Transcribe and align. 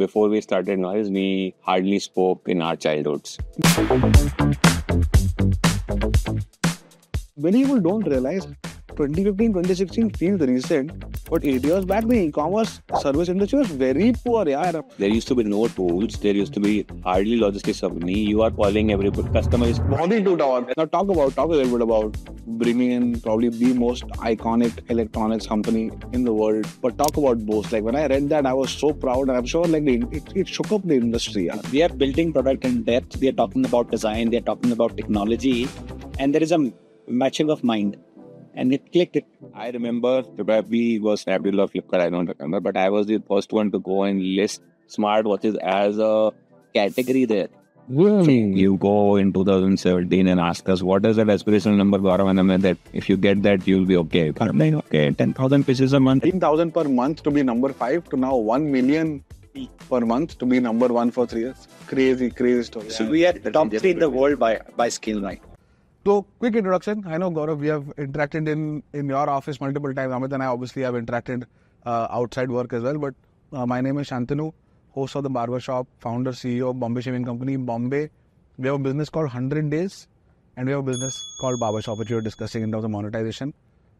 before 0.00 0.28
we 0.30 0.40
started 0.40 0.78
Noise, 0.78 1.10
we 1.10 1.54
hardly 1.60 1.98
spoke 1.98 2.48
in 2.48 2.62
our 2.62 2.74
childhoods. 2.74 3.38
Many 7.36 7.64
people 7.64 7.80
don't 7.80 8.06
realize 8.06 8.46
2015, 8.96 9.52
2016 9.52 10.10
feels 10.10 10.40
recent, 10.40 11.09
but 11.28 11.44
eight 11.44 11.64
years 11.64 11.84
back, 11.84 12.06
the 12.06 12.16
e-commerce 12.16 12.80
service 13.00 13.28
industry 13.28 13.58
was 13.58 13.68
very 13.68 14.12
poor. 14.24 14.48
Yeah, 14.48 14.80
There 14.98 15.08
used 15.08 15.28
to 15.28 15.34
be 15.34 15.44
no 15.44 15.68
tools. 15.68 16.14
There 16.14 16.34
used 16.34 16.54
to 16.54 16.60
be 16.60 16.86
hardly 17.04 17.36
logistics 17.38 17.80
company. 17.80 18.18
You 18.18 18.42
are 18.42 18.50
calling 18.50 18.92
every 18.92 19.10
customer 19.10 19.66
is 19.66 19.78
to 19.78 20.36
tower. 20.36 20.66
Now 20.76 20.84
talk 20.86 21.08
about 21.08 21.34
talk 21.34 21.48
a 21.48 21.52
little 21.52 21.72
bit 21.78 21.82
about 21.82 22.16
bringing 22.46 22.90
in 22.92 23.20
probably 23.20 23.48
the 23.48 23.72
most 23.74 24.04
iconic 24.32 24.90
electronics 24.90 25.46
company 25.46 25.90
in 26.12 26.24
the 26.24 26.32
world. 26.32 26.66
But 26.80 26.98
talk 26.98 27.16
about 27.16 27.44
Bose. 27.46 27.70
Like 27.72 27.84
when 27.84 27.96
I 27.96 28.06
read 28.06 28.28
that, 28.30 28.46
I 28.46 28.52
was 28.52 28.70
so 28.70 28.92
proud, 28.92 29.28
and 29.28 29.36
I'm 29.36 29.46
sure 29.46 29.64
like 29.64 29.84
the, 29.84 30.04
it, 30.10 30.32
it 30.34 30.48
shook 30.48 30.72
up 30.72 30.82
the 30.84 30.94
industry. 30.94 31.46
Yeah. 31.46 31.60
We 31.72 31.82
are 31.82 31.88
building 31.88 32.32
product 32.32 32.64
in 32.64 32.82
depth. 32.82 33.18
We 33.20 33.28
are 33.28 33.32
talking 33.32 33.64
about 33.64 33.90
design. 33.90 34.30
We 34.30 34.38
are 34.38 34.46
talking 34.52 34.72
about 34.72 34.96
technology, 34.96 35.68
and 36.18 36.34
there 36.34 36.42
is 36.42 36.52
a 36.52 36.72
matching 37.08 37.50
of 37.50 37.64
mind 37.64 37.96
and 38.54 38.72
it 38.72 38.92
clicked. 38.92 39.16
It. 39.16 39.26
I 39.54 39.70
remember 39.70 40.22
probably 40.22 40.98
was 40.98 41.24
Snapdeal 41.24 41.60
or 41.60 41.68
Flipkart, 41.68 42.00
I 42.00 42.10
don't 42.10 42.26
remember, 42.26 42.60
but 42.60 42.76
I 42.76 42.88
was 42.90 43.06
the 43.06 43.22
first 43.28 43.52
one 43.52 43.70
to 43.72 43.78
go 43.78 44.04
and 44.04 44.22
list 44.22 44.62
smartwatches 44.88 45.56
as 45.58 45.98
a 45.98 46.32
category 46.74 47.24
there. 47.24 47.48
Really? 47.88 48.38
You 48.38 48.76
go 48.76 49.16
in 49.16 49.32
2017 49.32 50.28
and 50.28 50.38
ask 50.38 50.68
us 50.68 50.80
what 50.80 51.04
is 51.04 51.16
that 51.16 51.26
aspirational 51.26 51.76
number, 51.76 51.98
Gaurav, 51.98 52.30
and 52.30 52.38
I'm 52.38 52.60
that 52.60 52.76
if 52.92 53.08
you 53.08 53.16
get 53.16 53.42
that, 53.42 53.66
you'll 53.66 53.84
be 53.84 53.96
okay. 53.96 54.32
I'm 54.40 54.58
like, 54.58 54.74
okay, 54.74 55.10
10,000 55.10 55.64
pieces 55.64 55.92
a 55.92 55.98
month. 55.98 56.22
10,000 56.22 56.72
per 56.72 56.84
month 56.84 57.22
to 57.24 57.30
be 57.32 57.42
number 57.42 57.72
five 57.72 58.08
to 58.10 58.16
now 58.16 58.36
1 58.36 58.70
million 58.70 59.24
per 59.88 60.00
month 60.00 60.38
to 60.38 60.46
be 60.46 60.60
number 60.60 60.88
one 60.88 61.10
for 61.10 61.26
three 61.26 61.42
years. 61.42 61.66
Crazy, 61.86 62.30
crazy 62.30 62.62
story. 62.62 62.90
So 62.90 63.08
we 63.08 63.26
are 63.26 63.32
the 63.32 63.50
top 63.50 63.70
three 63.70 63.90
in 63.90 63.98
the 63.98 64.10
world 64.10 64.38
by 64.38 64.60
by 64.76 64.88
scale 64.88 65.20
right. 65.20 65.42
So, 66.06 66.22
quick 66.38 66.54
introduction. 66.56 67.04
I 67.06 67.18
know 67.18 67.30
Gaurav, 67.30 67.58
we 67.58 67.66
have 67.66 67.84
interacted 67.98 68.48
in 68.48 68.82
in 68.94 69.10
your 69.10 69.28
office 69.28 69.60
multiple 69.60 69.92
times. 69.92 70.14
Amit 70.14 70.32
and 70.32 70.42
I 70.42 70.46
obviously 70.46 70.80
have 70.84 70.94
interacted 70.94 71.44
uh, 71.84 72.06
outside 72.10 72.50
work 72.50 72.72
as 72.72 72.82
well. 72.82 72.96
But 72.96 73.14
uh, 73.52 73.66
my 73.66 73.82
name 73.82 73.98
is 73.98 74.08
Shantanu, 74.08 74.54
host 74.92 75.14
of 75.16 75.24
the 75.24 75.28
Barbershop, 75.28 75.86
founder, 75.98 76.32
CEO 76.32 76.70
of 76.70 76.80
Bombay 76.80 77.02
Shaving 77.02 77.26
Company. 77.26 77.56
Bombay, 77.56 78.08
we 78.56 78.68
have 78.68 78.76
a 78.76 78.78
business 78.78 79.10
called 79.10 79.26
100 79.26 79.68
Days, 79.68 80.08
and 80.56 80.66
we 80.66 80.72
have 80.72 80.80
a 80.80 80.90
business 80.90 81.20
called 81.42 81.60
Barbershop, 81.60 81.98
which 81.98 82.08
we 82.08 82.16
were 82.16 82.22
discussing 82.30 82.62
in 82.62 82.72
terms 82.72 82.84
of 82.84 82.90
monetization. 82.90 83.52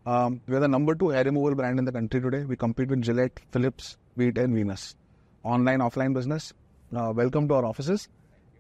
Um, 0.07 0.41
we 0.47 0.57
are 0.57 0.61
the 0.61 0.69
number 0.69 0.95
two 0.95 1.11
hair 1.11 1.25
removal 1.25 1.55
brand 1.55 1.79
in 1.79 1.85
the 1.85 1.93
country 1.93 2.23
today. 2.23 2.45
We 2.45 2.57
compete 2.57 2.89
with 2.89 3.03
Gillette, 3.03 3.41
Philips, 3.53 3.99
Veet, 4.17 4.39
and 4.39 4.55
Venus. 4.55 4.95
Online, 5.43 5.81
offline 5.81 6.15
business. 6.15 6.55
Uh, 6.97 7.13
welcome 7.15 7.47
to 7.49 7.55
our 7.57 7.67
offices. 7.67 8.09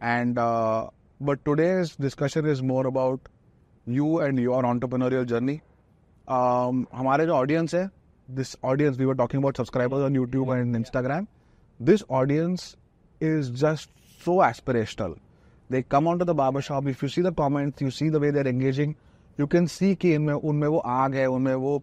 And 0.03 0.39
uh, 0.39 0.89
but 1.22 1.46
today's 1.46 1.96
discussion 1.96 2.46
is 2.46 2.62
more 2.62 2.88
about 2.88 3.20
you 3.86 4.20
and 4.20 4.40
your 4.40 4.64
entrepreneurial 4.64 5.26
journey. 5.26 5.62
Um, 6.28 6.88
हमारे 6.96 7.26
जो 7.26 7.34
audience 7.34 7.74
है, 7.74 7.90
this 8.30 8.56
audience 8.64 8.98
we 8.98 9.06
were 9.06 9.16
talking 9.16 9.40
about 9.40 9.58
subscribers 9.58 10.02
on 10.02 10.14
YouTube 10.14 10.52
and 10.56 10.76
Instagram. 10.76 11.28
This 11.80 12.04
audience 12.10 12.76
is 13.22 13.50
just 13.50 13.90
so 14.24 14.38
aspirational. 14.38 15.18
They 15.70 15.84
come 15.84 16.08
onto 16.08 16.26
the 16.26 16.34
barber 16.34 16.62
shop. 16.62 16.88
If 16.88 17.02
you 17.04 17.10
see 17.10 17.22
the 17.22 17.32
comments, 17.32 17.82
you 17.82 17.92
see 17.92 18.10
the 18.10 18.20
way 18.20 18.32
they're 18.32 18.48
engaging. 18.48 18.96
You 19.38 19.48
can 19.48 19.68
see 19.68 19.96
कि 19.96 20.14
इनमें 20.14 20.34
उनमें 20.34 20.68
वो 20.68 20.78
आग 20.78 21.16
है, 21.16 21.26
उनमें 21.26 21.56
वो 21.56 21.82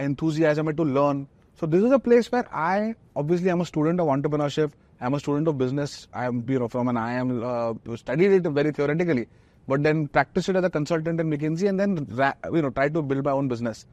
enthusiasm 0.00 0.68
है 0.68 0.76
to 0.76 0.84
learn. 0.84 1.26
So 1.54 1.66
this 1.66 1.82
is 1.82 1.92
a 1.92 1.98
place 1.98 2.32
where 2.32 2.46
I 2.54 2.94
obviously 3.16 3.50
I'm 3.50 3.60
a 3.60 3.66
student 3.66 4.00
of 4.00 4.06
entrepreneurship. 4.06 4.72
I'm 5.01 5.13
a 5.13 5.19
student 5.19 5.47
of 5.47 5.57
business. 5.57 6.07
I'm 6.13 6.45
you 6.47 6.59
know 6.59 6.67
from 6.67 6.87
an 6.87 6.97
I 6.97 7.13
am 7.13 7.43
uh, 7.43 7.73
studied 7.95 8.31
it 8.31 8.43
very 8.43 8.71
theoretically, 8.71 9.27
but 9.67 9.83
then 9.83 10.07
practiced 10.07 10.49
it 10.49 10.55
as 10.55 10.63
a 10.63 10.69
consultant 10.69 11.19
in 11.19 11.29
McKinsey, 11.29 11.67
and 11.67 11.79
then 11.79 12.07
ra- 12.11 12.33
you 12.53 12.61
know 12.61 12.69
tried 12.69 12.93
to 12.93 13.01
build 13.01 13.25
my 13.25 13.31
own 13.31 13.47
business. 13.47 13.85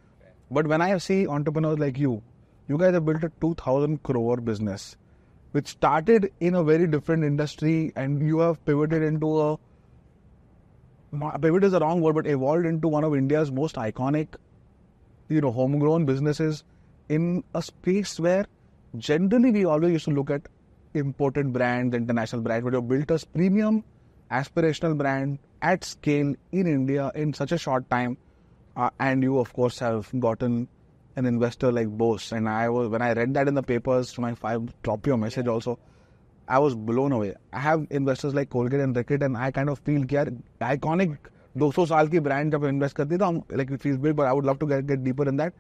But 0.50 0.66
when 0.66 0.80
I 0.80 0.96
see 0.98 1.26
entrepreneurs 1.26 1.78
like 1.78 1.98
you, 1.98 2.22
you 2.68 2.78
guys 2.78 2.94
have 2.94 3.04
built 3.04 3.24
a 3.24 3.32
2,000 3.40 4.02
crore 4.02 4.36
business, 4.36 4.96
which 5.52 5.66
started 5.68 6.30
in 6.40 6.54
a 6.54 6.62
very 6.62 6.86
different 6.86 7.24
industry, 7.24 7.92
and 7.96 8.26
you 8.26 8.38
have 8.40 8.64
pivoted 8.64 9.02
into 9.02 9.40
a 9.40 9.58
pivot 11.40 11.64
is 11.64 11.72
the 11.72 11.80
wrong 11.80 12.00
word, 12.00 12.14
but 12.14 12.26
evolved 12.26 12.64
into 12.64 12.88
one 12.88 13.04
of 13.04 13.14
India's 13.14 13.50
most 13.50 13.76
iconic, 13.76 14.28
you 15.28 15.40
know, 15.40 15.50
homegrown 15.50 16.04
businesses 16.04 16.64
in 17.08 17.44
a 17.54 17.62
space 17.62 18.18
where 18.18 18.46
generally 18.96 19.50
we 19.50 19.64
always 19.64 19.92
used 19.92 20.04
to 20.06 20.10
look 20.12 20.30
at 20.30 20.42
imported 20.93 21.53
brands, 21.53 21.95
international 21.95 22.41
brands, 22.41 22.63
but 22.63 22.73
you 22.73 22.81
built 22.81 23.11
a 23.11 23.25
premium, 23.27 23.83
aspirational 24.31 24.97
brand 24.97 25.39
at 25.61 25.83
scale 25.83 26.33
in 26.51 26.67
India 26.67 27.11
in 27.15 27.33
such 27.33 27.51
a 27.51 27.57
short 27.57 27.89
time. 27.89 28.17
Uh, 28.75 28.89
and 28.99 29.23
you, 29.23 29.39
of 29.39 29.51
course, 29.53 29.79
have 29.79 30.07
gotten 30.19 30.67
an 31.15 31.25
investor 31.25 31.71
like 31.71 31.87
Bose. 31.87 32.31
And 32.31 32.47
I 32.47 32.69
was 32.69 32.89
when 32.89 33.01
I 33.01 33.13
read 33.13 33.33
that 33.33 33.47
in 33.47 33.55
the 33.55 33.63
papers, 33.63 34.13
to 34.13 34.21
my 34.21 34.35
five 34.35 34.71
drop 34.83 35.07
your 35.07 35.17
message 35.17 35.47
also. 35.47 35.79
I 36.47 36.59
was 36.59 36.75
blown 36.75 37.11
away. 37.11 37.33
I 37.51 37.59
have 37.59 37.87
investors 37.89 38.33
like 38.33 38.49
Colgate 38.49 38.79
and 38.79 38.95
Reckitt, 38.95 39.23
and 39.23 39.35
I 39.35 39.51
kind 39.51 39.69
of 39.69 39.79
feel 39.79 40.05
कि 40.05 40.15
यार 40.15 40.31
iconic 40.61 41.17
200 41.57 41.87
साल 41.87 42.07
की 42.07 42.19
brand 42.27 42.53
जब 42.53 42.69
invest 42.69 42.93
करती 42.95 43.13
है 43.13 43.17
तो 43.19 43.25
हम 43.25 43.41
like 43.49 43.71
it 43.71 43.81
feels 43.81 43.97
big, 43.97 44.15
but 44.15 44.27
I 44.27 44.33
would 44.33 44.45
love 44.45 44.59
to 44.59 44.67
get, 44.67 44.85
get 44.85 45.03
deeper 45.03 45.27
in 45.27 45.37
that. 45.37 45.53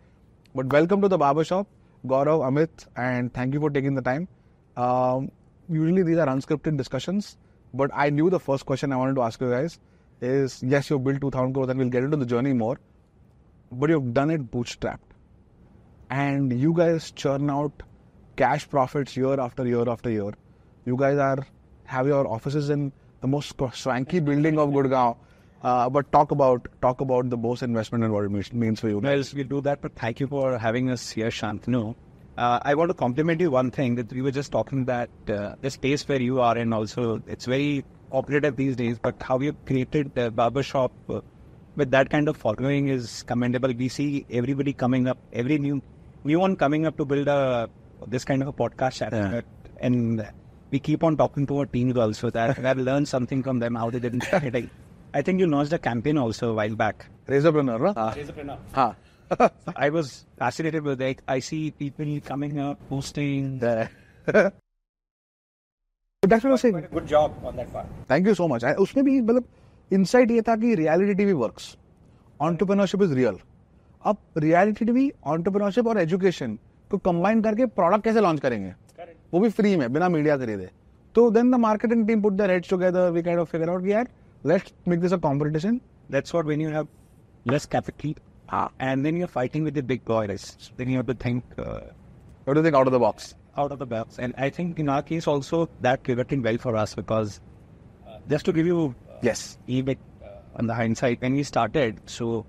But 0.55 0.71
welcome 0.71 1.01
to 1.01 1.07
the 1.07 1.17
barber 1.17 1.43
shop, 1.43 1.67
Gaurav, 2.05 2.45
Amit, 2.49 2.85
and 2.95 3.33
thank 3.33 3.53
you 3.53 3.59
for 3.59 3.69
taking 3.69 3.95
the 3.95 4.01
time. 4.01 4.27
Um, 4.76 5.30
usually 5.68 6.02
these 6.02 6.18
are 6.18 6.26
unscripted 6.26 6.76
discussions, 6.76 7.36
but 7.74 7.90
I 7.94 8.10
knew 8.10 8.30
the 8.30 8.40
first 8.40 8.66
question 8.66 8.92
I 8.92 8.96
wanted 8.96 9.14
to 9.16 9.22
ask 9.22 9.40
you 9.40 9.50
guys 9.50 9.78
is 10.20 10.62
yes, 10.62 10.90
you've 10.90 11.04
built 11.04 11.20
2,000 11.20 11.52
crores 11.52 11.68
and 11.68 11.78
we'll 11.78 11.88
get 11.88 12.04
into 12.04 12.16
the 12.16 12.26
journey 12.26 12.52
more, 12.52 12.78
but 13.70 13.90
you've 13.90 14.14
done 14.14 14.30
it 14.30 14.50
bootstrapped. 14.50 14.98
And 16.10 16.52
you 16.60 16.74
guys 16.74 17.10
churn 17.10 17.48
out 17.50 17.82
cash 18.36 18.68
profits 18.68 19.16
year 19.16 19.40
after 19.40 19.66
year 19.66 19.88
after 19.88 20.10
year. 20.10 20.32
You 20.84 20.96
guys 20.96 21.18
are 21.18 21.46
have 21.84 22.06
your 22.06 22.26
offices 22.26 22.70
in 22.70 22.92
the 23.20 23.28
most 23.28 23.54
swanky 23.72 24.20
building 24.20 24.58
of 24.58 24.70
Gurgaon. 24.70 25.16
Uh, 25.62 25.88
but 25.88 26.10
talk 26.10 26.32
about 26.32 26.66
talk 26.80 27.00
about 27.00 27.30
the 27.30 27.36
Bose 27.36 27.62
investment 27.62 28.02
and 28.04 28.12
what 28.12 28.24
it 28.24 28.52
means 28.52 28.80
for 28.80 28.88
you. 28.88 28.98
Well, 28.98 29.22
we'll 29.34 29.44
do 29.46 29.60
that, 29.60 29.80
but 29.80 29.94
thank 29.94 30.18
you 30.18 30.26
for 30.26 30.58
having 30.58 30.90
us 30.90 31.10
here, 31.10 31.28
Shantanu. 31.30 31.94
Uh, 32.36 32.58
I 32.62 32.74
want 32.74 32.88
to 32.88 32.94
compliment 32.94 33.40
you 33.40 33.50
one 33.50 33.70
thing 33.70 33.94
that 33.96 34.10
we 34.12 34.22
were 34.22 34.30
just 34.30 34.52
talking 34.52 34.86
that 34.86 35.10
uh, 35.28 35.54
the 35.60 35.70
space 35.70 36.06
where 36.08 36.20
you 36.20 36.40
are 36.40 36.56
in 36.56 36.72
also 36.72 37.22
it's 37.26 37.44
very 37.44 37.84
operative 38.10 38.56
these 38.56 38.74
days, 38.76 38.98
but 38.98 39.22
how 39.22 39.38
you 39.38 39.52
created 39.66 40.14
the 40.14 40.30
barbershop 40.30 40.92
uh, 41.10 41.20
with 41.76 41.90
that 41.90 42.08
kind 42.08 42.28
of 42.28 42.36
following 42.36 42.88
is 42.88 43.22
commendable. 43.24 43.72
We 43.76 43.88
see 43.88 44.24
everybody 44.30 44.72
coming 44.72 45.08
up, 45.08 45.18
every 45.32 45.58
new 45.58 45.82
new 46.24 46.38
one 46.38 46.56
coming 46.56 46.86
up 46.86 46.96
to 46.96 47.04
build 47.04 47.28
a 47.28 47.68
this 48.06 48.24
kind 48.24 48.40
of 48.42 48.48
a 48.48 48.52
podcast 48.52 48.94
channel, 48.94 49.32
Yeah. 49.34 49.40
and 49.80 50.26
we 50.70 50.78
keep 50.80 51.04
on 51.04 51.16
talking 51.18 51.46
to 51.48 51.58
our 51.58 51.66
teams 51.66 51.96
also 51.98 52.30
that 52.30 52.58
I've 52.64 52.78
learned 52.78 53.08
something 53.08 53.42
from 53.42 53.58
them 53.58 53.74
how 53.74 53.90
they 53.90 53.98
didn't 54.00 54.22
start 54.30 54.44
it. 54.44 54.70
I 55.14 55.20
think 55.20 55.38
you 55.38 55.46
launched 55.46 55.74
a 55.74 55.78
campaign 55.78 56.16
also 56.16 56.52
a 56.52 56.54
while 56.54 56.74
back. 56.74 57.06
Razorpreneur, 57.28 57.78
right? 57.78 57.96
Uh, 57.96 58.56
Huh. 58.72 58.92
I 59.76 59.90
was 59.90 60.26
fascinated 60.38 60.82
with 60.82 61.00
it. 61.00 61.20
I 61.26 61.38
see 61.40 61.70
people 61.72 62.20
coming 62.22 62.58
up, 62.58 62.78
posting. 62.88 63.58
But 63.58 63.90
that's 66.22 66.44
what 66.44 66.46
I 66.46 66.50
was 66.50 66.60
saying. 66.60 66.86
Good 66.92 67.06
job 67.06 67.32
on 67.44 67.56
that 67.56 67.72
part. 67.72 67.86
Thank 68.10 68.26
you 68.26 68.34
so 68.34 68.48
much 68.48 68.64
उसमें 68.64 69.04
भी 69.04 69.20
मतलब 69.20 69.44
insight 69.90 70.30
ये 70.30 70.42
था 70.42 70.56
कि 70.56 70.74
reality 70.74 71.14
TV 71.14 71.32
works 71.42 71.76
entrepreneurship 72.40 73.02
is 73.02 73.14
real 73.14 73.38
अब 74.02 74.16
reality 74.38 74.84
TV 74.84 75.10
entrepreneurship 75.34 75.86
और 75.86 76.00
education 76.00 76.58
को 76.90 76.98
combine 76.98 77.42
करके 77.42 77.66
प्रोडक्ट 77.78 78.04
कैसे 78.04 78.20
लॉन्च 78.20 78.40
करेंगे 78.40 78.74
वो 79.34 79.40
भी 79.40 79.48
फ्री 79.58 79.76
में 79.76 79.92
बिना 79.92 80.08
मीडिया 80.08 80.36
खरीदे 80.36 80.68
तो 81.14 81.30
then 81.30 81.50
the 81.50 81.54
marketing 81.60 82.06
team 82.06 82.22
put 82.22 82.32
the 82.32 82.50
heads 82.50 82.70
together 82.70 83.10
we 83.10 83.22
kind 83.22 83.40
of 83.40 83.50
figure 83.52 83.70
out 83.70 83.86
यार 83.86 84.08
let's 84.44 84.72
make 84.88 85.00
this 85.00 85.12
a 85.12 85.16
competition 85.28 85.80
That's 86.10 86.32
what 86.34 86.44
when 86.44 86.60
you 86.60 86.68
have 86.68 86.88
less 87.46 87.64
And 88.52 89.04
then 89.04 89.16
you're 89.16 89.28
fighting 89.28 89.64
with 89.64 89.74
the 89.74 89.82
big 89.82 90.04
boys. 90.04 90.72
Then 90.76 90.90
you 90.90 90.96
have 90.98 91.06
to 91.06 91.14
think. 91.14 91.44
Uh, 91.58 91.80
you 92.46 92.54
to 92.54 92.62
think 92.62 92.74
out 92.74 92.86
of 92.86 92.92
the 92.92 92.98
box. 92.98 93.34
Out 93.56 93.72
of 93.72 93.78
the 93.78 93.86
box. 93.86 94.18
And 94.18 94.34
I 94.36 94.50
think 94.50 94.78
in 94.78 94.88
our 94.88 95.02
case 95.02 95.26
also 95.26 95.68
that 95.80 96.02
pivoted 96.02 96.42
well 96.44 96.58
for 96.58 96.76
us 96.76 96.94
because 96.94 97.40
uh, 98.06 98.18
just 98.28 98.44
to 98.46 98.52
give 98.52 98.66
you 98.66 98.94
uh, 99.10 99.14
yes 99.22 99.58
bit 99.66 99.98
uh, 100.22 100.28
on 100.56 100.66
the 100.66 100.74
hindsight 100.74 101.22
when 101.22 101.34
we 101.34 101.42
started, 101.42 102.00
so 102.06 102.44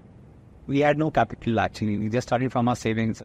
we 0.67 0.79
had 0.79 0.97
no 0.97 1.11
capital 1.11 1.59
actually. 1.59 1.97
We 1.97 2.09
just 2.09 2.27
started 2.27 2.51
from 2.51 2.67
our 2.67 2.75
savings 2.75 3.21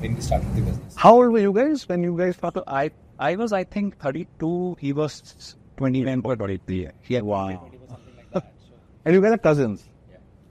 when 0.00 0.14
we 0.14 0.20
started 0.20 0.54
the 0.54 0.62
business. 0.62 0.94
How 0.96 1.14
old 1.14 1.32
were 1.32 1.38
you 1.38 1.52
guys 1.52 1.88
when 1.88 2.02
you 2.02 2.16
guys 2.16 2.36
started? 2.36 2.64
I 2.66 2.90
I 3.18 3.36
was 3.36 3.52
I 3.52 3.64
think 3.64 3.98
32. 3.98 4.76
He 4.80 4.92
was 4.92 5.56
29 5.76 6.22
or 6.24 6.36
23. 6.36 6.88
Yeah, 7.08 7.20
wow. 7.20 7.46
one, 7.46 8.42
and 9.04 9.14
you 9.14 9.20
guys 9.20 9.32
are 9.32 9.38
cousins. 9.38 9.88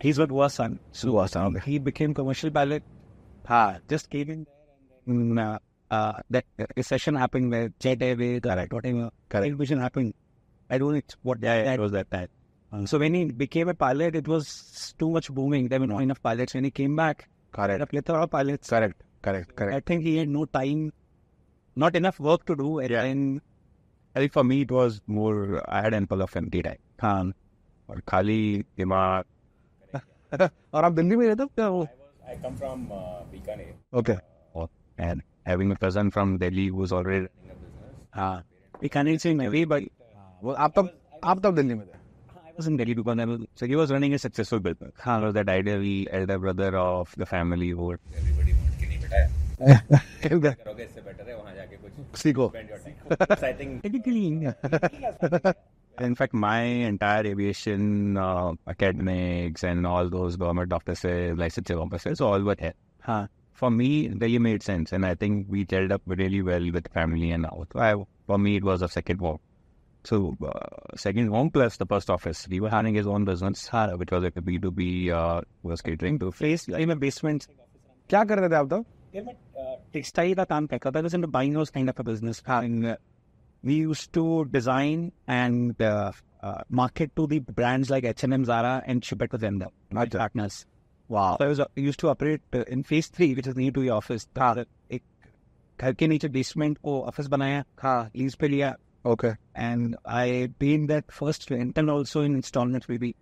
He's 0.02 0.18
what 0.18 0.32
was 0.32 0.60
on 0.60 0.80
Suwasan. 0.94 1.62
He 1.64 1.78
became 1.78 2.14
commercial 2.14 2.50
pilot. 2.50 2.84
Uh, 3.48 3.76
just 3.88 4.10
came 4.10 4.30
in 4.30 4.44
there 4.46 4.56
and 5.08 5.40
uh, 5.40 5.60
uh, 5.90 6.14
that 6.30 6.46
uh, 6.60 6.82
session 6.82 7.16
happened 7.16 7.52
where 7.52 7.72
Jet 7.80 8.02
Airways, 8.02 8.40
correct, 8.42 8.72
whatever, 8.74 9.12
correct. 9.30 9.56
vision 9.56 9.80
happened. 9.80 10.14
I 10.70 10.78
don't 10.78 10.94
know 10.94 11.02
what 11.22 11.40
yeah, 11.42 11.64
that, 11.64 11.74
it 11.76 11.80
was 11.80 11.92
that 11.92 12.10
time. 12.12 12.30
So 12.86 12.98
when 12.98 13.14
he 13.14 13.26
became 13.26 13.68
a 13.68 13.74
pilot, 13.74 14.16
it 14.16 14.28
was 14.28 14.96
too 14.98 15.10
much 15.10 15.30
booming. 15.30 15.68
There 15.68 15.80
were 15.80 15.88
not 15.88 16.02
enough 16.02 16.24
pilots. 16.24 16.54
When 16.54 16.64
he 16.64 16.72
came 16.72 16.96
back, 16.96 17.28
correct, 17.52 17.82
a 17.82 17.86
plethora 17.86 18.24
of 18.24 18.32
pilots. 18.32 18.70
Correct, 18.70 19.04
correct, 19.22 19.56
correct. 19.56 19.76
I 19.76 19.80
think 19.82 20.04
he 20.04 20.18
had 20.18 20.30
no 20.30 20.46
time, 20.46 20.94
not 21.76 21.98
enough 21.98 22.20
work 22.20 22.46
to 22.46 22.56
do, 22.56 22.80
and 22.80 22.90
yeah. 22.90 23.02
then 23.04 23.42
I 24.16 24.20
think 24.20 24.32
for 24.32 24.46
me, 24.46 24.62
it 24.62 24.72
was 24.72 25.02
more, 25.08 25.62
I 25.68 25.82
had 25.82 25.94
ample 25.94 26.22
of 26.22 26.34
empty 26.38 26.64
time. 26.64 26.78
Khan, 26.98 27.34
or 27.90 28.02
Kali, 28.06 28.66
Dimag, 28.78 29.26
और 30.34 30.86
आप 30.86 30.92
दिल्ली 30.92 31.16
में 31.16 31.28
रहते 31.28 31.44
हो 31.44 31.50
क्या 31.56 31.68
वो 31.70 31.88
I 32.32 32.36
come 32.44 32.56
from 32.56 32.84
uh, 32.92 33.24
Bikaner. 33.32 33.72
Okay 34.00 34.18
And 34.98 35.22
having 35.46 35.72
a 35.72 35.76
cousin 35.76 36.12
from 36.12 36.38
Delhi 36.38 36.68
who 36.68 36.78
was 36.78 36.92
already 36.92 37.28
हाँ. 38.16 38.44
We 38.82 38.90
can't 38.90 39.22
say 39.22 39.34
maybe, 39.34 39.66
but 39.66 39.84
वो 40.44 40.52
आप 40.52 40.74
तब 40.78 40.90
आप 41.24 41.40
तब 41.46 41.56
दिल्ली 41.56 41.76
में 41.76 41.86
थे 41.86 42.00
I 42.50 42.54
was 42.58 42.68
in 42.68 42.78
Delhi 42.78 42.94
because 42.94 43.20
I 43.20 43.26
was, 43.26 43.42
So 43.56 43.66
he 43.66 43.76
was 43.76 43.92
running 43.92 44.14
a 44.14 44.20
successful 44.20 44.60
business. 44.60 44.94
हाँ. 45.00 45.22
Was 45.24 45.34
that 45.34 45.50
ideal 45.50 46.08
elder 46.12 46.38
brother 46.38 46.78
of 46.78 47.14
the 47.18 47.26
family 47.26 47.70
who 47.70 47.92
everybody 47.94 48.54
wants 48.54 48.78
कि 48.80 48.88
नहीं 48.88 49.00
बेटा 49.00 50.52
करोगे 50.52 50.84
इससे 50.84 51.02
बेटर 51.02 51.30
है 51.30 51.38
वहाँ 51.38 51.56
जाके 51.56 51.78
कुछ 51.78 52.20
सीखो 52.22 52.52
spend 52.54 52.70
your 52.70 52.80
time. 52.80 52.96
so 53.40 53.48
I 53.48 53.54
think 53.54 53.82
in 56.01 56.15
fact 56.15 56.35
my 56.35 56.61
entire 56.61 57.27
aviation 57.27 58.17
uh, 58.17 58.53
academics 58.67 59.65
and 59.65 59.87
all 59.87 60.09
those 60.09 60.37
government 60.37 60.73
offices, 60.73 61.39
licensing 61.39 61.79
offices, 61.79 62.21
all 62.21 62.41
were 62.43 62.57
here. 62.59 62.75
हाँ. 63.07 63.29
For 63.53 63.71
me, 63.71 64.09
they 64.09 64.37
made 64.37 64.63
sense, 64.63 64.93
and 64.93 65.07
I 65.07 65.15
think 65.15 65.47
we 65.49 65.65
gelled 65.65 65.91
up 65.91 66.03
really 66.05 66.43
well 66.43 66.71
with 66.71 66.89
family 66.93 67.31
and 67.31 67.47
all. 67.47 67.67
So 67.73 67.81
I, 67.81 67.95
for 68.27 68.37
me, 68.37 68.57
it 68.57 68.65
was 68.65 68.83
a 68.83 68.89
second 68.89 69.19
home. 69.19 69.39
So 70.05 70.37
uh, 70.45 70.95
second 70.95 71.29
home 71.29 71.49
plus 71.51 71.79
the 71.79 71.87
post 71.87 72.11
office. 72.11 72.47
We 72.51 72.61
were 72.61 72.69
having 72.69 72.95
his 72.95 73.07
own 73.07 73.25
business, 73.25 73.69
uh, 73.73 73.93
which 73.97 74.11
was 74.11 74.23
like 74.25 74.37
a 74.37 74.43
B 74.43 74.59
two 74.59 74.71
B 74.71 75.11
uh, 75.11 75.41
was 75.63 75.81
catering 75.81 76.19
to 76.19 76.31
place 76.33 76.69
in 76.69 76.91
a 76.91 76.97
basement. 76.97 77.49
क्या 78.11 78.25
कर 78.25 78.39
रहे 78.39 78.49
थे 78.49 78.55
आप 78.57 78.69
तब 78.69 78.85
textile 79.93 80.35
का 80.35 80.45
काम 80.45 80.67
करता 80.67 80.91
था 80.93 81.03
was 81.03 81.15
into 81.15 81.27
buying 81.27 81.55
those 81.55 81.71
kind 81.71 81.89
of 81.89 81.99
a 81.99 82.05
business. 82.05 82.43
And 82.47 82.87
uh, 82.87 82.97
we 83.63 83.75
used 83.75 84.13
to 84.13 84.45
design 84.47 85.13
and 85.27 85.81
uh, 85.83 86.13
uh, 86.43 86.63
market 86.71 87.15
to 87.17 87.27
the 87.27 87.39
brands 87.41 87.91
like 87.91 88.05
H&M, 88.05 88.45
Zara, 88.45 88.83
and 88.87 89.05
ship 89.05 89.23
it 89.23 89.31
to 89.33 89.39
them. 89.39 89.63
My 89.91 90.05
अच्छा. 90.05 90.19
partners. 90.19 90.65
वाह 91.11 91.37
So 91.39 91.45
I 91.45 91.49
was 91.49 91.61
uh, 91.61 91.67
used 91.77 92.01
to 92.01 92.09
operate 92.09 92.41
uh, 92.53 92.65
in 92.69 92.83
phase 92.83 93.09
three, 93.09 93.35
which 93.35 93.47
is 93.47 93.57
near 93.57 93.71
to 93.73 93.83
your 93.83 93.97
office. 93.97 94.27
हाँ. 94.39 94.65
एक 94.93 95.03
घर 95.81 95.93
के 95.93 96.07
नीचे 96.09 96.29
basement 96.29 96.79
को 96.85 97.01
office 97.09 97.27
बनाया 97.35 97.65
हाँ 97.83 98.11
लीज 98.17 98.35
पे 98.41 98.49
लिया 98.49 98.75
okay 99.07 99.33
and 99.57 99.97
I 100.07 100.49
paid 100.59 100.89
that 100.89 101.13
first 101.19 101.51
rent 101.51 101.79
and 101.79 101.91
also 101.91 102.23
in 102.23 102.35
installments 102.37 102.89
maybe. 102.89 103.15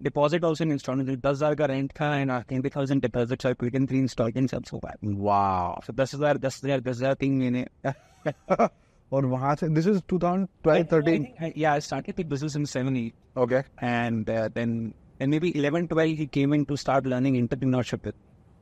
Deposit 0.00 0.44
also 0.44 0.64
in 0.64 0.72
installments. 0.72 1.10
दस 1.22 1.36
हजार 1.36 1.54
का 1.54 1.66
rent 1.68 1.92
था 2.00 2.10
and 2.20 2.30
twenty 2.48 2.68
thousand 2.76 3.02
deposit 3.06 3.42
so 3.42 3.50
I 3.50 3.54
paid 3.54 3.74
in 3.74 3.86
three 3.86 4.00
installments 4.00 4.54
also. 4.54 4.80
वाह 5.04 5.86
So 5.86 5.94
दस 5.94 6.14
हजार 6.14 6.38
दस 6.38 6.60
हजार 6.64 6.80
दस 6.80 6.96
हजार 6.96 7.14
तीन 7.14 7.38
महीने. 7.38 7.66
और 9.13 9.25
वहाँ 9.25 9.55
से 9.55 9.67
this 9.69 9.87
is 9.87 10.01
2012 10.13 10.87
13 10.91 11.25
yeah 11.55 11.73
I 11.73 11.79
started 11.87 12.15
the 12.19 12.23
business 12.23 12.55
in 12.59 12.65
70 12.65 13.13
okay. 13.37 13.63
And 13.89 14.29
uh, 14.29 14.49
then 14.53 14.93
and 15.19 15.31
maybe 15.31 15.51
11 15.55 15.87
12 15.87 16.17
he 16.21 16.27
came 16.27 16.53
in 16.53 16.65
to 16.71 16.77
start 16.83 17.05
learning 17.05 17.37
entrepreneurship 17.41 18.11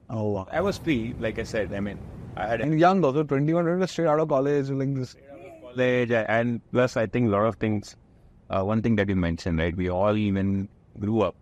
oh 0.10 0.30
wow. 0.32 0.48
I 0.52 0.62
was 0.62 0.78
free 0.78 1.16
like 1.20 1.40
I 1.40 1.44
said 1.44 1.74
I 1.74 1.80
mean 1.80 2.00
I 2.36 2.48
had 2.48 2.62
and 2.62 2.80
young 2.80 3.04
also 3.04 3.24
21 3.24 3.88
straight 3.88 4.08
out 4.08 4.20
of 4.20 4.30
college 4.30 4.70
like 4.70 4.94
this. 4.96 5.16
College 5.62 6.12
and 6.12 6.62
plus 6.72 6.98
I 6.98 7.06
think 7.06 7.28
a 7.28 7.32
lot 7.32 7.46
of 7.46 7.56
things 7.56 7.96
uh, 8.50 8.64
one 8.64 8.82
thing 8.82 8.96
that 8.98 9.10
you 9.10 9.16
mentioned 9.16 9.60
right? 9.60 9.76
We 9.76 9.90
all 9.90 10.18
even 10.18 10.68
grew 11.00 11.22
up 11.22 11.36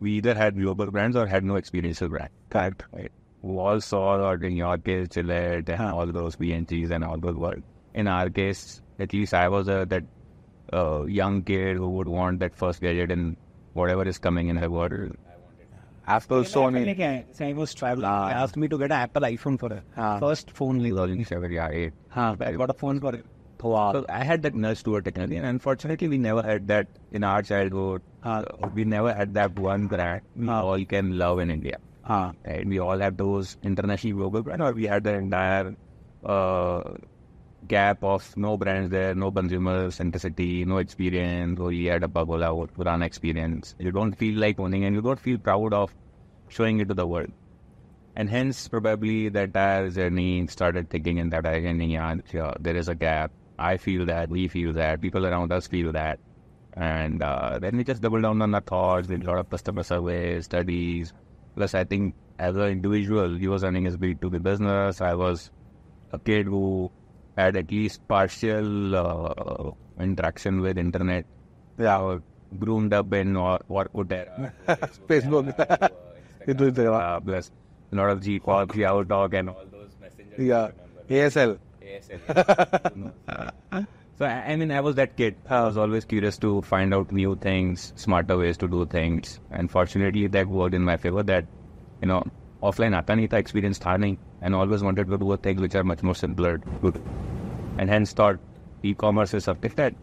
we 0.00 0.12
either 0.12 0.34
had 0.34 0.56
global 0.56 0.92
brands 0.92 1.16
or 1.16 1.26
had 1.26 1.44
no 1.44 1.56
experiential 1.56 2.08
brand. 2.08 2.30
Correct. 2.50 2.84
Right? 2.92 3.10
We 3.42 3.56
all 3.56 3.80
saw 3.80 4.04
or 4.28 4.34
in 4.36 4.56
your 4.56 4.78
case 4.78 5.08
Gillette 5.08 5.68
and 5.68 5.80
all 5.80 6.06
those 6.06 6.36
P&Gs 6.36 6.90
and 6.90 7.04
all 7.04 7.18
those 7.18 7.34
work 7.34 7.60
in 7.98 8.06
our 8.06 8.30
case, 8.30 8.80
at 8.98 9.12
least 9.12 9.34
I 9.34 9.48
was 9.48 9.68
a 9.68 9.84
that 9.92 10.04
uh, 10.72 11.04
young 11.20 11.42
kid 11.42 11.76
who 11.76 11.88
would 11.96 12.10
want 12.16 12.40
that 12.40 12.54
first 12.54 12.80
gadget 12.80 13.10
and 13.10 13.36
whatever 13.72 14.04
is 14.12 14.18
coming 14.18 14.48
in 14.48 14.56
her 14.56 14.70
world. 14.70 15.16
Apple 16.16 16.44
Sony. 16.50 16.84
me. 16.98 17.46
I 17.46 17.52
was 17.52 17.74
traveling. 17.74 18.06
Uh, 18.10 18.30
asked 18.42 18.56
me 18.56 18.68
to 18.68 18.78
get 18.78 18.92
an 18.92 19.00
Apple 19.06 19.22
iPhone 19.22 19.58
for 19.62 19.68
her. 19.68 19.82
Uh, 19.96 20.18
first 20.20 20.52
phone. 20.52 20.78
2007, 20.82 21.52
yeah, 21.52 21.68
8. 21.70 21.92
Huh. 22.08 22.36
I 22.40 22.52
got 22.52 22.70
a 22.70 22.78
phone 22.84 23.00
for 23.00 23.14
it. 23.14 23.26
Wow. 23.62 23.92
So 23.92 24.06
I 24.08 24.22
had 24.24 24.42
that 24.42 24.54
nurse 24.54 24.82
to 24.84 24.96
a 24.96 25.02
technology, 25.02 25.36
and 25.36 25.44
unfortunately, 25.44 26.08
we 26.08 26.16
never 26.16 26.42
had 26.42 26.68
that 26.68 26.86
in 27.10 27.24
our 27.24 27.42
childhood. 27.42 28.02
We 28.74 28.84
never 28.84 29.12
had 29.12 29.34
that 29.34 29.58
one 29.58 29.88
brand 29.88 30.22
we 30.36 30.48
all 30.48 30.84
can 30.84 31.18
love 31.18 31.40
in 31.40 31.50
India. 31.50 31.78
And 32.08 32.70
we 32.70 32.78
all 32.78 32.98
have 32.98 33.16
those 33.16 33.56
international 33.62 34.18
global 34.18 34.42
brand, 34.42 34.62
or 34.62 34.72
we 34.72 34.84
had 34.84 35.04
the 35.04 35.14
entire 35.14 35.76
uh, 36.24 36.82
gap 37.66 38.02
of 38.04 38.36
no 38.36 38.56
brands 38.56 38.90
there, 38.90 39.14
no 39.14 39.30
consumer 39.30 39.88
centricity, 39.88 40.64
no 40.66 40.78
experience. 40.78 41.58
Or 41.58 41.72
you 41.72 41.90
had 41.90 42.04
a 42.04 42.08
Bagola 42.08 42.54
or 42.54 42.66
Purana 42.68 43.04
experience. 43.04 43.74
You 43.78 43.90
don't 43.90 44.12
feel 44.12 44.38
like 44.38 44.60
owning, 44.60 44.84
and 44.84 44.94
you 44.94 45.02
don't 45.02 45.18
feel 45.18 45.38
proud 45.38 45.72
of 45.72 45.94
showing 46.48 46.80
it 46.80 46.88
to 46.88 46.94
the 46.94 47.06
world. 47.06 47.32
And 48.16 48.28
hence, 48.28 48.68
probably 48.68 49.28
the 49.28 49.42
entire 49.42 49.90
journey 49.90 50.46
started 50.48 50.90
thinking 50.90 51.18
in 51.18 51.30
that 51.30 51.44
direction. 51.44 51.80
Yeah, 51.80 52.16
sure, 52.30 52.54
there 52.60 52.76
is 52.76 52.88
a 52.88 52.94
gap. 52.94 53.30
I 53.58 53.76
feel 53.76 54.06
that, 54.06 54.28
we 54.28 54.48
feel 54.48 54.72
that, 54.74 55.00
people 55.00 55.26
around 55.26 55.52
us 55.52 55.66
feel 55.66 55.92
that. 55.92 56.18
And 56.74 57.22
uh, 57.22 57.58
then 57.58 57.76
we 57.76 57.84
just 57.84 58.02
double 58.02 58.20
down 58.20 58.40
on 58.40 58.54
our 58.54 58.60
thoughts, 58.60 59.08
did 59.08 59.24
a 59.24 59.26
lot 59.26 59.38
of 59.38 59.50
customer 59.50 59.82
surveys, 59.82 60.44
studies. 60.44 61.12
Plus, 61.56 61.74
I 61.74 61.84
think 61.84 62.14
as 62.38 62.54
an 62.54 62.68
individual, 62.68 63.36
he 63.36 63.48
was 63.48 63.64
running 63.64 63.84
his 63.84 63.96
B2B 63.96 64.42
business. 64.42 65.00
I 65.00 65.14
was 65.14 65.50
a 66.12 66.18
kid 66.18 66.46
who 66.46 66.90
had 67.38 67.56
at 67.56 67.70
least 67.70 68.06
partial 68.08 68.96
uh, 68.96 69.70
interaction 70.00 70.60
with 70.60 70.78
internet. 70.78 71.24
Yeah. 71.78 71.98
Uh, 71.98 72.18
groomed 72.58 72.92
up 72.94 73.12
in 73.12 73.36
or 73.36 73.58
Orkut 73.70 74.12
era. 74.12 74.52
Facebook. 75.06 75.90
It 76.46 76.58
was 76.58 76.72
there. 76.72 76.92
uh, 76.92 77.20
plus 77.20 77.50
a 77.92 77.96
lot 77.96 78.10
of 78.10 78.22
G 78.22 78.38
Talk, 78.38 78.74
Yahoo 78.74 79.04
Talk, 79.04 79.34
and 79.34 79.50
all 79.50 79.64
those 79.70 79.90
messengers. 80.00 80.38
Yeah. 80.38 80.70
ASL. 81.10 81.58
ASL. 81.82 83.12
so 84.18 84.24
I 84.24 84.52
I 84.52 84.56
mean, 84.56 84.72
I 84.72 84.80
was 84.80 84.96
that 84.96 85.16
kid. 85.16 85.36
I 85.48 85.64
was 85.64 85.76
always 85.76 86.04
curious 86.04 86.38
to 86.38 86.62
find 86.62 86.94
out 86.94 87.12
new 87.12 87.36
things, 87.36 87.92
smarter 87.96 88.36
ways 88.36 88.56
to 88.58 88.68
do 88.68 88.86
things, 88.86 89.40
and 89.50 89.70
fortunately, 89.70 90.26
that 90.26 90.48
worked 90.48 90.74
in 90.74 90.84
my 90.84 90.96
favor. 90.96 91.22
That 91.22 91.46
you 92.02 92.08
know, 92.08 92.24
offline 92.62 92.94
आता 92.94 93.14
नहीं 93.14 93.28
था, 93.28 93.38
experience 93.38 93.78
था 93.78 93.96
नहीं, 93.98 94.16
and 94.42 94.54
always 94.54 94.82
wanted 94.82 95.08
to 95.08 95.18
do 95.18 95.36
things 95.36 95.60
which 95.60 95.74
are 95.74 95.84
much 95.84 96.02
more 96.02 96.14
simpler, 96.14 96.58
good, 96.82 97.00
and 97.78 97.88
hence 97.88 98.12
thought 98.12 98.38
e-commerce 98.82 99.34
is 99.34 99.44
something 99.44 99.72
that 99.76 99.94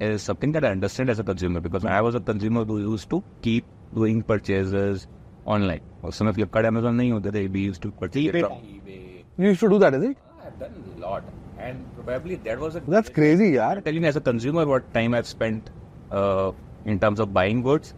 is 0.00 0.22
something 0.22 0.52
that 0.52 0.64
I 0.64 0.70
understand 0.70 1.10
as 1.10 1.18
a 1.18 1.24
consumer 1.24 1.60
because 1.60 1.84
I 1.84 2.00
was 2.00 2.14
a 2.14 2.20
consumer 2.20 2.64
who 2.64 2.78
used 2.80 3.08
to 3.10 3.22
keep 3.42 3.64
doing 3.94 4.22
purchases 4.22 5.06
online. 5.46 5.80
और 6.04 6.12
समय 6.12 6.32
Flipkart, 6.34 6.66
Amazon 6.66 6.96
नहीं 6.96 7.12
होते 7.12 7.32
थे. 7.32 7.48
We 7.52 7.60
used 7.60 7.82
to 7.82 7.90
purchase 7.90 8.22
eBay. 8.22 8.40
from 8.40 8.52
eBay. 8.52 9.24
You 9.38 9.48
used 9.48 9.60
to 9.60 9.68
do 9.68 9.78
that, 9.78 9.94
is 9.94 10.02
it? 10.02 10.16
I've 10.44 10.58
done 10.58 10.74
a 10.96 11.00
lot, 11.00 11.24
and 11.58 11.84
probably 12.04 12.36
that 12.36 12.58
was 12.58 12.76
a. 12.76 12.80
That's 12.80 13.08
crazy, 13.08 13.52
yaar. 13.52 13.84
telling 13.84 14.02
you 14.02 14.08
as 14.08 14.16
a 14.16 14.20
consumer 14.20 14.66
what 14.66 14.92
time 14.94 15.14
I've 15.14 15.26
spent 15.26 15.70
uh, 16.10 16.52
in 16.84 16.98
terms 16.98 17.20
of 17.20 17.32
buying 17.32 17.62
goods. 17.62 17.94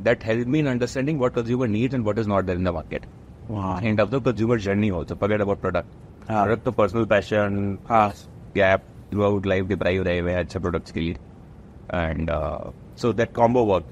That 0.00 0.22
helped 0.22 0.46
me 0.46 0.60
in 0.60 0.68
understanding 0.68 1.18
what 1.18 1.34
consumer 1.34 1.66
needs 1.66 1.92
and 1.94 2.04
what 2.04 2.18
is 2.18 2.28
not 2.28 2.46
there 2.46 2.54
in 2.54 2.62
the 2.62 2.72
market. 2.72 3.06
Wow. 3.48 3.78
In 3.78 3.96
terms 3.96 4.12
of 4.12 4.24
consumer 4.24 4.58
journey, 4.58 4.90
also 4.90 5.14
forget 5.16 5.40
about 5.40 5.60
product. 5.60 5.88
हाँ. 6.28 6.44
Product 6.44 6.64
तो 6.64 6.72
personal 6.76 7.06
passion, 7.06 7.78
हाँ. 7.88 8.12
gap 8.54 8.82
throughout 9.10 9.46
life 9.46 9.66
deprive 9.68 10.04
रहे 10.06 10.18
हुए 10.18 10.34
अच्छे 10.44 10.60
products 10.60 10.90
के 10.92 11.00
लिए, 11.00 11.16
and 11.90 12.28
uh, 12.30 12.70
so 12.94 13.12
that 13.12 13.32
combo 13.32 13.64
worked. 13.64 13.88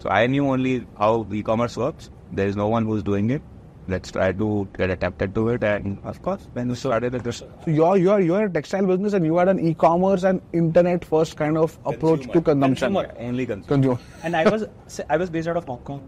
So 0.00 0.10
I 0.10 0.26
knew 0.26 0.46
only 0.46 0.86
how 0.98 1.26
e-commerce 1.32 1.76
works. 1.76 2.10
There 2.32 2.48
is 2.48 2.56
no 2.56 2.66
one 2.68 2.84
who's 2.84 3.04
doing 3.04 3.30
it. 3.30 3.42
Let's 3.86 4.10
try 4.10 4.32
to 4.32 4.66
get 4.76 4.90
adapted 4.90 5.34
to 5.36 5.48
it, 5.50 5.62
and 5.62 5.98
of 6.04 6.20
course, 6.22 6.48
when 6.54 6.68
we 6.68 6.74
started 6.74 7.14
it, 7.14 7.32
So 7.32 7.46
you're 7.66 7.96
you're 7.98 8.20
you're 8.20 8.44
a 8.46 8.50
textile 8.50 8.86
business 8.86 9.12
and 9.12 9.24
you 9.26 9.36
had 9.36 9.48
an 9.48 9.60
e-commerce 9.60 10.24
and 10.24 10.40
internet 10.52 11.04
first 11.04 11.36
kind 11.36 11.58
of 11.58 11.78
approach 11.84 12.22
consumer. 12.22 12.32
to 12.32 12.40
consumption. 12.40 12.94
Consumer. 12.94 13.28
only 13.30 13.46
consumer. 13.46 13.68
Consumer. 13.68 13.98
And 14.24 14.34
I 14.34 14.48
was 14.48 14.64
I 15.08 15.18
was 15.18 15.30
based 15.30 15.48
out 15.48 15.58
of 15.58 15.66
Hong 15.66 15.78
Kong. 15.90 16.02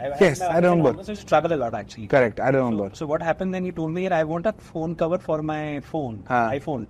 I, 0.00 0.16
Yes, 0.20 0.40
I 0.40 0.56
remember. 0.56 0.94
I 0.94 1.02
used 1.02 1.20
to 1.20 1.26
travel 1.26 1.52
a 1.52 1.58
lot 1.62 1.74
actually. 1.74 2.06
Correct. 2.06 2.40
I 2.40 2.50
remember. 2.50 2.88
So, 2.90 3.00
so 3.00 3.06
what 3.06 3.22
happened 3.22 3.54
then? 3.54 3.64
He 3.64 3.72
told 3.72 3.92
me 3.92 4.08
I 4.08 4.24
want 4.24 4.46
a 4.46 4.52
phone 4.52 4.94
cover 4.94 5.18
for 5.18 5.42
my 5.42 5.80
phone, 5.80 6.22
हाँ. 6.28 6.50
iPhone. 6.58 6.86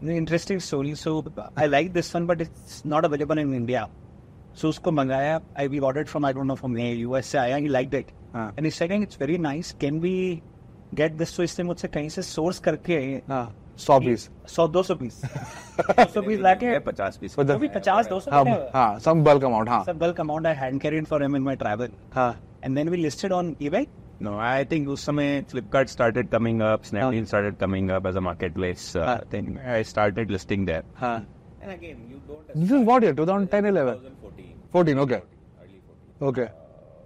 An 0.00 0.10
interesting 0.10 0.60
story. 0.60 0.94
So 0.94 1.24
I 1.56 1.66
like 1.66 1.92
this 1.92 2.12
one, 2.12 2.26
but 2.26 2.40
it's 2.40 2.84
not 2.84 3.04
available 3.04 3.38
in 3.38 3.54
India. 3.54 3.88
So 4.54 4.68
उसको 4.68 4.92
मंगाया. 4.92 5.40
I 5.56 5.66
we 5.68 5.80
ordered 5.80 6.08
from 6.08 6.24
I 6.24 6.32
don't 6.32 6.46
know 6.46 6.56
from 6.56 6.74
where 6.74 6.94
US 6.94 7.26
से 7.26 7.38
आया. 7.38 7.58
He 7.60 7.68
liked 7.68 7.94
it. 7.94 8.12
हाँ. 8.34 8.52
And 8.56 8.66
he's 8.66 8.74
saying 8.74 9.02
it's 9.02 9.16
very 9.16 9.38
nice. 9.38 9.72
Can 9.72 10.00
we 10.00 10.42
get 10.94 11.12
this 11.12 11.36
तो 11.36 11.42
इसने 11.42 11.64
मुझसे 11.64 11.88
कहीं 11.88 12.08
से 12.08 12.22
सोर्स 12.22 12.58
करके 12.66 12.94
हाँ 13.28 13.54
सौ 13.84 13.98
पीस 14.00 14.28
सौ 14.48 14.66
दो 14.68 14.82
सौ 14.82 14.94
पीस 14.94 15.20
सौ 16.14 16.22
पीस 16.22 16.40
लाके 16.40 16.78
पचास 16.88 17.16
पीस 17.20 17.38
वो 17.38 17.58
भी 17.58 17.68
पचास 17.76 18.08
दो 18.08 18.20
सौ 18.20 18.30
हाँ 18.30 18.44
हाँ 18.74 18.88
some 19.06 19.22
bulk 19.28 19.46
amount 19.50 19.68
हाँ 19.68 19.84
some 19.84 19.98
bulk 20.02 20.24
amount 20.24 20.46
I 20.46 20.54
hand 20.62 20.80
carried 20.86 21.08
for 21.12 21.20
him 21.26 21.38
in 21.40 21.46
my 21.48 21.54
travel 21.62 21.94
हाँ 22.14 22.32
and 22.64 22.76
then 22.76 22.90
we 22.90 23.00
listed 23.06 23.32
on 23.38 23.54
eBay 23.68 23.86
No, 24.24 24.38
I 24.40 24.64
think 24.68 24.88
उस 24.88 25.04
समय 25.06 25.44
Flipkart 25.48 25.90
started 25.90 26.30
coming 26.30 26.62
up, 26.66 26.84
Snapdeal 26.90 27.26
started 27.26 27.58
coming 27.58 27.90
up 27.96 28.06
as 28.06 28.16
a 28.16 28.20
marketplace 28.26 28.84
uh, 28.96 29.04
हाँ. 29.06 29.30
thing. 29.30 29.58
I 29.74 29.82
started 29.82 30.30
listing 30.30 30.64
there. 30.64 30.84
हाँ 31.00 31.16
and 31.62 31.72
again 31.72 31.98
you 32.10 32.20
don't 32.28 32.54
This 32.54 32.70
is 32.70 32.86
what 32.86 33.02
year? 33.02 33.12
2010, 33.12 33.66
11? 33.66 34.00
14, 34.72 34.98
okay. 35.00 35.20
Early 35.62 35.80
14. 36.20 36.28
Okay. 36.28 36.48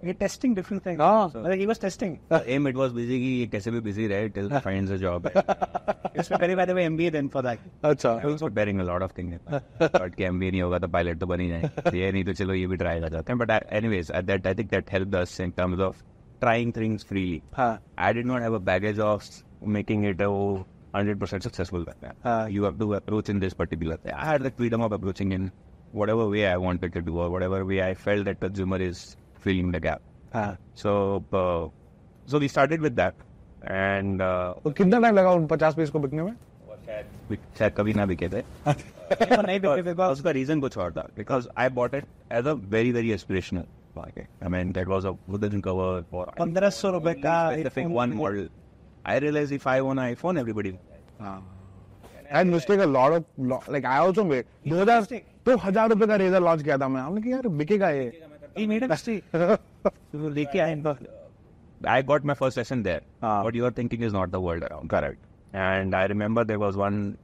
you're 0.02 0.14
testing 0.14 0.54
different 0.54 0.82
things 0.84 1.00
हाँ. 1.00 1.28
मतलब 1.34 1.58
he 1.58 1.66
was 1.66 1.78
testing 1.78 2.18
Aim 2.54 2.66
it 2.70 2.76
was 2.76 2.92
busy 2.92 3.18
कि 3.20 3.30
ये 3.40 3.46
कैसे 3.54 3.70
भी 3.70 3.80
busy 3.86 4.08
रहे 4.08 4.28
till 4.34 4.50
finds 4.66 4.90
a 4.90 4.98
job. 4.98 5.28
he 5.32 6.18
was 6.18 6.28
preparing 6.28 6.56
by 6.56 6.66
the 6.66 6.74
way 6.74 6.84
MBA 6.88 7.12
then 7.12 7.28
for 7.28 7.42
that 7.42 7.58
अच्छा 7.82 8.12
I 8.22 8.26
was 8.26 8.42
preparing 8.42 8.80
a 8.80 8.84
lot 8.84 9.02
of 9.02 9.12
things. 9.12 9.38
But 9.48 10.14
कि 10.16 10.28
MBA 10.28 10.52
नहीं 10.52 10.62
होगा 10.62 10.78
तो 10.78 10.88
pilot 10.98 11.20
तो 11.20 11.26
बन 11.26 11.40
ही 11.40 11.48
जाए. 11.48 11.70
ये 11.94 12.12
नहीं 12.12 12.24
तो 12.24 12.32
चलो 12.42 12.54
ये 12.54 12.66
भी 12.66 12.76
try 12.84 13.00
कर 13.00 13.08
जाते 13.16 13.32
हैं. 13.32 13.38
But 13.38 13.50
I, 13.50 13.58
anyways, 13.80 14.10
at 14.10 14.26
that 14.26 14.46
I 14.46 14.54
think 14.54 14.70
that 14.70 14.88
helped 14.88 15.14
us 15.14 15.40
in 15.40 15.52
terms 15.52 15.80
of 15.88 16.04
trying 16.40 16.72
things 16.78 17.02
freely. 17.02 17.42
हाँ 17.56 17.78
I 17.98 18.12
did 18.12 18.26
not 18.26 18.42
have 18.42 18.52
a 18.52 18.60
baggage 18.70 18.98
of 19.10 19.28
making 19.78 20.04
it 20.04 20.20
a 20.20 20.30
100% 20.94 21.42
successful. 21.42 21.84
हाँ. 22.24 22.50
you 22.52 22.64
have 22.64 22.78
to 22.78 22.94
approach 22.94 23.28
in 23.30 23.40
this 23.40 23.54
particular 23.54 23.96
thing. 23.96 24.12
I 24.12 24.24
had 24.26 24.42
the 24.42 24.50
freedom 24.50 24.82
of 24.82 24.92
approaching 24.92 25.32
in 25.32 25.50
whatever 25.92 26.28
way 26.28 26.46
I 26.46 26.56
wanted 26.56 26.92
to 26.92 27.00
do 27.02 27.18
or 27.18 27.30
whatever 27.30 27.64
way 27.64 27.82
I 27.82 27.94
felt 27.94 28.26
that 28.26 28.40
consumer 28.40 28.76
is 28.76 29.16
filling 29.45 29.71
the 29.71 29.79
gap. 29.79 30.01
हाँ 30.33 30.57
So, 30.81 30.91
uh, 31.33 31.69
so 32.27 32.39
we 32.39 32.47
started 32.47 32.81
with 32.81 32.95
that, 32.95 33.13
and 33.79 34.21
uh, 34.21 34.53
तो 34.63 34.71
कितना 34.77 34.99
time 35.01 35.15
लगा 35.15 35.31
उन 35.39 35.45
पचास 35.47 35.75
piece 35.75 35.89
को 35.89 35.99
बिकने 35.99 36.23
में 36.23 36.31
we- 37.29 37.39
शायद 37.57 37.73
कभी 37.77 37.93
ना 37.93 38.05
बिके 38.05 38.29
थे 38.29 38.41
तो 38.41 39.41
नहीं 39.41 39.59
बिके 39.59 39.83
because 39.83 40.11
उसका 40.11 40.31
रीजन 40.39 40.61
कुछ 40.61 40.77
और 40.77 40.91
था 40.93 41.07
because 41.19 41.47
I 41.65 41.67
bought 41.77 41.93
it 41.99 42.05
as 42.39 42.49
a 42.53 42.55
very 42.75 42.91
very 42.97 43.13
aspirational 43.17 43.65
market. 43.95 44.27
I 44.41 44.51
mean 44.55 44.73
that 44.73 44.87
was 44.95 45.05
a 45.05 45.15
wooden 45.27 45.61
cover 45.61 45.91
for 46.11 46.25
पंद्रह 46.39 46.69
सौ 46.79 46.91
रुपए 46.97 47.13
का 47.25 47.37
specific 47.51 47.95
one 48.01 48.15
model. 48.21 48.47
I 49.05 49.17
realized 49.25 49.57
if 49.59 49.67
I 49.67 49.79
own 49.79 49.99
an 49.99 50.15
iPhone, 50.15 50.39
everybody. 50.45 50.77
Ah. 51.19 51.23
हाँ 51.25 51.39
and 52.31 52.51
mistake 52.51 52.79
a 52.79 52.85
lot 52.85 53.13
of 53.13 53.71
like 53.71 53.85
I 53.85 53.99
also 53.99 54.23
made 54.23 54.45
2000 54.71 55.07
तो 55.45 55.55
हज़ार 55.57 55.89
रुपए 55.89 56.07
का 56.07 56.15
razor 56.21 56.41
launch 56.41 56.63
किया 56.63 56.77
था 56.77 56.87
मैं 56.87 57.01
हमने 57.01 57.21
कहा 57.21 57.31
यार 57.31 57.47
बिकेगा 57.61 57.89
ये 57.89 58.09
He 58.55 58.67
made 58.67 58.83
a 58.83 58.87
mistake. 58.87 59.23
Leke 60.13 61.07
I 61.83 62.01
got 62.03 62.23
my 62.23 62.33
first 62.33 62.57
lesson 62.57 62.83
there. 62.83 63.01
Ah. 63.23 63.43
What 63.43 63.55
you 63.55 63.65
are 63.65 63.71
thinking 63.71 64.01
is 64.01 64.13
not 64.13 64.31
the 64.31 64.39
world 64.39 64.63
around. 64.63 64.89
Correct. 64.89 65.17
And 65.53 65.95
I 65.95 66.05
remember 66.05 66.43
there 66.43 66.59
was 66.59 66.77
one 66.77 67.17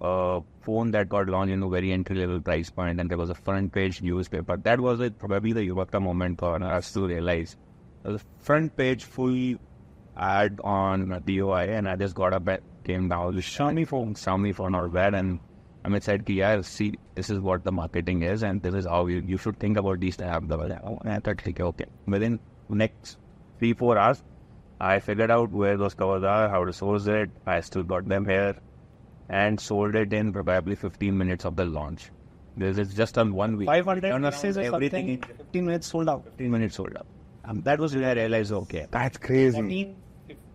uh, 0.00 0.40
phone 0.60 0.90
that 0.90 1.08
got 1.08 1.28
launched 1.28 1.52
in 1.52 1.62
a 1.62 1.68
very 1.68 1.92
entry 1.92 2.16
level 2.16 2.40
price 2.40 2.70
point, 2.70 3.00
and 3.00 3.10
there 3.10 3.18
was 3.18 3.30
a 3.30 3.34
front 3.34 3.72
page 3.72 4.02
newspaper. 4.02 4.56
That 4.56 4.80
was 4.80 5.00
like, 5.00 5.18
probably 5.18 5.52
the 5.52 5.66
Yuvakta 5.68 6.02
moment 6.02 6.38
for 6.40 6.62
us 6.62 6.92
to 6.92 7.06
realize. 7.06 7.56
The 8.02 8.20
front 8.40 8.76
page 8.76 9.04
full 9.04 9.56
ad 10.16 10.60
on 10.62 11.22
TOI, 11.26 11.70
and 11.70 11.88
I 11.88 11.96
just 11.96 12.14
got 12.14 12.34
up 12.34 12.46
and 12.46 12.60
came 12.84 13.08
down. 13.08 13.34
The 13.34 13.40
Xiaomi 13.40 13.88
phone, 13.88 14.14
Xiaomi 14.14 14.54
phone 14.54 14.74
or 14.74 14.88
bad, 14.88 15.14
and 15.14 15.40
I'm 15.84 15.94
excited. 15.94 16.28
Yeah, 16.30 16.60
see, 16.62 16.94
this 17.14 17.28
is 17.28 17.40
what 17.40 17.62
the 17.62 17.72
marketing 17.72 18.22
is, 18.22 18.42
and 18.42 18.62
this 18.62 18.74
is 18.74 18.86
how 18.86 19.06
you, 19.06 19.22
you 19.26 19.36
should 19.36 19.58
think 19.58 19.76
about 19.76 20.00
these 20.00 20.16
tabs. 20.16 20.50
And 20.50 20.72
I 20.72 21.18
thought, 21.20 21.46
okay, 21.46 21.62
okay. 21.62 21.84
Within 22.06 22.40
next 22.68 23.18
three 23.58 23.74
four 23.74 23.98
hours, 23.98 24.22
I 24.80 25.00
figured 25.00 25.30
out 25.30 25.50
where 25.50 25.76
those 25.76 25.94
covers 25.94 26.24
are, 26.24 26.48
how 26.48 26.64
to 26.64 26.72
source 26.72 27.06
it. 27.06 27.30
I 27.46 27.60
still 27.60 27.82
got 27.82 28.08
them 28.08 28.24
here, 28.24 28.56
and 29.28 29.60
sold 29.60 29.94
it 29.94 30.12
in 30.12 30.32
probably 30.32 30.74
15 30.74 31.16
minutes 31.16 31.44
of 31.44 31.56
the 31.56 31.66
launch. 31.66 32.10
This 32.56 32.78
is 32.78 32.94
just 32.94 33.18
on 33.18 33.34
one 33.34 33.56
week. 33.56 33.66
500 33.66 34.32
pieces 34.32 34.56
or 34.56 34.62
everything. 34.62 35.08
In 35.08 35.20
15 35.22 35.66
minutes 35.66 35.86
sold 35.88 36.08
out. 36.08 36.24
15 36.24 36.50
minutes 36.50 36.76
sold 36.76 36.96
out. 36.96 37.06
Um, 37.44 37.60
that 37.62 37.78
was 37.78 37.94
when 37.94 38.04
I 38.04 38.12
realized, 38.12 38.52
okay, 38.52 38.86
that's 38.90 39.18
crazy. 39.18 39.54
14, 39.54 39.96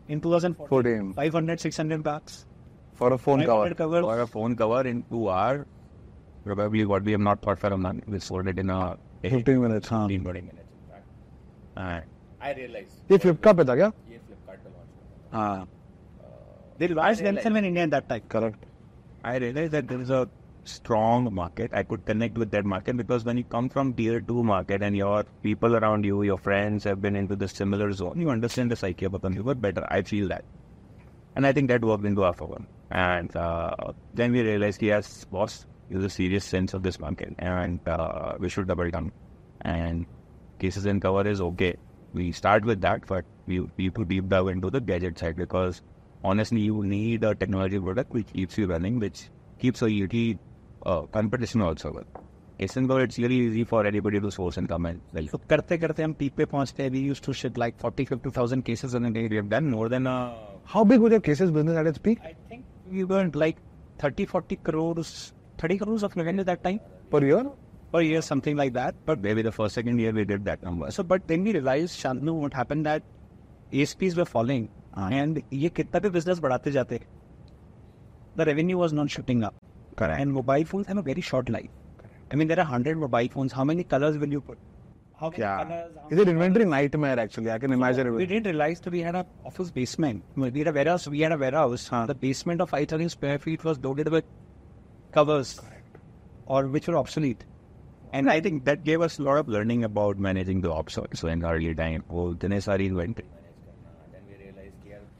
in 0.07 0.21
2014, 0.21 1.13
14. 1.13 1.13
500, 1.13 1.59
600 1.59 2.03
bucks 2.03 2.45
for 2.98 3.12
a 3.12 3.16
phone 3.26 3.40
500 3.44 3.46
cover 3.48 3.74
cover 3.80 4.02
for 4.08 4.16
a 4.24 4.26
phone 4.34 4.56
cover 4.62 4.80
in 4.92 5.02
two 5.12 5.22
hours, 5.36 5.64
probably 6.44 6.84
what 6.92 7.08
we 7.08 7.16
have 7.16 7.24
not 7.28 7.42
thought 7.46 7.58
for 7.64 7.72
a 7.76 7.80
month, 7.86 8.06
we 8.14 8.20
sold 8.28 8.52
it 8.54 8.58
in 8.64 8.70
a 8.76 8.80
15 9.24 9.58
minutes 9.64 9.92
हाँ 9.92 10.06
15, 10.08 10.24
20 10.24 10.42
minutes. 10.48 10.68
in 10.76 10.92
fact. 10.92 11.06
And 11.86 12.12
I 12.48 12.52
realized 12.60 13.12
ये 13.12 13.18
फ्लिपकार्ट 13.18 13.56
पे 13.56 13.64
था 13.64 13.76
क्या 13.76 13.86
ये 14.12 14.20
Flipkart 14.28 14.64
पे 14.64 14.70
launch 14.76 14.92
हुआ। 14.94 15.40
हाँ 15.40 15.68
they 16.78 16.88
launched 17.00 17.24
themselves 17.28 17.58
in 17.62 17.68
India 17.72 17.84
at 17.88 17.94
that 17.98 18.08
time 18.14 18.28
correct 18.36 18.64
I 19.32 19.36
realized 19.44 19.72
that 19.78 19.88
there 19.92 20.00
is 20.06 20.10
a 20.10 20.22
strong 20.70 21.26
market. 21.38 21.72
I 21.78 21.82
could 21.82 22.04
connect 22.08 22.38
with 22.42 22.50
that 22.52 22.66
market 22.72 22.96
because 22.98 23.24
when 23.28 23.38
you 23.40 23.44
come 23.54 23.68
from 23.72 23.92
tier 24.00 24.20
two 24.28 24.42
market 24.50 24.82
and 24.82 24.96
your 24.98 25.24
people 25.46 25.76
around 25.78 26.06
you, 26.08 26.22
your 26.22 26.36
friends 26.38 26.84
have 26.84 27.00
been 27.02 27.16
into 27.16 27.36
the 27.42 27.48
similar 27.48 27.88
zone, 27.92 28.20
you 28.24 28.30
understand 28.34 28.70
the 28.74 28.76
psyche 28.82 29.06
of 29.08 29.14
a 29.14 29.20
consumer 29.24 29.54
better. 29.54 29.86
I 29.96 30.00
feel 30.10 30.28
that. 30.28 30.44
And 31.36 31.46
I 31.46 31.52
think 31.52 31.68
that 31.68 31.84
worked 31.90 32.06
into 32.10 32.24
our 32.24 32.32
favor. 32.32 32.60
And 32.90 33.34
uh, 33.36 33.92
then 34.14 34.32
we 34.32 34.42
realized, 34.42 34.82
yes, 34.82 35.24
boss, 35.24 35.66
there's 35.90 36.04
a 36.04 36.10
serious 36.10 36.44
sense 36.44 36.74
of 36.74 36.82
this 36.82 36.98
market 36.98 37.34
and 37.38 37.80
uh, 37.88 38.34
we 38.38 38.48
should 38.48 38.68
double 38.68 38.90
down. 38.90 39.12
And 39.62 40.06
cases 40.58 40.86
and 40.86 41.00
cover 41.00 41.26
is 41.26 41.40
okay. 41.40 41.76
We 42.12 42.32
start 42.32 42.64
with 42.64 42.80
that, 42.82 43.06
but 43.06 43.24
we, 43.46 43.60
we 43.76 43.90
put 43.90 44.08
deep 44.08 44.28
dive 44.28 44.48
into 44.48 44.70
the 44.70 44.80
gadget 44.80 45.18
side 45.18 45.36
because 45.36 45.82
honestly, 46.22 46.60
you 46.60 46.82
need 46.84 47.24
a 47.24 47.34
technology 47.34 47.78
product 47.78 48.12
which 48.12 48.32
keeps 48.32 48.56
you 48.56 48.66
running, 48.66 48.98
which 48.98 49.30
keeps 49.58 49.82
a 49.82 49.86
ET 49.86 50.38
uh, 50.86 51.02
competition 51.02 51.60
also 51.60 51.92
with. 51.92 52.06
Isn't 52.58 52.86
though 52.86 52.98
it's 52.98 53.18
really 53.18 53.34
easy 53.34 53.64
for 53.64 53.84
anybody 53.84 54.20
to 54.20 54.30
source 54.30 54.56
and 54.56 54.68
come 54.68 54.86
and 54.86 55.00
sell. 55.12 55.26
तो 55.28 55.38
करते 55.50 55.78
करते 55.78 56.02
हम 56.02 56.12
peak 56.18 56.34
पे 56.36 56.44
पहुंचते 56.44 56.82
हैं 56.82 56.90
we 56.92 57.00
used 57.00 57.24
to 57.24 57.32
ship 57.32 57.58
like 57.58 57.80
40 57.80 58.04
50000 58.04 58.64
cases 58.64 58.94
in 58.94 59.04
a 59.06 59.10
day 59.10 59.26
We 59.28 59.36
have 59.36 59.48
done 59.48 59.70
more 59.70 59.88
than 59.88 60.06
a 60.06 60.14
how 60.72 60.84
big 60.84 61.00
was 61.00 61.12
your 61.12 61.20
cases 61.20 61.50
business 61.56 61.78
at 61.78 61.86
its 61.86 61.98
peak 62.04 62.20
I 62.20 62.32
think 62.50 62.62
we 62.90 63.04
were 63.04 63.30
like 63.34 63.56
30 63.98 64.26
40 64.26 64.56
crores 64.68 65.32
30 65.58 65.78
crores 65.78 66.02
of 66.02 66.16
revenue 66.16 66.44
that 66.44 66.62
time 66.64 66.80
per 67.12 67.24
year 67.24 67.50
per 67.92 68.00
year 68.02 68.20
something 68.28 68.56
like 68.60 68.72
that 68.74 68.94
but 69.08 69.20
maybe 69.24 69.42
the 69.42 69.52
first 69.56 69.74
second 69.74 70.00
year 70.00 70.12
we 70.12 70.24
did 70.24 70.44
that 70.44 70.62
number. 70.62 70.90
so 70.90 71.02
but 71.02 71.26
then 71.28 71.44
we 71.44 71.52
realized 71.52 72.00
Shantanu 72.00 72.34
what 72.40 72.54
happened 72.54 72.86
that 72.86 73.02
ASPs 73.72 74.16
were 74.16 74.24
falling 74.24 74.68
and 74.96 75.40
ये 75.52 75.68
कितना 75.76 76.00
भी 76.00 76.10
business 76.16 76.40
बढ़ाते 76.40 76.72
जाते 76.72 77.00
the 78.36 78.44
revenue 78.44 78.78
was 78.78 78.92
not 78.92 79.10
shooting 79.16 79.44
up 79.44 79.54
correct 79.98 80.20
and 80.20 80.32
mobile 80.32 80.64
phones 80.72 80.86
have 80.86 80.98
a 80.98 81.06
very 81.10 81.26
short 81.30 81.48
life 81.48 81.70
I 82.32 82.36
mean 82.36 82.48
there 82.48 82.60
are 82.60 82.70
100 82.70 82.98
mobile 82.98 83.28
phones 83.36 83.52
how 83.52 83.64
many 83.64 83.84
colors 83.94 84.18
will 84.18 84.36
you 84.38 84.40
put 84.40 84.58
How 85.19 85.31
yeah. 85.35 85.63
colors? 85.63 85.91
Is 86.09 86.19
it 86.19 86.29
inventory 86.29 86.65
nightmare 86.65 87.19
actually? 87.19 87.51
I 87.51 87.59
can 87.59 87.71
so 87.71 87.73
imagine 87.73 88.07
it. 88.07 88.11
We 88.11 88.25
didn't 88.25 88.45
realize 88.45 88.79
that 88.81 88.91
we 88.91 89.01
had 89.01 89.15
an 89.15 89.25
office 89.45 89.69
basement. 89.69 90.23
We 90.35 90.59
had 90.59 90.67
a 90.67 90.71
warehouse. 90.71 91.07
We 91.07 91.19
had 91.19 91.33
a 91.33 91.37
warehouse. 91.37 91.87
Huh. 91.89 92.05
The 92.05 92.15
basement 92.15 92.61
of 92.61 92.69
5,000 92.69 93.09
square 93.09 93.37
feet 93.37 93.65
was 93.65 93.79
loaded 93.79 94.07
with 94.09 94.23
covers, 95.11 95.59
Correct. 95.59 95.97
or 96.45 96.67
which 96.67 96.87
were 96.87 96.97
obsolete. 96.97 97.43
And 98.13 98.29
I 98.29 98.39
think 98.39 98.63
that 98.65 98.85
gave 98.85 99.01
us 99.01 99.19
a 99.19 99.23
lot 99.23 99.37
of 99.37 99.49
learning 99.49 99.83
about 99.83 100.17
managing 100.17 100.61
the 100.61 100.71
ops 100.71 100.97
also 100.97 101.27
in 101.27 101.43
early 101.43 101.75
time. 101.75 102.03
Oh, 102.09 102.13
well, 102.13 102.33
then 102.39 102.53
inventory. 102.53 103.27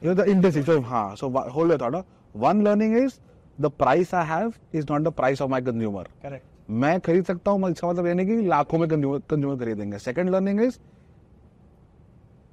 You 0.00 0.08
know, 0.08 0.14
the 0.14 0.30
industry. 0.30 0.64
So, 0.64 0.80
huh. 0.80 1.14
so 1.14 1.30
hold 1.30 1.68
your 1.68 1.78
thought. 1.78 2.06
One 2.32 2.64
learning 2.64 2.96
is 2.96 3.20
the 3.58 3.70
price 3.70 4.14
I 4.14 4.24
have 4.24 4.58
is 4.72 4.88
not 4.88 5.04
the 5.04 5.12
price 5.12 5.42
of 5.42 5.50
my 5.50 5.60
consumer. 5.60 6.06
Correct. 6.22 6.44
मैं 6.70 6.98
खरीद 7.00 7.24
सकता 7.24 7.50
हूँ 7.50 7.70
इसका 7.70 7.88
मतलब 7.88 8.06
ये 8.06 8.14
नहीं 8.14 8.26
कि 8.26 8.46
लाखों 8.48 8.78
में 8.78 8.88
कंज्यूमर 8.88 9.56
खरीदेंगे 9.64 9.98
second 9.98 10.30
learning 10.30 10.60
is 10.64 10.78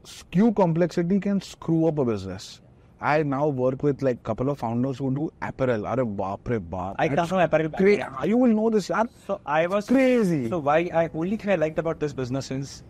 skew 0.10 0.54
complexity 0.58 1.20
can 1.20 1.40
screw 1.42 1.86
up 1.88 1.98
a 2.00 2.06
business. 2.06 2.62
I 3.00 3.24
now 3.24 3.48
work 3.48 3.84
with 3.84 4.02
like 4.02 4.24
couple 4.24 4.50
of 4.50 4.58
founders 4.58 4.98
who 4.98 5.10
do 5.16 5.26
apparel. 5.48 5.84
अरे 5.86 6.04
बाप 6.22 6.50
रे 6.50 6.60
बाप. 6.70 6.96
I 7.00 7.08
come 7.10 7.28
from 7.28 7.42
apparel 7.46 7.70
background. 7.74 8.24
You 8.32 8.38
will 8.38 8.54
know 8.60 8.70
this, 8.76 8.88
yaar. 8.90 9.06
So 9.26 9.40
I 9.46 9.68
was 9.68 9.88
Crazy. 9.88 10.40
So 10.50 10.60
why 10.60 10.78
I 11.02 11.10
only 11.14 11.38
thing 11.42 11.52
I 11.52 11.56
liked 11.56 11.82
about 11.84 12.00
this 12.00 12.14
business 12.14 12.50
is, 12.52 12.84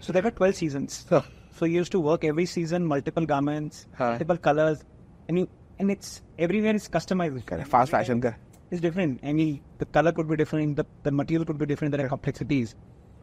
so 0.00 0.12
there 0.12 0.22
were 0.22 0.32
12 0.40 0.56
seasons. 0.56 0.98
Huh. 1.08 1.22
So 1.60 1.64
you 1.64 1.78
used 1.82 1.92
to 1.92 2.00
work 2.00 2.24
every 2.24 2.46
season, 2.46 2.84
multiple 2.94 3.30
garments, 3.34 3.86
Huh. 4.00 4.10
multiple 4.10 4.36
colors, 4.48 4.84
and 5.28 5.38
you 5.38 5.48
and 5.78 5.90
it's 5.96 6.10
everywhere 6.38 6.74
is 6.74 6.88
customized. 6.88 7.46
Correct. 7.52 7.68
Fast 7.76 7.96
fashion 7.98 8.20
का. 8.26 8.34
It's 8.74 8.80
different. 8.80 9.20
I 9.22 9.32
mean, 9.32 9.60
the 9.78 9.86
color 9.86 10.10
could 10.10 10.28
be 10.28 10.36
different, 10.36 10.74
the, 10.76 10.84
the 11.04 11.12
material 11.12 11.44
could 11.46 11.58
be 11.58 11.66
different, 11.66 11.96
there 11.96 12.04
are 12.04 12.08
complexities. 12.08 12.74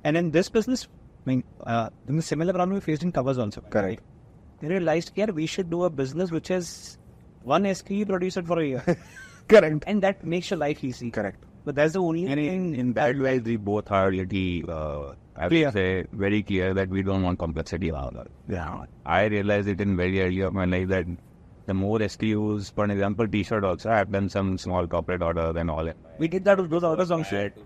And 0.06 0.16
in 0.16 0.32
this 0.32 0.48
business, 0.48 0.88
I 1.26 1.30
mean, 1.30 1.44
uh, 1.66 1.90
then 2.06 2.16
the 2.16 2.22
similar 2.22 2.54
problem 2.54 2.76
we 2.76 2.80
faced 2.80 3.04
in 3.04 3.12
covers 3.12 3.38
also. 3.38 3.60
Correct. 3.70 4.02
They 4.62 4.70
realized, 4.70 5.12
yeah, 5.16 5.26
we 5.26 5.46
should 5.46 5.70
do 5.70 5.84
a 5.84 5.90
business 5.90 6.32
which 6.32 6.50
is 6.50 6.98
one 7.44 7.64
SKU 7.66 8.08
produced 8.08 8.42
for 8.46 8.60
a 8.60 8.66
year. 8.66 8.98
Correct. 9.50 9.84
and 9.88 10.02
that 10.02 10.24
makes 10.24 10.50
your 10.52 10.58
life 10.60 10.84
easy. 10.86 11.12
Correct. 11.12 11.44
But 11.66 11.76
that's 11.76 11.94
the 11.94 12.00
only 12.02 12.26
And 12.28 12.36
thing 12.36 12.74
in, 12.74 12.80
in 12.80 12.94
that 12.94 13.18
way, 13.18 13.40
we 13.40 13.58
both 13.58 13.92
are 13.92 14.10
really, 14.10 14.64
uh, 14.70 15.14
I 15.36 15.50
Clear. 15.50 15.66
would 15.68 15.74
say, 15.74 16.06
very 16.14 16.44
clear 16.44 16.74
that 16.74 16.88
we 16.90 17.04
don't 17.04 17.24
want 17.24 17.40
complexity 17.40 17.92
around. 17.92 18.18
Yeah. 18.48 18.86
I 19.06 19.26
realized 19.26 19.68
it 19.68 19.82
in 19.82 19.98
very 19.98 20.22
early 20.22 20.40
of 20.40 20.54
my 20.54 20.66
life 20.66 20.88
that 20.88 21.06
the 21.72 21.78
more 21.82 22.00
SKUs. 22.14 22.72
For 22.78 22.86
an 22.90 22.96
example, 22.98 23.28
T-shirt 23.36 23.70
also. 23.72 23.90
I 23.90 24.00
have 24.00 24.12
done 24.18 24.30
some 24.38 24.58
small 24.68 24.88
corporate 24.96 25.28
order 25.30 25.52
and 25.64 25.78
all. 25.78 25.92
We 26.24 26.28
did 26.38 26.50
that 26.50 26.64
with 26.64 26.70
those 26.78 26.90
orders 26.94 27.20
on 27.20 27.30
shit. 27.34 27.62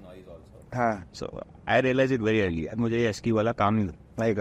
हाँ 0.75 0.93
so 1.15 1.27
I 1.69 1.81
realize 1.81 2.13
it 2.13 2.21
very 2.21 2.39
early 2.41 2.67
मुझे 2.77 2.97
एस 3.09 3.19
की 3.25 3.31
वाला 3.31 3.51
काम 3.59 3.73
नहीं 3.75 3.87
like 4.19 4.39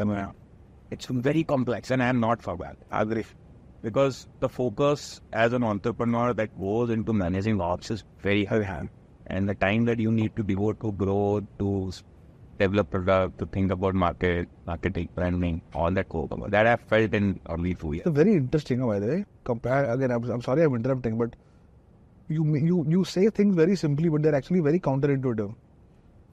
it's 0.93 1.11
very 1.27 1.43
complex 1.53 1.93
and 1.93 2.03
I 2.03 2.09
am 2.09 2.17
not 2.25 2.41
for 2.43 2.57
that 2.63 2.93
agree 3.01 3.23
because 3.85 4.19
the 4.41 4.49
focus 4.49 5.05
as 5.45 5.55
an 5.57 5.65
entrepreneur 5.71 6.33
that 6.37 6.59
goes 6.59 6.93
into 6.95 7.15
managing 7.23 7.61
ops 7.61 7.91
is 7.95 8.05
very 8.23 8.45
high. 8.53 8.89
And 9.27 9.49
the 9.49 9.55
time 9.55 9.85
that 9.89 9.99
you 10.05 10.13
need 10.19 10.35
to 10.37 10.43
devote 10.43 10.81
to 10.85 10.93
growth, 10.93 11.45
to 11.59 11.93
develop 12.59 12.91
product, 12.91 13.39
to 13.39 13.47
think 13.47 13.71
about 13.71 13.95
market, 13.95 14.49
marketing, 14.67 15.09
branding, 15.15 15.63
all 15.75 15.91
that 15.91 16.09
go 16.09 16.29
That 16.49 16.67
I 16.67 16.77
felt 16.77 17.15
in 17.15 17.41
early 17.49 17.75
two 17.75 17.93
years. 17.95 18.07
It's 18.07 18.17
very 18.17 18.35
interesting, 18.35 18.83
oh, 18.83 18.89
by 18.89 18.99
the 18.99 19.07
way. 19.07 19.25
Compare 19.45 19.91
again. 19.91 20.11
I'm, 20.11 20.25
I'm 20.31 20.43
sorry, 20.43 20.63
I'm 20.63 20.75
interrupting, 20.75 21.19
but 21.19 21.37
you 22.29 22.45
you 22.57 22.85
you 22.89 23.05
say 23.05 23.29
things 23.31 23.55
very 23.55 23.77
simply, 23.77 24.09
but 24.09 24.23
they're 24.23 24.35
actually 24.35 24.61
very 24.61 24.81
counterintuitive. 24.81 25.55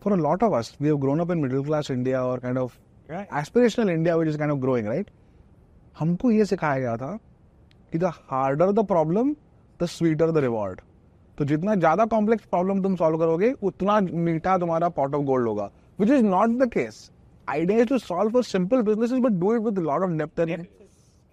For 0.01 0.13
a 0.13 0.17
lot 0.17 0.43
of 0.43 0.53
us, 0.53 0.75
we 0.79 0.87
have 0.87 0.99
grown 0.99 1.19
up 1.19 1.29
in 1.29 1.41
middle 1.41 1.63
class 1.63 1.89
India 1.89 2.23
or 2.23 2.39
kind 2.39 2.57
of 2.57 2.79
Right. 3.09 3.29
aspirational 3.29 3.89
India, 3.91 4.17
which 4.17 4.29
is 4.29 4.37
kind 4.37 4.51
of 4.51 4.61
growing, 4.61 4.85
right? 4.85 5.09
हमको 5.99 6.31
ये 6.31 6.45
सिखाया 6.45 6.79
गया 6.79 6.95
था 6.97 7.17
कि 7.91 7.97
the 7.99 8.11
harder 8.31 8.71
the 8.71 8.85
problem 8.87 9.35
the 9.81 9.85
sweeter 9.93 10.31
the 10.31 10.37
reward 10.45 10.81
तो 11.37 11.45
जितना 11.45 11.75
ज़्यादा 11.75 12.05
complex 12.13 12.45
problem 12.51 12.81
तुम 12.83 12.95
सॉल्व 12.95 13.17
करोगे 13.17 13.51
उतना 13.69 13.99
मीठा 14.27 14.57
तुम्हारा 14.57 14.89
पॉट 14.97 15.15
ऑफ़ 15.15 15.23
गोल्ड 15.25 15.47
होगा 15.47 15.69
which 16.01 16.09
is 16.17 16.23
not 16.23 16.57
the 16.57 16.67
case. 16.75 16.99
Idea 17.47 17.81
is 17.83 17.87
to 17.89 17.99
solve 17.99 18.31
for 18.35 18.43
simple 18.43 18.81
businesses, 18.81 19.19
but 19.19 19.39
do 19.39 19.51
it 19.55 19.61
with 19.61 19.77
a 19.77 19.81
lot 19.81 20.03
of 20.05 20.17
depth 20.17 20.39
and 20.39 20.49
depth 20.49 20.69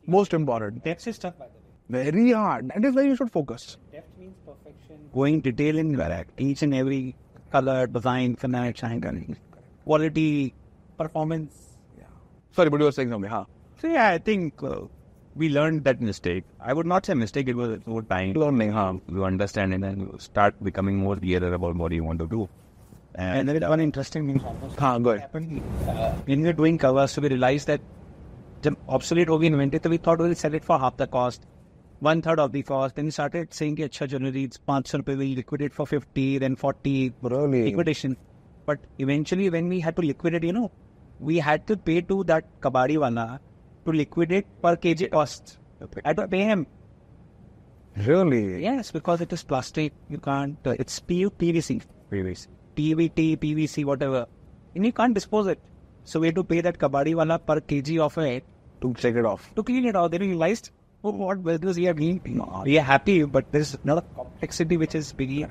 most 0.06 0.34
important. 0.34 0.84
Depth 0.84 1.06
is 1.06 1.18
tough, 1.18 1.38
by 1.38 1.46
the 1.46 1.96
way. 1.96 2.02
Very 2.10 2.32
hard. 2.32 2.70
That 2.74 2.84
is 2.84 2.94
where 2.94 3.06
you 3.06 3.16
should 3.16 3.30
focus. 3.30 3.78
Depth 3.92 4.18
means 4.18 4.36
perfection. 4.44 5.08
Going 5.14 5.40
detail 5.40 5.78
in 5.78 5.96
correct. 5.96 6.38
Each 6.38 6.62
and 6.62 6.74
every 6.74 7.14
color, 7.50 7.86
design, 7.86 8.36
finance, 8.36 8.82
and 8.82 9.36
quality, 9.86 10.54
performance. 10.98 11.78
Yeah. 11.98 12.04
Sorry, 12.52 12.68
but 12.68 12.80
you 12.80 12.84
were 12.84 12.92
saying 12.92 13.10
something, 13.10 13.30
huh? 13.30 13.44
So 13.80 13.88
yeah, 13.88 14.08
I 14.08 14.18
think 14.18 14.62
uh, 14.62 14.80
we 15.34 15.48
learned 15.48 15.84
that 15.84 16.00
mistake. 16.02 16.44
I 16.60 16.74
would 16.74 16.86
not 16.86 17.06
say 17.06 17.14
mistake. 17.14 17.48
It 17.48 17.56
was 17.56 17.80
over 17.86 18.02
time 18.02 18.32
learning, 18.34 18.72
huh? 18.72 18.94
You 19.08 19.24
understand 19.24 19.72
and 19.72 19.82
then 19.82 20.18
start 20.18 20.62
becoming 20.62 20.96
more 20.96 21.16
clearer 21.16 21.54
about 21.54 21.76
what 21.76 21.92
you 21.92 22.04
want 22.04 22.18
to 22.18 22.26
do. 22.26 22.48
And 23.15 23.47
there 23.47 23.55
is 23.57 23.63
one 23.69 23.79
interesting 23.79 24.27
thing 24.27 24.39
almost 24.51 24.77
हाँ 24.77 24.91
go 25.03 25.11
ahead 25.11 25.21
happened. 25.21 25.61
Uh, 25.87 26.11
when 26.29 26.41
we 26.41 26.47
were 26.47 26.53
doing 26.61 26.77
covers, 26.77 27.11
so 27.11 27.21
we 27.21 27.29
realized 27.29 27.67
that 27.67 27.81
जब 28.63 28.75
obsolete 28.89 29.27
होगी 29.27 29.47
invented, 29.51 29.83
so 29.83 29.89
we 29.89 29.97
thought 29.97 30.19
we'll 30.19 30.33
sell 30.35 30.53
it 30.53 30.65
for 30.65 30.79
half 30.79 30.95
the 30.97 31.07
cost, 31.07 31.45
one 31.99 32.21
third 32.21 32.39
of 32.39 32.51
the 32.53 32.63
cost. 32.63 32.95
Then 32.95 33.05
we 33.05 33.11
started 33.11 33.53
saying 33.53 33.75
कि 33.77 33.83
अच्छा 33.89 34.07
generally 34.13 34.43
it's 34.49 34.59
500 34.71 35.01
रुपए 35.01 35.17
we'll 35.17 35.35
liquidate 35.41 35.73
for 35.73 35.85
50, 35.85 36.37
then 36.45 36.55
40 36.55 37.13
Really? 37.21 37.63
liquidation. 37.65 38.17
But 38.65 38.79
eventually 38.97 39.49
when 39.49 39.69
we 39.69 39.79
had 39.81 39.95
to 39.97 40.01
liquidate, 40.01 40.43
you 40.43 40.53
know, 40.53 40.71
we 41.19 41.37
had 41.37 41.67
to 41.67 41.77
pay 41.77 42.01
to 42.01 42.23
that 42.23 42.45
kabadi 42.61 42.97
wala 42.97 43.39
to 43.85 43.91
liquidate 43.91 44.47
per 44.61 44.75
kg 44.77 45.11
cost. 45.11 45.57
I 45.81 46.07
had 46.09 46.17
to 46.17 46.27
pay 46.27 46.43
him. 46.45 46.65
really 48.07 48.63
Yes, 48.63 48.91
because 48.91 49.21
it 49.21 49.31
is 49.33 49.43
plastic. 49.43 49.93
You 50.09 50.17
can't. 50.17 50.57
Uh, 50.65 50.71
it's 50.79 50.99
PU 50.99 51.29
PVC. 51.29 51.81
PVC. 52.11 52.47
PVT, 52.78 53.38
PVC, 53.38 53.84
whatever. 53.84 54.26
And 54.74 54.86
you 54.86 54.92
can't 54.92 55.14
dispose 55.14 55.46
it. 55.46 55.60
So 56.04 56.20
we 56.20 56.28
had 56.28 56.36
to 56.36 56.44
pay 56.44 56.60
that 56.60 56.78
kabadi 56.78 57.14
wala 57.14 57.38
per 57.38 57.60
kg 57.60 57.98
of 58.00 58.18
it 58.18 58.44
to 58.80 58.94
check 58.94 59.14
it 59.14 59.24
off 59.24 59.54
to 59.56 59.62
clean 59.62 59.84
it 59.84 59.96
out. 59.96 60.10
Then 60.10 60.22
we 60.22 60.28
realized, 60.28 60.70
oh, 61.04 61.10
what 61.10 61.42
business 61.44 61.76
we 61.76 61.88
are 61.88 61.92
doing? 61.92 62.20
We 62.64 62.78
are 62.78 62.82
happy, 62.82 63.24
but 63.24 63.50
there's 63.52 63.76
not 63.84 63.98
a 63.98 64.02
complexity 64.14 64.76
which 64.76 64.94
is 64.94 65.12
big. 65.12 65.48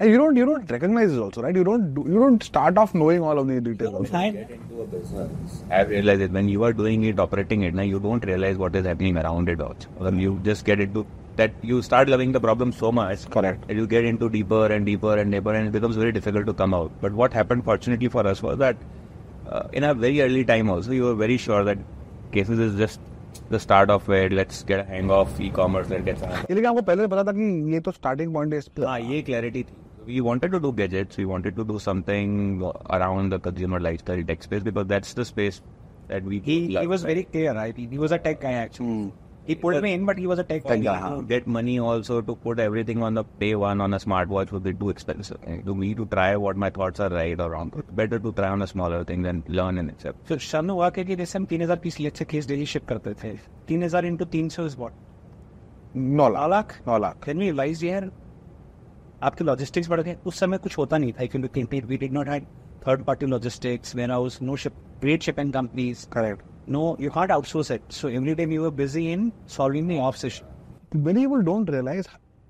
and 0.00 0.10
you 0.10 0.18
don't 0.18 0.36
you 0.36 0.44
don't 0.48 0.70
recognize 0.70 1.10
this 1.12 1.18
also 1.18 1.42
right 1.42 1.56
you 1.56 1.64
don't 1.64 1.86
do, 1.94 2.04
you 2.08 2.18
don't 2.24 2.42
start 2.48 2.78
off 2.78 2.94
knowing 2.94 3.20
all 3.20 3.38
of 3.40 3.48
these 3.48 3.60
details 3.60 3.94
also. 3.94 4.18
into 4.18 4.82
a 4.82 4.86
business. 4.86 5.64
I 5.70 5.80
realized 5.82 6.20
that 6.22 6.30
when 6.30 6.48
you 6.48 6.62
are 6.62 6.72
doing 6.72 7.04
it, 7.04 7.18
operating 7.18 7.62
it, 7.62 7.74
now 7.74 7.82
you 7.82 7.98
don't 7.98 8.24
realize 8.24 8.56
what 8.56 8.76
is 8.76 8.86
happening 8.86 9.16
around 9.16 9.48
it 9.48 9.60
also. 9.60 9.88
Or 9.98 10.12
you 10.12 10.40
just 10.44 10.64
get 10.64 10.80
into 10.80 11.06
that 11.37 11.53
you 11.63 11.81
start 11.81 12.09
loving 12.09 12.31
the 12.31 12.39
problem 12.39 12.71
so 12.71 12.91
much. 12.91 13.29
Correct. 13.29 13.67
That 13.67 13.75
you 13.75 13.87
get 13.87 14.05
into 14.05 14.29
deeper 14.29 14.65
and 14.67 14.85
deeper 14.85 15.17
and 15.17 15.31
deeper 15.31 15.53
and 15.53 15.67
it 15.67 15.71
becomes 15.71 15.95
very 15.95 16.11
difficult 16.11 16.45
to 16.45 16.53
come 16.53 16.73
out. 16.73 16.91
But 17.01 17.13
what 17.13 17.33
happened 17.33 17.63
fortunately 17.65 18.07
for 18.07 18.25
us 18.27 18.41
was 18.43 18.57
that 18.59 18.77
uh, 19.49 19.67
in 19.73 19.83
a 19.83 19.93
very 19.93 20.21
early 20.21 20.43
time 20.45 20.69
also, 20.69 20.91
you 20.91 21.03
were 21.05 21.15
very 21.15 21.37
sure 21.37 21.63
that 21.63 21.77
cases 22.31 22.59
is 22.59 22.75
just 22.77 22.99
the 23.49 23.59
start 23.59 23.89
of 23.89 24.07
where 24.07 24.29
let's 24.29 24.63
get 24.63 24.79
a 24.79 24.83
hang 24.83 25.09
of 25.11 25.39
e-commerce 25.41 25.89
and 25.91 26.05
get 26.05 26.17
ये 26.21 26.53
लेकिन 26.55 26.65
आपको 26.65 26.81
पहले 26.89 27.01
से 27.03 27.07
पता 27.07 27.23
था 27.23 27.31
कि 27.37 27.73
ये 27.73 27.79
तो 27.87 27.91
स्टार्टिंग 27.91 28.33
पॉइंट 28.33 28.53
है 28.53 28.59
इस 28.59 28.67
पे 28.75 28.85
हाँ 28.85 28.99
ये 28.99 29.21
क्लैरिटी 29.29 29.63
थी 29.63 29.81
we 30.07 30.21
wanted 30.27 30.51
to 30.51 30.59
do 30.63 30.71
gadgets 30.77 31.17
we 31.17 31.25
wanted 31.25 31.55
to 31.55 31.63
do 31.63 31.79
something 31.79 32.61
around 32.97 33.33
the 33.33 33.39
consumer 33.47 33.79
lifestyle 33.79 34.23
tech 34.31 34.43
space 34.47 34.63
because 34.69 34.87
that's 34.87 35.13
the 35.19 35.25
space 35.25 35.61
that 36.09 36.23
we 36.31 36.39
He, 36.47 36.57
he 36.67 36.73
like. 36.77 36.89
was 36.93 37.03
very 37.09 37.23
clear, 37.23 37.53
right? 37.53 37.75
He, 37.75 37.87
he 37.87 37.97
was 38.05 38.11
a 38.11 38.19
tech 38.19 38.41
guy 38.41 38.53
actually. 38.63 39.13
He 39.47 39.55
pulled 39.55 39.83
me 39.83 39.89
in, 39.93 40.05
but 40.05 40.17
he 40.17 40.25
was 40.25 40.39
a 40.39 40.43
tech, 40.49 40.61
Tech 40.63 40.81
guy, 40.81 40.83
guy. 40.83 40.99
huh? 40.99 41.15
to 41.15 41.23
get 41.29 41.47
money 41.47 41.77
also 41.77 42.19
to 42.21 42.33
put 42.43 42.59
everything 42.65 43.01
on 43.03 43.13
the 43.13 43.23
day 43.39 43.55
one 43.55 43.81
on 43.81 43.93
a 43.93 43.97
smartwatch 44.03 44.53
would 44.55 44.63
be 44.63 44.73
too 44.73 44.89
expensive. 44.89 45.39
And 45.45 45.65
to 45.65 45.75
me 45.75 45.89
to 45.95 46.05
try 46.13 46.27
what 46.43 46.61
my 46.63 46.69
thoughts 46.69 47.01
are 47.01 47.09
right 47.09 47.41
or 47.45 47.49
wrong, 47.53 47.71
better 47.91 48.19
to 48.19 48.31
try 48.37 48.47
on 48.47 48.61
a 48.61 48.67
smaller 48.67 49.03
thing 49.09 49.25
than 49.27 49.41
learn 49.59 49.81
and 49.81 49.93
accept. 49.95 50.23
फिर 50.27 50.37
शर्म 50.45 50.71
हुआ 50.71 50.89
कि 50.97 51.03
जैसे 51.15 51.37
हम 51.37 51.45
तीन 51.45 51.61
हजार 51.61 51.77
piece 51.83 51.99
late 51.99 52.17
से 52.17 52.25
case 52.35 52.47
daily 52.47 52.65
ship 52.75 52.85
करते 52.89 53.13
थे 53.23 53.33
तीन 53.67 53.83
हजार 53.83 54.05
इंटू 54.11 54.25
तीन 54.37 54.49
सौ 54.55 54.65
इज 54.65 54.75
वॉट 54.79 54.93
नौ 55.95 56.29
नौ 56.29 56.47
लाख 56.47 56.49
लाख 56.49 56.87
नौ 56.87 56.97
लाख 57.07 57.27
Then 57.29 57.43
we 57.45 57.51
realized 57.51 57.83
यार 57.83 58.09
आपके 59.23 59.43
लॉजिस्टिक्स 59.43 59.89
बढ़ 59.89 60.01
गए 60.01 60.17
उस 60.25 60.39
समय 60.39 60.57
कुछ 60.67 60.77
होता 60.77 60.97
नहीं 60.97 61.13
था 61.13 61.27
if 61.27 61.35
you 61.35 61.43
look 61.43 61.61
into 61.63 61.81
it, 61.81 61.91
we 61.91 62.01
did 62.05 62.17
not 62.19 62.33
have 62.35 62.47
third 62.87 63.05
party 63.11 63.31
logistics 63.35 63.93
warehouse 64.01 64.41
no 64.47 64.57
ship 64.63 64.81
great 65.05 65.29
shipping 65.29 65.53
companies 65.59 66.07
correct 66.17 66.46
no, 66.68 66.96
you 66.98 67.10
can't 67.10 67.30
outsource 67.30 67.70
it. 67.70 67.82
So 67.88 68.08
every 68.08 68.34
time 68.34 68.52
you 68.52 68.62
were 68.62 68.70
busy 68.70 69.10
in 69.12 69.32
solving 69.46 69.88
the 69.88 69.98
off 69.98 70.16
session. 70.16 70.46
Many 70.92 71.22
people 71.22 71.42
don't 71.42 71.68
realize 71.68 72.06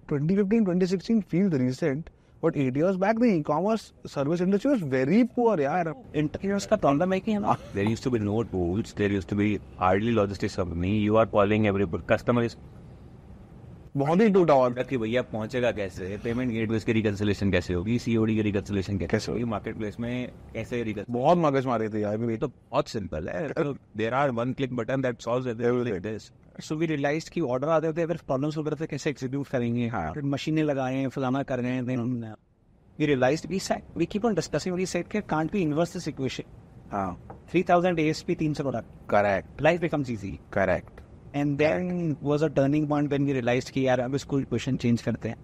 2015, 0.09 0.61
2016 0.65 1.23
feels 1.23 1.53
recent, 1.53 2.11
but 2.41 2.57
eight 2.57 2.77
years 2.77 2.97
back, 2.97 3.19
the 3.19 3.27
e-commerce 3.27 3.93
service 4.07 4.41
industry 4.41 4.73
was 4.73 4.81
very 4.81 5.25
poor. 5.25 5.61
Yeah, 5.61 5.85
ka 5.85 7.07
making. 7.07 7.45
There 7.75 7.85
used 7.85 8.03
to 8.03 8.11
be 8.11 8.19
no 8.19 8.43
tools. 8.43 8.93
There 8.93 9.11
used 9.11 9.29
to 9.29 9.35
be 9.35 9.61
hardly 9.77 10.13
logistics 10.13 10.57
company. 10.57 10.99
You 10.99 11.17
are 11.17 11.27
calling 11.27 11.67
every 11.67 11.87
customer 12.07 12.43
is 12.43 12.57
बहुत 13.99 14.21
ही 14.21 14.29
टूटा 14.31 14.55
हुआ 14.55 14.69
कि 14.71 14.97
भैया 14.97 15.23
पहुंचेगा 15.23 15.71
कैसे? 15.73 16.17
Payment 16.25 16.51
gateways 16.53 16.85
की 16.85 16.93
reconciliation 16.93 17.51
कैसे 17.53 17.75
होगी? 17.75 17.99
सीओडी 17.99 18.35
की 18.35 18.43
रिकंसिलेशन 18.43 18.99
कैसे 18.99 19.31
होगी? 19.33 19.45
मार्केट 19.45 19.77
प्लेस 19.77 19.97
में 20.01 20.33
कैसे 20.55 21.05
बहुत 21.11 21.39
मगज 21.39 21.67
मारी 21.67 21.89
थी 21.89 22.03
यार। 22.03 22.31
ये 22.31 22.37
तो 22.37 22.49
बहुत 22.49 22.89
सिंपल 22.89 23.29
है। 23.29 23.49
There 23.97 24.15
are 24.15 24.31
one 24.31 24.53
click 24.53 24.77
button 24.77 25.03
that 25.03 25.21
solves 25.21 25.61
everything 25.61 26.19
so 26.61 26.77
we 26.77 26.87
realize 26.87 27.31
कि 27.31 27.41
ऑर्डर 27.41 27.69
आते 27.69 27.93
थे 27.93 28.07
फिर 28.07 28.17
प्रॉब्लम्स 28.27 28.57
हो 28.57 28.63
रहे 28.63 28.77
थे 28.81 28.87
कैसे 28.87 29.11
एग्जीक्यूट 29.11 29.49
करेंगे? 29.49 29.89
हाँ। 29.89 30.13
मशीनें 30.25 30.63
लगाए 30.63 30.95
हैं 30.95 31.09
फलाना 31.09 31.43
कर 31.43 31.59
रहे 31.59 31.71
हैं 31.71 31.87
then 31.87 32.35
we 32.99 33.07
realize 33.07 33.47
we 33.49 33.59
said 33.59 33.97
we 33.97 34.07
keep 34.07 34.25
on 34.25 34.35
discussing 34.35 34.75
we 34.75 34.87
said 34.87 35.09
के 35.09 35.21
can't 35.21 35.53
be 35.53 35.63
inverse 35.63 35.93
this 35.93 36.09
equation 36.09 36.45
हाँ। 36.93 37.11
3000 37.55 37.99
ASP 37.99 38.35
300 38.37 38.61
product 38.61 39.11
correct 39.11 39.63
life 39.63 39.81
becomes 39.81 40.11
easy. 40.11 40.33
Correct 40.53 41.01
and 41.35 41.57
then 41.59 42.17
was 42.23 42.45
a 42.45 42.49
turning 42.57 42.89
point 42.89 43.11
when 43.13 43.27
we 43.27 43.33
realize 43.33 43.71
कि 43.73 43.87
यार 43.87 44.01
अब 44.01 44.15
इसको 44.15 44.41
question 44.41 44.77
change 44.77 45.03
करते 45.03 45.29
हैं। 45.29 45.37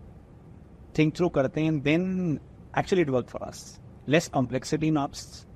think 0.99 1.17
through 1.17 1.29
करते 1.29 1.61
हैं 1.61 1.81
then 1.83 2.39
actually 2.79 3.03
it 3.03 3.11
work 3.11 3.27
for 3.29 3.49
us 3.49 3.79
less 4.09 4.29
complexity 4.29 4.89
in 4.89 4.99
ops 4.99 5.47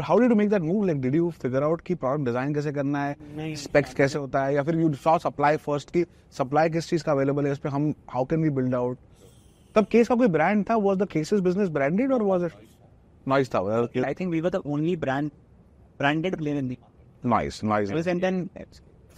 how 0.00 0.18
do 0.18 0.34
make 0.34 0.50
that 0.50 0.62
move 0.62 0.84
like 0.86 1.00
did 1.00 1.14
you 1.14 1.30
figure 1.42 1.62
out 1.62 1.80
की 1.80 1.94
product 1.94 2.24
design 2.24 2.54
कैसे 2.54 2.72
करना 2.72 3.04
है? 3.04 3.54
स्पेक्स 3.56 3.94
कैसे 3.94 4.18
होता 4.18 4.44
है? 4.44 4.54
या 4.54 4.62
फिर 4.62 4.80
यू 4.80 4.92
सॉ 4.94 5.16
सप्लाई 5.18 5.56
फ़र्स्ट 5.56 5.90
की 5.90 6.04
सप्लाई 6.38 6.70
किस 6.70 6.88
चीज़ 6.90 7.04
का 7.04 7.12
अवेलेबल 7.12 7.46
है? 7.46 7.52
उस 7.52 7.58
पर 7.58 7.68
हम 7.68 7.92
how 8.10 8.24
can 8.24 8.42
we 8.42 8.50
build 8.50 8.74
out 8.74 8.98
तब 9.74 9.86
केस 9.92 10.08
का 10.08 10.14
कोई 10.14 10.28
ब्रांड 10.28 10.64
था? 10.70 10.76
Was 10.76 10.98
the 10.98 11.08
cases 11.12 11.40
business 11.40 11.68
branded 11.68 12.12
और 12.12 12.22
वॉज़ 12.22 12.44
इट 12.44 12.52
नॉइस 13.26 13.54
था? 13.54 13.60
I 14.06 14.14
think 14.14 14.30
we 14.30 14.40
were 14.40 14.50
the 14.50 14.62
only 14.66 14.96
brand 14.96 15.30
branded 15.98 16.36
plain 16.36 16.58
in 16.58 16.68
the 16.68 16.78
Noise 17.26 17.62
Noise 17.64 18.06
and 18.08 18.20
then 18.20 18.48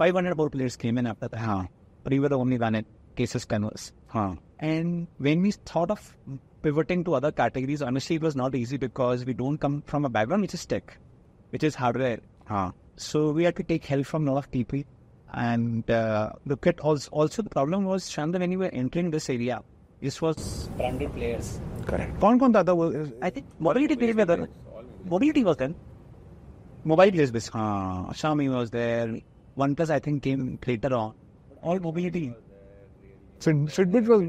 500 0.01 0.35
more 0.35 0.49
players 0.49 0.77
came 0.77 0.97
in 0.97 1.07
after 1.07 1.29
that. 1.29 1.39
Huh. 1.39 1.65
But 2.03 2.13
we 2.15 2.21
were 2.21 2.31
the 2.31 2.39
only 2.39 2.57
one 2.57 2.75
in 2.75 2.87
cases 3.17 3.45
canvas. 3.45 3.93
Huh. 4.07 4.37
And 4.59 5.09
when 5.19 5.43
we 5.43 5.51
thought 5.53 5.91
of 5.91 6.17
pivoting 6.63 7.05
to 7.05 7.17
other 7.17 7.31
categories, 7.31 7.83
honestly, 7.83 8.17
it 8.17 8.23
was 8.23 8.35
not 8.35 8.55
easy 8.55 8.79
because 8.79 9.27
we 9.27 9.35
don't 9.35 9.59
come 9.59 9.83
from 9.87 10.07
a 10.07 10.09
background 10.09 10.41
which 10.41 10.55
is 10.55 10.65
tech, 10.65 10.97
which 11.51 11.63
is 11.63 11.75
hardware. 11.75 12.21
Huh. 12.47 12.73
So 12.97 13.31
we 13.31 13.45
had 13.45 13.57
to 13.57 13.63
take 13.63 13.85
help 13.85 14.07
from 14.07 14.27
a 14.27 14.33
lot 14.33 14.39
of 14.45 14.51
people. 14.51 14.83
And 15.35 15.91
uh, 15.91 16.33
look 16.47 16.67
at 16.67 16.81
also, 16.81 17.11
also 17.11 17.43
the 17.43 17.51
problem 17.51 17.85
was, 17.85 18.11
Shanda, 18.11 18.41
when 18.41 18.51
you 18.53 18.59
were 18.59 18.71
entering 18.73 19.11
this 19.11 19.29
area, 19.29 19.63
this 20.01 20.23
was 20.23 20.71
branded 20.79 21.13
players. 21.13 21.61
Correct. 21.87 22.19
Kaun 22.21 22.39
kaun 22.39 22.53
tha? 22.53 23.13
I 23.21 23.29
think 23.29 23.47
mobility 23.59 23.97
played 23.97 24.17
with 24.17 24.49
Mobility 25.05 25.45
was 25.45 25.59
then. 25.59 25.75
Mobile 26.85 27.11
players 27.11 27.31
basically. 27.31 27.61
Xiaomi 27.61 28.49
was 28.55 28.71
there. 28.71 29.21
OnePlus 29.63 29.91
I 29.91 29.99
think 29.99 30.23
came 30.23 30.45
later 30.67 30.93
on. 30.95 31.15
All 31.63 31.79
mobility. 31.81 32.25
Fit, 33.41 33.57
Fitbit 33.77 34.07
was 34.07 34.23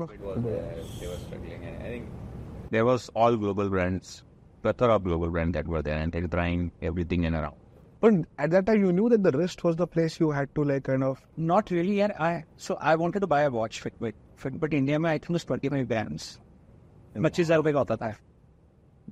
They 0.99 1.07
were 1.07 1.17
struggling. 1.17 1.65
I 1.79 1.87
think 1.87 2.05
there 2.71 2.85
was 2.85 3.09
all 3.13 3.35
global 3.37 3.69
brands, 3.69 4.23
plethora 4.63 4.95
of 4.95 5.03
global 5.03 5.29
brands 5.29 5.53
that 5.55 5.67
were 5.67 5.81
there, 5.81 5.97
and 5.97 6.11
they 6.11 6.21
were 6.21 6.33
trying 6.37 6.71
everything 6.81 7.25
in 7.25 7.35
around. 7.35 7.57
but 8.03 8.15
at 8.43 8.49
that 8.51 8.65
time 8.67 8.79
you 8.83 8.91
knew 8.97 9.07
that 9.09 9.23
the 9.25 9.31
wrist 9.33 9.63
was 9.65 9.75
the 9.79 9.85
place 9.95 10.15
you 10.19 10.29
had 10.35 10.53
to 10.55 10.63
like 10.69 10.85
kind 10.85 11.03
of 11.07 11.19
Not 11.49 11.69
really. 11.73 11.97
Yeah, 11.97 12.13
I 12.27 12.29
so 12.67 12.77
I 12.91 12.95
wanted 13.01 13.25
to 13.25 13.27
buy 13.33 13.41
a 13.49 13.51
watch 13.57 13.81
Fitbit. 13.83 14.15
Fitbit 14.43 14.73
India 14.77 14.99
में 14.99 15.09
I 15.11 15.17
think 15.17 15.37
was 15.37 15.45
25 15.51 15.85
grams. 15.91 16.31
पच्चीस 17.17 17.45
हज़ार 17.45 17.57
रुपये 17.57 17.73
का 17.73 17.79
होता 17.79 17.95
था 18.01 18.11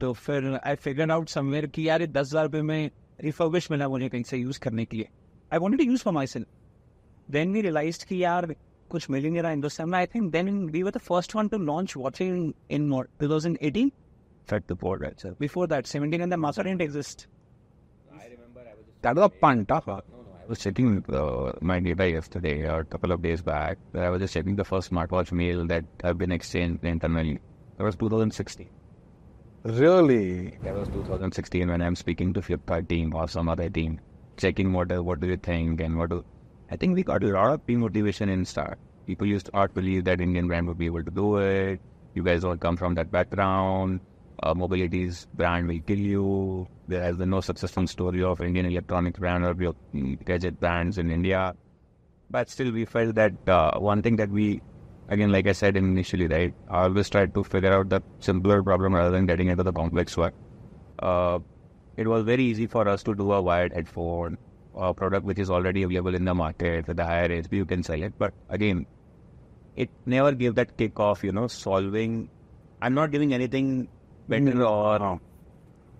तो 0.01 0.11
फिर 0.25 0.45
I 0.65 0.75
figure 0.83 1.11
out 1.11 1.29
somewhere 1.29 1.65
कि 1.75 1.87
यार 1.87 2.05
दस 2.05 2.27
हज़ार 2.27 2.45
रुपये 2.45 2.61
में 2.61 2.91
रिफर्बिश 3.23 3.69
मिला 3.71 3.87
मुझे 3.89 4.09
कहीं 4.09 4.23
से 4.29 4.37
यूज़ 4.37 4.59
करने 4.65 4.85
के 4.85 4.97
लिए 4.97 5.09
I 5.52 5.58
wanted 5.58 5.80
to 5.80 5.86
use 5.90 6.02
for 6.04 6.12
my 6.14 6.26
self 6.26 6.46
then 7.30 7.52
we 7.52 7.60
realize 7.62 8.02
कि 8.04 8.22
यार 8.22 8.54
कुछ 8.90 9.10
मिल 9.10 9.24
ही 9.24 9.30
नहीं 9.30 9.42
रहा 9.42 9.50
हिंदुस्तान 9.50 9.88
में 9.90 9.98
I 9.98 10.06
think 10.14 10.30
then 10.32 10.64
we 10.70 10.82
were 10.82 10.90
the 10.96 10.98
first 11.10 11.36
one 11.36 11.48
to 11.48 11.58
launch 11.58 11.96
watching 11.96 12.52
in 12.70 12.90
2018 13.22 13.90
Fact 14.50 14.66
the 14.70 14.74
board, 14.80 15.02
right, 15.02 15.22
sir? 15.24 15.30
before 15.42 15.66
that 15.68 15.86
17 15.90 16.24
and 16.24 16.34
the 16.34 16.38
master 16.40 16.64
didn't 16.64 16.82
exist 16.86 17.22
that 19.04 19.16
was 19.16 19.24
a 19.24 19.28
punt 19.28 19.70
huh? 19.70 20.00
I 20.44 20.46
was 20.46 20.58
checking 20.58 21.02
uh, 21.08 21.52
my 21.62 21.80
data 21.80 22.10
yesterday 22.10 22.68
or 22.68 22.80
a 22.80 22.84
couple 22.84 23.12
of 23.12 23.22
days 23.22 23.40
back. 23.40 23.78
Where 23.92 24.04
I 24.04 24.10
was 24.10 24.20
just 24.20 24.34
checking 24.34 24.56
the 24.56 24.64
first 24.64 24.90
smartwatch 24.90 25.32
mail 25.32 25.66
that 25.66 25.84
have 26.02 26.18
been 26.18 26.32
exchanged 26.32 26.84
internally. 26.84 27.38
That 27.78 27.84
was 27.84 27.96
2016. 27.96 28.68
really 29.64 30.58
That 30.62 30.74
was 30.74 30.88
2016 30.88 31.68
when 31.68 31.80
I'm 31.80 31.96
speaking 31.96 32.34
to 32.34 32.42
Flipkart 32.42 32.88
team 32.88 33.14
or 33.14 33.26
some 33.26 33.48
other 33.48 33.70
team, 33.70 34.00
checking 34.39 34.73
what 34.73 34.91
what 35.03 35.19
do 35.19 35.27
you 35.27 35.37
think 35.37 35.81
and 35.81 35.97
what 35.97 36.09
do. 36.09 36.23
I 36.71 36.75
think 36.77 36.95
we 36.95 37.03
got 37.03 37.23
a 37.23 37.27
lot 37.27 37.53
of 37.53 37.67
motivation 37.67 38.29
in 38.29 38.45
start. 38.45 38.79
People 39.07 39.27
used 39.27 39.47
to 39.47 39.51
not 39.53 39.73
believe 39.73 40.03
that 40.05 40.21
Indian 40.21 40.47
brand 40.47 40.67
would 40.67 40.77
be 40.77 40.85
able 40.85 41.03
to 41.03 41.11
do 41.11 41.37
it. 41.37 41.79
You 42.13 42.23
guys 42.23 42.41
don't 42.41 42.61
come 42.61 42.77
from 42.77 42.95
that 42.95 43.11
background. 43.11 44.01
Uh, 44.41 44.53
mobility's 44.53 45.27
brand 45.33 45.67
will 45.67 45.79
kill 45.85 45.97
you. 45.97 46.67
There 46.87 47.01
has 47.01 47.17
been 47.17 47.29
no 47.29 47.41
successful 47.41 47.87
story 47.87 48.23
of 48.23 48.41
Indian 48.41 48.67
electronics 48.67 49.19
brand 49.19 49.43
or 49.45 49.53
mm, 49.55 50.25
gadget 50.25 50.59
brands 50.59 50.97
in 50.97 51.11
India. 51.11 51.55
But 52.29 52.49
still, 52.49 52.71
we 52.71 52.85
felt 52.85 53.15
that 53.15 53.33
uh, 53.47 53.79
one 53.79 54.01
thing 54.01 54.15
that 54.17 54.29
we, 54.29 54.61
again, 55.09 55.31
like 55.31 55.47
I 55.47 55.51
said 55.53 55.75
initially, 55.75 56.27
right, 56.27 56.53
I 56.69 56.83
always 56.83 57.09
tried 57.09 57.33
to 57.33 57.43
figure 57.43 57.73
out 57.73 57.89
the 57.89 58.01
simpler 58.19 58.61
problem 58.63 58.93
rather 58.93 59.11
than 59.11 59.25
getting 59.25 59.47
into 59.47 59.63
the 59.63 59.73
complex 59.73 60.15
one. 60.15 60.33
Uh, 60.99 61.39
it 61.99 62.07
was 62.07 62.23
very 62.23 62.43
easy 62.43 62.65
for 62.65 62.87
us 62.87 63.03
to 63.03 63.13
do 63.13 63.31
a 63.33 63.41
wired 63.41 63.73
headphone, 63.73 64.37
a 64.73 64.93
product 64.93 65.25
which 65.25 65.39
is 65.39 65.49
already 65.49 65.83
available 65.83 66.15
in 66.15 66.23
the 66.23 66.33
market 66.33 66.87
with 66.87 66.99
a 66.99 67.05
higher 67.05 67.27
HP, 67.27 67.51
you 67.51 67.65
can 67.65 67.83
sell 67.83 68.01
it. 68.01 68.13
But 68.17 68.33
again, 68.47 68.85
it 69.75 69.89
never 70.05 70.31
gave 70.31 70.55
that 70.55 70.77
kick 70.77 70.99
off, 70.99 71.25
you 71.25 71.33
know, 71.33 71.47
solving. 71.47 72.29
I'm 72.81 72.93
not 72.93 73.11
giving 73.11 73.33
anything 73.33 73.89
better 74.29 74.53
mm. 74.53 74.69
or 74.69 75.19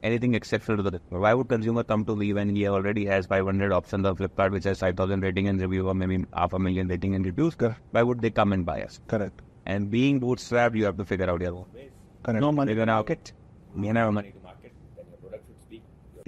anything 0.01 0.35
exceptional 0.35 0.81
to 0.83 0.89
the 0.89 1.01
Why 1.09 1.33
would 1.33 1.49
consumer 1.49 1.83
come 1.83 2.05
to 2.05 2.15
me 2.15 2.31
when 2.31 2.55
he 2.55 2.65
already 2.69 3.05
has 3.07 3.25
500 3.25 3.73
options 3.73 4.05
on 4.05 4.15
Flipkart, 4.15 4.51
which 4.51 4.63
has 4.63 4.79
5,000 4.79 5.21
rating 5.21 5.49
and 5.49 5.59
review, 5.59 5.89
or 5.89 5.93
maybe 5.93 6.23
half 6.33 6.53
a 6.53 6.59
million 6.59 6.87
rating 6.87 7.15
and 7.15 7.25
reviews? 7.25 7.57
Why 7.91 8.03
would 8.03 8.21
they 8.21 8.29
come 8.29 8.53
and 8.53 8.65
buy 8.65 8.83
us? 8.83 9.01
correct 9.07 9.41
And 9.65 9.91
being 9.91 10.21
bootstrapped, 10.21 10.75
you 10.75 10.85
have 10.85 10.95
to 10.95 11.03
figure 11.03 11.29
out 11.29 11.41
your 11.41 11.55
own 11.55 11.65
correct 12.23 12.41
no 12.41 12.51
money 12.51 12.73
They're 12.73 12.85
market. 12.85 13.33
You 13.75 13.93
have 13.93 14.13
money 14.13 14.33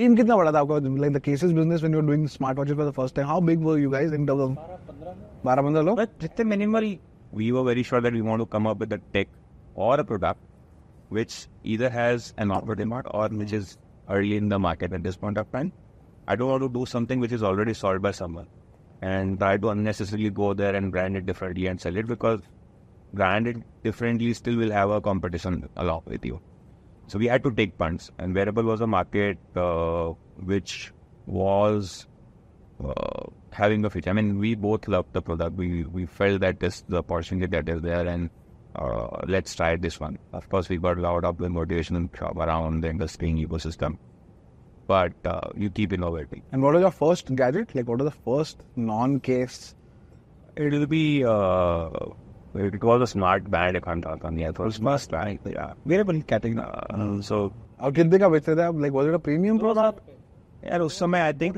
team 0.01 0.15
कितना 0.17 0.35
बड़ा 0.37 0.51
था 0.51 0.59
आपका 0.59 0.99
like 1.05 1.13
the 1.13 1.23
cases 1.29 1.55
business 1.61 1.81
when 1.85 1.97
you 1.97 2.01
were 2.01 2.09
doing 2.11 2.27
smartwatches 2.35 2.81
for 2.81 2.85
the 2.91 2.97
first 2.99 3.15
time 3.15 3.27
how 3.31 3.39
big 3.39 3.65
were 3.69 3.79
you 3.79 3.91
guys 3.97 4.13
in 4.19 4.27
terms 4.27 4.45
of 4.47 4.55
12 5.43 5.65
15 5.65 5.83
लोग 5.89 5.97
but 6.03 6.19
जितने 6.21 6.45
minimal 6.53 6.87
we 7.41 7.51
were 7.51 7.63
very 7.63 7.83
sure 7.89 8.01
that 8.01 8.13
we 8.13 8.21
want 8.21 8.41
to 8.41 8.47
come 8.55 8.67
up 8.67 8.79
with 8.85 8.93
a 8.93 8.99
tech 9.13 9.27
or 9.75 9.99
a 9.99 10.03
product 10.03 10.39
which 11.09 11.47
either 11.63 11.89
has 11.89 12.33
an 12.37 12.51
offer 12.51 12.75
demand 12.75 13.07
or 13.11 13.27
which 13.29 13.53
is 13.53 13.77
early 14.09 14.37
in 14.37 14.49
the 14.49 14.59
market 14.59 14.93
at 14.93 15.03
this 15.03 15.17
point 15.17 15.37
of 15.37 15.51
time. 15.51 15.71
I 16.27 16.35
don't 16.35 16.49
want 16.49 16.63
to 16.63 16.69
do 16.69 16.85
something 16.85 17.19
which 17.19 17.31
is 17.31 17.43
already 17.43 17.73
solved 17.73 18.01
by 18.01 18.11
someone 18.11 18.47
and 19.01 19.39
try 19.39 19.57
to 19.57 19.69
unnecessarily 19.69 20.29
go 20.29 20.53
there 20.53 20.75
and 20.75 20.91
brand 20.91 21.17
it 21.17 21.25
differently 21.25 21.67
and 21.67 21.79
sell 21.79 21.95
it 21.95 22.07
because 22.07 22.41
brand 23.13 23.47
it 23.47 23.57
differently 23.83 24.33
still 24.33 24.55
will 24.55 24.71
have 24.71 24.89
a 24.89 25.01
competition 25.01 25.67
along 25.75 26.03
with 26.05 26.25
you. 26.25 26.39
So 27.11 27.19
we 27.19 27.27
had 27.27 27.43
to 27.43 27.51
take 27.51 27.77
punts, 27.77 28.09
and 28.17 28.33
wearable 28.33 28.63
was 28.63 28.79
a 28.79 28.87
market 28.87 29.37
uh, 29.53 30.13
which 30.51 30.93
was 31.25 32.07
uh, 32.81 33.23
having 33.51 33.83
a 33.83 33.89
future. 33.89 34.11
I 34.11 34.13
mean, 34.13 34.39
we 34.39 34.55
both 34.55 34.87
loved 34.87 35.11
the 35.11 35.21
product. 35.21 35.57
We 35.57 35.83
we 35.83 36.05
felt 36.05 36.39
that 36.43 36.61
this 36.61 36.85
the 36.87 36.99
opportunity 36.99 37.47
that 37.55 37.67
is 37.73 37.81
there, 37.81 38.07
and 38.07 38.29
uh, 38.77 39.25
let's 39.27 39.53
try 39.55 39.75
this 39.75 39.99
one. 39.99 40.19
Of 40.31 40.47
course, 40.47 40.69
we 40.69 40.77
got 40.77 40.99
a 40.99 41.01
lot 41.01 41.25
of 41.25 41.37
motivation 41.57 42.09
around 42.23 42.79
the 42.85 42.91
industry 42.91 43.33
ecosystem, 43.45 43.97
but 44.87 45.11
uh, 45.25 45.49
you 45.65 45.69
keep 45.81 45.91
innovating. 45.99 46.43
and 46.53 46.63
what 46.63 46.79
was 46.79 46.87
your 46.87 46.95
first 47.01 47.35
gadget 47.43 47.75
like 47.75 47.89
what 47.93 48.05
was 48.05 48.09
the 48.13 48.19
first 48.31 48.63
non-case 48.77 49.75
It 50.55 50.71
will 50.71 50.87
be. 50.87 51.25
Uh, 51.25 51.89
it 52.55 52.83
was 52.83 53.01
a 53.01 53.07
smart 53.07 53.49
band, 53.49 53.77
if 53.77 53.87
I'm 53.87 54.01
not 54.01 54.23
on 54.23 54.35
the 54.35 54.45
other. 54.45 54.69
Smart 54.71 55.07
band, 55.09 55.39
yeah. 55.45 55.73
Wearable 55.85 56.21
category. 56.21 56.63
Uh, 56.63 57.21
so, 57.21 57.51
आप 57.81 57.93
कितने 57.95 58.17
का 58.19 58.27
बेचते 58.29 58.55
थे 58.55 58.61
आप 58.61 58.79
like 58.81 58.93
was 58.93 59.07
it 59.07 59.13
a 59.13 59.17
premium 59.25 59.59
product 59.59 60.09
यार 60.65 60.81
उस 60.81 60.97
समय 60.99 61.19
I 61.19 61.33
think 61.41 61.55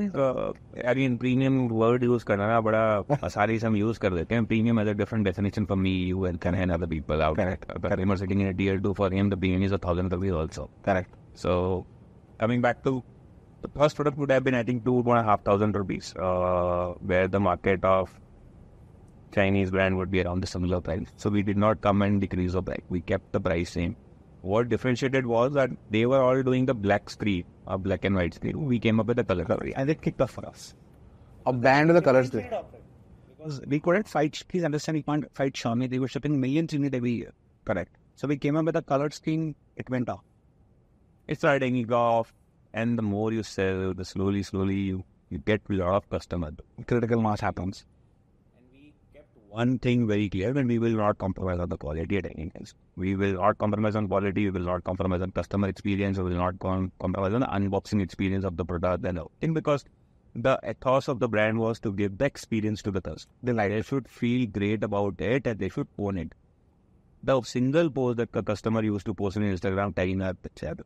again 0.88 1.16
premium 1.16 1.58
word 1.68 2.04
use 2.04 2.22
करना 2.30 2.46
ना 2.48 2.60
बड़ा 2.68 2.80
आसानी 3.24 3.58
से 3.58 3.66
हम 3.66 3.76
यूज 3.76 3.98
कर 4.04 4.14
देते 4.14 4.34
हैं 4.34 4.44
premium 4.52 4.80
as 4.80 4.88
a 4.88 4.92
different 5.00 5.24
definition 5.24 5.64
for 5.64 5.76
me 5.76 5.92
you 6.04 6.26
and 6.26 6.38
can 6.42 6.54
hand 6.54 6.72
other 6.72 6.86
people 6.86 7.22
out 7.22 7.36
correct 7.36 7.86
I 7.86 8.02
am 8.02 8.14
sitting 8.14 8.40
in 8.42 8.48
a 8.48 8.56
tier 8.58 8.80
2 8.86 8.92
for 8.98 9.14
him 9.14 9.30
the 9.30 9.38
premium 9.40 9.64
is 9.64 9.72
a 9.72 9.78
1000 9.86 10.12
rupees 10.12 10.32
also 10.32 10.68
correct 10.86 11.36
so 11.42 11.56
coming 12.40 12.62
back 12.62 12.80
to 12.84 13.02
the 13.64 13.70
first 13.80 13.96
product 13.96 14.18
would 14.18 14.30
have 14.30 14.44
been 14.46 14.54
I 14.54 14.62
think 14.62 14.84
two 14.86 14.92
one 14.92 15.18
and 15.18 15.26
a 15.26 15.28
half 15.28 15.42
thousand 15.42 15.76
rupees, 15.80 16.08
uh, 16.16 16.88
where 17.10 17.28
the 17.34 17.40
market 17.40 17.84
of 17.90 18.10
Chinese 19.34 19.70
brand 19.70 19.96
would 19.98 20.10
be 20.10 20.22
around 20.22 20.42
the 20.42 20.50
similar 20.54 20.80
price 20.80 21.06
so 21.16 21.30
we 21.30 21.42
did 21.42 21.56
not 21.56 21.80
come 21.80 22.02
and 22.02 22.20
decrease 22.20 22.52
the 22.52 22.62
price 22.62 22.84
we 22.88 23.00
kept 23.12 23.32
the 23.32 23.40
price 23.40 23.70
same 23.78 23.96
what 24.52 24.68
differentiated 24.68 25.26
was 25.26 25.52
that 25.54 25.70
they 25.90 26.04
were 26.04 26.22
all 26.22 26.42
doing 26.42 26.66
the 26.66 26.74
black 26.74 27.08
screen, 27.08 27.44
a 27.66 27.78
black 27.78 28.04
and 28.04 28.14
white 28.14 28.34
screen. 28.34 28.66
We 28.66 28.78
came 28.78 29.00
up 29.00 29.06
with 29.06 29.18
a 29.18 29.24
color 29.24 29.44
screen. 29.44 29.72
and 29.74 29.88
they 29.88 29.94
kicked 29.94 30.20
off 30.20 30.32
for 30.32 30.44
us 30.46 30.74
a 31.46 31.52
band 31.52 31.90
of 31.90 31.96
the 31.96 32.02
colors 32.02 32.30
थे 32.30 32.42
because 33.36 33.60
we 33.66 33.80
couldn't 33.80 34.08
fight. 34.08 34.42
Please 34.48 34.64
understand, 34.64 34.96
we 34.96 35.02
can't 35.02 35.26
fight 35.34 35.54
Xiaomi. 35.54 35.90
They 35.90 35.98
were 35.98 36.08
shipping 36.08 36.40
millions 36.40 36.72
units 36.72 36.96
every 36.96 37.12
year. 37.12 37.32
correct 37.64 37.96
So 38.16 38.28
we 38.28 38.36
came 38.36 38.56
up 38.56 38.64
with 38.64 38.76
a 38.76 38.82
colored 38.82 39.14
scheme. 39.14 39.54
It 39.76 39.90
went 39.90 40.08
off. 40.08 40.22
It 41.26 41.38
started 41.38 41.60
taking 41.60 41.92
off, 41.92 42.32
and 42.72 42.98
the 42.98 43.02
more 43.02 43.32
you 43.32 43.42
sell, 43.42 43.94
the 43.94 44.04
slowly, 44.04 44.42
slowly 44.42 44.76
you, 44.76 45.04
you 45.30 45.38
get 45.38 45.62
a 45.70 45.72
lot 45.72 45.94
of 45.94 46.08
customers. 46.10 46.54
critical 46.86 47.20
mass 47.20 47.40
happens 47.40 47.84
one 49.54 49.78
thing 49.78 50.06
very 50.08 50.28
clear 50.28 50.52
when 50.52 50.66
we 50.66 50.78
will 50.78 50.96
not 51.00 51.18
compromise 51.18 51.60
on 51.60 51.68
the 51.68 51.76
quality 51.76 52.16
at 52.18 52.26
any 52.26 52.50
cost. 52.50 52.74
We 52.96 53.14
will 53.14 53.34
not 53.34 53.58
compromise 53.58 53.94
on 53.94 54.08
quality, 54.08 54.44
we 54.46 54.50
will 54.50 54.66
not 54.66 54.84
compromise 54.84 55.22
on 55.22 55.30
customer 55.30 55.68
experience, 55.68 56.18
we 56.18 56.24
will 56.24 56.42
not 56.44 56.58
com- 56.58 56.90
compromise 57.00 57.34
on 57.34 57.40
the 57.40 57.46
unboxing 57.46 58.02
experience 58.02 58.44
of 58.44 58.56
the 58.56 58.64
product 58.64 59.04
and 59.04 59.18
everything 59.18 59.54
because 59.54 59.84
the 60.34 60.58
ethos 60.68 61.06
of 61.06 61.20
the 61.20 61.28
brand 61.28 61.58
was 61.58 61.78
to 61.80 61.92
give 61.92 62.18
the 62.18 62.24
experience 62.24 62.82
to 62.82 62.90
the 62.90 63.00
customer. 63.00 63.54
Like, 63.60 63.70
they 63.70 63.82
should 63.82 64.08
feel 64.08 64.46
great 64.48 64.82
about 64.82 65.20
it 65.20 65.46
and 65.46 65.58
they 65.58 65.68
should 65.68 65.86
own 65.98 66.18
it. 66.18 66.32
The 67.22 67.40
single 67.42 67.90
post 67.90 68.16
that 68.16 68.32
the 68.32 68.42
customer 68.42 68.82
used 68.82 69.06
to 69.06 69.14
post 69.14 69.36
on 69.36 69.44
Instagram 69.44 69.94
tagging 69.94 70.20
our 70.20 70.34
picture, 70.34 70.76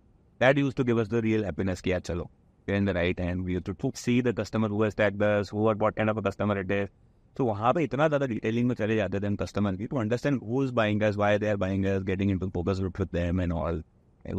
that 0.40 0.58
used 0.58 0.76
to 0.76 0.84
give 0.84 0.98
us 0.98 1.08
the 1.08 1.22
real 1.22 1.42
happiness. 1.42 1.80
Ki, 1.80 1.92
chalo, 1.92 2.28
in 2.66 2.84
the 2.84 2.94
right 2.94 3.18
hand. 3.18 3.44
We 3.44 3.52
used 3.54 3.64
to 3.64 3.92
see 3.94 4.20
the 4.20 4.34
customer 4.34 4.68
who 4.68 4.82
has 4.82 4.94
tagged 4.94 5.22
us, 5.22 5.48
who 5.48 5.58
what 5.58 5.96
kind 5.96 6.10
of 6.10 6.18
a 6.18 6.22
customer 6.22 6.58
it 6.58 6.70
is. 6.70 6.88
तो 7.37 7.45
वहाँ 7.45 7.73
पे 7.73 7.83
इतना 7.83 8.07
ज़्यादा 8.07 8.25
detailing 8.33 8.67
में 8.67 8.75
चले 8.75 8.95
जाते 8.95 9.19
थे 9.19 9.35
customer 9.43 9.75
की 9.75 9.85
to 9.93 9.97
understand 9.99 10.41
who 10.49 10.63
is 10.63 10.71
buying 10.81 11.01
us 11.03 11.15
why 11.17 11.37
they 11.39 11.47
are 11.49 11.55
buying 11.63 11.85
us 11.93 12.03
getting 12.09 12.31
into 12.31 12.49
focus 12.57 12.79
group 12.79 12.99
with 12.99 13.09
them 13.13 13.41
and 13.41 13.53
all 13.53 13.83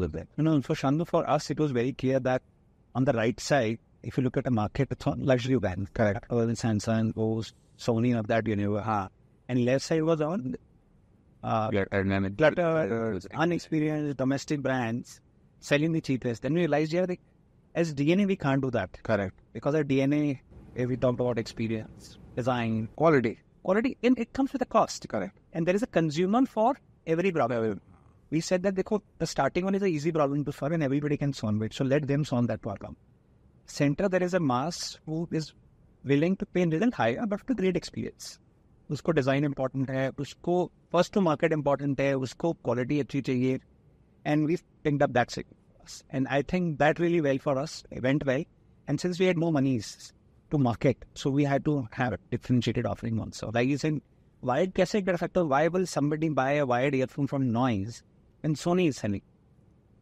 with 0.00 0.12
them. 0.16 0.28
You 0.40 0.44
know, 0.44 0.52
for 0.66 0.74
Shandu, 0.80 1.04
for 1.08 1.18
us, 1.32 1.46
it 1.54 1.58
was 1.62 1.72
very 1.78 1.90
clear 2.02 2.18
that 2.26 2.42
on 2.94 3.06
the 3.08 3.12
right 3.16 3.42
side, 3.46 3.80
if 4.10 4.14
you 4.18 4.22
look 4.26 4.38
at 4.40 4.46
a 4.50 4.52
market, 4.58 4.94
it's 4.96 5.08
on 5.10 5.24
luxury 5.30 5.58
brands. 5.64 5.90
Correct. 5.98 6.24
Other 6.30 6.46
than 6.50 6.56
Samsung, 6.60 7.10
Bose, 7.18 7.50
Sony, 7.86 8.12
of 8.20 8.30
that 8.30 8.48
universe. 8.52 8.86
Huh. 8.86 9.02
And 9.48 9.62
left 9.66 9.84
side 9.88 10.02
was 10.12 10.22
on 10.28 10.46
uh, 11.42 11.68
Yeah, 11.78 11.84
and 11.98 12.10
then 12.16 12.30
it- 12.30 12.38
clutter, 12.38 13.20
unexperienced 13.46 14.16
domestic 14.24 14.62
brands 14.62 15.20
selling 15.60 15.92
the 15.92 16.00
cheapest. 16.00 16.48
Then 16.48 16.54
we 16.54 16.60
realized, 16.60 16.96
yeah, 17.00 17.04
they, 17.12 17.18
as 17.74 17.92
DNA, 18.02 18.26
we 18.26 18.36
can't 18.48 18.62
do 18.62 18.70
that. 18.80 18.98
correct 19.02 19.36
Because 19.52 19.74
our 19.74 19.84
DNA, 19.84 20.24
if 20.74 20.88
we 20.88 20.96
talked 20.96 21.20
about 21.20 21.38
experience, 21.38 22.16
design, 22.36 22.88
quality 22.96 23.38
quality, 23.64 23.96
and 24.02 24.18
it 24.18 24.32
comes 24.32 24.52
with 24.52 24.62
a 24.62 24.70
cost. 24.76 25.08
correct 25.08 25.36
And 25.52 25.66
there 25.66 25.74
is 25.74 25.82
a 25.82 25.86
consumer 25.98 26.44
for 26.46 26.76
every 27.06 27.32
product. 27.32 27.82
we 28.34 28.40
said 28.40 28.62
that 28.64 28.74
देखो, 28.74 29.00
the 29.18 29.26
starting 29.26 29.64
one 29.64 29.74
is 29.78 29.82
an 29.82 29.88
easy 29.88 30.10
problem 30.12 30.44
to 30.46 30.52
solve 30.52 30.72
and 30.72 30.82
everybody 30.82 31.16
can 31.16 31.32
solve 31.32 31.62
it. 31.62 31.72
So 31.72 31.84
let 31.84 32.06
them 32.08 32.24
solve 32.24 32.48
that 32.48 32.62
problem. 32.62 32.96
Center, 33.66 34.08
there 34.08 34.22
is 34.22 34.34
a 34.34 34.40
mass 34.40 34.98
who 35.06 35.28
is 35.30 35.52
willing 36.04 36.36
to 36.36 36.46
pay 36.46 36.62
a 36.62 36.66
little 36.66 36.90
higher 36.90 37.26
but 37.26 37.46
with 37.48 37.62
great 37.64 37.78
experience. 37.82 38.32
उसको 38.94 39.12
design 39.12 39.44
important 39.44 39.90
है 39.90 40.08
उसको 40.20 40.54
first 40.92 41.12
to 41.12 41.20
market 41.26 41.52
important 41.52 42.00
है 42.00 42.12
उसको 42.24 42.52
quality 42.64 42.98
अच्छी 43.00 43.20
चाहिए 43.28 43.60
and 44.26 44.46
we 44.46 44.56
picked 44.86 45.04
up 45.06 45.14
that 45.18 45.30
signal. 45.36 45.94
And 46.18 46.28
I 46.38 46.42
think 46.50 46.76
that 46.82 47.00
really 47.04 47.22
well 47.26 47.40
for 47.46 47.54
us, 47.62 47.76
it 47.90 48.02
went 48.08 48.26
well. 48.30 48.44
And 48.88 49.04
since 49.04 49.22
we 49.22 49.30
had 49.30 49.40
more 49.44 49.52
monies 49.58 49.94
to 50.51 50.57
market, 50.57 51.05
so 51.13 51.29
we 51.29 51.43
had 51.43 51.65
to 51.65 51.87
have 51.91 52.13
a 52.13 52.19
differentiated 52.31 52.85
offering 52.85 53.19
also. 53.19 53.51
Like 53.53 53.67
you 53.67 53.77
said, 53.77 54.01
wired 54.41 54.73
cassette 54.73 55.19
factor, 55.19 55.45
why 55.45 55.67
will 55.67 55.85
somebody 55.85 56.29
buy 56.29 56.53
a 56.53 56.65
wired 56.65 56.95
earphone 56.95 57.27
from 57.27 57.51
Noise 57.51 58.03
when 58.41 58.55
Sony 58.55 58.87
is 58.87 58.97
selling? 58.97 59.21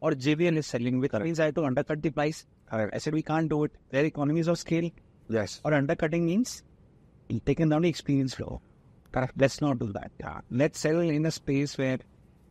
Or 0.00 0.12
JBL 0.12 0.56
is 0.56 0.66
selling, 0.66 1.00
which 1.00 1.12
means 1.12 1.40
I 1.40 1.46
have 1.46 1.54
to 1.56 1.64
undercut 1.64 2.02
the 2.02 2.10
price. 2.10 2.46
I 2.70 2.98
said 2.98 3.14
we 3.14 3.22
can't 3.22 3.48
do 3.48 3.64
it. 3.64 3.72
There 3.90 4.02
are 4.02 4.06
economies 4.06 4.46
of 4.46 4.58
scale. 4.58 4.90
Yes. 5.28 5.60
Or 5.64 5.74
undercutting 5.74 6.24
means 6.26 6.62
taking 7.44 7.68
down 7.68 7.82
the 7.82 7.88
experience 7.88 8.34
flow. 8.34 8.60
Correct. 9.10 9.32
Let's 9.36 9.60
not 9.60 9.78
do 9.78 9.92
that. 9.92 10.12
Yeah. 10.20 10.40
Let's 10.50 10.78
sell 10.78 11.00
in 11.00 11.26
a 11.26 11.30
space 11.30 11.76
where 11.76 11.98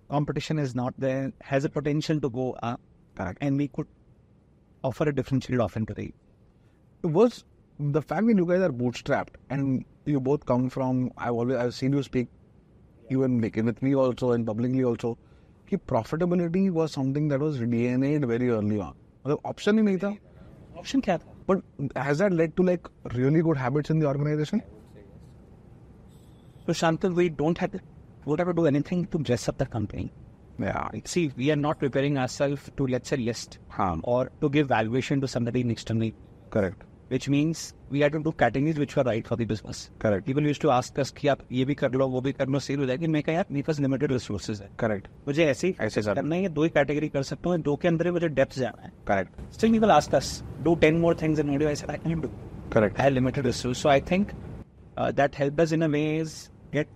competition 0.10 0.60
is 0.60 0.76
not 0.76 0.94
there, 0.98 1.32
has 1.42 1.66
a 1.66 1.70
potential 1.70 2.20
to 2.20 2.30
go 2.30 2.58
up, 2.64 2.82
Correct. 3.16 3.38
and 3.42 3.58
we 3.58 3.68
could 3.68 3.88
offer 4.84 5.06
a 5.10 5.14
differentiated 5.14 5.60
offering 5.60 5.86
to 5.86 5.94
the 5.94 6.14
was 7.04 7.44
the 7.79 8.03
fact 8.03 8.27
that 8.27 8.37
you 8.37 8.47
guys 8.47 8.61
are 8.61 8.71
bootstrapped 8.71 9.35
and 9.51 9.85
you 10.05 10.21
both 10.21 10.45
come 10.47 10.69
from 10.71 11.11
I've 11.17 11.33
always 11.33 11.57
I've 11.57 11.75
seen 11.75 11.93
you 11.93 12.03
speak 12.03 12.29
even 13.11 13.41
like 13.41 13.57
with 13.57 13.83
me 13.83 13.95
also 13.95 14.33
and 14.33 14.47
publicly 14.47 14.85
also 14.85 15.17
कि 15.71 15.79
profitability 15.93 16.71
was 16.71 16.93
something 16.93 17.29
that 17.29 17.41
was 17.41 17.59
DNA'd 17.59 18.25
very 18.35 18.51
early 18.51 18.81
on 18.81 18.95
मतलब 19.27 19.43
option 19.53 19.79
ही 19.79 19.83
नहीं 19.83 19.99
था 20.05 20.17
option 20.83 21.03
क्या 21.05 21.19
था? 21.19 21.35
but 21.47 21.63
has 21.97 22.19
that 22.19 22.33
led 22.33 22.57
to 22.57 22.63
like 22.63 22.89
really 23.15 23.43
good 23.43 23.57
habits 23.57 23.91
in 23.91 23.99
the 23.99 24.07
organization 24.07 24.63
So 26.67 26.73
Shantan, 26.73 27.15
we 27.15 27.29
don't 27.29 27.59
have 27.59 27.73
to, 27.73 27.81
we 28.25 28.37
don't 28.37 28.47
have 28.47 28.55
to 28.55 28.63
do 28.63 28.67
anything 28.67 29.07
to 29.07 29.19
dress 29.19 29.49
up 29.49 29.59
the 29.59 29.67
company. 29.67 30.13
yeah 30.65 30.89
See, 31.13 31.33
we 31.37 31.51
are 31.51 31.57
not 31.57 31.81
preparing 31.81 32.19
ourselves 32.19 32.71
to 32.77 32.87
let's 32.87 33.09
say 33.09 33.17
list 33.17 33.59
हाँ 33.77 34.01
or 34.05 34.31
to 34.41 34.51
give 34.51 34.69
valuation 34.69 35.21
to 35.23 35.29
somebody 35.29 35.69
externally, 35.77 36.15
correct 36.51 36.85
which 37.13 37.29
means 37.33 37.63
we 37.95 38.01
had 38.03 38.13
to 38.17 38.21
do 38.27 38.33
categories 38.43 38.79
which 38.83 38.95
were 38.97 39.03
right 39.07 39.27
for 39.31 39.37
the 39.41 39.47
business. 39.49 39.81
correct 40.05 40.27
People 40.29 40.47
used 40.51 40.63
to 40.65 40.71
ask 40.77 40.99
us 41.05 41.11
कि 41.19 41.29
आप 41.29 41.39
ये 41.53 41.65
भी 41.71 41.75
कर 41.83 41.93
लो 42.01 42.07
वो 42.09 42.21
भी 42.27 42.33
कर 42.33 42.49
लो 42.49 42.59
cell 42.67 42.79
हो 42.79 42.87
जाएगी 42.87 43.07
मैं 43.17 43.23
कहा 43.23 43.35
यार 43.35 43.45
मेरे 43.51 43.63
पास 43.67 43.81
लिमिटेड 43.81 44.13
रिसोर्सेज 44.13 44.61
है 44.63 44.69
correct 44.83 45.09
मुझे 45.29 45.45
ऐसे 45.47 45.67
ही 45.69 45.75
ऐसे 45.81 46.03
करना। 46.03 46.15
करना 46.15 46.35
है 46.35 46.43
ये 46.43 46.49
दो 46.59 46.63
ही 46.65 46.69
कैटेगरी 46.77 47.09
कर 47.17 47.23
सकता 47.33 47.51
हूँ 47.51 47.59
दो 47.69 47.77
के 47.83 47.89
अंदर 47.89 48.07
ही 48.07 48.13
मुझे 48.13 48.29
डेप्थ 48.39 48.59
जाना 48.59 48.83
है 48.87 48.93
correct 49.11 49.43
Still, 49.59 49.75
people 49.77 49.93
ask 49.99 50.17
us, 50.21 50.31
do 50.69 50.75
10 50.87 51.01
more 51.05 51.15
things 51.25 51.43
in 51.45 51.55
audio. 51.57 51.69
I 51.73 51.75
said, 51.83 51.91
I 51.97 51.99
can't 52.07 52.25
do. 52.27 52.31
correct 52.77 52.99
I 52.99 53.09
had 53.09 53.15
limited 53.19 53.51
resources. 53.51 53.83
So 53.83 53.91
I 53.97 54.01
think 54.13 54.33
uh, 54.97 55.11
that 55.21 55.35
helped 55.43 55.61
us 55.67 55.73
in 55.79 55.83
a 55.83 55.91
way 55.97 56.05
is 56.17 56.39
get 56.73 56.89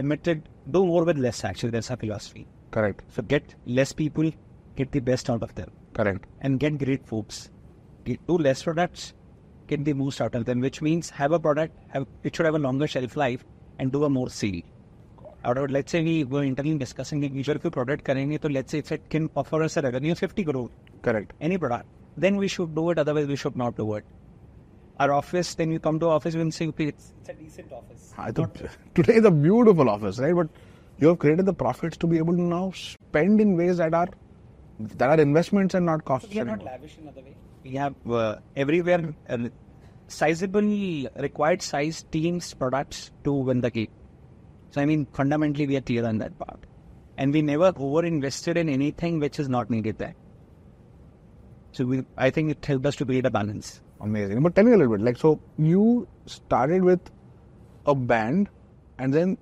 limited, 0.00 0.48
do 0.70 0.84
more 0.86 1.04
with 1.04 1.18
less 1.28 1.44
actually. 1.44 1.70
That's 1.76 1.90
our 1.90 1.98
philosophy. 2.06 2.46
correct 2.70 3.04
So 3.18 3.22
get 3.34 3.54
less 3.66 3.92
people, 3.92 4.32
get 4.80 4.90
the 4.92 5.00
best 5.12 5.30
out 5.34 5.42
of 5.42 5.54
them, 5.54 5.70
correct 6.00 6.26
and 6.40 6.58
get 6.66 6.78
great 6.86 7.06
folks. 7.06 7.38
Get, 8.04 8.26
do 8.26 8.38
less 8.38 8.62
products, 8.62 9.12
get 9.73 9.85
the 9.85 9.93
most 9.93 10.21
out 10.21 10.35
of 10.35 10.45
them, 10.45 10.59
which 10.67 10.81
means 10.81 11.09
have 11.21 11.31
a 11.31 11.39
product, 11.39 11.75
have 11.89 12.07
it 12.23 12.35
should 12.35 12.45
have 12.45 12.55
a 12.55 12.63
longer 12.67 12.87
shelf 12.95 13.17
life 13.25 13.43
and 13.79 13.91
do 13.91 14.03
a 14.09 14.09
more 14.09 14.29
sale. 14.29 14.61
Let's 15.45 15.91
say 15.91 16.01
we 16.03 16.23
were 16.23 16.43
internally 16.43 16.77
discussing 16.77 17.23
a 17.25 17.27
usual 17.27 17.59
product 17.59 18.05
currently, 18.05 18.39
so 18.41 18.47
let's 18.47 18.71
say 18.71 18.77
if 18.79 18.91
it 18.97 19.09
can 19.09 19.29
offer 19.35 19.61
us 19.63 19.75
a 19.77 19.81
revenue 19.81 20.15
50 20.15 20.43
crore. 20.45 20.69
Correct. 21.01 21.33
Any 21.41 21.57
product. 21.57 21.85
Then 22.15 22.37
we 22.37 22.47
should 22.47 22.73
do 22.75 22.91
it, 22.91 22.99
otherwise 22.99 23.27
we 23.27 23.35
should 23.35 23.57
not 23.63 23.75
do 23.75 23.95
it. 23.95 24.05
Our 24.99 25.11
office, 25.11 25.55
then 25.55 25.71
we 25.71 25.79
come 25.79 25.99
to 25.99 26.07
office, 26.07 26.35
we 26.35 26.49
say, 26.51 26.67
okay, 26.67 26.85
it's, 26.85 27.11
it's 27.19 27.29
a 27.29 27.33
decent 27.33 27.73
office. 27.73 28.13
I 28.17 28.31
thought 28.31 28.55
today 28.95 29.15
is 29.15 29.25
a 29.25 29.31
beautiful 29.31 29.89
office, 29.89 30.19
right? 30.19 30.35
But 30.35 30.49
you 30.99 31.07
have 31.09 31.19
created 31.19 31.45
the 31.45 31.53
profits 31.53 31.97
to 31.97 32.07
be 32.07 32.19
able 32.19 32.33
to 32.33 32.41
now 32.41 32.71
spend 32.71 33.41
in 33.41 33.57
ways 33.57 33.77
that 33.77 33.93
are 33.93 34.07
that 34.79 35.09
are 35.09 35.21
investments 35.21 35.73
and 35.73 35.85
not 35.85 36.05
costs. 36.05 36.29
So 36.29 36.35
we 36.35 36.41
are 36.41 36.45
not 36.45 36.63
lavish 36.63 36.97
in 36.99 37.07
other 37.07 37.21
way. 37.21 37.35
We 37.63 37.75
have 37.75 37.95
uh, 38.09 38.37
everywhere 38.55 39.13
uh, 39.29 39.49
sizable 40.13 41.09
required 41.27 41.61
size 41.61 42.03
teams 42.11 42.53
products 42.53 43.11
to 43.23 43.33
win 43.33 43.61
the 43.61 43.71
game. 43.71 43.91
So 44.71 44.81
I 44.81 44.85
mean, 44.85 45.05
fundamentally, 45.13 45.67
we 45.67 45.77
are 45.77 45.81
clear 45.81 46.05
on 46.05 46.17
that 46.19 46.37
part, 46.39 46.59
and 47.17 47.33
we 47.33 47.41
never 47.41 47.71
over 47.75 48.05
invested 48.05 48.57
in 48.57 48.69
anything 48.69 49.19
which 49.19 49.39
is 49.39 49.49
not 49.49 49.69
needed 49.69 49.97
there. 49.97 50.15
So 51.71 51.85
we, 51.85 52.03
I 52.17 52.29
think 52.29 52.51
it 52.51 52.65
helped 52.65 52.85
us 52.85 52.95
to 52.97 53.05
create 53.05 53.25
a 53.25 53.31
balance. 53.31 53.81
Amazing. 54.01 54.41
But 54.43 54.55
tell 54.55 54.63
me 54.63 54.73
a 54.73 54.77
little 54.77 54.95
bit, 54.95 55.05
like, 55.05 55.17
so 55.17 55.39
you 55.57 56.07
started 56.25 56.83
with 56.83 56.99
a 57.85 57.95
band, 57.95 58.49
and 58.97 59.13
then 59.13 59.37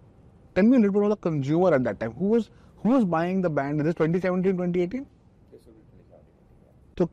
tell 0.56 0.64
me 0.64 0.78
a 0.78 0.80
little 0.80 0.94
bit 0.94 1.00
about 1.06 1.22
the 1.22 1.30
consumer 1.30 1.74
at 1.74 1.84
that 1.86 2.00
time. 2.00 2.14
Who 2.14 2.26
was 2.26 2.50
who 2.78 2.90
was 2.90 3.06
buying 3.06 3.42
the 3.42 3.50
band? 3.50 3.80
Is 3.82 3.86
this 3.86 3.96
2017, 3.96 4.54
2018? 4.54 5.06
So, 6.98 7.10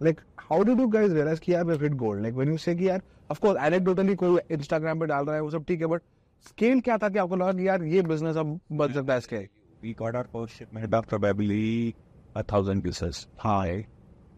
like, 0.00 0.22
how 0.52 0.62
did 0.64 0.78
you 0.78 0.88
guys 0.94 1.12
realize 1.12 1.40
कि 1.40 1.54
यार 1.54 1.64
hit 1.64 1.96
gold? 1.96 2.22
Like, 2.22 2.34
when 2.34 2.48
you 2.48 2.58
say 2.58 2.76
कि 2.76 2.88
यार, 2.88 3.02
of 3.30 3.40
course, 3.40 3.58
anecdotally 3.58 4.16
कोई 4.16 4.56
Instagram 4.56 5.00
पे 5.00 5.06
डाल 5.06 5.24
रहा 5.24 5.34
है 5.34 5.42
वो 5.42 5.50
सब 5.50 5.64
ठीक 5.64 5.80
है, 5.80 5.86
but 5.86 6.00
scale 6.48 6.84
क्या 6.84 6.98
था 6.98 7.08
कि 7.08 7.18
आपको 7.18 7.36
लगा 7.36 7.52
कि 7.52 7.68
यार 7.68 7.82
ये 7.82 8.02
business 8.02 8.36
अब 8.36 8.60
बन 8.72 8.92
सकता 8.92 9.14
है? 9.14 9.48
We 9.84 9.94
got 9.94 10.14
our 10.14 10.24
first 10.24 10.52
shipment 10.58 10.94
of 10.94 11.06
probably 11.12 11.92
a 12.36 12.42
thousand 12.42 12.82
pieces 12.82 13.26
high, 13.46 13.86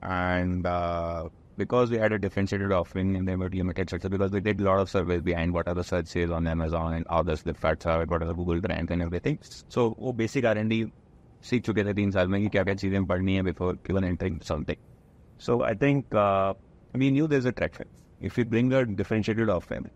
and 0.04 0.66
uh, 0.66 1.28
because 1.58 1.90
we 1.90 2.00
had 2.02 2.12
a 2.12 2.20
differentiated 2.24 2.72
offering 2.72 3.16
and 3.16 3.28
they 3.28 3.36
were 3.36 3.50
limited 3.50 3.88
structure, 3.88 4.10
because 4.16 4.32
we 4.32 4.40
did 4.40 4.60
a 4.60 4.64
lot 4.64 4.80
of 4.80 4.90
surveys 4.90 5.22
behind 5.22 5.54
what 5.54 5.68
are 5.68 5.74
the 5.74 5.84
search 5.84 6.06
sales 6.06 6.30
on 6.30 6.46
Amazon 6.46 6.94
and 6.94 7.06
how 7.10 7.22
the 7.22 7.36
Flipkart 7.44 7.86
are, 7.86 8.04
what 8.06 8.22
are 8.22 8.28
the 8.28 8.34
Google 8.34 8.60
brands 8.60 8.90
and 8.90 9.02
everything. 9.02 9.38
So 9.74 9.94
वो 9.98 10.12
basic 10.12 10.44
R&D 10.44 10.86
सीख 11.42 11.62
चुके 11.62 11.84
थे 11.84 11.94
तीन 11.94 12.10
साल 12.10 12.28
में 12.28 12.42
कि 12.42 12.48
क्या 12.48 12.64
क्या 12.64 12.74
चीज़ें 12.74 13.00
है 13.00 13.42
before 13.42 13.74
even 13.90 14.04
entering 14.12 14.42
something. 14.42 14.76
So 15.38 15.62
I 15.62 15.74
think 15.74 16.14
uh, 16.14 16.54
we 16.94 17.10
knew 17.10 17.26
there's 17.26 17.44
a 17.44 17.52
traction. 17.52 17.86
If 18.20 18.36
we 18.36 18.44
bring 18.44 18.72
a 18.72 18.84
differentiated 18.86 19.48
offering, 19.50 19.90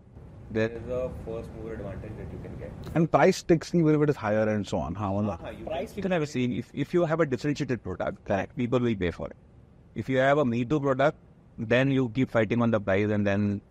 there 0.51 0.69
is 0.69 0.87
a 0.89 1.09
first 1.25 1.49
mover 1.55 1.73
advantage 1.73 2.11
that 2.17 2.31
you 2.31 2.39
can 2.43 2.55
get. 2.57 2.71
And 2.93 3.11
price 3.11 3.37
sticks. 3.37 3.73
even 3.73 3.95
if 3.95 4.01
it 4.01 4.09
is 4.09 4.15
higher 4.15 4.47
and 4.47 4.67
so 4.67 4.77
on. 4.77 4.95
How 4.95 5.15
on 5.15 5.29
uh-huh, 5.29 5.37
that? 5.43 5.55
Ah, 5.61 5.69
price 5.69 5.95
you 5.95 6.03
can 6.03 6.11
have 6.11 6.21
a 6.21 6.27
seen 6.27 6.53
if, 6.53 6.69
if 6.73 6.93
you 6.93 7.05
have 7.05 7.19
a 7.19 7.25
differentiated 7.25 7.81
product, 7.83 8.23
Correct. 8.25 8.55
people 8.55 8.79
will 8.79 8.95
pay 8.95 9.11
for 9.11 9.27
it. 9.27 9.37
If 9.95 10.09
you 10.09 10.17
have 10.17 10.37
a 10.37 10.45
me 10.45 10.63
too 10.65 10.79
product, 10.79 11.17
then 11.57 11.91
you 11.91 12.09
keep 12.09 12.29
fighting 12.29 12.61
on 12.61 12.71
the 12.71 12.79
price 12.79 13.09
and 13.09 13.25
then 13.25 13.61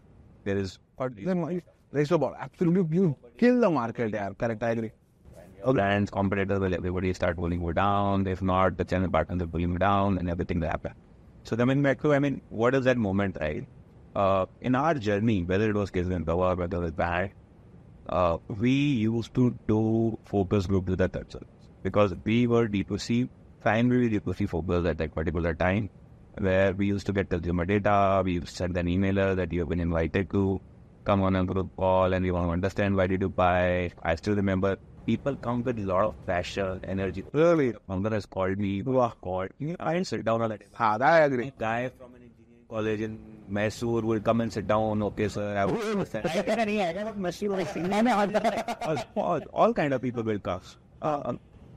there 0.44 0.56
is 0.56 0.78
but 0.96 1.12
then 1.16 1.62
race 1.92 2.10
about 2.10 2.36
absolutely 2.38 2.96
you 2.96 3.16
kill 3.38 3.60
the 3.60 3.70
market 3.70 4.12
there. 4.12 4.32
Correct, 4.38 4.62
I 4.62 4.70
agree. 4.70 4.92
Okay. 5.62 5.72
Brands, 5.72 6.10
competitors, 6.10 6.58
will 6.58 6.72
everybody 6.74 7.12
start 7.12 7.36
pulling 7.36 7.60
you 7.60 7.72
down. 7.74 8.26
If 8.26 8.40
not, 8.40 8.78
the 8.78 8.84
channel 8.84 9.10
partners 9.10 9.40
will 9.40 9.48
pull 9.48 9.60
you 9.60 9.78
down 9.78 10.16
and 10.16 10.30
everything 10.30 10.58
will 10.60 10.68
happen. 10.68 10.94
So 11.50 11.56
then 11.56 11.82
back 11.82 12.00
to, 12.02 12.14
I 12.14 12.20
mean, 12.20 12.42
what 12.48 12.76
is 12.76 12.84
that 12.84 12.96
moment, 12.96 13.36
right? 13.40 13.66
Uh, 14.14 14.46
in 14.60 14.76
our 14.76 14.94
journey, 14.94 15.42
whether 15.42 15.68
it 15.68 15.74
was 15.74 15.90
Kids 15.90 16.08
and 16.08 16.24
whether 16.24 16.64
it 16.64 16.72
was 16.72 16.92
Bad, 16.92 17.32
uh, 18.08 18.38
we 18.46 18.70
used 18.70 19.34
to 19.34 19.58
do 19.66 20.16
focus 20.26 20.66
group 20.66 20.88
with 20.88 20.98
that 20.98 21.12
service 21.12 21.48
because 21.82 22.14
we 22.22 22.46
were 22.46 22.68
D2C, 22.68 23.28
primarily 23.60 24.10
D2C 24.10 24.48
focused 24.48 24.86
at 24.86 24.98
that 24.98 25.12
particular 25.12 25.52
time, 25.52 25.90
where 26.38 26.72
we 26.72 26.86
used 26.86 27.06
to 27.06 27.12
get 27.12 27.28
consumer 27.28 27.64
data, 27.64 28.22
we 28.24 28.40
send 28.46 28.76
an 28.76 28.86
emailer 28.86 29.34
that 29.34 29.52
you 29.52 29.58
have 29.58 29.68
been 29.70 29.80
invited 29.80 30.30
to 30.30 30.60
come 31.04 31.22
on 31.22 31.34
a 31.34 31.44
group 31.44 31.74
call 31.74 32.12
and 32.12 32.24
we 32.24 32.30
want 32.30 32.46
to 32.46 32.52
understand 32.52 32.94
why 32.94 33.08
did 33.08 33.22
you 33.22 33.28
buy. 33.28 33.90
I 34.04 34.14
still 34.14 34.36
remember 34.36 34.76
people 35.06 35.36
come 35.36 35.62
with 35.62 35.78
a 35.78 35.82
lot 35.82 36.04
of 36.04 36.26
passion, 36.26 36.80
energy. 36.84 37.24
Really? 37.32 37.74
Founder 37.88 38.10
has 38.10 38.26
called 38.26 38.58
me, 38.58 38.82
Wow. 38.82 39.12
called. 39.20 39.50
You 39.58 39.68
know, 39.68 39.76
I 39.80 39.94
didn't 39.94 40.06
sit 40.08 40.24
down 40.24 40.42
on 40.42 40.50
that. 40.50 40.62
हाँ, 40.72 40.98
that 40.98 41.12
I 41.12 41.20
agree. 41.20 41.48
A 41.48 41.52
guy 41.58 41.88
from 41.88 42.14
an 42.14 42.22
engineering 42.22 42.66
college 42.68 43.00
in 43.00 43.18
Mysore 43.48 44.02
will 44.02 44.20
come 44.20 44.40
and 44.42 44.52
sit 44.52 44.66
down. 44.66 45.02
Okay, 45.02 45.28
sir. 45.28 45.56
I 45.56 45.64
all, 48.86 48.96
all, 49.16 49.40
all 49.52 49.74
kind 49.74 49.92
of 49.94 50.02
people 50.02 50.22
will 50.22 50.38
come. 50.38 50.60
Uh, 51.02 51.34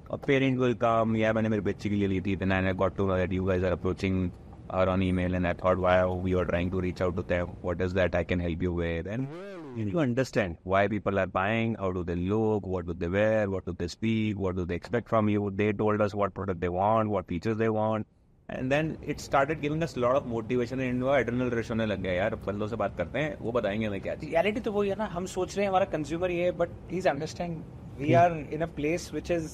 a 0.09 0.17
parent 0.17 0.59
will 0.59 0.75
come. 0.75 1.15
Yeah, 1.15 1.33
मैंने 1.33 1.49
मेरे 1.49 1.61
बच्चे 1.61 1.89
के 1.89 1.95
लिए 1.95 2.07
ली 2.07 2.21
थी. 2.21 2.37
Then 2.39 2.51
I 2.51 2.73
got 2.73 2.95
to 2.97 3.07
know 3.07 3.17
that 3.17 3.31
you 3.31 3.45
guys 3.47 3.63
are 3.63 3.71
approaching 3.73 4.31
her 4.72 4.88
on 4.88 5.02
email, 5.02 5.34
and 5.34 5.46
I 5.46 5.52
thought, 5.54 5.78
wow, 5.78 6.14
we 6.14 6.34
are 6.34 6.44
trying 6.44 6.70
to 6.72 6.80
reach 6.80 7.00
out 7.00 7.16
to 7.16 7.22
them. 7.22 7.48
What 7.62 7.80
is 7.80 7.94
that 7.94 8.14
I 8.14 8.24
can 8.24 8.40
help 8.40 8.62
you 8.62 8.72
with? 8.72 9.06
And 9.06 9.28
you 9.76 9.98
understand 9.98 10.56
why 10.64 10.88
people 10.88 11.18
are 11.18 11.26
buying. 11.26 11.74
How 11.76 11.90
do 11.92 12.04
they 12.04 12.16
look? 12.16 12.66
What 12.66 12.86
do 12.86 12.94
they 12.94 13.08
wear? 13.08 13.48
What 13.48 13.66
do 13.66 13.74
they 13.78 13.88
speak? 13.88 14.38
What 14.38 14.56
do 14.56 14.64
they 14.64 14.74
expect 14.74 15.08
from 15.08 15.28
you? 15.28 15.50
They 15.62 15.72
told 15.72 16.00
us 16.00 16.14
what 16.14 16.34
product 16.34 16.60
they 16.60 16.68
want, 16.68 17.10
what 17.10 17.26
features 17.26 17.56
they 17.56 17.68
want. 17.68 18.06
And 18.48 18.72
then 18.72 18.96
it 19.02 19.20
started 19.20 19.60
giving 19.60 19.82
us 19.82 19.96
a 19.96 20.00
lot 20.00 20.16
of 20.16 20.26
motivation 20.26 20.80
and 20.80 20.94
इनको 20.94 21.10
adrenal 21.16 21.50
rush 21.56 21.70
होने 21.70 21.86
लग 21.86 22.00
गया 22.02 22.12
यार 22.12 22.34
बंदों 22.46 22.68
से 22.68 22.76
बात 22.82 22.96
करते 22.98 23.18
हैं 23.18 23.36
वो 23.40 23.52
बताएंगे 23.52 23.86
हमें 23.86 24.00
क्या 24.00 24.14
चाहिए 24.14 24.42
रियलिटी 24.42 24.60
तो 24.68 24.72
वही 24.72 24.88
है 24.88 24.96
ना 24.98 25.06
हम 25.16 25.26
सोच 25.34 25.56
रहे 25.56 25.64
हैं 25.64 25.70
हमारा 25.70 25.84
कंज्यूमर 25.96 26.30
ये 26.30 26.44
है 26.44 26.52
but 26.58 26.68
please 26.88 27.06
understand 27.08 27.56
we 27.98 28.12
are 28.22 28.38
in 28.52 28.60
a 28.62 28.66
place 28.80 29.10
which 29.12 29.30
is 29.30 29.50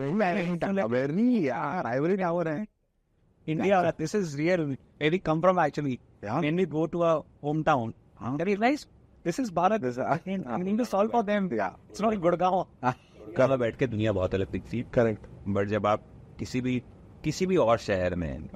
Very, 0.00 1.24
yeah, 1.44 1.82
rivalry 1.82 2.16
tower 2.16 2.44
hai. 2.48 2.66
India, 3.47 3.93
this 3.97 4.13
is 4.15 4.37
real. 4.37 4.75
Where 4.97 5.11
we 5.11 5.19
come 5.19 5.41
from 5.41 5.59
actually. 5.59 5.99
Yeah. 6.23 6.39
When 6.41 6.55
we 6.55 6.65
go 6.65 6.87
to 6.87 7.03
our 7.03 7.23
hometown, 7.43 7.93
Huh? 8.15 8.37
they 8.37 8.45
realize 8.45 8.85
this 9.23 9.39
is 9.39 9.51
Bharat. 9.51 9.81
This, 9.81 9.97
uh, 9.97 10.17
and 10.25 10.45
we 10.57 10.63
need 10.71 10.77
to 10.77 10.85
solve 10.85 11.11
for 11.11 11.23
them. 11.23 11.49
Yeah. 11.51 11.73
It's 11.89 11.99
not 11.99 12.13
Gurgaon. 12.27 12.65
कहाँ 13.37 13.57
बैठ 13.59 13.75
के 13.77 13.87
दुनिया 13.87 14.11
बहुत 14.13 14.35
अलग 14.35 14.51
दिखती 14.51 14.77
है 14.77 14.85
correct 14.93 15.25
but 15.55 15.67
जब 15.67 15.87
आप 15.87 16.03
किसी 16.39 16.61
भी 16.61 16.81
किसी 17.25 17.45
भी 17.45 17.55
और 17.57 17.77
शहर 17.79 18.15
में 18.15 18.47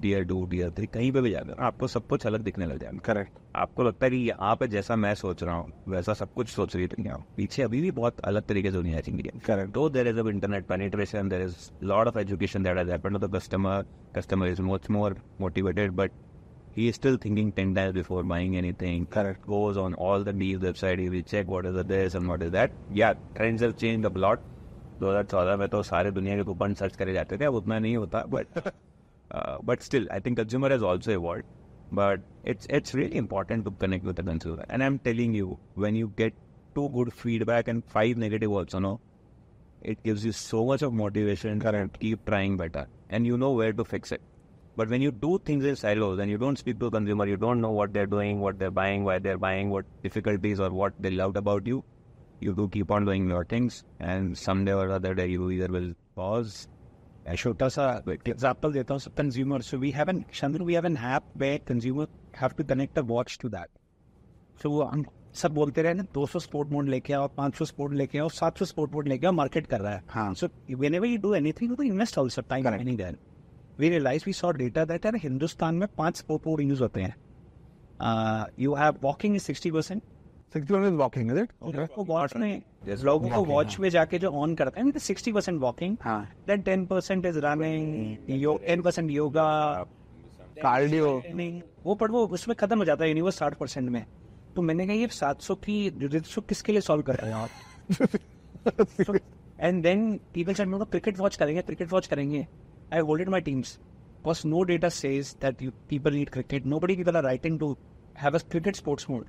डियर 0.00 0.24
डू 0.24 0.44
डियर 0.46 0.70
थ्री 0.70 0.86
कहीं 0.86 1.10
पे 1.12 1.20
भी 1.20 1.30
जाकर 1.30 1.62
आपको 1.62 1.86
सब 1.88 2.06
कुछ 2.06 2.26
अलग 2.26 2.40
दिखने 2.40 2.66
लग 2.66 2.78
जाए 2.78 2.98
करेक्ट 3.04 3.38
आपको 3.56 3.82
लगता 3.82 4.06
है 4.06 4.10
कि 4.10 4.16
यहाँ 4.18 4.54
पे 4.56 4.68
जैसा 4.68 4.96
मैं 4.96 5.14
सोच 5.14 5.42
रहा 5.42 5.54
हूँ 5.54 5.72
वैसा 5.88 6.14
सब 6.14 6.32
कुछ 6.34 6.48
सोच 6.48 6.76
रही 6.76 6.86
थी 6.88 7.04
पीछे 7.36 7.62
अभी 7.62 7.80
भी 7.80 7.90
बहुत 7.90 8.20
अलग 8.22 8.46
तरीके 8.46 8.70
से 8.70 8.76
दुनिया 8.76 9.00
चेंगी 9.00 9.30
करेक्ट 9.46 9.72
दो 9.72 9.88
देर 9.88 10.08
इज़ 10.08 10.18
अब 10.20 10.28
internet 10.28 10.66
penetration 10.66 11.28
there 11.28 11.42
is 11.42 11.56
lot 11.84 12.08
of 12.08 12.18
education 12.18 12.62
that 12.62 12.88
happened 12.90 13.18
to 13.18 13.26
the 13.26 13.34
customer 13.34 13.84
customer 14.16 14.48
is 14.48 14.62
much 14.62 14.90
more 14.90 15.16
motivated 15.40 15.92
but 15.94 16.12
he 16.76 16.88
is 16.88 16.94
still 16.94 17.16
thinking 17.24 17.52
ten 17.52 17.74
times 17.74 17.94
before 17.94 18.22
buying 18.26 18.54
anything 18.82 19.06
correct 19.12 19.46
goes 19.46 19.76
on 19.78 19.94
all 20.00 20.24
the 20.24 20.36
the 20.36 20.54
website 20.58 21.00
you 21.00 21.10
will 21.10 21.22
check 21.24 21.46
what 21.48 21.66
is 21.66 21.76
a 21.76 21.82
this 21.88 22.16
and 22.16 22.26
what 22.26 22.42
is 22.42 22.52
that 22.52 22.74
या 22.92 23.12
trends 23.12 23.62
have 23.62 23.72
change 23.74 24.06
a 24.06 24.08
2014 25.00 25.58
में 25.58 25.68
तो 25.68 25.82
सारे 25.82 26.10
दुनिया 26.10 26.36
के 26.36 26.42
coupon 26.44 26.74
search 26.74 26.96
करे 26.96 27.12
जाते 27.12 27.38
थे 27.38 27.44
अब 27.44 27.54
उतना 27.54 27.78
नहीं 27.78 27.96
होता 27.96 28.22
but 28.28 28.58
but 29.64 29.80
still 29.82 30.08
I 30.12 30.20
think 30.20 30.38
consumer 30.38 30.72
has 30.72 30.82
also 30.84 31.10
evolved 31.10 31.44
but 31.94 32.22
it's 32.48 32.66
it's 32.70 32.94
really 32.94 33.18
important 33.18 33.64
to 33.64 33.70
connect 33.80 34.06
with 34.06 34.20
the 34.20 34.26
consumer 34.28 34.66
and 34.70 34.82
I 34.82 34.86
am 34.86 34.98
telling 35.04 35.36
you 35.36 35.58
when 35.78 35.96
you 35.96 36.08
get 36.18 36.34
two 36.74 36.88
good 36.88 37.10
feedback 37.10 37.68
and 37.68 37.82
five 37.94 38.18
negative 38.18 38.56
also 38.56 38.78
know 38.78 38.98
it 39.86 39.98
gives 40.04 40.26
you 40.26 40.32
so 40.32 40.64
much 40.72 40.84
of 40.84 40.92
motivation 40.94 41.60
current 41.60 41.96
keep 41.96 42.26
trying 42.26 42.58
better 42.58 42.86
and 43.12 43.26
you 43.26 43.36
know 43.36 43.54
where 43.58 43.72
to 43.76 43.82
fix 43.82 44.12
it 44.12 44.20
but 44.78 44.88
when 44.88 45.02
you 45.02 45.10
do 45.20 45.38
things 45.48 45.66
in 45.66 45.74
silos 45.74 46.20
and 46.20 46.30
you 46.30 46.38
don't 46.38 46.58
speak 46.58 46.78
to 46.80 46.90
consumer 46.90 47.28
you 47.28 47.36
don't 47.36 47.60
know 47.60 47.72
what 47.80 47.90
they're 47.90 48.06
doing 48.06 48.42
what 48.42 48.54
they're 48.54 48.70
buying 48.70 49.06
what 49.06 49.12
why 49.12 49.24
they're 49.24 49.38
what 49.38 49.72
what 49.72 49.90
difficulties 50.04 50.60
or 50.60 50.70
what 50.80 51.02
they 51.06 51.12
loved 51.16 51.40
about 51.42 51.68
you 52.42 52.54
do 52.60 52.68
keep 52.76 52.92
on 52.98 53.08
doing 53.10 53.30
your 53.34 53.44
things, 53.54 53.78
and 54.10 54.36
someday 54.42 54.76
or 54.82 54.90
other 54.98 55.14
day 55.14 55.26
you 55.32 55.48
either 55.56 55.70
will 55.78 55.88
pause. 56.20 56.60
I 57.26 57.34
showed 57.36 57.62
us 57.62 57.78
a 57.78 57.88
example 58.34 58.72
that 58.72 58.88
was 58.90 59.08
consumer. 59.16 59.62
So 59.62 59.78
we 59.78 59.90
haven't, 59.92 60.30
Chandru, 60.32 60.68
we 60.70 60.74
have 60.74 60.84
an 60.84 60.96
app 61.14 61.24
where 61.34 61.58
consumer 61.72 62.06
have 62.34 62.56
to 62.60 62.64
connect 62.64 62.98
a 62.98 63.04
watch 63.14 63.38
to 63.44 63.50
that. 63.56 63.70
So 64.62 64.70
हम 64.92 65.04
सब 65.34 65.52
बोलते 65.54 65.82
रहे 65.82 65.94
ना 65.94 66.04
200 66.14 66.40
sport 66.42 66.70
mode 66.70 66.88
लेके 66.88 67.12
आओ 67.12 67.28
500 67.38 67.66
sport 67.66 67.92
लेके 67.94 68.18
आओ 68.18 68.28
700 68.28 68.66
sport 68.68 68.92
mode 68.94 69.06
लेके 69.08 69.26
आओ 69.26 69.32
मार्केट 69.32 69.66
कर 69.66 69.80
रहा 69.80 69.92
है 69.92 70.02
हाँ 70.08 70.32
so 70.40 70.48
whenever 70.94 71.06
you 71.06 71.18
do 71.20 71.32
anything 71.34 71.70
you 71.70 71.82
invest 71.84 72.18
also 72.18 72.42
time 72.50 72.66
any 72.68 72.96
then 72.96 73.16
we 73.78 73.88
realise 73.88 74.24
we 74.26 74.32
saw 74.32 74.50
data 74.58 74.84
that 74.84 75.04
यार 75.04 75.16
हिंदुस्तान 75.22 75.74
में 75.74 75.88
पांच 75.98 76.16
स्पोर्ट 76.16 76.46
मोड 76.46 76.60
यूज 76.60 76.80
होते 76.80 77.02
हैं 77.02 78.46
you 78.60 78.74
have 78.74 78.98
walking 79.02 79.36
is 79.36 79.42
sixty 79.42 79.70
percent 79.70 80.02
उसमें 92.32 92.56
खत्म 92.56 92.78
हो 92.78 92.84
जाता 92.84 93.04
है 93.04 93.30
साठ 93.30 93.54
परसेंट 93.54 93.90
में। 93.90 94.04
तो 94.56 94.62
मैंने 94.62 94.86
कहा 94.86 94.96
ये 94.96 95.06
सात 95.06 95.40
सौ 95.40 95.54
की 95.54 95.90
डेढ़ 95.90 96.40
किसके 96.48 96.72
लिए 96.72 96.80
सॉल्व 96.80 97.02
कर 97.02 97.14
रहे 97.14 97.32
हैं 97.32 97.48
एंड 99.60 99.82
देन 99.82 100.20
पीपल 100.34 100.54
सेड 100.54 100.68
मेरे 100.68 100.84
क्रिकेट 100.84 101.18
वॉच 101.18 101.36
करेंगे 101.36 101.62
क्रिकेट 101.62 101.92
वॉच 101.92 102.06
करेंगे. 102.06 102.46
I 102.92 103.00
holded 103.00 103.28
my 103.28 103.40
teams 103.40 103.78
because 103.78 104.46
no 104.46 104.62
data 104.62 104.88
says 104.88 105.36
that 105.42 105.70
people 105.88 106.12
need 106.12 106.30
cricket 106.30 106.66
nobody 106.80 106.96
people 106.96 107.16
are 107.16 107.22
writing 107.22 107.58
to 107.58 107.76
have 108.22 108.34
a 108.34 108.38
cricket 108.50 108.76
sports 108.76 109.10
mode 109.10 109.24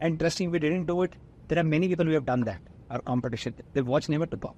And 0.00 0.12
interesting, 0.12 0.50
we 0.50 0.58
didn't 0.58 0.86
do 0.86 1.02
it. 1.02 1.14
There 1.48 1.58
are 1.58 1.64
many 1.64 1.88
people 1.88 2.04
who 2.04 2.12
have 2.12 2.26
done 2.26 2.42
that. 2.42 2.60
Our 2.90 3.00
competition, 3.00 3.54
the 3.74 3.84
watch 3.84 4.08
never 4.08 4.26
took 4.26 4.44
off. 4.44 4.56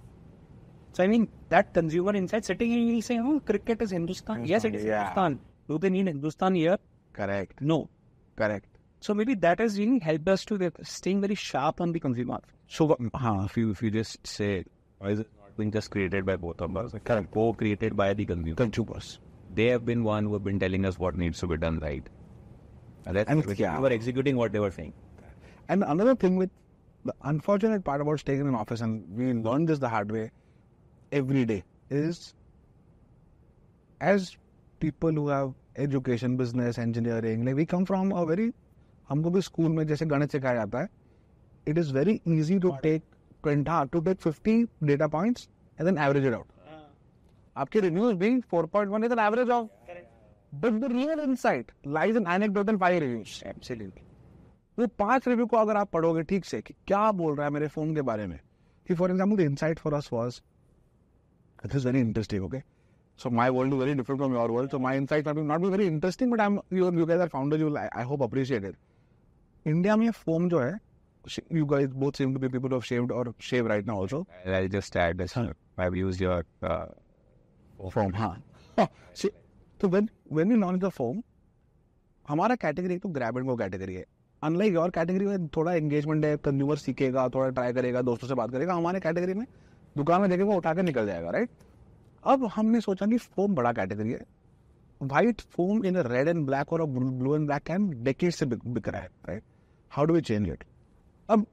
So 0.93 1.05
I 1.05 1.07
mean, 1.07 1.29
that 1.49 1.73
consumer 1.73 2.15
inside 2.15 2.45
sitting 2.45 2.73
and 2.73 2.91
he's 2.91 3.07
saying, 3.07 3.23
"Oh, 3.25 3.41
cricket 3.41 3.83
is 3.83 3.91
Hindustan. 3.91 4.45
Yes, 4.45 4.65
it 4.65 4.75
is 4.75 4.85
Yeah. 4.85 4.99
Hindustan. 4.99 5.41
Do 5.69 5.79
they 5.79 5.91
need 5.91 6.09
Hindustan 6.09 6.55
here? 6.55 6.79
Correct. 7.13 7.61
No. 7.61 7.89
Correct. 8.37 8.67
So 9.01 9.15
maybe 9.15 9.35
that 9.35 9.61
has 9.61 9.79
really 9.79 9.99
helped 9.99 10.29
us 10.29 10.45
to 10.47 10.71
staying 10.83 11.21
very 11.21 11.35
sharp 11.35 11.81
on 11.81 11.93
the 11.93 12.01
consumer. 12.01 12.41
So, 12.69 12.97
huh. 13.15 13.43
if 13.47 13.57
you 13.57 13.71
if 13.71 13.83
you 13.83 13.91
just 13.91 14.27
say 14.27 14.65
why 14.99 15.11
is 15.11 15.21
it 15.21 15.29
not 15.39 15.57
being 15.57 15.71
just 15.73 15.91
created 15.91 16.27
by 16.27 16.37
both 16.37 16.61
of 16.61 16.77
us? 16.77 16.93
Correct. 17.05 17.31
Co-created 17.33 17.97
by 17.97 18.13
the 18.15 18.27
consumer. 18.27 18.57
consumers. 18.57 19.19
They 19.55 19.67
have 19.67 19.85
been 19.85 20.05
one 20.05 20.25
who 20.25 20.35
have 20.35 20.45
been 20.45 20.61
telling 20.61 20.85
us 20.85 20.99
what 20.99 21.17
needs 21.17 21.39
to 21.41 21.47
be 21.47 21.57
done 21.57 21.79
right. 21.81 22.09
And 23.07 23.17
that's 23.17 23.31
And 23.31 23.59
yeah. 23.59 23.77
we 23.77 23.83
were 23.83 23.93
executing 23.93 24.37
what 24.37 24.53
they 24.53 24.61
were 24.61 24.71
saying. 24.71 24.93
And 25.70 25.84
another 25.84 26.16
thing 26.16 26.36
with 26.38 26.50
the 27.06 27.14
unfortunate 27.24 27.84
part 27.84 28.02
about 28.02 28.20
staying 28.20 28.42
in 28.42 28.48
an 28.48 28.56
office, 28.56 28.82
and 28.82 29.18
we 29.18 29.34
learned 29.34 29.68
this 29.68 29.80
the 29.80 29.90
hard 29.90 30.12
way 30.12 30.32
every 31.12 31.46
day, 31.46 31.64
is 31.90 32.34
as 34.02 34.38
people 34.80 35.12
who 35.12 35.28
have 35.30 35.54
education, 35.78 36.38
business, 36.38 36.78
engineering, 36.78 37.46
like 37.46 37.56
we 37.56 37.66
come 37.66 37.86
from 37.86 38.12
a 38.12 38.26
very 38.26 38.52
हमको 39.10 39.30
भी 39.30 39.42
school 39.42 39.72
में 39.72 39.86
जैसे 39.88 40.06
गणित 40.06 40.32
सिखाया 40.32 40.56
जाता 40.56 40.80
है 40.82 40.90
it 41.68 41.78
is 41.78 41.92
very 41.94 42.20
easy 42.28 42.58
to 42.60 42.72
take 42.84 43.04
हाँ 43.70 43.88
to 43.88 44.00
take 44.08 44.22
fifty 44.22 44.64
data 44.84 45.08
points 45.16 45.48
and 45.80 45.88
then 45.90 45.98
average 46.04 46.26
it 46.26 46.34
out 46.34 46.48
आपके 47.58 47.80
reviews 47.80 48.16
being 48.22 48.40
4.1 48.54 49.06
is 49.08 49.14
an 49.16 49.20
average 49.26 49.52
of 49.58 49.68
but 50.64 50.80
the 50.82 50.90
real 50.96 51.22
insight 51.26 51.70
lies 51.98 52.18
in 52.22 52.28
anecdote 52.38 52.72
and 52.74 52.82
five 52.86 52.98
reviews 53.04 53.36
Absolutely. 53.52 54.04
वो 54.81 54.87
पाँच 54.99 55.29
review 55.29 55.47
को 55.47 55.57
अगर 55.57 55.77
आप 55.77 55.91
पढ़ोगे 55.91 56.23
ठीक 56.23 56.45
से 56.45 56.63
कि 56.63 56.75
क्या 56.87 57.13
बोल 57.13 57.37
रहा 57.37 57.47
है 57.47 57.53
मेरे 57.53 57.69
फ़ोन 57.69 57.95
के 57.95 58.03
बारे 58.03 58.27
में? 58.27 58.41
कि 58.89 58.95
for 58.95 59.11
example 59.11 59.37
the 59.37 59.41
insight 59.41 59.79
for 59.79 59.95
us 59.95 60.11
was 60.13 60.43
it 61.65 61.75
is 61.75 61.87
very 61.87 62.01
interesting 62.01 62.45
okay 62.45 62.61
so 63.19 63.31
my 63.31 63.51
world 63.51 63.75
is 63.75 63.81
very 63.81 63.95
different 63.95 64.21
from 64.21 64.35
your 64.35 64.51
world 64.51 64.71
so 64.71 64.79
my 64.79 64.97
insight 64.97 65.29
might 65.29 65.43
not 65.45 65.61
be 65.61 65.69
very 65.69 65.87
interesting 65.87 66.33
but 66.33 66.41
I 66.41 66.47
am 66.47 66.59
you 66.73 66.93
you 66.93 67.07
guys 67.07 67.21
are 67.21 67.29
founder 67.29 67.61
you 67.61 67.77
I 67.77 68.05
hope 68.05 68.23
appreciate 68.23 68.65
it 68.65 68.77
India 69.67 69.97
में 69.97 70.11
foam 70.11 70.49
जो 70.49 70.61
है 70.61 70.79
you 71.53 71.67
guys 71.67 71.89
both 72.03 72.17
seem 72.17 72.35
to 72.35 72.41
be 72.41 72.49
people 72.49 72.71
who 72.71 72.75
have 72.75 72.87
shaved 72.87 73.11
or 73.13 73.35
shave 73.39 73.67
right 73.67 73.87
now 73.87 73.97
also. 73.97 74.27
And 74.45 74.55
I'll 74.55 74.69
just 74.69 74.97
add 74.97 75.19
this. 75.19 75.37
I've 75.79 75.97
used 75.97 76.21
your 76.21 76.45
uh, 76.63 76.87
foam 77.91 78.15
हाँ. 78.15 78.43
See, 79.15 79.31
तो 79.81 79.89
when 79.89 80.09
when 80.33 80.49
we 80.49 80.57
launch 80.57 80.81
the 80.81 80.91
foam 80.91 81.23
हमारा 82.29 82.55
category 82.55 82.99
तो 82.99 83.09
grab 83.09 83.39
and 83.39 83.47
go 83.47 83.57
category 83.57 83.95
है। 83.95 84.05
Unlike 84.43 84.75
your 84.75 84.91
category 84.91 85.27
में 85.27 85.47
थोड़ा 85.49 85.73
engagement 85.75 86.25
है 86.25 86.37
consumer 86.39 86.77
सीखेगा, 86.79 87.29
थोड़ा 87.29 87.49
ट्राई 87.51 87.73
करेगा, 87.73 88.03
दोस्तों 88.03 88.29
से 88.29 88.35
बात 88.35 88.51
करेगा, 88.51 88.75
हमारे 88.75 89.01
कैटेगरी 89.01 89.35
में 89.35 89.47
दुकान 89.97 90.21
में 90.21 90.31
देखेगा 90.31 90.55
उठा 90.55 90.75
के 90.75 90.83
निकल 90.83 91.07
जाएगा 91.07 91.31
राइट 91.31 91.51
अब 92.25 92.45
हमने 92.55 92.81
सोचा 92.81 93.07
कि 93.07 93.19
फोम 93.19 93.55
बड़ा 93.55 93.73
कैटेगरी 93.73 94.13
है। 94.13 94.25
White 95.01 95.41
foam 95.53 95.85
in 95.87 95.97
red 95.99 96.29
and 96.29 96.45
black 96.47 96.73
और 96.73 96.85
blue 96.87 97.35
and 97.37 97.47
black 97.47 97.63
can 97.63 97.89
decade 98.05 98.33
से 98.33 98.47
बिक 98.47 98.89
रहा 98.89 99.01
है 99.01 99.09
right 99.29 99.43
how 99.93 100.05
do 100.05 100.15
we 100.15 100.21
change 100.23 100.49
it 100.49 100.65
अब 101.29 101.47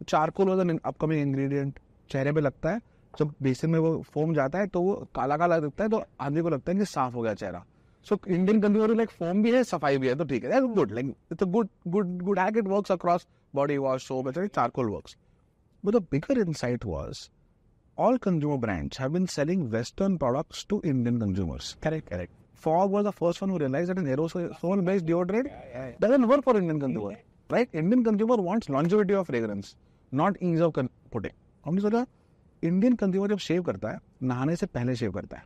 charcoal 0.00 0.48
was 0.48 0.60
an 0.60 0.78
upcoming 0.84 1.20
ingredient 1.20 1.78
चेहरे 2.10 2.32
पे 2.32 2.40
लगता 2.40 2.70
है, 2.70 2.80
जब 3.14 3.32
बेसिन 3.42 3.70
में 3.70 3.78
वो 3.78 4.00
फोम 4.04 4.34
जाता 4.34 4.58
है 4.58 4.66
तो 4.66 4.80
वो 4.82 4.94
काला 5.14 5.36
काला 5.36 5.58
दिखता 5.60 5.84
है 5.84 5.90
तो 5.90 6.02
आदमी 6.20 6.42
को 6.42 6.48
लगता 6.48 6.72
है 6.72 6.78
कि 6.78 6.84
साफ़ 6.86 7.14
हो 7.14 7.22
गया 7.22 7.34
चेहरा। 7.34 7.64
So 8.06 8.18
Indian 8.28 8.60
consumer 8.60 8.94
like 8.96 9.10
foam 9.12 9.42
भी 9.42 9.52
है 9.52 9.62
सफ़ाई 9.64 9.98
भी 9.98 10.08
है 10.08 10.14
तो 10.14 10.24
ठीक 10.24 10.44
है 10.44 10.60
good 10.74 10.92
like 10.92 11.14
it's 11.32 11.42
a 11.42 11.46
good 11.48 11.68
good 11.88 12.22
good 12.22 12.38
hack 12.38 12.56
it 12.56 12.68
works 12.68 12.92
across 12.92 13.26
body 13.54 13.76
wash 13.78 14.06
soap 14.06 14.28
and 14.28 14.48
charcoal 14.48 14.90
works 14.90 15.16
but 15.84 15.94
the 15.94 16.02
bigger 16.12 16.38
insight 16.38 16.84
was 16.86 17.28
all 17.98 18.16
consumer 18.18 18.56
brands 18.58 19.00
have 19.00 19.10
been 19.12 19.26
selling 19.28 19.66
western 19.70 20.16
products 20.16 20.66
to 20.70 20.80
Indian 20.84 21.20
consumers 21.20 21.72
correct 21.82 22.08
correct 22.08 22.32
Fogg 22.62 22.92
was 22.92 23.04
the 23.04 23.10
first 23.12 23.42
one 23.42 23.50
who 23.50 23.58
realised 23.58 23.92
that 23.92 24.04
an 24.04 24.12
aerosol 24.12 24.80
based 24.82 25.06
deodorant 25.06 25.48
doesn't 26.00 26.26
work 26.26 26.44
for 26.44 26.56
Indian 26.56 26.80
consumer 26.80 27.16
right 27.50 27.74
Indian 27.74 28.04
consumer 28.04 28.40
wants 28.42 28.70
longevity 28.70 29.14
of 29.14 29.26
fragrance 29.26 29.74
not 30.12 30.38
ease 30.42 30.60
of 30.60 30.80
putting 31.12 31.32
हम 31.64 31.78
जो 31.78 31.82
सोचा 31.82 32.04
Indian 32.62 32.94
consumer 32.94 33.28
जब 33.28 33.38
शेव 33.40 33.62
करता 33.62 33.90
है 33.90 33.98
नहाने 34.22 34.56
से 34.56 34.66
पहले 34.68 34.96
शेव 34.96 35.12
करता 35.12 35.36
है 35.36 35.44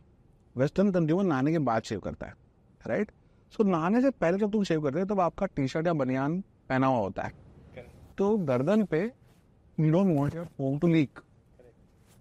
वेस्टर्न 0.55 0.91
कंज्यूमर 0.91 1.23
नहाने 1.23 1.51
के 1.51 1.59
बाद 1.61 1.83
शेव 1.83 1.99
करता 1.99 2.27
है 2.27 2.42
राइट 2.87 3.11
सो 3.53 3.63
नहाने 3.63 4.01
से 4.01 4.09
पहले 4.11 4.37
जब 4.37 4.51
तुम 4.51 4.63
शेव 4.63 4.81
करते 4.83 4.99
हो 4.99 5.05
तब 5.05 5.19
आपका 5.21 5.45
टी 5.45 5.67
शर्ट 5.67 5.87
या 5.87 5.93
बनियान 5.93 6.39
पहना 6.69 6.87
हुआ 6.87 6.99
होता 6.99 7.23
है। 7.23 7.31
तो 8.17 8.37
गर्दन 8.47 8.83
पे 8.85 9.01
you 9.77 9.91
don't 9.91 10.17
want 10.17 10.35
your 10.35 10.45
foam 10.57 10.77
to 10.79 10.87
leak 10.87 11.19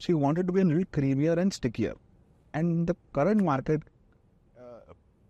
so 0.00 0.12
you 0.12 0.18
wanted 0.18 0.46
to 0.46 0.52
be 0.52 0.60
a 0.60 0.84
creamier 0.94 1.38
and 1.38 1.52
stickier 1.52 1.94
and 2.54 2.86
the 2.90 2.96
current 3.14 3.42
market 3.42 3.84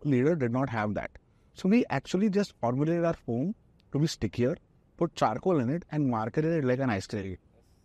leader 0.03 0.35
did 0.35 0.53
not 0.53 0.70
have 0.70 0.93
that 0.95 1.18
so 1.57 1.68
we 1.68 1.85
actually 1.93 2.28
just 2.39 2.57
formulated 2.62 3.05
our 3.05 3.16
foam 3.26 3.53
to 3.93 3.99
be 3.99 4.07
stickier 4.07 4.59
put 4.99 5.12
charcoal 5.16 5.61
in 5.62 5.74
it 5.74 5.85
and 5.95 6.11
marketed 6.11 6.59
it 6.59 6.64
like 6.64 6.80
an 6.80 6.91
ice cream 6.91 7.37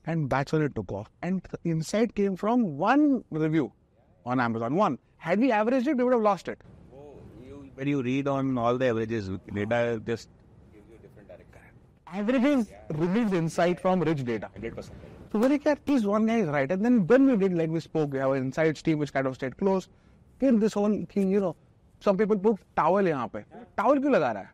and 0.06 0.28
that's 0.30 0.54
when 0.54 0.66
it 0.66 0.74
took 0.76 0.94
off 0.94 1.26
and 1.26 1.42
insight 1.66 2.12
came 2.12 2.36
from 2.36 2.64
one 2.80 3.22
review 3.34 3.72
on 4.26 4.40
Amazon. 4.40 4.72
One 4.80 4.98
had 5.26 5.40
we 5.40 5.52
average 5.52 5.88
it 5.90 5.96
we 5.96 6.04
would 6.04 6.14
have 6.14 6.24
lost 6.24 6.50
it 6.50 6.64
When 7.78 7.88
you 7.88 8.02
read 8.02 8.28
on 8.28 8.58
all 8.58 8.76
the 8.76 8.88
averages, 8.88 9.30
data 9.54 10.02
just 10.04 10.30
gives 10.74 10.90
you 10.90 10.98
different 10.98 11.28
direction. 11.28 11.62
Averages 12.12 12.72
reveals 12.90 13.34
insight 13.34 13.80
from 13.80 14.00
rich 14.00 14.26
data. 14.26 14.50
100%. 14.60 14.90
So 15.32 15.38
very 15.38 15.60
clear, 15.60 15.74
at 15.74 15.88
least 15.88 16.06
one 16.06 16.26
guy 16.26 16.38
is 16.38 16.48
right. 16.48 16.72
And 16.72 16.84
then 16.84 17.06
when 17.06 17.28
we 17.28 17.38
did, 17.38 17.56
like 17.56 17.70
we 17.70 17.80
spoke, 17.80 18.12
we 18.14 18.18
have 18.18 18.32
an 18.32 18.46
insights 18.46 18.82
team 18.82 18.98
which 18.98 19.14
kind 19.14 19.28
of 19.28 19.36
stayed 19.36 19.58
close. 19.58 19.90
Then 20.40 20.58
this 20.60 20.74
whole 20.74 21.06
thing, 21.14 21.30
you 21.30 21.40
know, 21.40 21.56
some 22.00 22.18
people 22.18 22.36
put 22.36 22.58
towel 22.76 23.04
यहाँ 23.04 23.32
पे. 23.32 23.46
Towel 23.78 24.02
क्यों 24.02 24.12
लगा 24.12 24.32
रहा 24.32 24.42
है? 24.42 24.50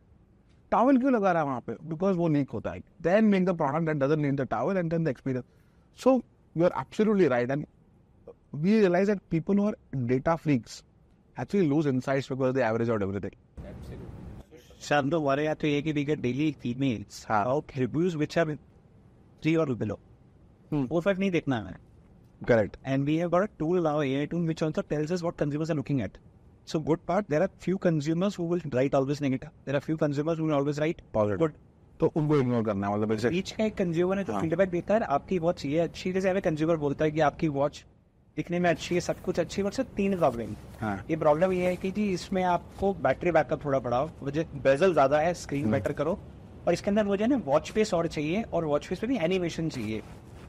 Towel 0.69 0.99
क्यों 0.99 1.13
लगा 1.13 1.31
रहा 1.31 1.41
है 1.43 1.47
वहाँ 1.47 1.61
पे? 1.61 1.77
Because 1.87 2.17
वो 2.17 2.29
leak 2.29 2.47
होता 2.53 2.71
है. 2.71 2.83
Then 2.99 3.29
make 3.29 3.45
the 3.45 3.53
product 3.53 3.85
that 3.85 3.99
doesn't 3.99 4.21
need 4.21 4.35
the 4.35 4.45
towel 4.45 4.75
and 4.75 4.91
then 4.91 5.05
the 5.05 5.11
experience. 5.11 5.45
So 5.95 6.21
you're 6.55 6.75
absolutely 6.75 7.29
right. 7.29 7.49
And 7.49 7.65
we 8.51 8.79
realize 8.79 9.07
that 9.07 9.29
people 9.29 9.55
who 9.55 9.67
are 9.67 9.77
data 10.07 10.37
freaks 10.37 10.83
actually 11.37 11.67
lose 11.67 11.85
insights 11.85 12.27
because 12.27 12.53
they 12.53 12.61
average 12.61 12.89
out 12.89 13.01
everything. 13.01 13.31
Absolutely. 13.57 14.59
Shanto, 14.79 15.19
what 15.19 15.39
I 15.39 15.43
have 15.43 15.59
to 15.59 15.67
take 15.67 15.95
we 15.95 16.03
get 16.03 16.21
daily 16.21 16.55
emails 16.65 17.25
हाँ. 17.25 17.41
about 17.43 17.71
reviews 17.77 18.17
which 18.17 18.37
are 18.37 18.57
three 19.41 19.57
or 19.57 19.65
below. 19.65 19.99
Hmm. 20.71 20.85
Four 20.85 21.01
five 21.01 21.19
नहीं 21.19 21.31
देखना 21.31 21.61
है 21.67 21.75
Correct. 22.47 22.77
and 22.83 23.05
we 23.05 23.17
have 23.17 23.31
got 23.31 23.43
a 23.43 23.49
tool 23.59 23.81
now 23.81 24.01
AI 24.01 24.25
tool 24.25 24.45
which 24.45 24.61
also 24.61 24.81
tells 24.81 25.11
us 25.11 25.23
what 25.23 25.37
consumers 25.37 25.69
are 25.71 25.75
looking 25.75 26.01
at. 26.01 26.17
So 26.67 26.79
good 26.79 27.05
part 27.05 27.29
there 27.29 27.41
are 27.41 27.49
few 27.59 27.77
consumers 27.77 28.35
who 28.35 28.43
will 28.43 28.61
write 28.73 28.93
always 28.93 29.21
negative. 29.21 29.51
There 29.65 29.75
are 29.75 29.81
few 29.81 29.97
consumers 29.97 30.37
who 30.37 30.45
will 30.45 30.55
always 30.55 30.79
write 30.79 31.01
Positive. 31.13 31.39
good. 31.39 31.53
तो 31.99 32.11
उनको 32.15 32.37
ignore 32.37 32.63
करना 32.65 32.87
है 32.87 32.93
मतलब 32.93 33.29
बीच 33.31 33.51
का 33.51 33.63
एक 33.63 33.75
consumer 33.77 34.17
है 34.17 34.23
जो 34.23 34.33
हाँ. 34.33 34.41
फीडबैक 34.41 34.69
देता 34.69 34.93
है 34.93 34.99
आपकी 35.15 35.37
वॉच 35.39 35.65
ये 35.65 35.79
अच्छी 35.79 36.09
है 36.09 36.13
जैसे 36.13 36.29
हमें 36.29 36.41
कंज्यूमर 36.41 36.77
बोलता 36.77 37.05
है 37.05 37.11
कि 37.11 37.19
आपकी 37.19 37.47
वॉच 37.47 37.85
दिखने 38.37 38.59
में 38.59 38.69
अच्छी 38.69 38.95
है 38.95 39.01
सब 39.01 39.21
कुछ 39.21 39.39
अच्छी 39.39 39.61
है 39.61 39.83
तीन 39.97 40.17
प्रॉब्लम 40.17 40.55
हाँ. 40.79 40.95
ये 41.09 41.15
प्रॉब्लम 41.15 41.51
ये 41.53 41.65
है 41.65 41.75
कि 41.75 41.91
जी 41.91 42.09
इसमें 42.13 42.43
आपको 42.43 42.93
बैटरी 43.03 43.31
बैकअप 43.31 43.65
थोड़ा 43.65 43.79
बढ़ाओ 43.79 44.09
मुझे 44.23 44.45
बेजल 44.63 44.93
ज़्यादा 44.93 45.19
है 45.19 45.33
स्क्रीन 45.33 45.71
बेटर 45.71 45.93
करो। 45.93 46.17
और 46.67 46.73
इसके 46.73 46.89
अंदर 46.91 47.05
मुझे 47.05 47.27
ना 47.27 47.41
वॉच 47.45 47.71
फेस 47.71 47.93
और 47.93 48.07
चाहिए 48.07 48.41
और 48.43 48.65
वॉच 48.65 48.87
फेस 48.87 48.99
पे 48.99 49.07
भी 49.07 49.17
एनिमेशन 49.17 49.69
चाहिए। 49.69 50.01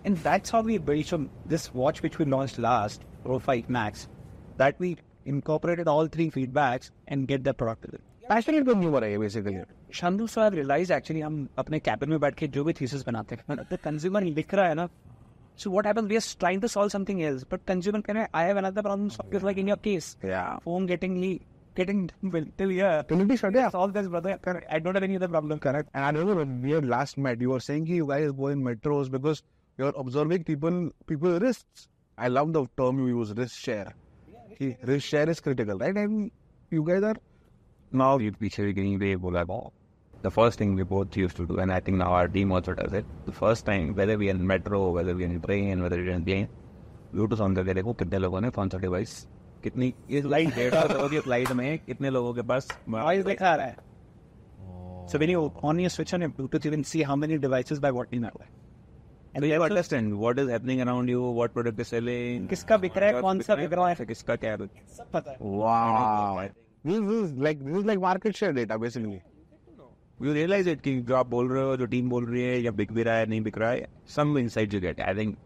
And 0.07 0.17
that's 0.19 0.55
how 0.55 0.63
we 0.63 0.79
build 0.91 1.27
this 1.49 1.71
watch 1.75 2.01
which 2.01 2.19
we 2.21 2.25
launched 2.27 2.61
last 2.61 3.03
Pro 3.23 3.41
5 3.49 3.71
Max 3.71 4.09
that 4.59 4.81
we 4.81 4.97
incorporated 5.33 5.89
all 5.91 6.09
three 6.15 6.25
feedbacks 6.33 6.91
and 7.09 7.29
get 7.29 7.45
the 7.45 7.53
product 7.61 7.95
passionate 8.29 8.65
consumer 8.67 9.05
है 9.05 9.11
ये 9.11 9.19
basically 9.19 9.55
Shantu 9.95 10.27
so 10.27 10.41
I 10.41 10.51
realise 10.51 10.93
actually 10.93 11.21
हम 11.21 11.47
अपने 11.59 11.79
cabin 11.79 12.11
में 12.11 12.21
बैठ 12.21 12.35
के 12.35 12.47
जो 12.49 12.65
भी 12.65 12.73
thesis 12.81 13.07
बनाते 13.07 13.35
हैं 13.35 13.57
द 13.73 13.79
कंज्यूमर 13.85 14.23
लिख 14.39 14.55
रहा 14.55 14.67
है 14.69 14.75
ना 14.75 14.89
so 15.58 15.72
what 15.72 15.86
happens 15.88 16.06
we 16.10 16.16
are 16.16 16.34
trying 16.40 16.62
to 16.62 16.68
solve 16.68 16.90
something 16.90 17.22
else 17.22 17.46
but 17.52 17.66
consumer 17.68 18.02
कह 18.02 18.14
रहे 18.14 18.24
हैं 18.24 18.30
I 18.36 18.46
have 18.48 18.58
another 18.58 18.82
problem 18.82 19.08
just 19.10 19.44
like 19.44 19.58
in 19.58 19.70
your 19.70 19.80
case 19.84 20.18
या 20.26 20.44
phone 20.66 20.90
getting 20.92 21.16
leak 21.24 21.48
getting 21.80 22.00
till 22.60 22.72
here 22.76 23.04
Community 23.10 23.38
shut, 23.38 23.58
yeah. 23.58 23.70
solve 23.76 23.94
this 23.94 24.08
brother 24.16 24.32
I 24.78 24.80
don't 24.80 25.00
have 25.00 25.04
any 25.08 25.16
other 25.16 25.30
problem 25.36 25.60
Correct. 25.60 25.90
And 25.94 26.06
I 26.06 26.10
remember 26.10 26.36
when 26.40 26.62
we 26.62 26.72
had 26.72 26.86
last 26.86 27.18
met, 27.18 27.42
you 27.46 27.50
were 27.50 27.60
saying 27.68 27.86
कि 27.86 28.00
you 28.00 28.08
guys 28.08 28.32
go 28.32 28.48
in 28.48 28.64
metros 28.64 29.12
because 29.16 29.44
you're 29.78 29.94
observing 30.04 30.44
people 30.44 30.80
people 31.12 31.40
risks. 31.40 31.88
I 32.18 32.28
love 32.28 32.54
the 32.54 32.66
term 32.82 33.00
you 33.00 33.08
use, 33.20 33.34
risk 33.38 33.56
share. 33.68 33.94
कि 34.60 34.76
risk 34.92 35.08
share 35.14 35.30
is 35.30 35.40
critical, 35.40 35.78
right? 35.78 36.02
And 36.04 36.32
you 36.78 36.84
guys 36.90 37.08
are 37.12 37.16
now 38.04 38.10
we 38.18 38.32
पीछे 38.42 38.66
भी 38.66 38.74
कहीं 38.74 38.98
पे 39.00 39.16
बोला 39.28 39.44
the 40.24 40.32
first 40.32 40.58
thing 40.60 40.76
we 40.76 40.84
both 40.84 41.16
used 41.16 41.38
to 41.38 41.46
do 41.46 41.60
and 41.60 41.72
I 41.72 41.80
think 41.80 41.98
now 41.98 42.12
our 42.14 42.28
team 42.28 42.52
also 42.52 42.74
does 42.74 42.94
it 42.94 43.06
the 43.26 43.32
first 43.32 43.66
time 43.66 43.96
whether 43.96 44.18
we 44.18 44.28
are 44.30 44.36
in 44.36 44.46
metro 44.46 44.92
whether 44.92 45.16
we 45.16 45.24
are 45.24 45.28
in 45.28 45.40
train 45.42 45.82
whether 45.82 46.02
we 46.02 46.10
are 46.10 46.18
in 46.22 46.26
plane 46.32 46.50
Bluetooth 47.14 47.40
on 47.42 47.56
करके 47.56 47.74
देखो 47.74 47.94
कितने 48.00 48.18
लोगों 48.20 48.40
ने 48.42 48.50
कौन 48.56 48.70
सा 48.70 48.78
device 48.78 49.14
कितनी 49.64 49.94
इस 50.18 50.26
light 50.26 50.56
डेढ़ 50.56 50.74
सौ 50.74 50.88
लोगों 50.94 51.08
की 51.10 51.20
फ्लाइट 51.20 51.52
में 51.60 51.80
कितने 51.86 52.10
लोगों 52.10 52.34
के 52.34 52.42
पास 52.52 52.68
noise 52.96 53.28
लिखा 53.28 53.56
रहा 53.56 53.66
है 53.66 53.76
so 55.12 55.20
when 55.22 55.32
you 55.34 55.40
on 55.70 55.80
your 55.84 55.92
switch 55.94 56.14
on 56.18 56.26
your 56.26 56.30
Bluetooth 56.36 56.68
you 56.68 56.72
can 56.74 56.84
see 56.90 57.02
how 57.12 57.16
many 57.22 57.40
devices 57.46 57.82
by 57.86 57.92
what 57.98 58.14
network 58.26 58.52
So 59.38 59.46
you 59.46 59.54
have 59.54 59.62
to 59.62 59.66
understand 59.66 60.14
what 60.20 60.40
is 60.40 60.50
happening 60.50 60.82
around 60.82 61.08
you, 61.08 61.22
what 61.22 61.54
product 61.54 61.80
is 61.80 61.88
selling. 61.88 62.48
किसका 62.50 62.78
बिक 62.86 62.98
रहा 62.98 63.10
है 63.10 63.22
कौन 63.22 63.42
सा 63.48 63.56
बिक 63.56 63.74
रहा 63.74 63.90
है 63.90 64.06
किसका 64.06 64.36
क्या 64.44 64.52
है 64.52 64.68
सब 65.00 65.12
पता 65.14 65.32
है 65.32 65.38
wow. 65.40 66.48
This 66.84 67.12
is 67.18 67.36
like 67.48 67.66
this 67.66 67.78
is 67.82 67.86
like 67.92 68.02
market 68.06 68.36
share 68.36 68.54
data 68.54 68.78
basically. 68.86 69.22
You 70.23 70.33
realize 70.33 70.67
it 70.67 70.83
कि 70.83 71.01
जो 71.03 71.15
आप 71.17 71.27
बोल 71.27 71.49
रहे 71.49 71.63
हो 71.65 71.77
जो 71.77 71.87
टीम 71.93 72.09
बोल 72.11 72.27
रही 72.27 72.43
है 72.43 72.61
या 72.63 72.71
बिक 72.71 72.93
भी 72.93 73.03
रहा 73.03 73.15
है 73.17 73.27
नहीं 73.27 73.41
बिक 73.43 73.59
रहा 73.59 73.71
है 73.71 73.87
some 74.17 74.37
insights 74.43 74.75
you 74.75 74.81
get. 74.81 75.01
I 75.01 75.15
think 75.19 75.37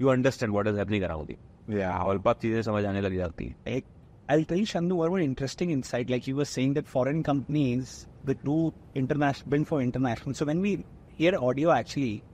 you 0.00 0.10
understand 0.14 0.54
what 0.56 0.70
is 0.70 0.78
happening 0.78 1.04
around 1.08 1.28
you. 1.30 1.36
Yeah. 1.78 2.02
और 2.04 2.18
बहुत 2.18 2.40
चीज़ें 2.42 2.62
समझ 2.62 2.84
आने 2.84 3.00
लग 3.00 3.16
जाती 3.16 3.44
हैं. 3.44 3.56
एक 3.68 3.84
I'll 4.28 4.44
tell 4.44 4.58
you, 4.58 4.66
Shandu, 4.66 4.96
one 4.96 5.10
more 5.10 5.20
interesting 5.24 5.70
insight. 5.70 6.10
Like 6.10 6.26
you 6.26 6.34
were 6.36 6.48
saying 6.52 6.72
that 6.74 6.88
foreign 6.94 7.22
companies 7.28 7.92
that 8.24 8.42
do 8.48 8.56
international 8.96 9.50
build 9.50 9.68
for 9.68 9.80
international. 9.82 10.34
So 10.34 10.48
when 10.48 10.60
we 10.60 10.72
hear 11.20 11.38
audio 11.50 11.70
actually, 11.76 12.24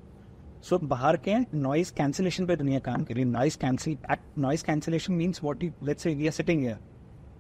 so 0.62 0.78
बाहर 0.95 1.16
के 1.28 1.36
noise 1.66 1.93
cancellation 2.01 2.49
पे 2.49 2.57
दुनिया 2.57 2.78
काम 2.88 3.05
कर 3.05 3.14
रही 3.14 3.24
है. 3.24 3.32
Noise 3.32 3.61
cancel 3.66 3.99
noise 4.47 4.66
cancellation 4.70 5.18
means 5.20 5.43
what 5.49 5.68
you 5.68 5.72
let's 5.90 6.09
say 6.09 6.14
we 6.22 6.32
are 6.32 6.36
sitting 6.40 6.64
here. 6.68 6.78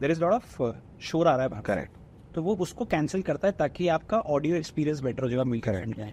There 0.00 0.14
is 0.16 0.22
a 0.22 0.26
lot 0.26 0.38
of 0.42 0.60
uh, 0.60 0.72
शोर 1.10 1.28
आ 1.28 1.34
रहा 1.36 1.42
है 1.42 1.48
बाहर. 1.48 1.64
Correct. 1.72 2.01
तो 2.34 2.42
वो 2.42 2.54
उसको 2.60 2.84
कैंसिल 2.84 3.22
करता 3.22 3.48
है 3.48 3.54
ताकि 3.58 3.88
आपका 3.88 4.18
ऑडियो 4.34 4.56
एक्सपीरियंस 4.56 5.00
बेटर 5.00 5.22
हो 5.22 5.28
जाएगा 5.28 5.44
मिलकर 5.44 5.84
जाए 5.88 6.12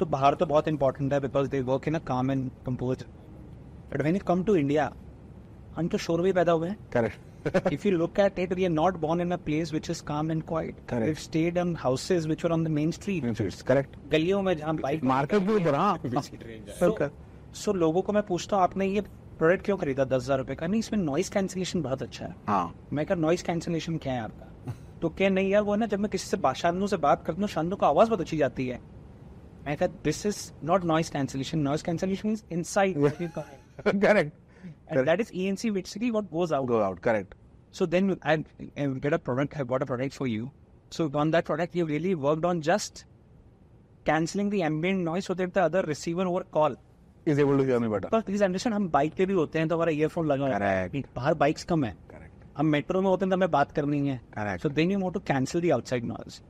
तो 0.00 0.06
बाहर 0.06 0.34
तो 0.34 0.46
बहुत 0.46 0.68
इंपॉर्टेंट 0.68 1.12
है 1.12 1.20
because 1.20 1.48
they 1.50 1.60
work 1.68 1.88
in 1.88 1.94
a 1.94 1.98
calm 2.06 2.30
and 2.30 2.50
compose 2.66 3.04
but 3.92 4.00
when 4.00 4.14
you 4.14 4.24
come 4.28 4.44
to 4.44 4.56
India 4.56 4.92
हम 5.76 5.88
तो 5.88 5.98
शोर 5.98 6.22
भी 6.22 6.32
पैदा 6.32 6.52
हुए 6.52 6.68
हैं 6.68 6.78
Correct. 6.90 7.30
if 7.72 7.84
you 7.84 7.90
look 7.92 8.18
at 8.18 8.38
it, 8.38 8.52
we 8.56 8.66
are 8.66 8.74
not 8.74 9.00
born 9.00 9.20
in 9.20 9.32
a 9.32 9.38
place 9.38 9.72
which 9.72 9.88
is 9.90 10.00
calm 10.02 10.30
and 10.30 10.44
quiet. 10.46 10.76
Correct. 10.86 11.06
We've 11.06 11.20
stayed 11.20 11.58
in 11.58 11.74
houses 11.74 12.28
which 12.28 12.44
were 12.44 12.52
on 12.52 12.62
the 12.62 12.70
main 12.70 12.92
street. 12.92 13.26
It's 13.46 13.62
correct. 13.62 13.98
गलियों 14.12 14.40
में 14.42 14.56
जहाँ 14.56 14.76
bike 14.76 15.04
Market 15.04 15.30
के 15.40 15.56
ऊपर 15.56 15.74
हाँ. 15.74 15.98
सो 16.80 17.10
सो 17.54 17.72
लोगों 17.74 18.02
को 18.02 18.12
मैं 18.12 18.22
पूछता 18.22 18.56
हूँ 18.56 18.64
आपने 18.64 18.86
ये 18.86 19.00
प्रोडक्ट 19.38 19.64
क्यों 19.64 19.76
खरीदा 19.76 20.04
दस 20.04 20.22
हज़ार 20.22 20.38
रुपए 20.38 20.54
का 20.54 20.66
नहीं 20.66 20.80
इसमें 20.80 20.98
नॉइस 21.00 21.28
कैंसिलेशन 21.28 21.82
बहुत 21.82 22.02
अच्छा 22.02 22.24
है 22.26 22.34
हाँ. 22.46 22.74
मैं 22.92 23.06
कहा 23.06 23.18
नॉइस 23.18 23.42
कैंसिलेशन 23.42 23.96
क्या 23.98 24.12
है 24.12 24.20
आपका 24.20 24.53
तो 25.02 25.08
क्या 25.10 25.28
नहीं 25.28 25.50
यार 25.50 25.62
वो 25.62 25.76
ना 25.76 25.86
जब 25.86 26.00
मैं 26.00 26.10
किसी 26.10 26.28
से 26.28 26.36
बात 26.36 26.56
शानू 26.56 26.86
से 26.86 26.96
बात 26.96 27.24
करता 27.26 27.40
हूँ 27.40 27.48
शानू 27.48 27.76
का 27.76 27.86
आवाज़ 27.86 28.08
बहुत 28.08 28.20
अच्छी 28.20 28.36
जाती 28.36 28.66
है. 28.68 28.80
I 29.68 29.76
thought 29.76 29.90
this 30.04 30.24
is 30.26 30.38
not 30.64 30.84
noise 30.84 31.10
cancellation 31.10 31.58
noise 31.58 31.82
cancellation 31.82 32.30
is 32.30 32.42
inside 32.52 32.98
correct 32.98 34.32
and 34.92 35.04
that 35.06 35.20
is 35.20 35.30
ENC 35.34 35.70
basically 35.70 36.10
what 36.10 36.30
goes 36.32 36.52
out 36.52 36.68
go 36.68 36.78
out 36.80 36.98
correct 37.00 37.34
so 37.74 37.86
then 37.86 38.16
get 38.78 39.12
a 39.14 39.16
product 39.18 39.56
I 39.56 39.64
product 39.64 40.12
for 40.14 40.28
you 40.28 40.48
so 40.92 41.10
on 41.16 41.30
that 41.30 41.46
product 41.46 41.76
you 41.76 41.86
really 41.86 42.14
worked 42.26 42.44
on 42.44 42.60
just 42.62 43.04
cancelling 44.06 44.50
the 44.50 44.54
ambient 44.64 45.04
noise 45.04 45.26
so 45.26 45.34
other 45.60 45.84
receiver 45.86 46.26
over 46.26 46.44
call 46.52 46.76
is 47.28 47.40
able 47.40 47.56
to 47.58 47.64
hear 47.64 47.78
me 47.78 47.88
better 47.88 48.08
but 48.12 48.24
please 48.24 48.44
understand 48.44 48.74
हम 48.74 48.88
bike 48.90 49.14
पे 49.18 49.26
भी 49.26 49.34
होते 49.34 49.58
हैं 49.58 49.68
तो 49.68 49.74
हमारा 49.74 49.92
earphone 49.92 50.26
लगा 50.26 50.48
correct 50.58 51.06
बाहर 51.16 51.34
bikes 51.34 51.64
कम 51.64 51.84
है। 51.84 51.96
हम 52.56 52.66
मेट्रो 52.66 53.00
में 53.00 53.08
होते 53.08 53.24
हैं 53.24 53.30
तो 53.30 53.36
हमें 53.36 53.50
बात 53.50 53.72
करनी 53.72 54.08
है। 54.08 54.56
So 54.58 54.68
then 54.70 54.90
you 54.90 54.98
want 55.00 55.14
to 55.14 55.20
cancel 55.28 55.60
the 55.60 55.70
outside 55.72 56.04
noise 56.04 56.40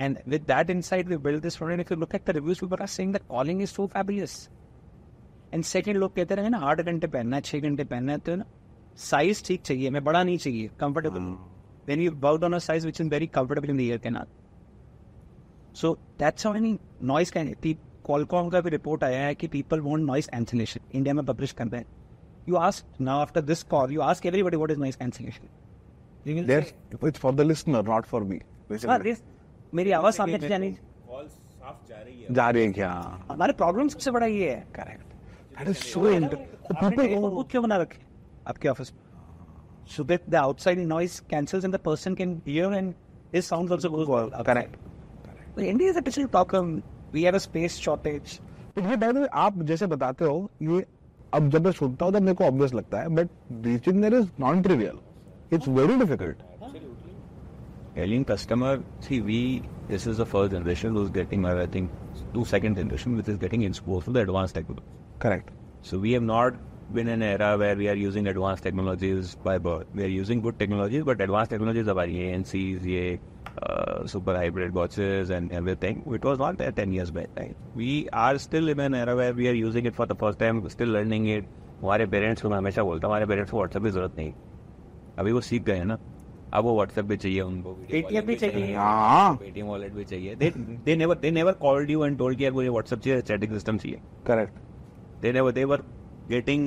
and 0.00 0.18
with 0.28 0.42
that 0.48 0.70
insight 0.80 1.08
we 1.08 1.16
build 1.18 1.42
this 1.42 1.56
product 1.56 1.80
if 1.80 1.92
you 1.92 1.98
look 2.00 2.14
at 2.14 2.26
the 2.26 2.34
reviews 2.36 2.60
people 2.60 2.76
are 2.80 2.86
saying 2.88 3.12
that 3.12 3.22
calling 3.28 3.62
is 3.62 3.70
so 3.70 3.86
fabulous 3.86 4.48
and 5.54 5.64
second 5.64 5.96
लोग 5.96 6.14
कहते 6.16 6.34
रहे 6.34 6.48
ना 6.48 6.58
आठ 6.70 6.80
घंटे 6.80 7.06
पहनना 7.06 7.36
है 7.36 7.42
छः 7.42 7.60
घंटे 7.60 7.84
पहनना 7.84 8.12
है 8.12 8.18
तो 8.18 8.36
ना 8.36 8.44
साइज़ 9.00 9.44
ठीक 9.46 9.62
चाहिए 9.62 9.90
मैं 9.90 10.04
बड़ा 10.04 10.22
नहीं 10.22 10.38
चाहिए 10.38 10.70
comfortable 10.80 11.34
then 11.86 12.00
you 12.00 12.12
bought 12.26 12.44
on 12.44 12.52
a 12.52 12.58
size 12.60 12.86
which 12.86 13.00
is 13.00 13.08
very 13.08 13.26
comfortable 13.38 13.70
in 13.70 13.76
the 13.76 13.80
ear 13.80 13.98
के 13.98 14.10
not 14.10 15.74
so 15.76 15.94
that's 16.18 16.46
how 16.46 16.56
any 16.56 16.78
noise 17.04 17.30
can 17.30 17.54
Qualcomm 18.04 18.48
का 18.50 18.60
भी 18.60 18.70
रिपोर्ट 18.70 19.04
आया 19.04 19.24
है 19.24 19.34
कि 19.34 19.48
people 19.48 19.80
want 19.80 20.04
noise 20.04 20.26
cancellation 20.28 20.80
India 20.94 21.14
में 21.14 21.24
पब्लिश 21.26 21.52
कर 21.52 21.66
रहे 21.66 21.80
हैं। 21.80 22.01
You 22.46 22.56
ask 22.58 22.84
now 22.98 23.16
after 23.22 23.40
this 23.40 23.62
call, 23.62 23.92
you 23.96 24.02
ask 24.02 24.24
everybody 24.26 24.56
what 24.56 24.72
is 24.74 24.78
noise 24.78 24.96
cancellation. 24.96 25.50
There, 26.26 26.62
say, 26.62 26.72
it's 27.02 27.18
for 27.18 27.32
the 27.32 27.44
listener, 27.44 27.82
not 27.82 28.08
for 28.12 28.20
me. 28.24 28.38
"हाँ, 28.38 28.68
Basically. 28.68 29.02
this- 29.02 29.22
मेरी 29.74 29.90
आवाज़ 29.90 30.14
सामने 30.14 30.38
से 30.38 30.48
जानी 30.48 30.76
जा 32.30 32.50
रही 32.50 32.64
है 32.64 32.72
क्या? 32.72 32.90
हमारे 33.30 33.52
प्रॉब्लम 33.52 33.88
सबसे 33.88 34.10
बड़ा 34.10 34.26
ये 34.26 34.50
है 34.50 34.66
Correct. 34.72 35.08
That 35.58 35.70
is 35.72 35.82
so 35.94 36.02
interesting. 36.16 36.76
आपने 36.84 37.04
एक 37.04 37.18
booth 37.18 37.50
क्यों 37.50 37.62
बना 37.62 37.76
रखे 37.76 37.98
आपके 38.48 38.68
office 38.68 38.92
so 39.92 40.04
that 40.08 40.26
the 40.32 40.38
outside 40.40 40.78
noise 40.90 41.14
cancels 41.32 41.64
and 41.68 41.74
the 41.76 41.80
person 41.86 42.16
can 42.20 42.34
hear 42.48 42.66
and 42.80 42.92
his 43.36 43.48
sounds 43.52 43.72
also 43.76 43.90
goes 43.94 44.10
well. 44.12 44.30
Correct. 44.48 44.76
But 45.56 45.64
India 45.70 45.90
is 45.92 45.96
a 46.00 46.04
digital 46.08 46.28
problem. 46.36 46.68
We 47.16 47.24
have 47.28 47.38
a 47.38 47.42
space 47.46 47.78
shortage. 47.86 48.34
But 48.76 48.86
ये 48.90 48.96
by 48.96 49.08
the 49.12 49.20
way, 49.20 49.28
आप 49.46 49.62
जैसे 49.70 49.86
बताते 49.86 50.24
हो 50.24 50.50
ये 50.62 50.84
अब 51.34 51.48
जब 51.50 51.64
मैं 51.64 51.72
सुनता 51.72 52.04
हूँ 52.04 52.12
तब 52.14 52.22
मेरे 52.22 52.34
को 52.34 52.44
ऑब्वियस 52.44 52.74
लगता 52.74 53.00
है 53.00 53.08
but 53.16 53.28
reaching 53.66 54.00
there 54.00 54.14
is 54.14 54.28
non 54.40 54.62
trivial 54.62 54.98
it's 55.52 55.68
very 55.68 55.96
difficult 55.98 56.50
Telling 57.94 58.22
customer, 58.24 58.68
see, 59.00 59.20
we, 59.20 59.62
this 59.86 60.06
is 60.06 60.16
the 60.16 60.24
first 60.24 60.52
generation 60.52 60.94
who's 60.94 61.10
getting, 61.10 61.44
or 61.44 61.60
I 61.60 61.66
think, 61.66 61.90
two 62.34 62.44
second 62.52 62.76
generation, 62.76 63.16
which 63.18 63.28
is 63.28 63.36
getting 63.36 63.64
exposed 63.64 64.06
to 64.06 64.12
the 64.12 64.20
advanced 64.20 64.54
technology. 64.54 64.86
Correct 65.22 65.50
So 65.82 65.98
we 65.98 66.12
have 66.12 66.22
not 66.22 66.54
been 66.94 67.08
in 67.08 67.20
an 67.20 67.22
era 67.22 67.50
where 67.62 67.76
we 67.76 67.88
are 67.88 67.98
using 68.02 68.30
advanced 68.32 68.62
technologies 68.62 69.34
by 69.44 69.58
birth. 69.58 69.92
We 69.94 70.04
are 70.04 70.12
using 70.14 70.40
good 70.40 70.58
technologies, 70.58 71.04
but 71.10 71.20
advanced 71.20 71.50
technologies 71.50 71.88
are 71.88 72.06
ये 72.06 72.30
ANCs, 72.30 72.86
ये 72.86 73.18
uh, 73.62 74.06
super 74.06 74.34
hybrid 74.36 74.74
watches 74.74 75.30
and 75.30 75.52
everything. 75.52 76.02
It 76.12 76.24
was 76.24 76.38
not 76.38 76.58
there 76.58 76.72
10 76.72 76.92
years 76.92 77.10
back. 77.10 77.28
Right? 77.36 77.56
We 77.74 78.08
are 78.12 78.38
still 78.38 78.68
in 78.68 78.80
an 78.80 78.94
era 78.94 79.16
where 79.16 79.32
we 79.32 79.48
are 79.48 79.52
using 79.54 79.86
it 79.86 79.94
for 79.94 80.06
the 80.06 80.14
first 80.14 80.38
time, 80.38 80.68
still 80.68 80.88
learning 80.88 81.28
it. 81.28 81.44
हमारे 81.82 82.04
parents 82.06 82.42
को 82.42 82.48
मैं 82.50 82.56
हमेशा 82.56 82.82
बोलता 82.82 83.06
हूँ 83.06 83.12
हमारे 83.14 83.26
parents 83.26 83.50
को 83.50 83.56
WhatsApp 83.56 83.82
की 83.82 83.90
ज़रूरत 83.90 84.14
नहीं 84.18 84.32
अभी 85.18 85.32
वो 85.32 85.40
सीख 85.40 85.62
गए 85.62 85.76
हैं 85.76 85.84
ना 85.84 85.98
अब 86.54 86.64
वो 86.64 86.74
व्हाट्सएप 86.74 87.04
भी 87.04 87.16
चाहिए 87.16 87.40
उनको 87.40 87.72
पेटीएम 87.90 88.26
भी 88.26 88.34
चाहिए 88.42 88.74
हाँ 88.74 89.34
पेटीएम 89.36 89.66
वॉलेट 89.66 89.92
भी 89.92 90.04
चाहिए 90.04 90.34
they 90.42 90.50
they 90.84 90.96
never 90.96 91.18
they 91.18 91.30
never 91.30 91.52
called 91.62 91.90
you 91.90 92.04
and 92.04 92.18
told 92.18 92.38
कि 92.38 92.44
यार 92.44 92.52
मुझे 92.52 92.68
व्हाट्सएप 92.68 93.00
चाहिए 93.00 93.20
चैटिंग 93.30 93.52
सिस्टम 93.52 93.78
चाहिए 93.78 94.00
correct 94.26 94.60
they 95.22 95.32
never 95.32 95.52
they 95.56 95.64
were 95.64 95.82
getting 96.28 96.62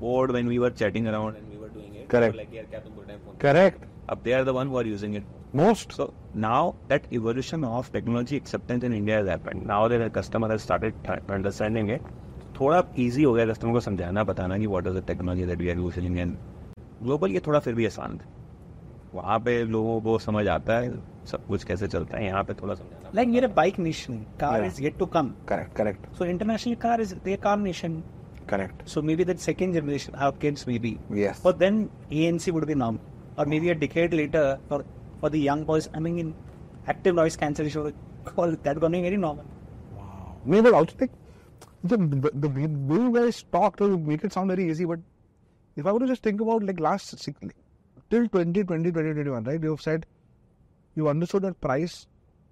bored 0.00 0.32
when 0.36 0.46
we 0.46 0.58
were 0.64 0.70
chatting 0.80 1.08
around 1.12 1.36
and 1.36 1.48
we 1.50 1.56
were 1.56 1.68
doing 1.68 1.94
it. 1.94 2.02
They 2.02 2.10
Correct. 2.10 2.36
were 2.36 2.54
यार 2.56 2.66
क्या 2.70 2.80
तुम 2.80 2.92
पूरे 2.94 3.18
correct 3.42 3.84
Up 4.08 4.22
they 4.22 4.34
are 4.34 4.44
the 4.44 4.52
one 4.52 4.68
who 4.68 4.76
are 4.78 4.86
using 4.86 5.14
it. 5.14 5.24
Most 5.54 5.92
So 5.92 6.12
now 6.34 6.74
that 6.88 7.04
evolution 7.12 7.64
of 7.64 7.90
technology 7.92 8.36
acceptance 8.36 8.84
in 8.84 8.92
India 8.92 9.16
has 9.18 9.28
happened. 9.28 9.66
Now 9.66 9.88
that 9.88 9.98
the 9.98 10.10
customer 10.10 10.48
has 10.48 10.62
started 10.62 10.94
understanding 11.28 11.88
it, 11.88 12.02
थोड़ा 12.60 12.82
easy 12.98 13.24
हो 13.24 13.32
गया 13.32 13.46
customer 13.46 13.72
को 13.72 13.80
समझाना 13.80 14.24
बताना 14.24 14.58
कि 14.58 14.66
what 14.66 14.86
is 14.86 14.94
the 14.94 15.02
technology 15.12 15.44
that 15.44 15.58
we 15.58 15.70
are 15.70 15.78
using 15.80 16.18
and 16.18 16.36
global 17.04 17.30
ये 17.30 17.40
थोड़ा 17.46 17.60
फिर 17.60 17.74
भी 17.74 17.86
आसान 17.86 18.18
था 18.18 18.34
वहाँ 19.14 19.38
पे 19.40 19.62
लोगों 19.64 20.00
को 20.00 20.18
समझ 20.18 20.46
आता 20.48 20.78
है 20.78 20.90
सब 21.30 21.46
कुछ 21.46 21.64
कैसे 21.64 21.88
चलता 21.88 22.18
है 22.18 22.24
यहाँ 22.26 22.42
पे 22.44 22.54
थोड़ा 22.54 22.74
समझाना 22.74 23.44
a 23.44 23.48
bike 23.48 23.78
nation. 23.78 24.26
Car 24.38 24.58
Yeah. 24.58 24.68
is 24.68 24.80
yet 24.80 24.98
to 24.98 25.06
come. 25.06 25.30
Correct 25.48 25.76
correct 25.76 26.06
So 26.18 26.24
international 26.24 26.76
car 26.76 27.00
is 27.00 27.14
the 27.24 27.36
car 27.36 27.56
nation. 27.56 28.02
करेक्ट 28.50 28.88
So 28.88 29.02
maybe 29.02 29.24
that 29.24 29.40
second 29.40 29.74
generation, 29.74 30.14
our 30.14 30.32
kids 30.32 30.66
maybe. 30.66 30.98
Yes. 31.10 31.40
But 31.42 31.58
then 31.58 31.88
ANC 32.10 32.52
would 32.52 32.66
be 32.66 32.74
normal. 32.74 33.00
Or 33.38 33.44
maybe 33.44 33.70
a 33.70 33.74
decade 33.74 34.14
later, 34.14 34.58
for, 34.68 34.84
for 35.20 35.30
the 35.30 35.38
young 35.38 35.64
boys, 35.64 35.88
I 35.94 36.00
mean, 36.00 36.18
in 36.18 36.34
active 36.86 37.14
noise 37.14 37.36
cancellation, 37.36 37.92
call 38.24 38.50
that 38.50 38.80
going 38.80 39.02
very 39.02 39.16
normal. 39.16 39.44
Me, 40.44 40.60
but 40.60 40.74
also 40.74 40.94
think 40.96 41.10
the, 41.82 41.96
the, 41.96 42.30
the 42.34 42.48
way 42.48 42.62
you 43.02 43.12
guys 43.12 43.44
talk 43.52 43.76
to 43.78 43.98
make 43.98 44.24
it 44.24 44.32
sound 44.32 44.48
very 44.48 44.68
easy, 44.70 44.84
but 44.84 45.00
if 45.76 45.86
I 45.86 45.92
were 45.92 46.00
to 46.00 46.06
just 46.06 46.22
think 46.22 46.40
about 46.40 46.62
like 46.62 46.80
last 46.80 47.18
six, 47.18 47.38
till 48.10 48.22
2020, 48.28 48.90
2021, 48.90 49.44
right? 49.44 49.62
You 49.62 49.70
have 49.70 49.80
said 49.80 50.06
you 50.94 51.08
understood 51.08 51.42
that 51.42 51.60
price 51.60 52.06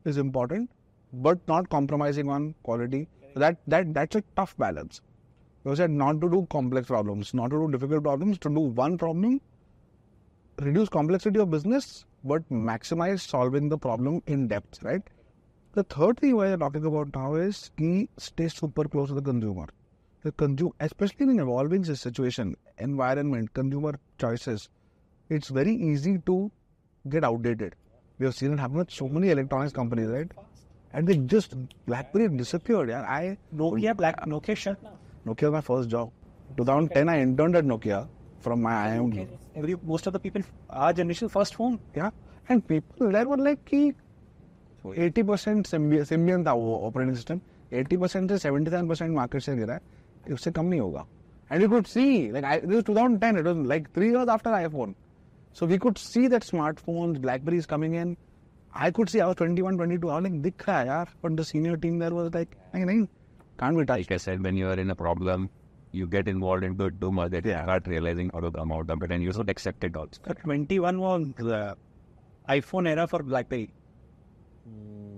is 0.05 0.19
important, 0.19 0.71
but 1.13 1.39
not 1.49 1.69
compromising 1.71 2.29
on 2.29 2.55
quality. 2.63 3.09
That 3.35 3.59
that 3.67 3.93
that's 3.95 4.17
a 4.17 4.23
tough 4.37 4.57
balance. 4.57 5.01
You 5.65 5.75
said 5.75 5.91
not 5.91 6.21
to 6.21 6.29
do 6.29 6.47
complex 6.51 6.89
problems, 6.89 7.33
not 7.33 7.51
to 7.51 7.67
do 7.67 7.73
difficult 7.73 8.03
problems, 8.03 8.39
to 8.39 8.49
do 8.49 8.61
one 8.61 8.99
problem, 8.99 9.41
reduce 10.61 10.89
complexity 10.89 11.41
of 11.41 11.51
business, 11.51 12.05
but 12.25 12.49
maximize 12.51 13.21
solving 13.21 13.69
the 13.69 13.79
problem 13.79 14.23
in 14.27 14.49
depth, 14.49 14.83
right? 14.83 15.03
The 15.73 15.83
third 15.85 16.19
thing 16.21 16.37
we 16.37 16.47
are 16.47 16.57
talking 16.57 16.85
about 16.87 17.15
now 17.15 17.35
is 17.35 17.71
key 17.77 18.09
stay 18.17 18.49
super 18.49 18.85
close 18.85 19.09
to 19.09 19.15
the 19.15 19.23
consumer. 19.23 19.67
The 20.23 20.33
consumer, 20.33 20.73
especially 20.81 21.25
in 21.25 21.31
an 21.31 21.41
evolving 21.41 21.85
situation, 21.85 22.57
environment, 22.79 23.53
consumer 23.53 23.99
choices, 24.19 24.69
it's 25.29 25.49
very 25.49 25.75
easy 25.75 26.19
to 26.27 26.51
get 27.09 27.25
outdated. 27.25 27.75
We 28.19 28.27
have 28.27 28.35
seen 28.35 28.53
it 28.53 28.59
happen 28.59 28.77
with 28.77 28.91
so 28.91 29.09
many 29.09 29.31
electronics 29.31 29.73
companies, 29.73 30.09
right? 30.09 30.31
And 30.93 31.07
they 31.07 31.17
just 31.17 31.55
BlackBerry 31.87 32.29
disappeared. 32.29 32.89
Yeah, 32.89 33.03
I 33.03 33.37
Nokia, 33.55 33.97
black 33.97 34.25
Nokia 34.27 34.57
shut 34.57 34.83
now. 34.83 34.93
Nokia 35.27 35.51
was 35.51 35.53
my 35.53 35.61
first 35.61 35.89
job. 35.89 36.11
2010, 36.57 37.09
I 37.09 37.21
interned 37.21 37.57
at 37.57 37.65
Nokia 37.65 38.07
from 38.45 38.63
my 38.63 38.99
own. 38.99 39.11
Okay. 39.11 39.27
Every 39.57 39.77
most 39.83 40.07
of 40.07 40.13
the 40.13 40.21
people, 40.21 40.43
our 40.71 40.93
generation, 40.93 41.29
first 41.29 41.55
phone. 41.55 41.79
Yeah, 41.97 42.11
and 42.49 42.67
people 42.67 43.13
there 43.17 43.29
were 43.29 43.43
like 43.49 43.65
कि 43.73 43.83
80 44.85 45.23
percent 45.29 45.67
Symbian 45.67 46.45
था 46.47 46.53
वो 46.53 46.77
operating 46.87 47.15
system 47.17 47.41
80 47.83 47.97
percent 48.01 48.33
से 48.33 48.49
77 48.49 48.89
percent 48.89 49.15
market 49.15 49.43
share 49.43 49.59
गिरा 49.59 49.75
है 49.75 50.35
उससे 50.35 50.51
कम 50.59 50.67
नहीं 50.67 50.81
होगा 50.81 51.07
and 51.53 51.63
you 51.63 51.69
could 51.69 51.87
see 51.87 52.05
like 52.33 52.45
I 52.45 52.61
this 52.61 52.85
2010 52.91 53.39
it 53.39 53.47
was 53.47 53.67
like 53.69 53.89
3 53.97 54.03
years 54.03 54.29
after 54.29 54.53
iPhone 54.53 54.95
so 55.59 55.67
we 55.67 55.79
could 55.87 55.97
see 55.99 56.29
that 56.29 56.45
smartphones 56.45 57.19
BlackBerry 57.27 57.57
is 57.59 57.67
coming 57.69 57.95
in 57.97 58.17
I 58.85 58.91
could 58.99 59.09
see 59.09 59.19
I 59.19 59.27
was 59.27 59.37
21 59.43 59.81
22 59.81 60.11
I 60.11 60.23
like 60.23 60.41
दिख 60.43 60.69
रहा 60.69 60.79
है 60.79 60.87
यार 60.87 61.09
but 61.25 61.41
the 61.41 61.43
senior 61.53 61.77
team 61.87 61.99
there 62.01 62.13
was 62.13 62.35
like 62.35 62.57
नहीं 62.75 62.85
नहीं 62.85 63.07
can't 63.59 63.77
be 63.77 63.85
touched 63.85 64.11
like 64.11 64.13
i 64.13 64.17
said 64.17 64.43
when 64.43 64.57
you 64.57 64.69
are 64.69 64.79
in 64.85 64.91
a 64.91 64.95
problem 65.01 65.49
you 66.01 66.07
get 66.15 66.29
involved 66.33 66.65
into 66.69 66.87
it 66.91 67.01
too 67.05 67.11
much 67.19 67.31
that 67.37 67.45
Yeah. 67.51 67.59
you 67.61 67.67
start 67.71 67.87
realizing 67.95 68.31
how 68.35 68.41
to 68.47 68.51
come 68.59 68.73
out 68.77 68.91
of 68.97 69.03
it 69.09 69.13
and 69.17 69.23
you 69.29 69.33
should 69.39 69.51
accept 69.55 69.85
it 69.91 69.97
also. 70.03 70.21
The 70.29 70.35
21 70.45 71.01
was 71.07 71.27
the 71.51 71.63
iPhone 72.59 72.89
era 72.95 73.07
for 73.15 73.23
BlackBerry. 73.33 73.71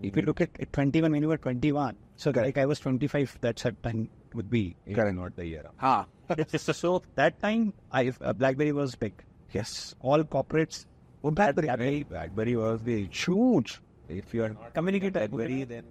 If 0.02 0.16
you 0.16 0.22
look 0.22 0.40
at 0.40 0.50
at 0.60 0.72
21 0.72 1.12
when 1.12 1.22
you 1.22 1.28
were 1.28 1.38
21, 1.38 1.96
so 2.16 2.30
like 2.30 2.58
I 2.58 2.66
was 2.66 2.80
25, 2.80 3.38
that's 3.40 3.62
that 3.62 3.82
time 3.82 4.08
would 4.34 4.50
be. 4.50 4.76
Correct. 4.98 5.16
Not 5.16 5.36
the 5.36 5.46
year. 5.46 5.64
हाँ 5.82 6.06
so 6.82 7.02
that 7.14 7.40
time, 7.40 7.72
I 7.92 8.12
uh, 8.20 8.32
BlackBerry 8.32 8.72
was 8.82 8.94
big. 9.06 9.24
yes 9.54 9.94
All 10.00 10.24
corporates 10.36 10.84
वो 11.24 11.30
BlackBerry 11.40 11.66
BlackBerry, 11.68 12.02
BlackBerry 12.14 12.56
was 12.56 12.82
the 12.88 12.96
huge 13.20 13.80
if 14.08 14.34
you 14.34 14.42
are 14.46 14.50
not 14.56 14.74
communicator. 14.74 15.20
BlackBerry, 15.20 15.62
then 15.64 15.84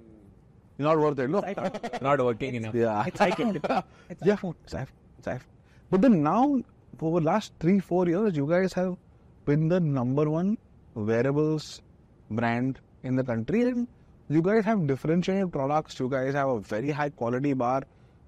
not 0.78 0.97
worth 0.99 1.19
it 1.19 1.30
look 1.30 2.01
not 2.01 2.19
working 2.19 2.55
enough. 2.55 2.76
Yeah. 2.76 3.03
It's 3.07 3.19
iPhone. 3.19 3.84
It's 4.09 4.21
yeah, 4.26 4.36
iPhone. 4.36 4.55
it's 4.63 4.73
iPhone. 4.73 4.88
It's 5.19 5.28
iPhone. 5.28 5.41
But 5.89 6.01
then 6.01 6.23
now, 6.23 6.61
for 6.97 7.19
the 7.19 7.26
last 7.26 7.53
three, 7.59 7.80
four 7.80 8.07
years, 8.07 8.36
you 8.36 8.47
guys 8.47 8.73
have 8.73 8.97
been 9.45 9.67
the 9.69 9.80
number 9.80 10.30
one 10.30 10.57
wearables 10.93 11.82
brand 12.30 12.80
in 13.03 13.15
the 13.15 13.23
country, 13.23 13.61
and 13.61 13.88
you 14.30 14.41
guys 14.41 14.65
have 14.65 14.86
differentiated 14.88 15.51
products. 15.51 15.99
You 15.99 16.09
guys 16.09 16.34
have 16.34 16.49
a 16.49 16.59
very 16.59 16.91
high 16.91 17.09
quality 17.09 17.53
bar. 17.53 17.84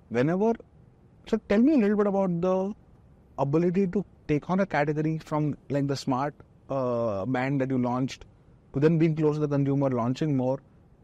Whenever, 0.10 0.54
so 1.28 1.38
tell 1.50 1.60
me 1.60 1.74
a 1.74 1.78
little 1.78 1.98
bit 1.98 2.08
about 2.08 2.40
the 2.42 2.74
ability 3.38 3.88
to 3.88 4.06
take 4.28 4.50
on 4.50 4.60
a 4.60 4.66
category 4.66 5.18
from 5.20 5.58
like 5.70 5.88
the 5.88 5.96
smart 5.96 6.34
uh, 6.70 7.26
band 7.26 7.62
that 7.62 7.70
you 7.70 7.78
launched 7.78 8.26
to 8.74 8.80
then 8.80 8.98
being 8.98 9.16
close 9.16 9.36
to 9.36 9.42
the 9.42 9.48
consumer, 9.48 9.90
launching 9.90 10.36
more. 10.38 10.60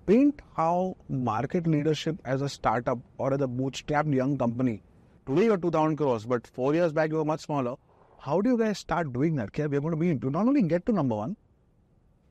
Paint 0.05 0.41
how 0.57 0.97
market 1.07 1.65
leadership 1.65 2.17
as 2.25 2.41
a 2.41 2.49
startup 2.49 2.99
or 3.17 3.33
as 3.33 3.39
a 3.39 3.47
bootstrapped 3.47 4.13
young 4.13 4.37
company. 4.37 4.83
Today 5.25 5.45
you're 5.45 5.57
2000 5.57 5.95
crores, 5.95 6.25
but 6.25 6.45
four 6.45 6.73
years 6.73 6.91
back 6.91 7.09
you 7.09 7.15
were 7.15 7.23
much 7.23 7.39
smaller. 7.39 7.75
How 8.19 8.41
do 8.41 8.49
you 8.49 8.57
guys 8.57 8.79
start 8.79 9.13
doing 9.13 9.35
that? 9.35 9.57
We're 9.57 9.69
going 9.69 9.91
to 9.91 9.95
be 9.95 10.13
to 10.13 10.29
not 10.29 10.45
only 10.45 10.61
get 10.63 10.85
to 10.87 10.91
number 10.91 11.15
one, 11.15 11.37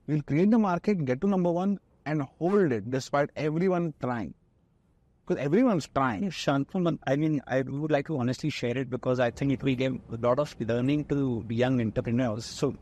we'll 0.06 0.20
create 0.20 0.50
the 0.50 0.58
market, 0.58 1.02
get 1.06 1.22
to 1.22 1.26
number 1.26 1.50
one, 1.50 1.80
and 2.04 2.20
hold 2.38 2.72
it 2.72 2.90
despite 2.90 3.30
everyone 3.36 3.94
trying. 4.02 4.34
Because 5.26 5.42
everyone's 5.42 5.88
trying. 5.94 6.24
Shantanu, 6.24 6.98
I 7.06 7.16
mean, 7.16 7.40
I 7.46 7.62
would 7.62 7.90
like 7.90 8.06
to 8.08 8.18
honestly 8.18 8.50
share 8.50 8.76
it 8.76 8.90
because 8.90 9.18
I 9.18 9.30
think 9.30 9.50
it 9.50 9.62
will 9.62 9.76
give 9.76 9.94
a 10.12 10.16
lot 10.16 10.38
of 10.38 10.54
learning 10.60 11.06
to 11.06 11.42
young 11.48 11.80
entrepreneurs. 11.80 12.44
So, 12.44 12.76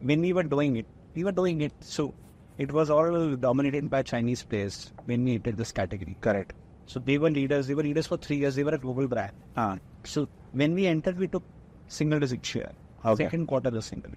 when 0.00 0.20
we 0.20 0.32
were 0.32 0.42
doing 0.42 0.76
it, 0.78 0.86
we 1.14 1.22
were 1.22 1.32
doing 1.32 1.60
it. 1.60 1.72
So, 1.80 2.14
it 2.59 2.71
was 2.71 2.89
all 2.89 3.35
dominated 3.35 3.89
by 3.89 4.01
Chinese 4.03 4.43
players 4.43 4.91
when 5.05 5.23
we 5.25 5.35
entered 5.35 5.57
this 5.57 5.71
category. 5.71 6.15
Correct. 6.21 6.53
So, 6.87 6.99
they 6.99 7.17
were 7.17 7.29
leaders. 7.31 7.67
They 7.67 7.73
were 7.73 7.83
leaders 7.83 8.07
for 8.07 8.17
three 8.17 8.37
years. 8.37 8.55
They 8.55 8.63
were 8.63 8.75
a 8.75 8.77
global 8.77 9.07
brand. 9.07 9.31
Ah, 9.57 9.77
So, 10.03 10.27
when 10.53 10.73
we 10.75 10.85
entered, 10.87 11.17
we 11.17 11.27
took 11.27 11.43
single 11.87 12.19
digit 12.19 12.45
share. 12.45 12.71
Okay. 13.03 13.23
Second 13.25 13.47
quarter, 13.47 13.69
the 13.71 13.81
single. 13.81 14.11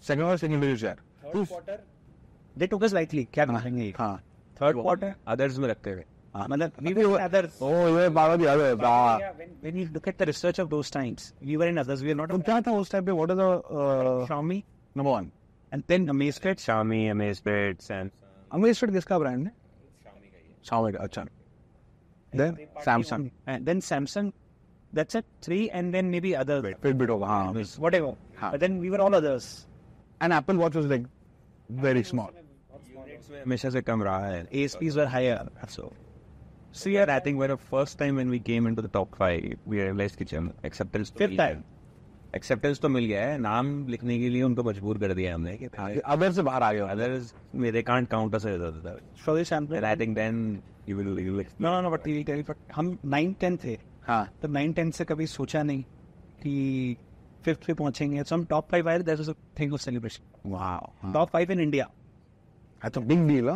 second 0.00 0.22
or 0.24 0.36
single 0.38 0.60
digit 0.60 0.78
share. 0.80 0.96
Third 1.32 1.48
quarter, 1.48 1.80
they 2.56 2.66
took 2.68 2.82
us 2.84 2.92
lightly. 2.92 3.26
क्या 3.32 3.46
कहेंगे? 3.46 3.94
हाँ. 3.96 4.20
Third 4.60 4.76
quarter, 4.76 5.14
Others 5.26 5.58
में 5.58 5.68
रखते 5.68 5.90
हुए. 5.90 6.04
हाँ, 6.34 6.46
मतलब 6.48 6.72
we 6.82 6.94
were 6.94 7.18
in 7.18 7.24
others. 7.24 7.58
Oh, 7.60 7.98
ये 7.98 8.08
बाबा 8.18 8.36
जी 8.36 8.44
अबे 8.44 8.74
बा. 8.82 9.18
Yeah, 9.20 9.32
when, 9.40 9.50
when 9.62 9.76
you 9.76 9.88
look 9.92 10.08
at 10.08 10.18
the 10.18 10.26
research 10.26 10.58
of 10.58 10.70
those 10.70 10.90
times, 10.90 11.32
we 11.42 11.56
were 11.56 11.68
in 11.68 11.78
others. 11.78 12.02
We 12.02 12.08
were 12.08 12.14
not 12.14 12.30
तो 12.30 12.38
क्या 12.44 12.60
था 12.66 12.72
उस 12.80 12.90
टाइम 12.92 13.06
पे? 13.06 13.12
What 13.20 13.30
is 13.30 13.36
the 13.36 13.50
uh, 13.50 14.26
Xiaomi 14.26 14.62
number 14.94 15.10
one? 15.10 15.30
And 15.73 15.83
then 15.87 16.05
Amazfit. 16.13 16.61
Xiaomi, 16.65 16.99
Amazfit, 17.15 17.83
Samsung. 17.89 18.11
अमेस्टेड 18.53 18.91
किसका 18.93 19.17
brand 19.19 19.47
है? 19.47 19.51
Xiaomi 20.69 20.91
का 20.95 21.03
अच्छा. 21.03 21.25
Then 22.41 22.57
Samsung. 22.87 23.29
And 23.47 23.65
then 23.71 23.81
Samsung. 23.89 24.31
That's 24.97 25.15
it. 25.19 25.25
Three 25.41 25.69
and 25.79 25.93
then 25.97 26.11
maybe 26.11 26.35
other. 26.43 26.61
Fitbit 26.83 27.09
होगा 27.09 27.27
हाँ. 27.27 27.79
Whatever. 27.85 28.13
हाँ. 28.41 28.51
But 28.53 28.59
then 28.65 28.77
we 28.83 28.91
were 28.95 29.01
all 29.07 29.15
others. 29.21 29.47
And 30.21 30.33
Apple 30.39 30.61
Watch 30.63 30.75
was 30.81 30.85
like 30.93 31.07
very 31.87 32.03
small. 32.11 32.31
हमेशा 33.43 33.69
से 33.69 33.81
कम 33.81 34.03
रहा 34.03 34.25
है. 34.27 34.47
ASPs 34.61 34.95
were 35.01 35.07
higher. 35.07 35.39
So 35.67 35.91
So 36.71 36.89
yeah, 36.89 37.05
I 37.15 37.19
think 37.19 37.39
when 37.39 37.49
the 37.53 37.57
first 37.71 37.97
time 37.99 38.15
when 38.19 38.29
we 38.33 38.39
came 38.39 38.67
into 38.67 38.81
the 38.83 38.91
top 38.99 39.15
five, 39.17 39.43
we 39.65 39.81
realized 39.81 40.17
कि 40.21 40.25
चल 40.25 40.51
acceptance 40.69 41.11
तो 41.11 41.17
Fifth 41.19 41.29
मिल 41.29 41.37
गया. 41.37 41.49
time. 41.49 41.63
Acceptance 42.33 42.79
तो 42.81 42.89
मिल 42.89 43.05
गया 43.05 43.21
है। 43.21 43.37
नाम 43.37 43.87
लिखने 43.87 44.17
के 44.19 44.29
लिए 44.29 44.43
उनको 44.43 44.63
मजबूर 44.63 44.97
कर 44.99 45.13
दिया 45.13 45.33
हमने 45.35 45.55
कि 45.57 45.69
हाँ, 45.77 45.89
अदर 45.91 46.31
से 46.31 46.41
बाहर 46.41 46.63
आ 46.63 46.71
गए 46.73 46.79
others 46.91 47.33
they 47.73 47.81
can't 47.83 48.07
count 48.09 48.35
us 48.35 48.45
for 49.25 49.37
this 49.37 49.53
and 49.53 49.73
I 49.75 49.95
think 49.95 50.15
then 50.15 50.61
you 50.89 50.97
will 50.97 51.19
you 51.19 51.35
like 51.35 51.47
no 51.61 51.69
no 51.69 51.81
no 51.81 51.89
but 51.91 52.07
we 52.07 52.23
tell 52.23 52.43
हम 52.75 52.97
9 53.15 53.33
10 53.43 53.57
थे। 53.63 53.77
हाँ। 54.03 54.25
तो 54.41 54.47
9 54.49 54.73
10 54.79 54.91
से 54.91 55.05
कभी 55.05 55.27
सोचा 55.27 55.63
नहीं 55.63 55.83
कि 56.43 56.97
फिफ्थ 57.45 57.65
पे 57.67 57.73
पहुँचेंगे। 57.73 58.23
Some 58.23 58.45
top 58.45 58.69
5 58.71 58.87
I 58.87 58.97
that 58.99 59.19
is 59.19 59.31
a 59.31 59.33
thing 59.59 59.73
of 59.73 59.81
celebration 59.81 60.51
wow 60.51 61.13
top 61.13 61.31
5 61.35 61.51
in 61.51 61.59
India 61.59 61.89
I 62.81 62.89
a 62.95 62.99
big 63.01 63.27
deal 63.27 63.49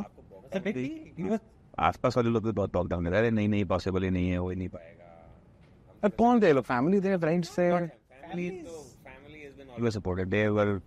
आसपास 1.80 2.17
वाले 2.17 2.30
लोग 2.30 2.43
तो 2.43 2.53
बहुत 2.53 2.73
टॉक 2.73 2.88
डाउन 2.89 3.05
कर 3.05 3.11
रहे 3.11 3.23
हैं 3.23 3.32
नहीं 3.32 3.47
नहीं 3.49 3.65
पॉसिबल 3.65 4.03
ही 4.03 4.09
नहीं 4.09 4.30
है 4.30 4.38
हो 4.38 4.49
ही 4.49 4.55
नहीं 4.55 4.69
पाएगा। 4.69 6.09
कौन 6.17 6.41
थे 6.41 6.51
लोग? 6.53 6.63
फैमिली 6.63 7.01
थे 7.01 7.17
फ्रेंड्स 7.17 7.57
थे? 7.57 7.96
Family. 8.30 8.63
family 9.03 9.82
were 9.82 9.91
supported. 9.91 10.32
They 10.32 10.49
were 10.49 10.82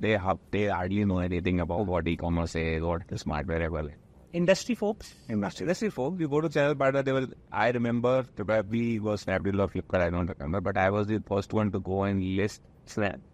they 0.00 0.10
have 0.12 0.38
they 0.50 0.66
hardly 0.66 1.04
know 1.04 1.18
anything 1.18 1.60
about 1.60 1.86
what 1.86 2.06
e-commerce 2.06 2.54
is, 2.54 2.82
what 2.82 3.08
the 3.08 3.18
smart 3.18 3.46
wearable. 3.46 3.90
Industry 4.32 4.74
folks? 4.74 5.14
Industry. 5.28 5.64
Industry 5.64 5.90
folks. 5.90 6.20
You 6.20 6.28
go 6.28 6.40
to 6.42 6.48
Channel 6.48 6.74
Partner, 6.74 7.02
they 7.02 7.12
were, 7.12 7.26
I 7.50 7.70
remember, 7.70 8.26
we 8.68 8.98
was 9.00 9.24
Snapdeal 9.24 9.60
or 9.60 9.68
Flipkart, 9.68 10.02
I 10.02 10.10
don't 10.10 10.28
remember, 10.28 10.60
but 10.60 10.76
I 10.76 10.90
was 10.90 11.06
the 11.06 11.22
first 11.26 11.54
one 11.54 11.72
to 11.72 11.80
go 11.80 12.02
and 12.02 12.22
list 12.22 12.60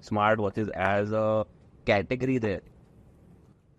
smart 0.01 0.39
watches 0.39 0.69
as 0.69 1.11
a 1.11 1.45
category 1.85 2.39
there. 2.39 2.61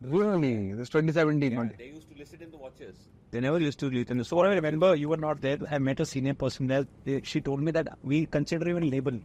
Really? 0.02 0.74
This 0.74 0.90
2017. 0.90 1.52
Yeah, 1.52 1.70
they 1.78 1.86
used 1.86 2.10
to 2.10 2.18
list 2.18 2.34
it 2.34 2.42
in 2.42 2.52
the 2.52 2.58
watches. 2.58 2.98
They 3.33 3.41
never 3.41 3.59
used 3.61 3.79
to 3.81 3.91
list 3.91 4.11
in 4.11 4.19
the 4.19 4.25
So 4.25 4.37
what 4.37 4.47
I 4.49 4.55
remember, 4.55 4.95
you 4.95 5.09
were 5.09 5.19
not 5.19 5.41
there. 5.43 5.59
I 5.71 5.79
met 5.79 6.01
a 6.01 6.07
senior 6.07 6.35
person 6.35 6.67
there. 6.67 6.87
They, 7.05 7.21
she 7.23 7.41
told 7.43 7.61
me 7.61 7.71
that 7.73 7.99
we 8.03 8.25
consider 8.27 8.69
even 8.71 8.89
label. 8.91 9.19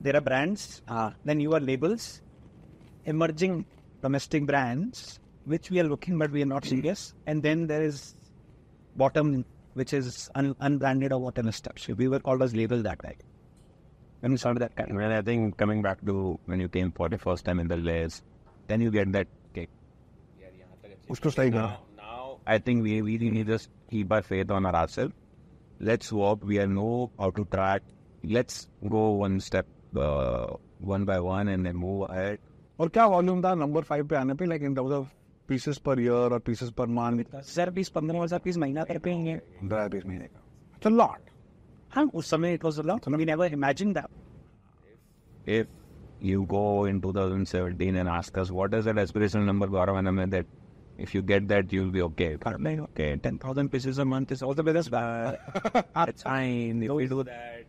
There 0.00 0.16
are 0.16 0.20
brands, 0.20 0.82
Ah. 0.88 1.12
then 1.24 1.40
you 1.40 1.52
are 1.54 1.60
labels, 1.60 2.22
emerging 3.04 3.64
domestic 4.02 4.46
brands, 4.46 5.18
which 5.44 5.70
we 5.70 5.80
are 5.80 5.84
looking, 5.84 6.18
but 6.18 6.30
we 6.30 6.42
are 6.42 6.46
not 6.46 6.64
serious. 6.64 7.14
And 7.26 7.42
then 7.42 7.66
there 7.66 7.82
is 7.82 8.14
bottom, 8.96 9.44
which 9.74 9.92
is 9.92 10.30
un- 10.36 10.54
unbranded 10.60 11.12
or 11.12 11.18
whatever 11.18 11.52
stuff. 11.52 11.78
So 11.78 11.94
we 11.94 12.08
were 12.08 12.20
called 12.20 12.42
as 12.42 12.54
label 12.54 12.80
that 12.82 13.02
way. 13.02 13.16
When 14.20 14.32
we 14.32 14.38
started 14.38 14.60
that 14.62 14.76
kind 14.76 14.90
of. 14.90 14.96
Well, 14.96 15.12
I 15.12 15.20
think 15.22 15.56
coming 15.56 15.82
back 15.82 16.00
to 16.06 16.38
when 16.46 16.60
you 16.60 16.68
came 16.68 16.92
for 16.92 17.08
the 17.08 17.18
first 17.18 17.44
time 17.44 17.58
in 17.58 17.68
the 17.68 17.76
layers, 17.76 18.22
then 18.68 18.80
you 18.80 18.90
get 18.90 19.12
that 19.12 19.26
kick. 19.54 19.68
कुछ 21.08 21.20
तो 21.22 21.30
सही 21.30 21.50
कहा 21.50 21.68
Now, 21.93 21.93
I 22.46 22.58
think 22.58 22.82
we, 22.82 23.02
we 23.02 23.18
need 23.18 23.46
to 23.46 23.52
just 23.52 23.70
keep 23.90 24.12
our 24.12 24.22
faith 24.22 24.50
on 24.50 24.66
our 24.66 24.74
ourselves. 24.74 25.14
Let's 25.80 26.12
work. 26.12 26.44
We 26.44 26.58
know 26.66 27.10
how 27.18 27.30
to 27.30 27.44
track. 27.46 27.82
Let's 28.24 28.68
go 28.88 29.10
one 29.10 29.40
step, 29.40 29.66
uh, 29.96 30.54
one 30.80 31.04
by 31.04 31.20
one, 31.20 31.48
and 31.48 31.66
then 31.66 31.76
move 31.76 32.08
ahead. 32.10 32.38
और 32.80 32.88
क्या 32.88 33.06
volume 33.06 33.42
था 33.44 33.54
number 33.54 33.82
five 33.84 34.06
पे 34.08 34.16
आने 34.16 34.34
पे 34.34 34.46
like 34.46 34.62
in 34.62 34.74
terms 34.74 34.92
of 34.92 35.10
pieces 35.48 35.78
per 35.86 36.00
year 36.00 36.32
और 36.32 36.38
pieces 36.46 36.70
per 36.76 36.86
month 36.98 37.24
दस 37.34 37.50
हजार 37.50 37.70
piece 37.78 37.88
पंद्रह 37.96 38.22
हजार 38.22 38.38
पीस 38.44 38.56
महीना 38.62 38.84
कर 38.90 38.98
पे 39.04 39.12
होंगे 39.12 39.34
पंद्रह 39.60 39.88
पीस 39.94 40.06
महीने 40.06 40.24
का 40.24 40.40
इट्स 40.76 40.86
अ 40.86 40.90
लॉट 40.90 41.30
हाँ 41.94 42.04
उस 42.20 42.30
समय 42.30 42.54
it 42.54 42.64
was 42.64 42.78
a 42.80 42.82
lot 42.82 43.08
we 43.08 43.24
never 43.24 43.52
imagine 43.52 43.92
that 43.92 44.18
If 45.58 45.66
you 46.30 46.46
go 46.46 46.84
in 46.84 47.00
2017 47.04 47.96
and 47.96 48.08
ask 48.14 48.38
us 48.38 48.50
what 48.56 48.74
is 48.78 48.84
that 48.84 48.96
aspirational 48.96 49.46
number, 49.50 49.66
Gaurav, 49.66 49.98
and 49.98 50.08
I 50.08 50.10
mean 50.10 50.30
that 50.30 50.46
if 50.97 51.13
you 51.13 51.21
get 51.21 51.47
that, 51.49 51.71
you'll 51.71 51.91
be 51.91 52.01
okay. 52.01 52.37
okay 52.45 53.15
10000 53.17 53.69
pieces 53.69 53.97
a 53.97 54.05
month 54.05 54.31
is 54.31 54.41
also 54.41 54.63
business 54.63 54.87
It's 56.07 56.23
fine. 56.23 56.83
If 56.83 56.91
we 56.91 57.07
do 57.07 57.23
that, 57.23 57.65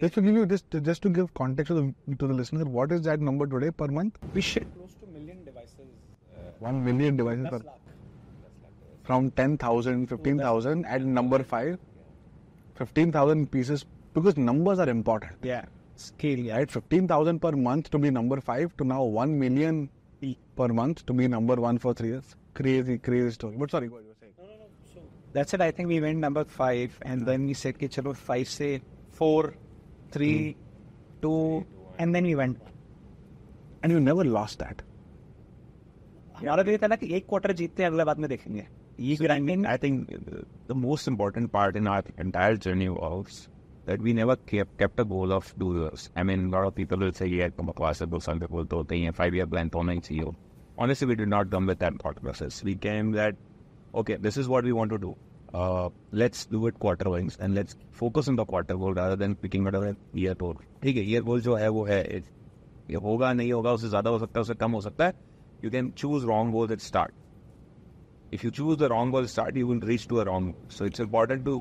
just 0.00 0.14
to 0.14 0.22
give 0.22 0.34
you 0.34 0.46
this 0.46 0.62
just 0.82 1.02
to 1.02 1.08
give 1.08 1.32
context 1.34 1.68
to 1.68 1.74
the 1.74 2.16
to 2.16 2.26
the 2.26 2.34
listener 2.34 2.64
what 2.64 2.90
is 2.92 3.02
that 3.02 3.20
number 3.20 3.46
today 3.46 3.70
per 3.70 3.86
month? 3.86 4.18
We 4.34 4.40
ship 4.40 4.66
close 4.76 4.94
to 4.94 5.06
million 5.06 5.44
devices 5.44 5.92
uh, 6.36 6.50
1 6.58 6.84
million 6.84 7.16
devices 7.16 7.46
per 7.50 7.60
from 9.04 9.30
10000 9.32 10.08
15000 10.08 10.84
at 10.86 11.02
number 11.02 11.42
5 11.42 11.78
15000 12.76 13.50
pieces 13.50 13.84
because 14.14 14.36
numbers 14.36 14.78
are 14.78 14.88
important. 14.88 15.32
Yeah. 15.42 15.64
Scale 15.96 16.38
yeah. 16.38 16.56
Right? 16.56 16.70
15000 16.70 17.40
per 17.40 17.52
month 17.52 17.90
to 17.90 17.98
be 17.98 18.10
number 18.10 18.40
5 18.40 18.76
to 18.78 18.84
now 18.84 19.02
1 19.02 19.38
million 19.38 19.88
per 20.60 20.68
month 20.80 21.04
to 21.06 21.14
be 21.20 21.28
number 21.36 21.56
1 21.70 21.78
for 21.84 21.92
3 21.94 22.08
years 22.12 22.34
crazy 22.60 22.96
crazy 23.08 23.30
story 23.38 23.56
but 23.62 23.70
sorry 23.76 23.88
what 23.94 24.02
you 24.02 24.10
were 24.12 24.20
saying 24.20 24.34
No, 24.38 24.46
no, 24.46 24.56
no. 24.58 24.68
So 24.94 25.00
that's 25.36 25.54
it 25.58 25.64
i 25.66 25.70
think 25.78 25.88
we 25.94 26.00
went 26.06 26.18
number 26.26 26.44
5 26.44 26.98
and 27.12 27.26
then 27.30 27.46
we 27.50 27.54
said 27.62 27.78
कि 27.82 27.88
चलो 27.96 28.14
5 28.28 28.52
से 28.58 28.70
4 29.20 29.52
3 30.18 30.54
2 31.26 31.34
and 32.04 32.18
then 32.18 32.30
we 32.30 32.34
went 32.42 32.58
and 33.82 33.92
you 33.96 34.00
never 34.10 34.26
lost 34.38 34.64
that 34.66 34.82
हमारा 36.38 36.62
तो 36.62 36.70
ये 36.70 36.78
था 36.82 36.86
ना 36.86 36.96
कि 36.96 37.14
एक 37.16 37.26
क्वार्टर 37.28 37.52
जीतते 37.62 37.82
हैं 37.82 37.90
अगले 37.90 38.04
बाद 38.04 38.18
में 38.18 38.28
देखेंगे 38.30 38.66
ये 39.00 39.16
grinding 39.16 39.66
I 39.66 39.76
think 39.84 40.12
uh, 40.14 40.42
the 40.70 40.76
most 40.84 41.08
important 41.14 41.52
part 41.56 41.76
in 41.80 41.86
our 41.94 42.02
entire 42.26 42.56
journey 42.66 42.88
was 42.88 43.36
that 43.85 44.01
we 44.01 44.13
never 44.13 44.35
kept, 44.35 44.77
kept 44.77 44.99
a 44.99 45.05
goal 45.05 45.31
of 45.31 45.53
two 45.57 45.73
years. 45.79 46.09
I 46.15 46.23
mean, 46.23 46.47
a 46.47 46.49
lot 46.49 46.65
of 46.67 46.75
people 46.75 46.97
will 46.97 47.13
say, 47.13 47.27
yeah, 47.27 47.49
come 47.49 47.69
across 47.69 48.01
it, 48.01 48.09
some 48.21 48.39
people 48.39 48.65
तो 48.65 48.77
होते 48.83 48.97
हैं 49.03 49.13
five 49.15 49.33
year 49.33 49.45
plan 49.47 49.69
तो 49.69 49.83
नहीं 49.83 50.01
चाहिए 50.01 50.35
Honestly, 50.77 51.07
we 51.07 51.15
did 51.15 51.29
not 51.29 51.49
come 51.49 51.65
with 51.65 51.79
that 51.79 51.93
thought 52.01 52.21
process. 52.21 52.63
We 52.63 52.75
came 52.75 53.11
that, 53.13 53.35
okay, 53.95 54.17
this 54.17 54.37
is 54.37 54.47
what 54.47 54.63
we 54.63 54.73
want 54.73 54.91
to 54.91 54.97
do. 54.97 55.15
Uh, 55.53 55.89
let's 56.11 56.45
do 56.45 56.67
it 56.67 56.77
quarter 56.77 57.09
wise 57.09 57.37
and 57.39 57.55
let's 57.55 57.75
focus 57.91 58.27
on 58.27 58.35
the 58.35 58.45
quarter 58.45 58.75
goal 58.75 58.93
rather 58.93 59.15
than 59.15 59.35
picking 59.35 59.65
out 59.67 59.75
a 59.75 59.95
year 60.13 60.35
goal. 60.35 60.55
ठीक 60.83 60.97
है, 60.97 61.05
year 61.11 61.21
goal 61.29 61.39
जो 61.41 61.55
है 61.55 61.69
वो 61.77 61.85
है 61.85 62.03
it- 62.17 62.29
ये 62.89 62.97
होगा 63.05 63.31
नहीं 63.33 63.51
होगा 63.53 63.71
उससे 63.73 63.87
ज़्यादा 63.89 64.09
हो 64.09 64.19
सकता 64.19 64.39
है 64.39 64.41
उससे 64.41 64.55
कम 64.65 64.71
हो 64.71 64.81
सकता 64.81 65.05
है 65.05 65.13
You 65.63 65.71
can 65.71 65.93
choose 66.03 66.25
wrong 66.25 66.51
goals 66.51 66.71
at 66.71 66.81
start. 66.81 67.13
if 68.31 68.43
you 68.43 68.51
choose 68.51 68.77
the 68.77 68.89
wrong 68.89 69.11
goal 69.11 69.25
start, 69.27 69.55
you 69.55 69.65
will 69.67 69.79
reach 69.79 70.07
to 70.07 70.19
a 70.21 70.25
wrong 70.25 70.51
goal. 70.51 70.65
So 70.69 70.85
it's 70.85 70.99
important 70.99 71.45
to 71.45 71.53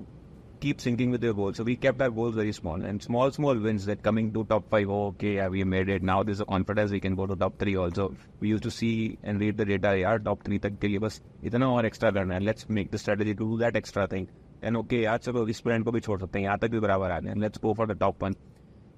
keep 0.61 0.79
syncing 0.79 1.11
with 1.11 1.23
your 1.23 1.35
goals. 1.35 1.57
So 1.57 1.65
we 1.65 1.77
kept 1.77 2.01
our 2.01 2.11
goals 2.11 2.35
very 2.35 2.53
small 2.53 2.83
and 2.83 3.03
small, 3.03 3.31
small 3.31 3.55
wins 3.55 3.85
that 3.87 4.03
coming 4.03 4.33
to 4.33 4.45
top 4.45 4.69
five. 4.71 4.89
Oh, 4.89 5.09
okay, 5.09 5.35
yeah, 5.35 5.49
we 5.49 5.65
made 5.65 5.89
it. 5.89 6.03
Now 6.03 6.23
there's 6.23 6.41
a 6.41 6.47
confidence 6.47 6.91
we 6.91 7.01
can 7.01 7.15
go 7.15 7.27
to 7.27 7.37
top 7.37 7.59
three 7.59 7.77
also. 7.77 8.15
We 8.41 8.49
used 8.49 8.63
to 8.65 8.71
see 8.71 9.19
and 9.23 9.41
read 9.41 9.57
the 9.59 9.65
data. 9.65 9.97
Yeah, 9.99 10.19
top 10.19 10.43
three 10.45 10.59
तक 10.59 10.79
के 10.81 10.89
लिए 10.89 10.99
बस 10.99 11.21
इतना 11.45 11.69
और 11.69 11.91
extra 11.91 12.13
करना 12.15 12.35
है. 12.35 12.41
Let's 12.41 12.69
make 12.79 12.91
the 12.91 12.99
strategy 12.99 13.35
to 13.35 13.51
do 13.53 13.59
that 13.65 13.77
extra 13.77 14.07
thing. 14.07 14.29
And 14.63 14.77
okay, 14.77 15.03
यार 15.05 15.19
चलो 15.19 15.47
इस 15.49 15.63
brand 15.63 15.85
को 15.85 15.93
भी 15.93 16.01
छोड़ 16.01 16.21
सकते 16.21 16.39
हैं. 16.39 16.45
यहाँ 16.47 16.59
तक 16.59 16.71
भी 16.71 16.81
बराबर 16.81 17.11
आ 17.11 17.21
गए. 17.21 17.35
Let's 17.35 17.59
go 17.59 17.75
for 17.75 17.87
the 17.87 17.99
top 18.05 18.23
one. 18.23 18.37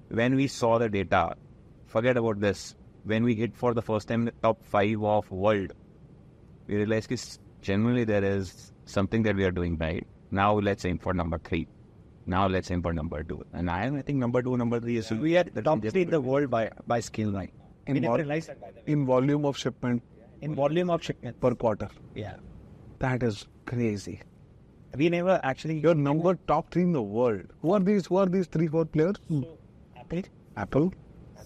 When 0.09 0.35
we 0.35 0.47
saw 0.47 0.77
the 0.79 0.89
data, 0.89 1.35
forget 1.85 2.17
about 2.17 2.39
this. 2.39 2.75
When 3.05 3.23
we 3.23 3.35
hit 3.35 3.55
for 3.55 3.73
the 3.73 3.81
first 3.81 4.07
time 4.07 4.25
the 4.25 4.31
top 4.41 4.63
five 4.63 5.03
of 5.03 5.29
world, 5.31 5.73
we 6.67 6.75
realized 6.75 7.09
that 7.09 7.37
generally 7.61 8.03
there 8.03 8.23
is 8.23 8.73
something 8.85 9.23
that 9.23 9.35
we 9.35 9.43
are 9.43 9.51
doing 9.51 9.77
right. 9.77 10.07
Now 10.40 10.52
let's 10.68 10.84
aim 10.90 10.98
for 10.98 11.14
number 11.14 11.38
three. 11.48 11.66
Now 12.34 12.46
let's 12.54 12.70
aim 12.70 12.82
for 12.82 12.92
number 12.92 13.22
two. 13.22 13.44
And 13.52 13.70
I, 13.70 13.80
I 13.98 14.02
think 14.02 14.18
number 14.18 14.42
two, 14.42 14.56
number 14.56 14.80
three 14.80 14.96
is 14.96 15.10
we 15.10 15.36
are 15.36 15.44
the 15.44 15.62
top 15.62 15.84
three 15.84 16.02
in 16.02 16.10
the 16.10 16.20
world 16.20 16.50
by 16.50 16.62
by 16.92 17.00
scale 17.08 17.32
right 17.38 17.52
In 17.86 18.02
vol- 18.02 18.16
that 18.18 18.92
in 18.94 19.06
volume 19.14 19.44
of 19.50 19.58
shipment 19.62 20.02
in 20.46 20.54
volume 20.60 20.90
of 20.94 21.02
shipment 21.08 21.40
per 21.44 21.50
quarter 21.64 21.88
yeah 22.20 22.36
that 23.04 23.26
is 23.28 23.46
crazy 23.72 24.14
we 25.02 25.08
never 25.14 25.38
actually 25.50 25.78
You're 25.84 25.94
number 25.94 26.34
top 26.52 26.70
three 26.70 26.82
in 26.82 26.92
the 26.92 27.02
world. 27.02 27.46
Who 27.62 27.72
are 27.72 27.80
these? 27.80 28.06
Who 28.06 28.16
are 28.16 28.26
these 28.26 28.46
three, 28.46 28.68
four 28.68 28.84
players? 28.84 29.16
Apple, 30.02 30.22
Apple 30.56 30.92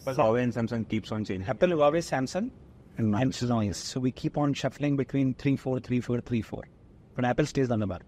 Huawei 0.07 0.43
and 0.43 0.53
Samsung 0.53 0.89
keeps 0.89 1.13
on 1.13 1.25
changing. 1.25 1.49
Apple, 1.49 1.69
Huawei, 1.69 2.03
Samsung, 2.11 2.51
and 2.99 3.15
and 3.15 3.49
Noise. 3.49 3.77
So 3.77 4.01
we 4.01 4.13
keep 4.13 4.37
on 4.37 4.55
shuffling 4.55 4.97
between 4.97 5.35
three, 5.35 5.57
four, 5.57 5.81
three, 5.81 6.01
four, 6.01 6.21
three, 6.21 6.43
four. 6.43 6.63
But 7.15 7.25
Apple 7.25 7.47
stays 7.47 7.71
on 7.71 7.81
the 7.81 7.87
bar. 7.87 8.01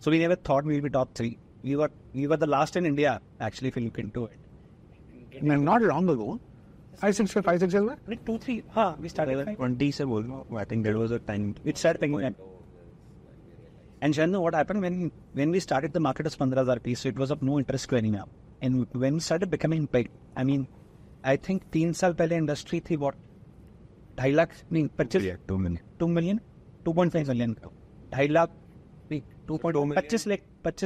So 0.00 0.10
we 0.14 0.18
never 0.22 0.36
thought 0.36 0.64
we'd 0.64 0.82
be 0.82 0.90
top 0.90 1.14
three. 1.20 1.32
We 1.64 1.76
were 1.80 1.90
we 2.20 2.26
were 2.26 2.38
the 2.44 2.48
last 2.54 2.76
in 2.80 2.86
India 2.92 3.10
actually. 3.48 3.68
If 3.74 3.76
you 3.76 3.84
look 3.88 3.98
into 4.04 4.24
it, 4.26 4.38
And 5.40 5.64
not 5.72 5.82
long 5.90 6.08
ago. 6.14 6.30
Five, 7.02 7.14
six, 7.18 7.32
five, 7.32 7.58
six 7.60 7.74
years 7.74 7.86
back. 7.90 8.00
Like 8.12 8.24
two, 8.26 8.38
three. 8.38 8.56
Huh, 8.78 8.88
we 9.04 9.08
started. 9.12 9.44
five. 9.46 9.56
20 9.60 9.90
से 9.98 10.04
बोल 10.14 10.24
रहा 10.24 10.36
हूँ. 10.38 10.58
I 10.62 10.64
think 10.72 10.84
there 10.88 10.98
was 11.02 11.14
a 11.18 11.20
time. 11.30 11.46
It 11.72 11.78
started 11.82 12.00
picking 12.02 12.24
up. 12.30 12.42
And 14.02 14.14
Shannu, 14.18 14.40
what 14.44 14.54
happened 14.60 14.82
when 14.82 14.96
when 15.40 15.50
we 15.56 15.60
started 15.66 15.92
the 15.96 16.00
market 16.08 16.28
was 16.28 16.34
15,000 16.34 16.80
piece, 16.88 17.00
so 17.04 17.08
it 17.14 17.18
was 17.24 17.30
of 17.36 17.42
no 17.50 17.58
interest 17.62 17.88
to 17.90 17.96
anyone. 18.02 18.30
And 18.62 18.86
when 19.04 19.14
we 19.14 19.20
started 19.20 19.50
becoming 19.50 19.86
big, 19.96 20.10
I 20.36 20.44
mean, 20.50 20.66
I 21.32 21.36
think 21.46 21.68
तीन 21.72 21.92
साल 22.00 22.12
पहले 22.20 22.36
industry 22.44 22.80
थी 22.90 22.96
what 23.04 23.20
ढाई 24.18 24.32
लाख 24.32 24.54
नहीं 24.72 24.88
पच्चीस 24.98 25.22
Yeah, 25.24 25.36
two 25.50 25.58
minutes. 25.66 25.84
To 26.00 26.06
million 26.16 26.40
two 26.84 26.92
point 26.92 27.12
five 27.12 27.28
million 27.28 27.56
ढाई 28.12 28.28
lakh 28.28 28.50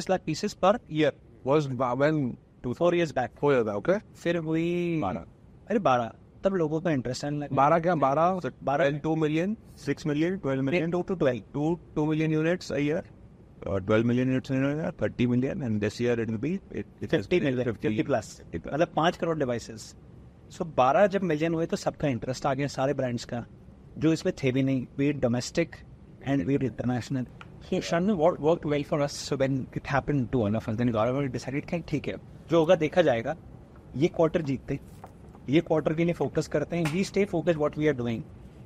lakh 0.09 0.21
pieces 0.25 0.53
per 0.65 0.77
year 0.91 1.13
two 2.63 2.73
four 2.73 2.95
back 2.95 3.31
four 3.39 3.69
okay 3.69 3.97
फिर 4.15 4.37
हुई 4.37 4.99
बारह। 5.01 5.25
अरे 5.69 5.79
बारह। 5.79 6.11
तब 6.43 6.55
लोगों 6.55 6.81
का 6.81 6.91
इंटरेस्ट 6.91 7.25
बारह 7.53 7.79
क्या? 7.79 7.95
बारह? 7.95 8.39
बारह। 8.63 8.97
Two 8.99 9.15
million 9.15 9.55
six 9.77 10.05
million 10.07 10.37
twelve 10.37 10.63
million 10.63 10.91
two 10.91 11.01
two 11.01 11.15
twelve 11.15 11.41
two 11.53 11.79
two 11.95 12.05
million 12.05 12.31
units 12.31 12.71
year 12.71 13.03
million 14.03 14.27
units 14.27 14.51
million 15.27 15.63
and 15.63 15.79
this 15.79 16.01
year 16.01 16.19
it 16.21 16.29
be 16.29 16.59
50 17.03 17.33
million 17.33 17.71
50 17.73 18.05
plus 18.05 18.41
मतलब 18.55 18.87
करोड़ 19.17 19.37
डिवाइसेस 19.39 19.95
सो 20.49 20.65
12 20.79 21.07
जब 21.07 21.23
मिलियन 21.23 21.53
हुए 21.53 21.65
तो 21.65 21.77
सबका 21.77 22.07
इंटरेस्ट 22.07 22.45
आ 22.45 22.53
गया 22.53 22.67
सारे 22.67 22.93
ब्रांड्स 22.93 23.25
का 23.25 23.45
जो 23.97 24.13
इसमें 24.13 24.33
थे 24.43 24.51
भी 24.51 24.63
नहीं. 24.63 24.85
We'd 24.97 25.21
domestic 25.21 25.75
and 26.23 26.45
we'd 26.45 26.63
international 26.63 27.25
Shannu, 27.69 28.13
what 28.17 28.39
worked 28.39 28.65
well 28.65 28.83
for 28.83 28.97
us 29.01 29.13
so 29.13 29.37
when 29.41 29.53
it 29.77 29.85
happened 29.85 30.25
to 30.31 30.39
one 30.39 30.55
of 30.55 30.69
us, 30.69 30.75
then 30.75 30.91
Gaurav 30.95 31.47
कि 31.47 31.79
ठीक 31.79 32.07
है 32.07 32.15
जो 32.51 32.59
होगा 32.59 32.75
देखा 32.75 33.01
जाएगा। 33.01 33.35
ये 33.95 34.07
क्वार्टर 34.07 34.41
जीतते 34.41 34.79
ये 35.49 35.61
क्वार्टर 35.61 35.93
के 35.93 36.03
लिए 36.03 36.13
फोकस 36.13 36.47
करते 36.47 36.77
हैं 36.77 36.93
we 36.93 37.03
stay 37.03 37.25
focus 37.25 37.55
what 37.55 37.77
we 37.77 37.87
are 37.87 37.93
doing 37.93 38.23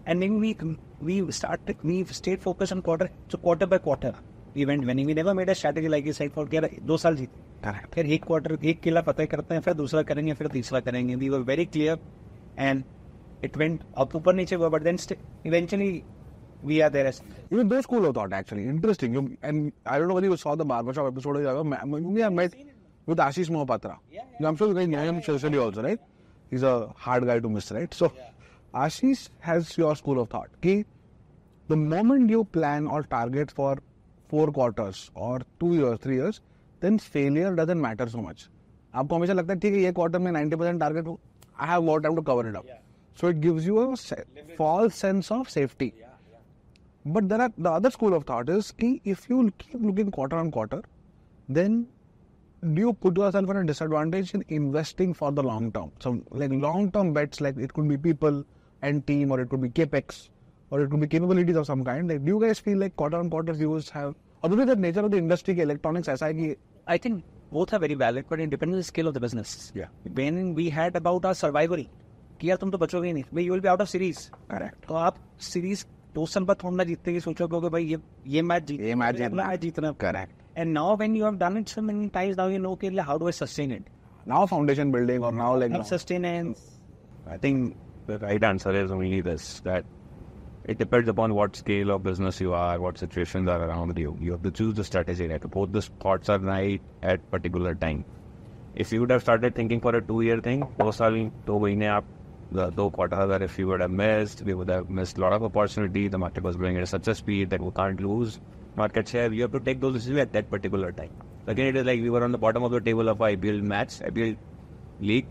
and 0.08 0.20
then 0.20 0.39
we 0.39 1.22
we 1.22 1.32
start 1.32 1.86
we 1.86 2.04
state 2.04 2.39
focus 2.39 2.74
on 2.74 2.82
quarter 2.82 3.10
so 3.32 3.38
quarter 3.38 3.66
by 3.66 3.80
quarter 3.80 4.14
we 4.56 4.66
went 4.66 4.86
winning 4.86 5.08
we 5.08 5.14
never 5.14 5.34
made 5.34 5.50
a 5.50 5.54
strategy 5.54 5.88
like 5.88 6.06
this 6.06 6.22
for 6.22 6.46
क्या 6.46 6.62
दो 6.82 6.98
साल 6.98 7.16
जीते 7.16 7.72
फिर 7.93 8.06
एक 8.06 8.26
quarter 8.26 8.60
एक 8.66 8.82
किला 8.82 9.02
फतेह 9.02 9.26
करते 9.26 9.54
हैं 9.54 9.62
फिर 9.62 9.74
दूसरा 9.74 10.02
करेंगे 10.02 10.34
फिर 10.34 10.48
तीसरा 10.48 10.80
करेंगे। 10.80 11.16
We 11.16 11.30
were 11.30 11.39
very 11.39 11.66
clear 11.66 12.00
and 12.60 12.84
it 13.46 13.52
went 13.52 13.78
up 14.02 14.16
ऊपर 14.16 14.34
नीचे 14.34 14.56
हुआ 14.56 14.70
then 14.70 14.98
st- 14.98 15.18
eventually 15.48 16.00
we 16.70 16.82
are 16.86 16.89
there 16.89 17.07
as 17.07 17.22
Even 17.51 17.68
those 17.74 17.84
school 17.88 18.05
of 18.09 18.16
thought, 18.16 18.34
actually. 18.34 18.63
Interesting. 18.74 19.13
You, 19.18 19.38
and 19.43 19.72
I 19.86 19.97
don't 19.99 20.07
know 20.11 20.16
whether 20.16 20.28
you 20.28 20.38
saw 20.43 20.55
the 20.55 20.66
barbershop 20.66 21.07
episode. 21.11 21.38
or 21.38 21.57
you 21.57 21.63
Maybe 21.63 22.30
met 22.36 22.55
with 23.05 23.20
Ashish 23.20 23.49
Mohapatra. 23.55 23.97
Yeah, 24.11 24.24
yeah. 24.39 24.47
I'm 24.47 24.55
sure 24.61 24.68
you 24.70 24.74
guys 24.80 24.88
know 24.88 25.03
him 25.09 25.22
socially 25.22 25.57
also, 25.57 25.84
right? 25.84 25.99
He's 26.49 26.63
a 26.63 26.74
hard 27.07 27.26
guy 27.26 27.39
to 27.39 27.49
miss, 27.49 27.72
right? 27.72 27.93
So, 27.93 28.11
yeah. 28.16 28.30
Ashish 28.86 29.30
has 29.39 29.78
your 29.78 29.95
school 29.95 30.20
of 30.20 30.30
thought. 30.30 30.49
Ki 30.61 30.86
the 31.68 31.76
moment 31.76 32.30
you 32.30 32.43
plan 32.45 32.88
or 32.88 33.03
target 33.03 33.51
for 33.51 33.78
four 34.30 34.47
quarters 34.51 35.11
or 35.13 35.41
two 35.59 35.76
years, 35.76 35.99
three 35.99 36.16
years, 36.16 36.41
then 36.80 36.99
failure 36.99 37.55
doesn't 37.55 37.82
matter 37.89 38.09
so 38.18 38.22
much. 38.30 38.49
आपको 38.95 39.16
हमेशा 39.16 39.34
लगता 39.34 39.53
है 39.53 39.59
ठीक 39.59 39.74
है 39.74 39.80
ये 39.82 39.91
quarter 39.91 40.20
में 40.20 40.32
90 40.32 40.57
percent 40.59 40.80
target 40.80 41.07
हो 41.07 41.20
I 41.59 41.70
have 41.70 41.82
more 41.84 42.01
time 42.01 42.16
to 42.16 42.22
cover 42.30 42.47
it 42.47 42.55
up 42.55 42.68
so 43.22 43.30
it 43.30 43.38
gives 43.45 43.66
you 43.68 43.78
a 43.78 43.95
false 44.57 44.95
sense 45.01 45.32
of 45.32 45.49
safety 45.49 45.91
but 47.05 47.28
there 47.28 47.41
are 47.41 47.53
the 47.57 47.70
other 47.70 47.91
school 47.91 48.14
of 48.14 48.24
thought 48.24 48.49
is 48.49 48.72
ki 48.72 49.01
if 49.05 49.28
you 49.28 49.51
keep 49.59 49.81
looking 49.81 50.11
quarter 50.11 50.37
on 50.37 50.51
quarter, 50.51 50.83
then 51.49 51.87
do 52.74 52.81
you 52.81 52.93
put 52.93 53.16
yourself 53.16 53.49
at 53.51 53.57
a 53.57 53.64
disadvantage 53.64 54.35
in 54.35 54.45
investing 54.49 55.14
for 55.14 55.33
the 55.33 55.43
long 55.43 55.72
term? 55.72 55.93
So 55.99 56.22
like 56.31 56.51
long 56.53 56.91
term 56.93 57.12
bets, 57.14 57.41
like 57.41 57.57
it 57.57 57.72
could 57.72 57.89
be 57.89 57.97
people 57.97 58.45
and 58.83 59.07
team, 59.07 59.31
or 59.31 59.41
it 59.41 59.49
could 59.49 59.62
be 59.62 59.70
capex, 59.70 60.28
or 60.70 60.83
it 60.83 60.91
could 60.91 61.01
be 61.01 61.07
capabilities 61.07 61.57
of 61.57 61.66
some 61.66 61.85
kind. 61.85 62.09
Like 62.09 62.24
do 62.24 62.33
you 62.33 62.41
guys 62.41 62.59
feel 62.59 62.78
like 62.78 62.97
quarter 62.97 63.16
on 63.16 63.31
quarter 63.31 63.55
views 63.55 63.89
have, 63.91 64.14
obviously 64.43 64.66
the 64.66 64.76
nature 64.76 65.01
of 65.01 65.11
the 65.11 65.18
industry, 65.18 65.55
ki 65.55 65.62
electronics 65.62 66.09
ऐसा 66.09 66.26
है 66.26 66.35
कि 66.35 66.57
I 66.87 66.99
think 66.99 67.24
both 67.53 67.72
are 67.72 67.78
very 67.78 67.95
valid, 67.95 68.26
but 68.28 68.41
it 68.41 68.51
depends 68.51 68.74
on 68.74 68.78
the 68.78 68.85
scale 68.85 69.09
of 69.09 69.14
the 69.14 69.20
business. 69.20 69.72
Yeah. 69.74 69.87
When 70.14 70.55
we 70.55 70.68
had 70.70 70.97
about 70.97 71.24
our 71.24 71.35
survival, 71.35 71.85
कि 72.41 72.49
यार 72.51 72.57
तुम 72.57 72.70
तो 72.70 72.78
बचोगे 72.78 73.09
ही 73.09 73.12
नहीं 73.12 73.24
भाई 73.35 73.45
you 73.45 73.53
will 73.53 73.61
be 73.61 73.68
out 73.68 73.81
of 73.81 73.89
series 73.89 74.18
correct. 74.51 74.87
तो 74.89 74.95
आप 74.95 75.16
सीरीज 75.49 75.85
साल 76.18 76.43
बाद 76.43 76.57
थोड़ा 76.63 76.84
जीतते 76.84 77.11
ही 77.11 77.20
सोचो 77.20 77.47
कि 77.47 77.70
भाई 77.70 77.86
ये 77.86 77.97
ये 78.28 78.41
मैच 78.41 78.63
जीत 78.68 78.82
ये 78.82 78.93
match 78.95 79.18
जीतना। 79.18 79.47
मैच 79.47 79.59
जीतना 79.61 79.91
Correct. 80.03 80.32
And 80.57 80.74
now 80.74 80.95
when 80.97 81.16
you 81.16 81.26
have 81.26 81.36
done 81.38 81.57
it 81.57 81.68
so 81.68 81.82
many 81.82 82.07
times 82.13 82.38
now 82.38 82.49
you 82.49 82.59
know 82.59 82.76
कि 82.84 82.95
how 82.97 83.18
do 83.20 83.26
I 83.26 83.32
sustain 83.32 83.72
it 83.72 83.89
Now 84.30 84.45
foundation 84.51 84.91
building 84.93 85.24
or 85.24 85.32
now 85.39 85.49
like 85.61 85.72
how 85.72 85.84
sustain 85.84 86.26
and 86.26 86.55
I 87.34 87.38
think 87.38 87.76
the 88.07 88.18
right 88.24 88.43
answer 88.47 88.72
is 88.80 88.91
only 88.95 89.20
this 89.28 89.45
that 89.68 89.86
it 90.74 90.80
depends 90.80 91.09
upon 91.13 91.34
what 91.39 91.55
scale 91.55 91.91
of 91.95 92.03
business 92.03 92.39
you 92.41 92.53
are, 92.59 92.80
what 92.86 92.97
situations 92.97 93.51
are 93.55 93.59
around 93.68 93.99
you. 94.03 94.13
You 94.28 94.32
have 94.32 94.43
to 94.47 94.51
choose 94.59 94.74
the 94.80 94.84
strategy 94.84 95.28
right. 95.32 95.45
Both 95.55 95.72
the 95.76 95.84
thoughts 96.05 96.30
are 96.30 96.39
right 96.39 96.82
at 97.13 97.30
particular 97.36 97.76
time. 97.76 98.03
If 98.84 98.93
you 98.93 99.01
would 99.01 99.11
have 99.11 99.22
started 99.22 99.55
thinking 99.55 99.80
for 99.80 99.95
a 99.95 100.01
two 100.07 100.22
year 100.30 100.39
thing, 100.47 100.63
दो 100.80 100.91
साल 100.91 101.20
दो 101.47 101.59
महीने 101.59 101.88
आप 101.97 102.07
the 102.52 102.70
दो 102.70 102.89
quarters 102.89 103.28
that 103.30 103.41
if 103.41 103.58
you 103.60 103.68
would 103.68 103.82
have 103.82 103.91
missed, 103.91 104.41
we 104.43 104.54
would 104.54 104.70
have 104.70 104.89
missed 104.89 105.18
a 105.18 105.22
lot 105.22 105.34
of 105.34 105.43
opportunity. 105.43 106.08
The 106.08 106.18
market 106.18 106.43
was 106.43 106.56
growing 106.56 106.78
at 106.78 106.88
such 106.88 107.08
a 107.08 107.16
speed 107.16 107.50
that 107.50 107.62
we 107.62 107.72
can't 107.72 108.00
lose 108.00 108.39
market 108.76 109.08
share. 109.08 109.32
You 109.32 109.43
have 109.43 109.52
to 109.54 109.60
take 109.60 109.82
those 109.82 109.93
decisions 109.93 110.20
at 110.20 110.34
that 110.34 110.50
particular 110.50 110.91
time. 110.91 111.12
Again, 111.48 111.68
it 111.68 111.76
is 111.76 111.86
like 111.86 112.02
we 112.02 112.10
were 112.10 112.24
on 112.24 112.32
the 112.32 112.38
bottom 112.38 112.64
of 112.64 112.72
the 112.72 112.82
table 112.82 113.10
of 113.10 113.20
IPL 113.20 113.62
match, 113.62 114.00
IPL 114.00 114.38
league, 115.00 115.28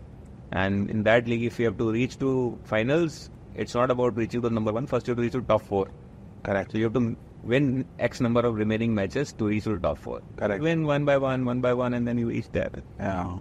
and 0.51 0.89
in 0.89 1.03
that 1.03 1.27
league, 1.27 1.43
if 1.43 1.59
you 1.59 1.65
have 1.65 1.77
to 1.77 1.91
reach 1.91 2.17
to 2.19 2.57
finals, 2.63 3.29
it's 3.55 3.73
not 3.75 3.91
about 3.91 4.15
reaching 4.15 4.41
the 4.41 4.49
number 4.49 4.71
one. 4.71 4.87
First, 4.87 5.07
you 5.07 5.11
have 5.11 5.17
to 5.17 5.23
reach 5.23 5.33
to 5.33 5.41
top 5.41 5.61
four. 5.61 5.87
correct. 6.43 6.71
So 6.71 6.77
you 6.77 6.85
have 6.85 6.93
to 6.93 7.15
win 7.43 7.85
X 7.99 8.21
number 8.21 8.41
of 8.41 8.55
remaining 8.55 8.93
matches 8.93 9.33
to 9.33 9.47
reach 9.47 9.63
to 9.65 9.77
top 9.79 9.97
four. 9.97 10.21
Correct. 10.37 10.61
Win 10.61 10.85
one 10.85 11.05
by 11.05 11.17
one, 11.17 11.45
one 11.45 11.61
by 11.61 11.73
one, 11.73 11.93
and 11.93 12.07
then 12.07 12.17
you 12.17 12.29
reach 12.29 12.49
there. 12.51 12.71
Yeah. 12.99 13.37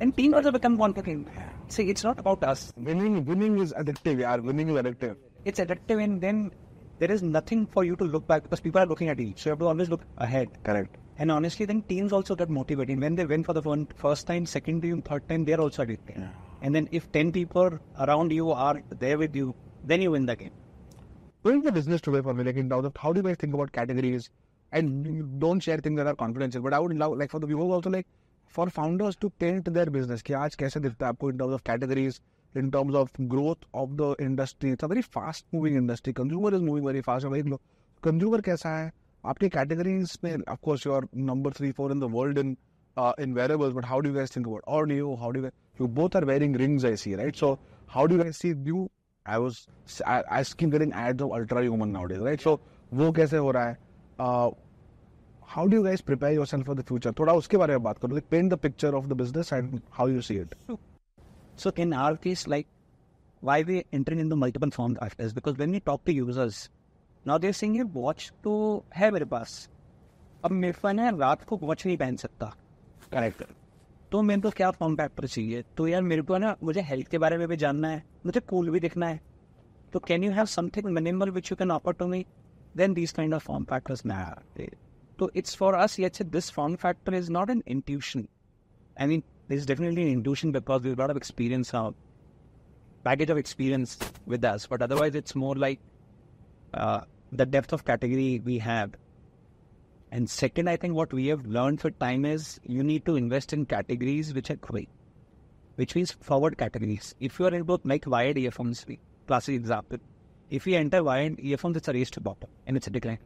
and 0.00 0.16
team 0.16 0.34
also 0.34 0.50
become 0.50 0.78
confident. 0.78 1.28
See, 1.70 1.88
it's 1.88 2.02
not 2.02 2.18
about 2.18 2.42
us. 2.42 2.72
Winning, 2.76 3.24
winning 3.24 3.58
is 3.58 3.72
addictive. 3.72 4.18
Yeah, 4.18 4.36
winning 4.36 4.70
is 4.70 4.74
addictive. 4.74 5.16
It's 5.44 5.60
addictive, 5.60 6.02
and 6.02 6.20
then 6.20 6.50
there 6.98 7.12
is 7.12 7.22
nothing 7.22 7.66
for 7.68 7.84
you 7.84 7.94
to 7.94 8.04
look 8.04 8.26
back 8.26 8.42
because 8.42 8.58
people 8.58 8.80
are 8.80 8.86
looking 8.86 9.08
at 9.08 9.20
you. 9.20 9.34
So 9.36 9.48
you 9.48 9.52
have 9.52 9.60
to 9.60 9.66
always 9.66 9.88
look 9.88 10.02
ahead. 10.18 10.48
Correct. 10.64 10.96
And 11.16 11.30
honestly, 11.30 11.66
then 11.66 11.82
teams 11.82 12.12
also 12.12 12.34
get 12.34 12.50
motivated. 12.50 13.00
When 13.00 13.14
they 13.14 13.24
win 13.24 13.44
for 13.44 13.52
the 13.52 13.86
first 13.94 14.26
time, 14.26 14.46
second 14.46 14.82
time, 14.82 15.00
third 15.02 15.28
time, 15.28 15.44
they're 15.44 15.60
also 15.60 15.82
addicted. 15.82 16.16
Yeah. 16.18 16.28
And 16.60 16.74
then 16.74 16.88
if 16.90 17.10
10 17.12 17.30
people 17.30 17.78
around 18.00 18.32
you 18.32 18.50
are 18.50 18.82
there 18.98 19.16
with 19.16 19.36
you, 19.36 19.54
then 19.84 20.02
you 20.02 20.10
win 20.10 20.26
the 20.26 20.34
game. 20.34 20.50
Doing 21.44 21.62
the 21.62 21.70
business 21.70 22.00
today 22.00 22.20
for 22.20 22.34
me, 22.34 22.42
like 22.42 22.56
in 22.56 22.68
terms 22.68 22.84
of 22.84 22.96
how 22.96 23.12
do 23.12 23.20
you 23.20 23.22
guys 23.22 23.36
think 23.36 23.54
about 23.54 23.70
categories? 23.70 24.28
And 24.72 25.38
don't 25.40 25.60
share 25.60 25.78
things 25.78 25.96
that 25.98 26.06
are 26.06 26.16
confidential. 26.16 26.62
But 26.62 26.74
I 26.74 26.80
would 26.80 26.96
love, 26.96 27.16
like 27.16 27.30
for 27.30 27.38
the 27.38 27.46
viewers 27.46 27.70
also, 27.70 27.90
like 27.90 28.06
for 28.56 28.68
founders 28.68 29.18
to 29.20 29.28
paint 29.40 29.68
their 29.68 29.90
business 29.90 30.22
कि 30.22 30.32
आज 30.32 30.54
कैसे 30.62 30.80
दिखता 30.80 31.06
है 31.06 31.10
आपको 31.10 31.30
in 31.30 31.38
terms 31.38 31.54
of 31.54 31.62
categories 31.66 32.20
in 32.54 32.70
terms 32.70 32.94
of 32.96 33.20
growth 33.20 33.66
of 33.82 33.90
the 34.00 34.14
industry 34.20 34.70
it's 34.72 34.84
a 34.84 34.86
very 34.88 35.02
fast 35.16 35.46
moving 35.54 35.76
industry 35.76 36.12
consumer 36.12 36.54
is 36.54 36.62
moving 36.62 36.86
very 36.86 37.00
fast 37.00 37.26
very 37.26 37.50
consumer 38.02 38.40
कैसा 38.40 38.76
है? 38.76 38.90
आपके 39.24 39.48
categories 39.48 40.18
में 40.24 40.36
of course 40.48 40.86
you 40.86 40.92
are 40.92 41.06
number 41.16 41.52
three 41.52 41.70
four 41.72 41.92
in 41.92 42.00
the 42.00 42.10
world 42.12 42.38
in 42.38 42.56
in 42.96 43.34
wearables 43.34 43.74
but 43.74 43.84
how 43.86 44.00
do 44.00 44.12
guys 44.14 44.36
think 44.36 44.46
about 44.46 44.62
और 44.76 44.92
you 44.92 45.14
how 45.16 45.30
do 45.30 45.44
you 45.80 45.86
both 45.98 46.16
are 46.16 46.24
wearing 46.24 46.56
rings 46.56 46.84
I 46.84 46.96
see 46.96 47.14
right 47.14 47.36
so 47.36 47.52
how 47.88 48.06
do 48.06 48.18
guys 48.18 48.38
see 48.38 48.50
you 48.68 48.88
I 49.26 49.38
was 49.38 49.58
I 50.06 50.44
skin 50.44 50.70
getting 50.70 50.92
ads 50.98 51.22
of 51.22 51.32
ultra 51.34 51.60
human 51.60 51.88
nowadays 52.04 52.22
right 52.24 52.40
so 52.40 52.60
वो 52.92 53.10
कैसे 53.12 53.36
हो 53.36 53.50
रहा 53.50 53.68
है? 53.68 53.76
How 55.50 55.66
do 55.66 55.82
guys 55.82 56.00
prepare 56.00 56.34
yourself 56.34 56.66
for 56.66 56.74
the 56.76 56.82
future 56.88 57.12
थोड़ा 57.18 57.32
उसके 57.34 57.56
बारे 57.56 57.72
में 57.72 57.82
बात 57.82 57.98
करो 57.98 58.14
like 58.14 58.24
paint 58.30 58.52
the 58.52 58.56
picture 58.56 58.94
of 58.94 59.06
the 59.06 59.12
business 59.20 59.52
and 59.52 59.80
how 59.92 60.08
you 60.08 60.20
see 60.22 60.34
it 60.40 60.54
so 61.58 61.72
in 61.78 61.92
our 61.92 62.16
case 62.24 62.46
like 62.48 62.66
why 63.42 63.62
we 63.64 63.78
entering 63.94 64.20
in 64.20 64.28
the 64.28 64.32
multiple 64.32 64.70
form 64.70 64.94
after 65.02 65.32
because 65.34 65.56
when 65.56 65.72
we 65.72 65.78
talk 65.86 66.02
to 66.06 66.12
users 66.12 66.70
now 67.24 67.38
they 67.38 67.48
are 67.48 67.64
you 67.66 67.86
watch 67.94 68.30
तो 68.44 68.52
है 68.96 69.10
मेरे 69.10 69.24
पास. 69.24 69.68
अब 70.44 70.50
मेरे 70.50 70.72
fun 70.72 70.98
है 70.98 71.16
रात 71.18 71.42
को 71.44 71.56
watch 71.62 71.84
नहीं 71.86 71.96
पहन 71.96 72.16
सकता। 72.16 72.52
करेक्ट 73.12 73.42
तो 74.12 74.22
मेरे 74.22 74.40
को 74.40 74.48
तो 74.48 74.56
क्या 74.56 74.70
फॉर्म 74.70 74.94
पैक्टर 74.96 75.26
चाहिए? 75.26 75.62
तो 75.76 75.86
यार 75.88 76.02
मेरे 76.02 76.22
को 76.22 76.38
ना 76.38 76.56
मुझे 76.62 76.80
हेल्थ 76.82 77.08
के 77.08 77.18
बारे 77.18 77.38
में 77.38 77.46
भी 77.48 77.56
जानना 77.56 77.88
है 77.88 78.02
मुझे 78.26 78.40
कूल 78.40 78.70
भी 78.70 78.80
दिखना 78.80 79.06
है। 79.06 79.20
तो 79.92 79.98
can 79.98 80.24
you 80.24 80.30
have 80.32 80.44
something 80.54 80.86
minimal 80.90 81.30
which 81.30 81.50
you 81.52 81.56
can 81.56 81.70
offer 81.70 81.92
to 81.94 82.06
me 82.06 82.24
then 82.76 82.94
these 82.94 83.12
kind 83.12 83.34
of 83.34 83.44
form 83.44 83.64
factors 83.64 84.06
my 84.06 84.68
So 85.20 85.30
it's 85.34 85.54
for 85.54 85.76
us, 85.76 85.98
yet 85.98 86.18
this 86.30 86.48
form 86.48 86.78
factor 86.78 87.12
is 87.12 87.28
not 87.28 87.50
an 87.50 87.62
intuition. 87.66 88.26
I 88.98 89.06
mean, 89.06 89.22
there's 89.48 89.66
definitely 89.66 90.04
an 90.04 90.08
intuition 90.08 90.50
because 90.50 90.80
there's 90.80 90.96
a 90.96 90.98
lot 90.98 91.10
of 91.10 91.18
experience, 91.18 91.74
uh, 91.74 91.90
baggage 93.02 93.28
of 93.28 93.36
experience 93.36 93.98
with 94.24 94.42
us. 94.46 94.66
But 94.66 94.80
otherwise, 94.80 95.14
it's 95.14 95.34
more 95.34 95.54
like 95.54 95.78
uh, 96.72 97.02
the 97.32 97.44
depth 97.44 97.74
of 97.74 97.84
category 97.84 98.40
we 98.42 98.56
have. 98.60 98.94
And 100.10 100.28
second, 100.30 100.70
I 100.70 100.78
think 100.78 100.94
what 100.94 101.12
we 101.12 101.26
have 101.26 101.44
learned 101.44 101.82
for 101.82 101.90
time 101.90 102.24
is 102.24 102.58
you 102.62 102.82
need 102.82 103.04
to 103.04 103.16
invest 103.16 103.52
in 103.52 103.66
categories 103.66 104.32
which 104.32 104.48
are 104.48 104.56
growing, 104.56 104.88
which 105.74 105.94
means 105.94 106.12
forward 106.12 106.56
categories. 106.56 107.14
If 107.20 107.38
you 107.38 107.44
are 107.44 107.54
in 107.54 107.64
both 107.64 107.82
like 107.84 108.06
wired 108.06 108.38
earphones, 108.38 108.86
classic 109.26 109.54
example, 109.54 109.98
if 110.48 110.64
we 110.64 110.76
enter 110.76 111.04
wired 111.04 111.38
earphones, 111.40 111.76
it's 111.76 111.88
a 111.88 111.92
race 111.92 112.10
to 112.12 112.22
bottom 112.22 112.48
and 112.66 112.74
it's 112.74 112.86
a 112.86 112.90
decline. 112.90 113.18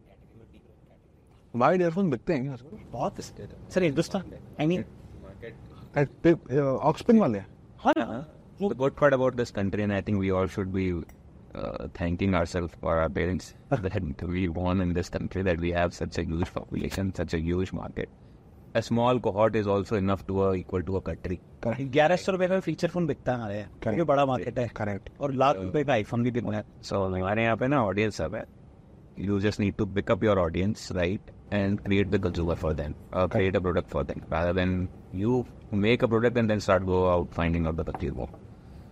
Wide 1.63 1.83
earphones 1.87 2.11
बिकते 2.11 2.35
हैं 2.35 2.57
बहुत 2.93 3.21
sir 3.21 3.83
Hindustan 3.83 4.33
I 4.61 4.67
mean 4.67 4.85
uh, 5.97 6.79
Oxpin 6.91 7.21
वाले. 7.21 7.43
हाँ 7.85 8.27
good 8.63 8.97
part 8.97 9.13
about 9.13 9.37
this 9.37 9.51
country, 9.51 9.83
and 9.83 9.93
I 9.93 10.01
think 10.01 10.19
we 10.19 10.31
all 10.31 10.47
should 10.47 10.73
be 10.73 10.87
uh, 11.55 11.89
thanking 11.99 12.35
ourselves 12.35 12.75
for 12.81 12.97
our 12.99 13.09
parents 13.09 13.55
that 13.71 14.23
we 14.35 14.47
born 14.59 14.81
in 14.81 14.93
this 14.99 15.09
country, 15.09 15.43
that 15.43 15.61
we 15.61 15.73
have 15.73 15.95
such 15.95 16.19
a 16.19 16.25
huge 16.25 16.53
population, 16.55 17.13
such 17.15 17.35
a 17.35 17.41
huge 17.41 17.73
market. 17.73 18.09
A 18.75 18.83
small 18.83 19.21
cohort 19.21 19.55
is 19.55 19.69
also 19.69 19.97
enough 19.97 20.27
to 20.27 20.43
a, 20.45 20.55
equal 20.57 20.83
to 20.83 20.97
a 20.97 21.01
country. 21.01 21.39
Correct. 21.65 21.91
ग्यारह 21.93 22.17
सौ 22.17 22.33
रुपए 22.33 22.49
का 22.49 22.59
feature 22.61 22.89
phone 22.89 23.07
बिकता 23.07 23.33
है 23.33 23.63
हमारे 23.63 23.95
यहाँ 23.95 24.07
बड़ा 24.07 24.27
market 24.27 24.59
है 24.59 24.69
Correct. 24.81 25.11
और 25.21 25.33
लाख 25.33 25.57
रुपए 25.57 25.85
का 25.85 25.93
आईफोन 25.93 26.23
भी 26.23 26.31
बिक 26.31 26.45
रहा 26.45 26.59
है 26.59 26.65
So 26.89 27.05
हमारे 27.07 27.43
यहाँ 27.45 27.57
पे 27.57 27.67
ना 27.69 27.85
audience 27.89 28.17
सब 28.17 28.35
है. 28.35 28.45
You 29.19 29.39
just 29.45 29.61
need 29.61 29.79
to 29.79 29.87
pick 29.97 30.11
up 30.11 30.25
your 30.27 30.37
audience, 30.45 30.91
right, 30.97 31.31
and 31.59 31.83
create 31.85 32.11
the 32.11 32.19
consumer 32.19 32.57
for 32.57 32.73
them, 32.75 32.95
uh, 33.13 33.23
or 33.23 33.29
create 33.29 33.57
a 33.57 33.61
product 33.61 33.91
for 33.91 34.05
them, 34.05 34.23
rather 34.37 34.53
than 34.53 34.89
you 35.13 35.47
make 35.71 36.03
a 36.03 36.09
product 36.09 36.37
and 36.37 36.51
then 36.51 36.61
start 36.61 36.87
go 36.87 37.03
out 37.13 37.35
finding 37.41 37.67
out 37.67 37.77
the 37.77 37.85
consumer. 37.85 38.27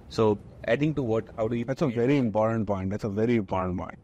So 0.09 0.39
adding 0.65 0.95
to 0.97 1.03
what, 1.03 1.29
how 1.37 1.49
do 1.49 1.57
you? 1.57 1.65
That's 1.65 1.83
a 1.83 1.89
very 1.89 2.19
important 2.19 2.67
point. 2.67 2.91
That's 2.91 3.05
a 3.05 3.15
very 3.23 3.37
important 3.37 3.79
point. 3.79 3.99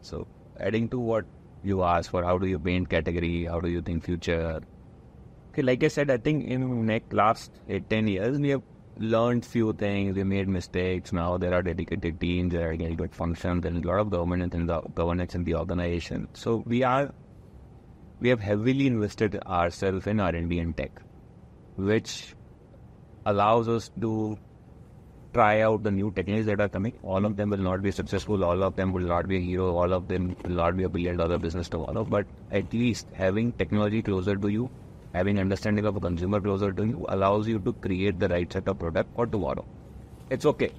So 0.00 0.26
adding 0.58 0.88
to 0.90 0.98
what 0.98 1.24
you 1.62 1.82
ask 1.82 2.10
for 2.10 2.24
how 2.24 2.38
do 2.38 2.46
you 2.46 2.58
paint 2.58 2.88
category, 2.88 3.44
how 3.44 3.60
do 3.60 3.68
you 3.68 3.80
think 3.80 4.04
future. 4.04 4.60
Okay, 5.50 5.62
like 5.62 5.84
I 5.84 5.88
said, 5.88 6.10
I 6.10 6.16
think 6.16 6.46
in 6.46 6.86
next 6.86 7.12
last 7.12 7.60
eight, 7.68 7.88
10 7.90 8.08
years, 8.08 8.38
we 8.38 8.48
have 8.50 8.62
learned 8.98 9.44
few 9.44 9.72
things, 9.72 10.16
we 10.16 10.24
made 10.24 10.48
mistakes. 10.48 11.12
Now 11.12 11.36
there 11.38 11.54
are 11.54 11.62
dedicated 11.62 12.20
teams, 12.20 12.52
there 12.52 12.70
are 12.70 12.76
dedicated 12.76 13.14
functions, 13.14 13.62
there's 13.62 13.76
a 13.76 13.86
lot 13.86 14.00
of 14.00 14.10
governance 14.10 14.54
in 14.54 14.66
the 14.66 14.80
governance 14.80 15.34
in 15.34 15.44
the 15.44 15.54
organization. 15.54 16.28
So 16.32 16.62
we 16.66 16.82
are 16.82 17.12
we 18.22 18.28
have 18.28 18.40
heavily 18.40 18.86
invested 18.86 19.36
ourselves 19.44 20.06
in 20.06 20.20
R&D 20.20 20.58
and 20.60 20.76
tech, 20.76 21.02
which 21.76 22.34
allows 23.26 23.68
us 23.68 23.90
to 24.00 24.38
try 25.34 25.62
out 25.62 25.82
the 25.82 25.90
new 25.90 26.12
techniques 26.12 26.46
that 26.46 26.60
are 26.60 26.68
coming. 26.68 26.92
All 27.02 27.24
of 27.24 27.36
them 27.36 27.50
will 27.50 27.64
not 27.66 27.82
be 27.82 27.90
successful. 27.90 28.44
All 28.44 28.62
of 28.62 28.76
them 28.76 28.92
will 28.92 29.08
not 29.14 29.26
be 29.26 29.38
a 29.38 29.40
hero. 29.40 29.74
All 29.74 29.92
of 29.92 30.06
them 30.06 30.36
will 30.44 30.54
not 30.54 30.76
be 30.76 30.84
a 30.84 30.88
billion 30.88 31.16
dollar 31.16 31.38
business 31.38 31.68
tomorrow. 31.68 32.04
But 32.04 32.26
at 32.52 32.72
least 32.72 33.08
having 33.12 33.52
technology 33.52 34.02
closer 34.02 34.36
to 34.36 34.48
you, 34.48 34.70
having 35.14 35.40
understanding 35.40 35.84
of 35.86 35.96
a 35.96 36.00
consumer 36.00 36.40
closer 36.40 36.72
to 36.72 36.86
you, 36.86 37.04
allows 37.08 37.48
you 37.48 37.58
to 37.60 37.72
create 37.72 38.20
the 38.20 38.28
right 38.28 38.52
set 38.52 38.68
of 38.68 38.78
product 38.78 39.14
for 39.16 39.26
tomorrow. 39.26 39.64
It's 40.30 40.46
okay. 40.46 40.70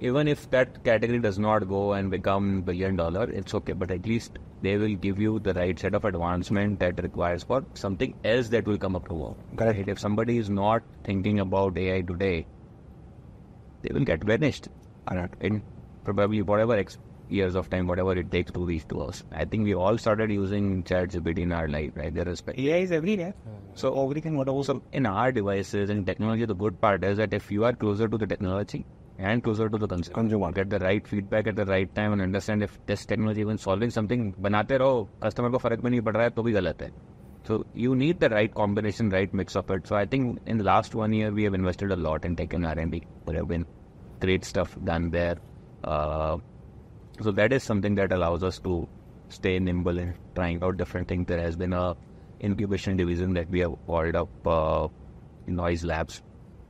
Even 0.00 0.28
if 0.28 0.48
that 0.50 0.84
category 0.84 1.18
does 1.18 1.38
not 1.40 1.68
go 1.68 1.92
and 1.94 2.08
become 2.08 2.62
billion 2.62 2.94
dollar, 2.94 3.24
it's 3.30 3.52
okay. 3.52 3.72
But 3.72 3.90
at 3.90 4.06
least 4.06 4.38
they 4.62 4.76
will 4.76 4.94
give 4.94 5.18
you 5.18 5.40
the 5.40 5.54
right 5.54 5.78
set 5.78 5.94
of 5.94 6.04
advancement 6.04 6.78
that 6.78 7.02
requires 7.02 7.42
for 7.42 7.64
something 7.74 8.14
else 8.24 8.48
that 8.50 8.66
will 8.66 8.78
come 8.78 8.94
up 8.94 9.08
tomorrow. 9.08 9.36
Correct. 9.56 9.88
If 9.88 9.98
somebody 9.98 10.38
is 10.38 10.48
not 10.48 10.82
thinking 11.02 11.40
about 11.40 11.76
AI 11.76 12.02
today, 12.02 12.46
they 13.82 13.92
will 13.92 14.04
get 14.04 14.22
vanished 14.22 14.68
Alright. 15.10 15.30
in 15.40 15.62
probably 16.04 16.42
whatever 16.42 16.84
years 17.28 17.56
of 17.56 17.68
time, 17.68 17.88
whatever 17.88 18.12
it 18.12 18.30
takes 18.30 18.52
to 18.52 18.64
reach 18.64 18.86
to 18.88 19.02
us. 19.02 19.24
I 19.32 19.44
think 19.44 19.64
we 19.64 19.74
all 19.74 19.98
started 19.98 20.30
using 20.30 20.84
ChatGPT 20.84 21.40
in 21.40 21.52
our 21.52 21.66
life, 21.68 21.90
right? 21.94 22.14
There 22.14 22.28
is 22.28 22.42
AI 22.46 22.78
is 22.78 22.92
everywhere. 22.92 23.34
So 23.74 24.04
everything 24.04 24.36
what 24.36 24.48
also 24.48 24.80
in 24.92 25.06
our 25.06 25.32
devices 25.32 25.90
and 25.90 26.06
technology. 26.06 26.44
The 26.44 26.54
good 26.54 26.80
part 26.80 27.02
is 27.02 27.16
that 27.18 27.34
if 27.34 27.50
you 27.50 27.64
are 27.64 27.72
closer 27.72 28.08
to 28.08 28.16
the 28.16 28.26
technology 28.26 28.86
and 29.17 29.43
closer 29.43 29.69
to 29.69 29.77
the 29.77 29.87
consumer, 29.87 30.15
Consumer. 30.15 30.51
get 30.51 30.69
the 30.69 30.79
right 30.79 31.07
feedback 31.07 31.47
at 31.47 31.55
the 31.55 31.65
right 31.65 31.93
time 31.95 32.13
and 32.13 32.21
understand 32.21 32.63
if 32.63 32.79
this 32.85 33.05
technology 33.05 33.41
even 33.41 33.57
solving 33.57 33.89
something, 33.89 34.33
बनाते 34.41 34.77
रहो 34.77 35.07
customer 35.21 35.51
को 35.51 35.57
फर्क 35.57 35.81
भी 35.81 35.89
नहीं 35.89 36.01
पड़ 36.01 36.13
रहा 36.13 36.23
है 36.23 36.29
तो 36.29 36.43
भी 36.43 36.53
गलत 36.53 36.81
है. 36.81 36.91
So 37.47 37.65
you 37.75 37.93
need 37.95 38.19
the 38.19 38.29
right 38.29 38.53
combination, 38.53 39.09
right 39.09 39.33
mix 39.33 39.55
of 39.55 39.69
it. 39.69 39.85
So 39.85 39.95
I 39.95 40.05
think 40.05 40.39
in 40.45 40.57
the 40.57 40.63
last 40.63 40.95
one 40.95 41.13
year 41.13 41.31
we 41.31 41.43
have 41.43 41.53
invested 41.53 41.91
a 41.91 41.95
lot 41.95 42.25
in 42.25 42.35
tech 42.35 42.53
and 42.53 42.65
R&D. 42.65 43.03
There 43.25 43.35
have 43.35 43.47
been 43.49 43.65
great 44.21 44.45
stuff 44.45 44.77
done 44.85 45.09
there. 45.09 45.35
Uh, 45.83 46.37
so 47.21 47.31
that 47.31 47.51
is 47.51 47.61
something 47.63 47.95
that 47.95 48.13
allows 48.13 48.43
us 48.43 48.59
to 48.59 48.87
stay 49.27 49.59
nimble 49.59 49.97
in 49.97 50.13
trying 50.35 50.63
out 50.63 50.77
different 50.77 51.07
things. 51.09 51.27
There 51.27 51.39
has 51.39 51.57
been 51.57 51.73
a 51.73 51.95
incubation 52.41 52.95
division 52.97 53.33
that 53.33 53.49
we 53.49 53.59
have 53.59 53.75
called 53.87 54.15
up 54.15 54.47
uh, 54.47 54.87
Noise 55.47 55.83
Labs, 55.83 56.21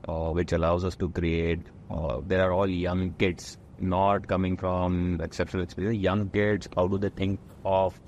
uh, 0.07 0.31
which 0.31 0.53
allows 0.53 0.83
us 0.85 0.95
to 0.95 1.09
create. 1.09 1.61
Uh, 1.89 2.21
there 2.25 2.41
are 2.41 2.51
all 2.51 2.67
young 2.67 3.13
kids, 3.13 3.57
not 3.79 4.27
coming 4.27 4.57
from 4.57 5.19
exceptional 5.21 5.63
experience. 5.63 5.97
Young 5.99 6.29
kids, 6.29 6.69
how 6.75 6.87
do 6.87 6.97
they 6.97 7.09
think 7.09 7.39
of 7.65 7.99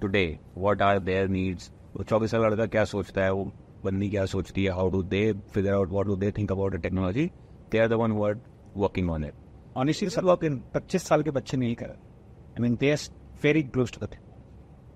today? 0.00 0.40
What 0.54 0.82
are 0.82 0.98
their 1.00 1.28
needs? 1.28 1.70
वो 1.96 2.04
चौबीस 2.04 2.30
साल 2.30 2.40
का 2.42 2.48
लड़का 2.48 2.66
क्या 2.66 2.84
सोचता 2.84 3.22
है 3.22 3.32
वो 3.32 3.44
बंदी 3.84 4.08
क्या 4.10 4.24
सोचती 4.26 4.64
है 4.64 4.72
how 4.72 4.90
do 4.90 5.02
they 5.14 5.20
figure 5.54 5.72
out 5.72 5.88
what 5.90 6.06
do 6.06 6.16
they 6.16 6.30
think 6.38 6.52
about 6.52 6.74
the 6.74 6.80
technology 6.82 7.24
they 7.72 7.78
are 7.78 7.88
the 7.88 7.92
one 8.02 8.12
word 8.20 8.38
working 8.76 9.10
on 9.10 9.24
it 9.24 9.34
honestly 9.76 10.08
सब 10.10 10.24
लोग 10.26 10.44
पच्चीस 10.74 11.02
साल 11.08 11.22
के 11.22 11.30
बच्चे 11.30 11.56
नहीं 11.56 11.74
कर 11.82 11.90
I 11.90 12.62
mean 12.62 12.76
they 12.80 12.90
are 12.90 13.08
very 13.44 13.62
close 13.62 13.92
to 13.92 14.06
the 14.06 14.08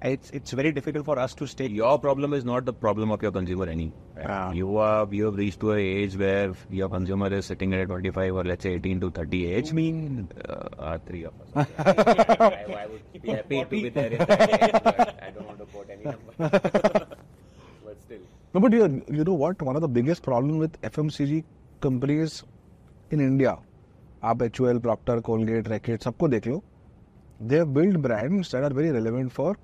it's 0.02 0.30
it's 0.38 0.52
very 0.58 0.70
difficult 0.76 1.04
for 1.06 1.14
us 1.18 1.34
to 1.40 1.46
stay 1.52 1.66
your 1.76 1.98
problem 1.98 2.34
is 2.38 2.44
not 2.48 2.66
the 2.66 2.72
problem 2.72 3.10
of 3.14 3.22
your 3.26 3.32
consumer 3.36 3.66
any. 3.74 3.86
right? 4.16 4.26
Yeah. 4.26 4.52
You 4.52 4.76
are 4.86 5.08
you 5.10 5.24
have 5.28 5.36
reached 5.36 5.60
to 5.60 5.72
a 5.72 5.78
age 5.78 6.16
where 6.22 6.52
your 6.80 6.88
consumer 6.96 7.30
is 7.38 7.46
sitting 7.46 7.72
at 7.78 7.88
25 7.88 8.34
or 8.34 8.44
let's 8.50 8.62
say 8.68 8.74
18 8.74 9.00
to 9.00 9.10
30 9.10 9.40
age. 9.54 9.70
I 9.70 9.78
mean 9.80 10.28
Uh, 10.48 10.52
uh, 10.78 10.98
three 11.06 11.24
of 11.24 11.34
us. 11.40 11.66
I, 11.78 12.64
I 12.82 12.86
would 12.92 13.22
be 13.22 13.30
happy 13.30 13.60
to 13.64 13.70
be 13.70 13.88
there 13.88 14.12
in 14.12 14.18
that 14.18 14.52
age, 14.58 14.80
but 14.84 15.22
I 15.22 15.30
don't 15.30 15.46
want 15.46 15.58
to 15.58 15.66
quote 15.66 15.90
any 15.90 16.04
number. 16.04 16.32
but 17.86 17.96
still. 18.04 18.20
No, 18.54 18.60
but 18.60 18.72
you, 18.72 19.04
you 19.20 19.24
know 19.24 19.34
what? 19.44 19.60
One 19.62 19.76
of 19.76 19.82
the 19.82 19.88
biggest 20.00 20.22
problem 20.22 20.58
with 20.58 20.80
FMCG 20.82 21.42
companies 21.80 22.42
in 23.10 23.20
India, 23.20 23.56
आप 24.24 24.42
H 24.42 24.60
U 24.60 24.78
Procter 24.80 25.20
Colgate 25.26 25.68
Reckitt 25.68 26.02
सबको 26.02 26.28
देख 26.28 26.46
लो 26.46 26.62
they 27.42 27.56
have 27.56 27.66
build 27.74 27.96
brands 28.06 28.54
that 28.54 28.64
are 28.64 28.72
very 28.74 28.90
relevant 28.90 29.30
for 29.32 29.56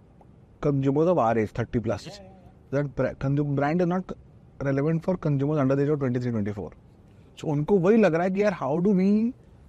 consumers 0.68 1.12
of 1.14 1.22
our 1.26 1.38
age 1.44 1.52
30 1.62 1.82
plus 1.88 2.08
that 2.72 2.92
bra- 3.00 3.14
consumer 3.26 3.56
brand 3.62 3.86
is 3.86 3.90
not 3.94 4.12
relevant 4.60 5.04
for 5.08 5.16
consumers 5.28 5.60
under 5.64 5.76
the 5.80 5.84
age 5.88 5.94
of 5.96 6.00
23 6.06 6.32
24 6.38 6.70
so 7.42 7.48
उनको 7.56 7.78
वही 7.80 7.98
लग 7.98 8.16
रहा 8.16 8.24
है 8.24 8.32
कि 8.32 8.42
यार 8.44 8.54
how 8.62 8.78
do 8.86 8.94
we 8.94 9.10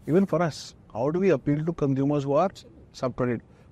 even 0.08 0.24
for 0.32 0.42
us 0.42 0.60
how 0.94 1.08
do 1.14 1.20
we 1.20 1.30
appeal 1.30 1.64
to 1.64 1.72
consumers 1.82 2.24
are 2.26 2.36
are 2.44 2.52
सब 3.00 3.14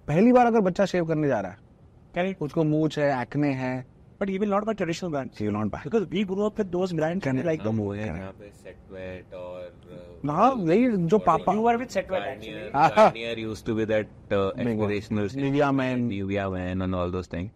पहली 0.09 0.33
बार 0.33 0.47
अगर 0.47 0.61
बच्चा 0.71 0.85
शेव 0.87 1.05
करने 1.07 1.29
जा 1.29 1.41
रहा 1.41 1.53
है 1.53 2.35
उसको 2.43 2.65
मूछ 2.65 2.99
है 2.99 3.11
एक्ने 3.21 3.53
है 3.63 3.75
but 4.21 4.31
he 4.33 4.39
will 4.43 4.53
not 4.55 4.65
buy 4.67 4.75
traditional 4.81 5.11
brands 5.15 5.39
he 5.39 5.47
will 5.49 5.57
not 5.59 5.71
buy 5.73 5.81
because 5.85 6.07
we 6.15 6.25
grew 6.31 6.45
up 6.47 6.59
with 6.63 6.71
those 6.77 6.93
brands 7.01 7.25
Can- 7.27 7.43
like 7.49 7.63
हम 7.67 7.79
हुए 7.85 7.99
हैं 7.99 8.07
यहाँ 8.07 8.33
पे 8.41 8.51
set 8.63 8.79
wet 8.97 9.35
और 9.41 9.67
uh, 9.97 10.31
हाँ 10.31 10.51
यही 10.69 10.89
जो 11.15 11.19
पापा 11.27 11.55
you 11.57 11.65
were 11.67 11.77
with 11.83 11.97
Garnier, 12.13 12.71
actually 12.73 12.97
Garnier 12.97 13.35
used 13.45 13.67
to 13.67 13.75
be 13.81 13.87
that 13.93 14.09
uh, 14.33 14.51
aspirational 14.67 15.29
Nivea 15.45 15.71
Men. 15.83 16.09
Nivea 16.11 16.47
Men 16.57 16.83
and 16.89 16.95
all 17.01 17.11
those 17.19 17.31
things. 17.37 17.51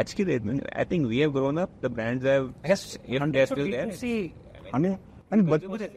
आज 0.00 0.12
की 0.14 0.24
डेट 0.24 0.42
में 0.44 0.58
I 0.80 0.84
think 0.84 1.08
we 1.12 1.18
have 1.18 1.32
grown 1.36 1.58
up. 1.58 1.70
The 1.84 1.90
brands 1.94 2.24
have 2.24 2.50
yes 2.72 2.82
if 3.04 3.22
they're 3.32 3.46
still 3.46 3.70
there. 3.70 3.90
see 4.02 4.32
and 4.74 4.86
and 5.30 5.48
बच- 5.48 5.88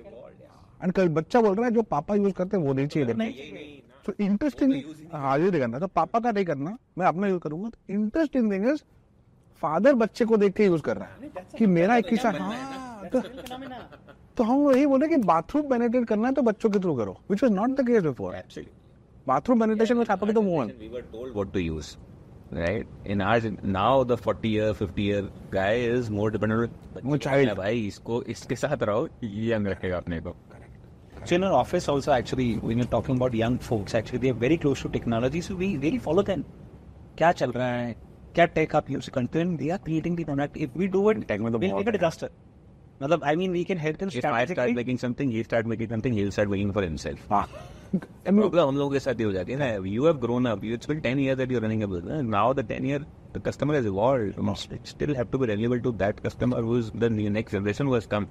and 0.81 0.93
कल 0.95 1.07
बच्चा 1.17 1.41
बोल 1.41 1.55
रहा 1.55 1.65
है 1.65 1.71
जो 1.71 1.81
पापा 1.91 2.15
यूज़ 2.15 2.33
करते 2.33 2.57
हैं 2.57 2.63
वो 2.63 2.73
नहीं 2.73 2.87
चाहिए 2.87 3.81
तो 4.05 4.13
इंटरेस्टिंग 4.23 4.73
हाँ 5.13 5.37
ये 5.39 5.51
करना 5.59 5.79
तो 5.79 5.87
पापा 5.99 6.19
का 6.19 6.31
नहीं 6.31 6.45
करना 6.45 6.77
मैं 6.97 7.05
अपना 7.07 7.27
यूज़ 7.27 7.39
करूँगा 7.43 7.69
तो 7.69 7.93
इंटरेस्टिंग 7.93 8.51
थिंग 8.51 8.67
इज़ 8.69 8.81
फादर 9.63 9.93
बच्चे 9.95 10.25
को 10.25 10.37
देख 10.37 10.53
के 10.55 10.65
यूज़ 10.65 10.81
कर 10.81 10.97
रहा 10.97 11.07
है 11.07 11.45
कि 11.57 11.65
मेरा 11.73 11.97
एक 11.97 12.07
किस्सा 12.07 12.31
हाँ 12.37 13.09
तो, 13.13 13.19
तो 14.37 14.43
हम 14.43 14.71
यही 14.71 14.85
बोले 14.87 15.07
कि 15.07 15.17
बाथरूम 15.31 15.69
पेनिट्रेट 15.69 16.07
करना 16.07 16.27
है 16.27 16.33
तो 16.33 16.41
बच्चों 16.41 16.69
के 16.69 16.79
थ्रू 16.79 16.95
करो 16.95 17.17
which 17.31 17.43
was 17.43 17.51
not 17.51 17.75
the 17.79 17.87
case 17.87 18.03
before 18.03 18.41
bathroom 19.27 19.59
penetration 19.59 19.97
में 19.97 20.05
पापा 20.05 20.27
के 20.27 20.33
तो 20.33 20.41
मुँह 20.41 20.71
We 20.79 20.89
were 20.95 21.05
told 21.13 21.35
what 21.35 21.53
to. 21.53 21.83
Right? 22.53 22.85
In 23.05 23.21
ours, 23.21 23.45
now 23.63 24.03
the 24.03 24.15
40 24.15 24.49
year, 24.49 24.73
50 24.75 25.01
year 25.01 25.21
guy 25.51 25.71
is 25.91 26.09
more 26.11 26.29
dependent 26.29 26.73
on 26.95 27.05
वो 27.05 27.17
child. 27.17 27.53
भाई 27.57 27.87
इसको 27.87 28.21
इसके 28.29 28.55
साथ 28.55 28.83
रहो 28.83 29.07
ये 29.23 29.53
यंग 29.53 29.67
रखेगा 29.67 29.97
अपने 29.97 30.19
को 30.21 30.35
So 31.25 31.35
in 31.35 31.43
our 31.43 31.53
office 31.53 31.87
also 31.87 32.11
actually 32.11 32.47
when 32.57 32.77
you're 32.77 32.91
talking 32.91 33.15
about 33.15 33.37
young 33.39 33.57
folks 33.67 33.95
actually 33.95 34.19
they 34.19 34.33
are 34.35 34.39
very 34.39 34.57
close 34.57 34.81
to 34.81 34.91
technology 34.97 35.41
so 35.41 35.55
we 35.55 35.69
really 35.77 36.01
follow 36.07 36.25
them. 36.29 36.43
क्या 37.17 37.31
चल 37.31 37.51
रहा 37.51 37.67
है 37.67 37.95
क्या 38.34 38.44
टेक 38.56 38.74
आप 38.76 38.90
यूज 38.90 39.08
करते 39.14 39.38
हैं 39.38 39.56
they 39.62 39.70
are 39.76 39.80
creating 39.86 40.16
the 40.20 40.26
product 40.30 40.58
if 40.66 40.76
we 40.82 40.88
do 40.96 41.02
it 41.12 41.22
Tech 41.30 41.40
में 41.40 41.52
तो 41.52 41.58
we'll 41.58 41.72
बहुत 41.72 41.84
make 41.84 41.92
a 41.92 41.96
disaster. 41.98 42.28
मतलब 43.02 43.24
I 43.30 43.34
mean 43.40 43.56
we 43.56 43.64
can 43.70 43.80
help 43.86 43.98
them 44.02 44.12
If 44.12 44.16
I 44.16 44.20
start 44.20 44.48
strategically. 44.48 44.76
making 44.80 45.00
something, 45.04 45.32
he 45.36 45.42
start 45.48 45.66
making 45.72 45.90
something, 45.94 46.16
he'll 46.20 46.32
start 46.36 46.52
making 46.54 46.72
for 46.78 46.84
himself. 46.88 47.26
हाँ 47.32 47.42
I 47.92 48.30
mean, 48.30 48.40
problem 48.40 48.68
हम 48.68 48.76
लोगों 48.78 48.90
के 48.92 49.00
साथ 49.00 49.20
ही 49.20 49.24
हो 49.24 49.32
जाती 49.32 49.52
है 49.52 49.58
ना 49.58 49.66
you 49.90 50.06
have 50.06 50.16
grown 50.24 50.46
up 50.46 50.64
it's 50.64 50.88
been 50.90 51.00
10 51.02 51.20
years 51.26 51.38
that 51.40 51.52
you're 51.54 51.62
running 51.66 51.84
a 51.86 51.88
business 51.92 52.26
now 52.34 52.42
the 52.58 52.64
10 52.72 52.88
year 52.90 52.98
the 53.36 53.40
customer 53.46 53.76
has 53.78 53.86
evolved 53.92 54.36
you 54.40 54.44
must 54.48 54.74
still 54.90 55.14
have 55.20 55.30
to 55.34 55.40
be 55.44 55.48
relevant 55.50 55.84
to 55.86 55.92
that 56.02 56.20
customer 56.26 56.60
who's 56.66 56.90
the 57.04 57.10
new- 57.14 57.32
next 57.38 57.56
generation 57.58 57.90
who 57.92 57.96
has 57.98 58.08
come 58.16 58.26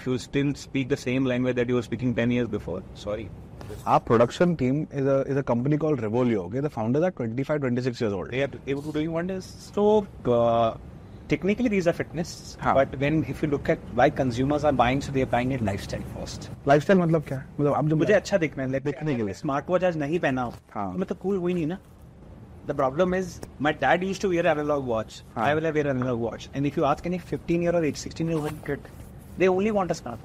if 0.00 0.08
you 0.10 0.16
still 0.24 0.50
speak 0.64 0.90
the 0.94 1.00
same 1.04 1.28
language 1.32 1.56
that 1.60 1.72
you 1.74 1.78
were 1.80 1.86
speaking 1.90 2.16
10 2.20 2.34
years 2.38 2.50
before 2.56 2.80
sorry 3.04 3.28
Our 3.85 3.99
production 3.99 4.55
team 4.55 4.87
is 4.91 5.05
a 5.05 5.17
is 5.33 5.37
a 5.37 5.43
company 5.43 5.77
called 5.77 6.01
Revolio. 6.01 6.43
Okay, 6.45 6.59
the 6.59 6.69
founders 6.69 7.03
are 7.03 7.11
25, 7.11 7.61
26 7.61 8.01
years 8.01 8.13
old. 8.13 8.29
they 8.31 8.43
are 8.43 8.51
able 8.67 8.81
to 8.81 8.91
doing 8.91 9.11
wonders. 9.11 9.45
So 9.73 9.85
uh, 10.25 10.77
technically 11.27 11.69
these 11.69 11.87
are 11.87 11.93
fitness, 11.93 12.57
हाँ. 12.61 12.73
but 12.75 12.97
when 12.99 13.23
if 13.35 13.41
you 13.43 13.49
look 13.49 13.69
at 13.69 13.79
why 13.93 14.09
consumers 14.09 14.63
are 14.63 14.71
buying, 14.71 15.01
so 15.01 15.11
they 15.11 15.23
are 15.27 15.31
buying 15.35 15.51
it 15.57 15.63
lifestyle 15.71 16.07
first. 16.15 16.49
Lifestyle 16.67 16.99
मतलब 16.99 17.23
क्या 17.27 17.43
मतलब 17.59 17.73
आप 17.73 17.85
जो 17.87 17.95
मुझे 17.95 18.13
अच्छा 18.13 18.37
दिखना 18.37 18.63
है 18.63 18.79
दिखने 18.79 19.15
के 19.15 19.23
लिए। 19.23 19.33
स्मार्ट 19.33 19.69
वॉच 19.69 19.83
आज 19.83 19.97
नहीं 19.97 20.19
पहना 20.19 20.41
हो 20.41 20.53
हाँ। 20.75 20.91
तो 20.91 20.97
मैं 20.97 21.07
तो 21.07 21.15
कूल 21.23 21.37
हुई 21.37 21.53
नहीं 21.53 21.67
ना 21.67 21.77
the 22.67 22.75
problem 22.75 23.15
is 23.15 23.39
my 23.61 23.73
dad 23.81 24.03
used 24.03 24.21
to 24.21 24.29
wear 24.29 24.47
analog 24.47 24.85
watch 24.87 25.21
हाँ। 25.35 25.45
I 25.45 25.53
will 25.55 25.71
wear 25.71 25.87
analog 25.87 26.21
watch 26.21 26.49
and 26.55 26.65
if 26.65 26.79
you 26.79 26.85
ask 26.85 27.07
any 27.07 27.19
15 27.33 27.61
year 27.63 27.75
और 27.75 27.89
16 27.91 28.21
year 28.21 28.33
old 28.33 28.65
kid 28.65 28.79
they 29.39 29.47
only 29.47 29.71
want 29.71 29.91
a 29.91 29.93
smart 29.93 30.23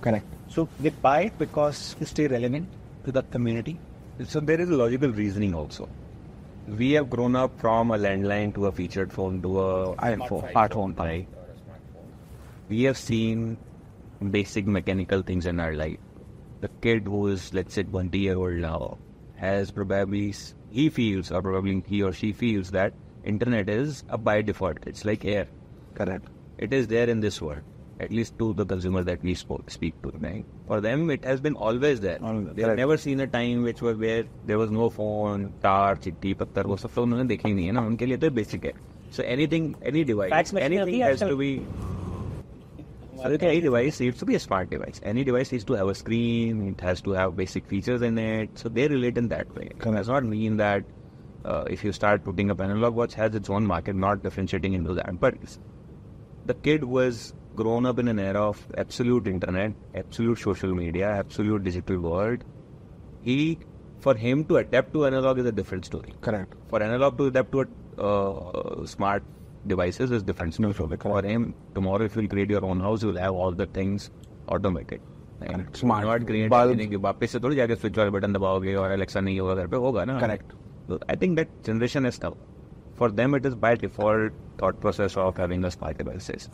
Correct. 0.00 0.26
So 0.48 0.68
they 0.80 0.90
buy 0.90 1.22
it 1.22 1.38
because 1.38 1.96
they 1.98 2.06
stay 2.06 2.26
relevant 2.26 2.68
to 3.04 3.12
that 3.12 3.30
community. 3.30 3.78
So 4.24 4.40
there 4.40 4.60
is 4.60 4.68
logical 4.70 5.10
reasoning 5.10 5.54
also. 5.54 5.88
We 6.66 6.92
have 6.92 7.10
grown 7.10 7.36
up 7.36 7.58
from 7.60 7.90
a 7.90 7.98
landline 7.98 8.54
to 8.54 8.66
a 8.66 8.72
featured 8.72 9.12
phone 9.12 9.42
to 9.42 9.60
a 9.60 9.96
iPhone, 9.96 10.52
smartphone, 10.52 10.98
right? 10.98 11.28
We 12.68 12.82
have 12.84 12.98
seen 12.98 13.56
basic 14.30 14.66
mechanical 14.66 15.22
things 15.22 15.46
in 15.46 15.60
our 15.60 15.74
life. 15.74 15.98
The 16.60 16.68
kid 16.80 17.04
who 17.04 17.28
is, 17.28 17.52
let's 17.54 17.74
say, 17.74 17.84
20 17.84 18.18
year 18.18 18.36
old 18.36 18.54
now 18.54 18.98
has 19.36 19.70
probably, 19.70 20.34
he 20.70 20.88
feels, 20.88 21.30
or 21.30 21.42
probably 21.42 21.82
he 21.86 22.02
or 22.02 22.12
she 22.12 22.32
feels 22.32 22.70
that 22.70 22.94
internet 23.24 23.68
is 23.68 24.02
a 24.08 24.18
by 24.18 24.42
default. 24.42 24.78
It's 24.86 25.04
like 25.04 25.24
air. 25.24 25.46
Correct. 25.94 26.26
It 26.58 26.72
is 26.72 26.88
there 26.88 27.08
in 27.08 27.20
this 27.20 27.40
world 27.40 27.62
At 27.99 28.11
least 28.11 28.37
to 28.39 28.53
the 28.59 28.65
consumer 28.65 29.03
that 29.03 29.23
we 29.23 29.33
spoke, 29.35 29.69
speak 29.69 30.01
to, 30.03 30.11
right? 30.21 30.43
For 30.67 30.81
them, 30.81 31.09
it 31.11 31.23
has 31.23 31.39
been 31.39 31.55
always 31.55 31.99
there. 32.01 32.17
Always 32.23 32.45
there, 32.45 32.53
They 32.55 32.61
have 32.63 32.69
correct. 32.69 32.79
never 32.79 32.97
seen 32.97 33.19
a 33.19 33.27
time 33.27 33.61
which 33.61 33.81
was 33.87 33.97
where 33.97 34.23
there 34.47 34.57
was 34.61 34.71
no 34.77 34.89
phone, 34.89 35.43
tar, 35.65 35.95
चिट्ठी 36.05 36.33
पत्थर 36.39 36.67
वो 36.71 36.77
सब 36.83 36.93
तो 36.95 37.03
उन्होंने 37.03 37.25
देखा 37.33 37.47
ही 37.47 37.53
नहीं 37.55 37.65
है 37.65 37.71
ना 37.71 37.81
उनके 37.91 38.05
लिए 38.05 38.17
तो 38.23 38.29
बेसिक 38.39 38.65
है 38.65 38.73
So 39.17 39.23
anything, 39.35 39.75
any 39.91 40.03
device, 40.11 40.31
Fax 40.33 40.53
machine 40.57 40.71
anything 40.71 40.87
अभी 40.87 40.99
has 41.03 41.21
आजकल- 41.21 41.31
to 41.31 41.37
be 41.37 41.51
so 43.23 43.29
any 43.47 43.61
device 43.61 43.99
needs 43.99 44.17
to 44.19 44.25
be 44.25 44.35
a 44.35 44.39
smart 44.39 44.69
device. 44.71 44.99
Any 45.03 45.23
device 45.23 45.51
needs 45.51 45.63
to 45.65 45.73
have 45.73 45.87
a 45.87 45.93
screen. 45.93 46.61
It 46.69 46.81
has 46.81 47.01
to 47.01 47.11
have 47.11 47.35
basic 47.35 47.67
features 47.67 48.01
in 48.01 48.17
it. 48.17 48.49
So 48.61 48.69
they 48.69 48.87
relate 48.87 49.17
in 49.17 49.27
that 49.33 49.53
way. 49.55 49.67
It 49.71 49.79
does 49.79 50.07
not 50.07 50.23
mean 50.23 50.57
that 50.57 50.83
uh, 51.45 51.65
if 51.69 51.83
you 51.83 51.91
start 51.91 52.23
putting 52.23 52.49
up 52.49 52.61
analog 52.61 52.95
watch 52.95 53.13
has 53.13 53.35
its 53.35 53.49
own 53.49 53.65
market, 53.65 53.95
not 53.95 54.23
differentiating 54.23 54.73
into 54.73 54.95
that. 54.95 55.19
But 55.19 55.35
the 56.45 56.55
kid 56.55 56.83
was 56.83 57.33
grown 57.55 57.85
up 57.85 57.99
in 57.99 58.07
an 58.07 58.19
era 58.19 58.41
of 58.41 58.65
absolute 58.77 59.27
internet, 59.27 59.73
absolute 59.95 60.39
social 60.39 60.73
media, 60.73 61.09
absolute 61.09 61.63
digital 61.63 61.99
world. 61.99 62.43
He, 63.21 63.59
for 63.99 64.15
him 64.15 64.45
to 64.45 64.57
adapt 64.57 64.93
to 64.93 65.05
analog 65.05 65.39
is 65.39 65.45
a 65.45 65.51
different 65.51 65.85
story. 65.85 66.13
Correct. 66.21 66.53
For 66.69 66.81
analog 66.81 67.17
to 67.17 67.25
adapt 67.27 67.51
to 67.51 67.61
a, 67.61 68.01
uh, 68.01 68.85
smart 68.85 69.23
devices 69.67 70.11
is 70.11 70.23
different. 70.23 70.53
story. 70.53 70.73
For 70.73 71.21
him, 71.23 71.53
tomorrow 71.75 72.05
if 72.05 72.15
you 72.15 72.27
create 72.27 72.49
your 72.49 72.65
own 72.65 72.79
house, 72.79 73.03
you'll 73.03 73.17
have 73.17 73.33
all 73.33 73.51
the 73.51 73.67
things 73.67 74.09
automated. 74.47 75.01
Right? 75.39 75.51
Correct. 75.51 75.77
Smart. 75.77 76.05
Not 76.05 76.25
create 76.27 76.49
Bulbs. 76.49 76.73
anything 76.73 76.89
कि 76.89 76.95
वापस 76.95 77.31
से 77.31 77.39
थोड़ी 77.39 77.55
जाके 77.55 77.75
switch 77.75 77.97
वाले 77.97 78.11
button 78.11 78.33
दबाओगे 78.33 78.75
और 78.75 78.91
Alexa 78.91 79.19
नहीं 79.19 79.39
होगा 79.39 79.55
घर 79.55 79.67
पे 79.67 79.77
होगा 79.85 80.05
ना 80.05 80.19
Correct. 80.19 80.51
So 80.89 80.99
I 81.09 81.15
think 81.15 81.39
that 81.39 81.53
generation 81.67 82.05
is 82.09 82.19
tough. 82.25 82.37
For 82.99 83.09
them, 83.19 83.35
it 83.35 83.45
is 83.49 83.55
by 83.55 83.75
default 83.83 84.33
thought 84.59 84.79
process 84.81 85.15
of 85.17 85.37
having 85.37 85.63
a 85.63 85.71
smart 85.71 85.97
devices. 85.97 86.49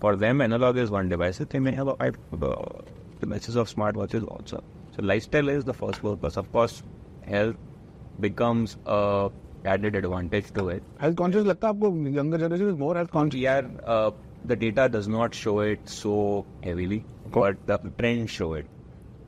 for 0.00 0.16
them, 0.16 0.40
analog 0.40 0.76
is 0.76 0.90
one 0.90 1.08
device. 1.08 1.38
They 1.38 1.58
may 1.58 1.72
have 1.72 1.88
a, 1.88 1.94
uh, 1.94 2.82
devices 3.20 3.56
of 3.56 3.68
smartwatches 3.74 4.26
also. 4.28 4.62
So 4.96 5.02
lifestyle 5.02 5.48
is 5.48 5.64
the 5.64 5.74
first 5.74 6.00
focus. 6.00 6.36
Of 6.36 6.52
course, 6.52 6.82
health 7.26 7.56
becomes 8.20 8.76
a 8.86 9.30
added 9.64 9.96
advantage 9.96 10.52
to 10.54 10.68
it. 10.68 10.82
Health 10.98 11.16
conscious 11.16 11.44
Like, 11.44 11.60
aapko 11.60 12.14
younger 12.14 12.38
generation 12.38 12.68
is 12.68 12.76
more 12.76 12.94
health 12.94 13.10
conscious. 13.10 13.40
Yeah, 13.40 13.62
uh, 13.84 14.12
the 14.44 14.56
data 14.56 14.88
does 14.88 15.08
not 15.08 15.34
show 15.34 15.60
it 15.60 15.88
so 15.88 16.46
heavily, 16.62 17.04
okay. 17.26 17.40
but 17.40 17.66
the 17.66 17.90
trends 17.98 18.30
show 18.30 18.54
it. 18.54 18.66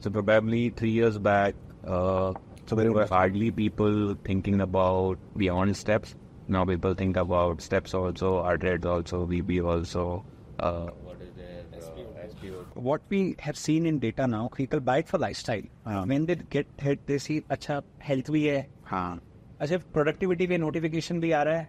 So 0.01 0.11
probably 0.11 0.71
three 0.71 0.91
years 0.91 1.19
back, 1.19 1.55
uh, 1.85 2.33
so 2.67 2.77
there 2.77 2.93
were 2.93 3.07
hardly 3.07 3.51
people 3.51 4.15
thinking 4.25 4.61
about 4.61 5.19
beyond 5.37 5.77
steps. 5.77 6.15
Now 6.49 6.65
people 6.65 6.95
think 6.95 7.17
about 7.17 7.61
steps 7.61 7.93
also, 7.93 8.43
heart 8.43 8.63
rate 8.63 8.85
also, 8.85 9.27
VB 9.27 9.65
also. 9.65 10.25
Uh, 10.61 10.91
what, 11.03 11.21
is 11.23 11.31
their, 11.35 11.65
uh, 11.73 12.27
SPO? 12.27 12.65
what 12.77 13.01
we 13.09 13.35
have 13.39 13.57
seen 13.57 13.87
in 13.87 13.99
data 13.99 14.27
now, 14.27 14.49
people 14.49 14.81
buy 14.81 14.99
it 14.99 15.09
for 15.09 15.19
lifestyle. 15.19 15.63
Uh, 15.87 16.05
when 16.05 16.27
they 16.27 16.37
get 16.51 16.67
hit, 16.79 17.07
they 17.07 17.19
see, 17.19 17.43
अच्छा 17.51 17.83
health 18.01 18.31
भी 18.31 18.45
है. 18.45 18.67
हाँ। 18.87 19.21
अच्छा 19.61 19.77
productivity 19.93 20.47
भी 20.49 20.59
notification 20.59 21.21
भी 21.21 21.33
आ 21.33 21.43
रहा 21.43 21.55
है 21.55 21.69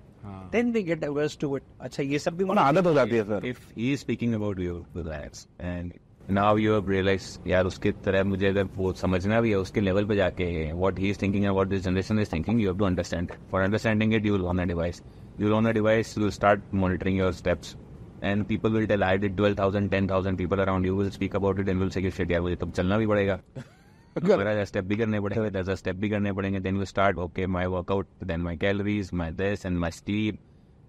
then 0.51 0.71
we 0.71 0.81
get 0.83 1.03
aware 1.03 1.37
to 1.41 1.55
it 1.57 1.63
अच्छा 1.81 2.03
ये 2.03 2.19
सब 2.19 2.37
भी 2.37 2.43
मतलब 2.43 2.59
आदत 2.59 2.85
हो 2.85 2.93
जाती 2.93 3.15
है 3.15 3.23
sir 3.25 3.45
if 3.45 3.59
he 3.77 3.95
speaking 3.97 4.33
about 4.33 4.59
your 4.59 4.83
relax 4.97 5.47
and 5.61 5.93
now 6.31 6.57
you 6.57 6.73
have 6.73 6.89
realise 6.89 7.37
यार 7.49 7.65
उसके 7.65 7.91
तरह 8.05 8.23
मुझे 8.23 8.47
अगर 8.47 8.67
वो 8.75 8.91
समझना 9.01 9.39
भी 9.41 9.49
है 9.49 9.57
उसके 9.57 9.81
लेवल 9.81 10.05
पे 10.05 10.15
जाके 10.15 10.51
what 10.71 10.99
he 10.99 11.09
is 11.09 11.21
thinking 11.21 11.43
and 11.43 11.53
what 11.53 11.67
this 11.67 11.83
generation 11.83 12.19
is 12.19 12.33
thinking 12.33 12.61
you 12.61 12.69
have 12.69 12.77
to 12.79 12.85
understand 12.85 13.31
for 13.51 13.61
understanding 13.61 14.13
it 14.13 14.25
you 14.25 14.33
will 14.33 14.45
on 14.45 14.59
a 14.59 14.65
device 14.65 15.01
you 15.39 15.45
will 15.45 15.55
on 15.55 15.67
a 15.67 15.71
device 15.79 16.17
you 16.17 16.29
start 16.31 16.73
monitoring 16.73 17.17
your 17.19 17.33
steps 17.33 17.75
your 18.20 18.20
steps. 18.20 18.22
And 18.22 18.49
people 18.49 18.70
will 18.70 18.86
tell, 18.86 19.05
I 19.05 19.16
did 19.16 19.36
12,000, 19.36 19.90
10,000 19.90 20.36
people 20.36 20.61
around 20.61 20.84
you 20.84 20.97
will 20.97 21.11
speak 21.11 21.34
about 21.34 21.59
it 21.59 21.68
and 21.68 21.80
will 21.80 21.90
say, 21.90 22.11
shit 22.11 22.30
यार 22.30 22.40
मुझे 22.40 22.57
तो 22.57 22.66
चलना 22.66 22.99
भी 22.99 23.07
पड़ेगा. 23.07 23.40
मेरा 24.22 24.64
step 24.64 24.84
भी 24.84 24.97
करने 24.97 25.20
पड़ेंगे 25.20 25.51
दस 25.51 25.70
स्टेप 25.70 25.97
भी 25.97 26.11
करने 26.11 26.32
पड़ेंगे 26.32 26.61
then 26.61 26.76
you 26.76 26.84
start 26.84 27.18
okay 27.18 27.47
my 27.47 27.66
workout 27.66 28.07
then 28.24 28.40
my 28.40 28.57
calories 28.57 29.11
my 29.14 29.32
this 29.32 29.66
and 29.66 29.78
my 29.78 29.90
sleep 29.90 30.38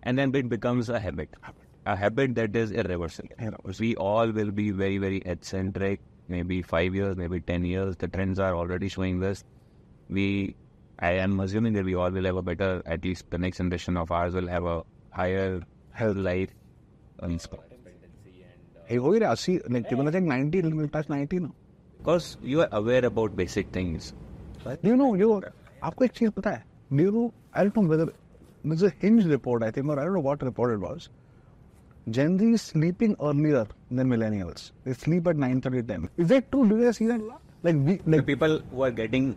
and 0.03 0.17
then 0.17 0.35
it 0.35 0.49
becomes 0.49 0.89
a 0.89 0.99
habit 0.99 1.29
a 1.85 1.95
habit 1.95 2.35
that 2.35 2.55
is 2.55 2.71
irreversible 2.71 3.29
we 3.79 3.95
all 3.95 4.31
will 4.31 4.51
be 4.51 4.71
very 4.71 4.97
very 4.97 5.21
eccentric 5.25 5.99
maybe 6.27 6.61
5 6.61 6.95
years 6.95 7.17
maybe 7.17 7.39
10 7.39 7.65
years 7.65 7.95
the 7.97 8.07
trends 8.07 8.39
are 8.39 8.55
already 8.55 8.87
showing 8.87 9.19
this 9.19 9.43
we 10.09 10.55
i 10.99 11.11
am 11.11 11.39
assuming 11.39 11.73
that 11.73 11.83
we 11.83 11.95
all 11.95 12.09
will 12.11 12.23
have 12.23 12.35
a 12.35 12.41
better 12.41 12.83
at 12.85 13.03
least 13.03 13.29
the 13.29 13.37
next 13.37 13.57
generation 13.57 13.97
of 13.97 14.11
ours 14.11 14.33
will 14.33 14.47
have 14.47 14.63
a 14.63 14.83
higher 15.11 15.61
health 15.91 16.15
life 16.15 16.49
um, 16.49 16.60
हे 18.90 18.96
होईल 18.96 19.22
अशी 19.24 19.58
मला 19.70 20.18
ninety 20.18 20.86
पास 20.92 21.04
ninety 21.10 21.38
ना 21.38 21.48
because 21.98 22.34
you 22.44 22.60
are 22.60 22.68
aware 22.72 23.04
about 23.06 23.34
basic 23.36 23.74
things 23.74 24.12
you 24.84 24.94
know 24.94 25.14
you 25.16 25.40
आपको 25.82 26.04
एक 26.04 26.12
चीज़ 26.12 26.30
पता 26.36 26.50
है 26.50 26.64
neuro 26.92 27.32
I 27.56 27.64
don't 27.64 27.78
know 27.78 27.90
whether 27.90 28.12
मुझे 28.66 28.88
Hinge 29.02 29.26
report 29.30 29.64
I 29.64 29.70
think 29.76 29.90
I 29.90 29.96
don't 29.96 30.14
know 30.14 30.22
what 30.22 30.44
report 30.44 30.72
it 30.72 30.88
was 30.88 31.08
Gen 32.10 32.36
Z 32.36 32.46
is 32.54 32.62
sleeping 32.62 33.14
earlier 33.20 33.64
than 33.88 34.08
millennials. 34.08 34.72
They 34.84 34.92
sleep 34.92 35.28
at 35.28 35.36
9:30 35.36 35.86
10. 35.86 36.08
Is 36.16 36.28
that 36.28 36.50
true? 36.50 36.68
Do 36.68 36.78
you 36.78 36.92
see 36.92 37.06
that? 37.06 37.20
Like, 37.62 37.76
we, 37.76 37.92
like 38.04 38.06
the 38.06 38.22
people 38.22 38.58
who 38.72 38.82
are 38.82 38.90
getting 38.90 39.36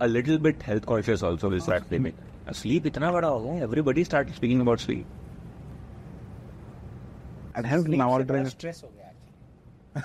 a 0.00 0.08
little 0.08 0.36
bit 0.36 0.60
health 0.62 0.84
conscious 0.84 1.22
also 1.22 1.48
will 1.48 1.60
start 1.60 1.88
blaming. 1.88 2.14
Sleep 2.52 2.86
इतना 2.86 3.12
बड़ा 3.12 3.28
हो 3.28 3.38
गया. 3.40 3.68
Everybody 3.68 4.04
started 4.04 4.34
speaking 4.34 4.64
about 4.66 4.80
sleep. 4.80 5.06
And 7.54 7.66
hence 7.66 7.88
my 7.88 8.04
order 8.06 8.36
is 8.38 8.50
stress 8.50 8.80
ho 8.82 8.88
gaya 8.98 10.04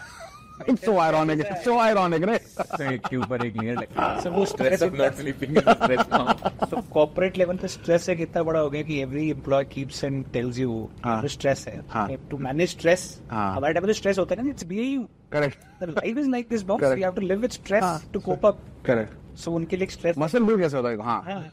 It's 0.72 0.84
so 0.86 0.94
ironic. 1.00 1.40
It's 1.42 1.64
so 1.70 1.78
ironic, 1.80 2.26
right? 2.26 2.42
so 2.78 2.82
एक 2.92 3.02
के 3.08 3.18
ऊपर 3.18 3.46
एक 3.46 3.58
layer 3.58 3.78
sir 4.22 4.30
वो 4.30 4.46
stress 4.46 4.84
of 4.84 4.94
not 5.02 5.14
sleeping 5.16 5.58
is 5.58 5.70
stress 5.70 6.00
now 6.14 6.66
so 6.70 6.82
corporate 6.94 7.38
level 7.38 7.58
पे 7.58 7.68
stress 7.68 8.08
एक 8.10 8.22
इतना 8.22 8.44
बड़ा 8.44 8.60
हो 8.60 8.70
गया 8.70 8.82
कि 8.84 9.00
every 9.02 9.30
employee 9.32 9.66
keeps 9.74 10.04
and 10.04 10.24
tells 10.34 10.60
you 10.60 10.72
जो 11.06 11.28
स्ट्रेस 11.28 11.66
है। 11.68 12.18
टू 12.30 12.38
मैनेज 12.48 12.70
स्ट्रेस 12.70 13.06
हमारे 13.32 13.74
टाइम 13.74 13.86
में 13.88 13.94
स्ट्रेस 13.94 14.20
होता 14.20 14.36
है 14.36 14.44
ना 14.44 14.50
it's 14.50 14.66
be 14.74 14.98
correct 15.32 15.84
life 15.84 16.18
is 16.18 16.30
like 16.30 16.50
this 16.50 16.64
box 16.74 16.88
we 16.88 17.02
have 17.02 17.14
to 17.16 17.22
live 17.22 17.40
with 17.42 17.52
stress 17.52 18.10
to 18.14 18.20
cope 18.30 18.46
up 18.46 18.60
correct 18.86 19.38
so 19.40 19.52
उनके 19.56 19.78
लिए 19.78 19.88
stress 19.98 20.18
muscle 20.18 20.44
move 20.44 20.58
कैसे 20.60 20.78
होता 20.78 20.90
है? 20.90 20.98
हाँ। 21.04 21.52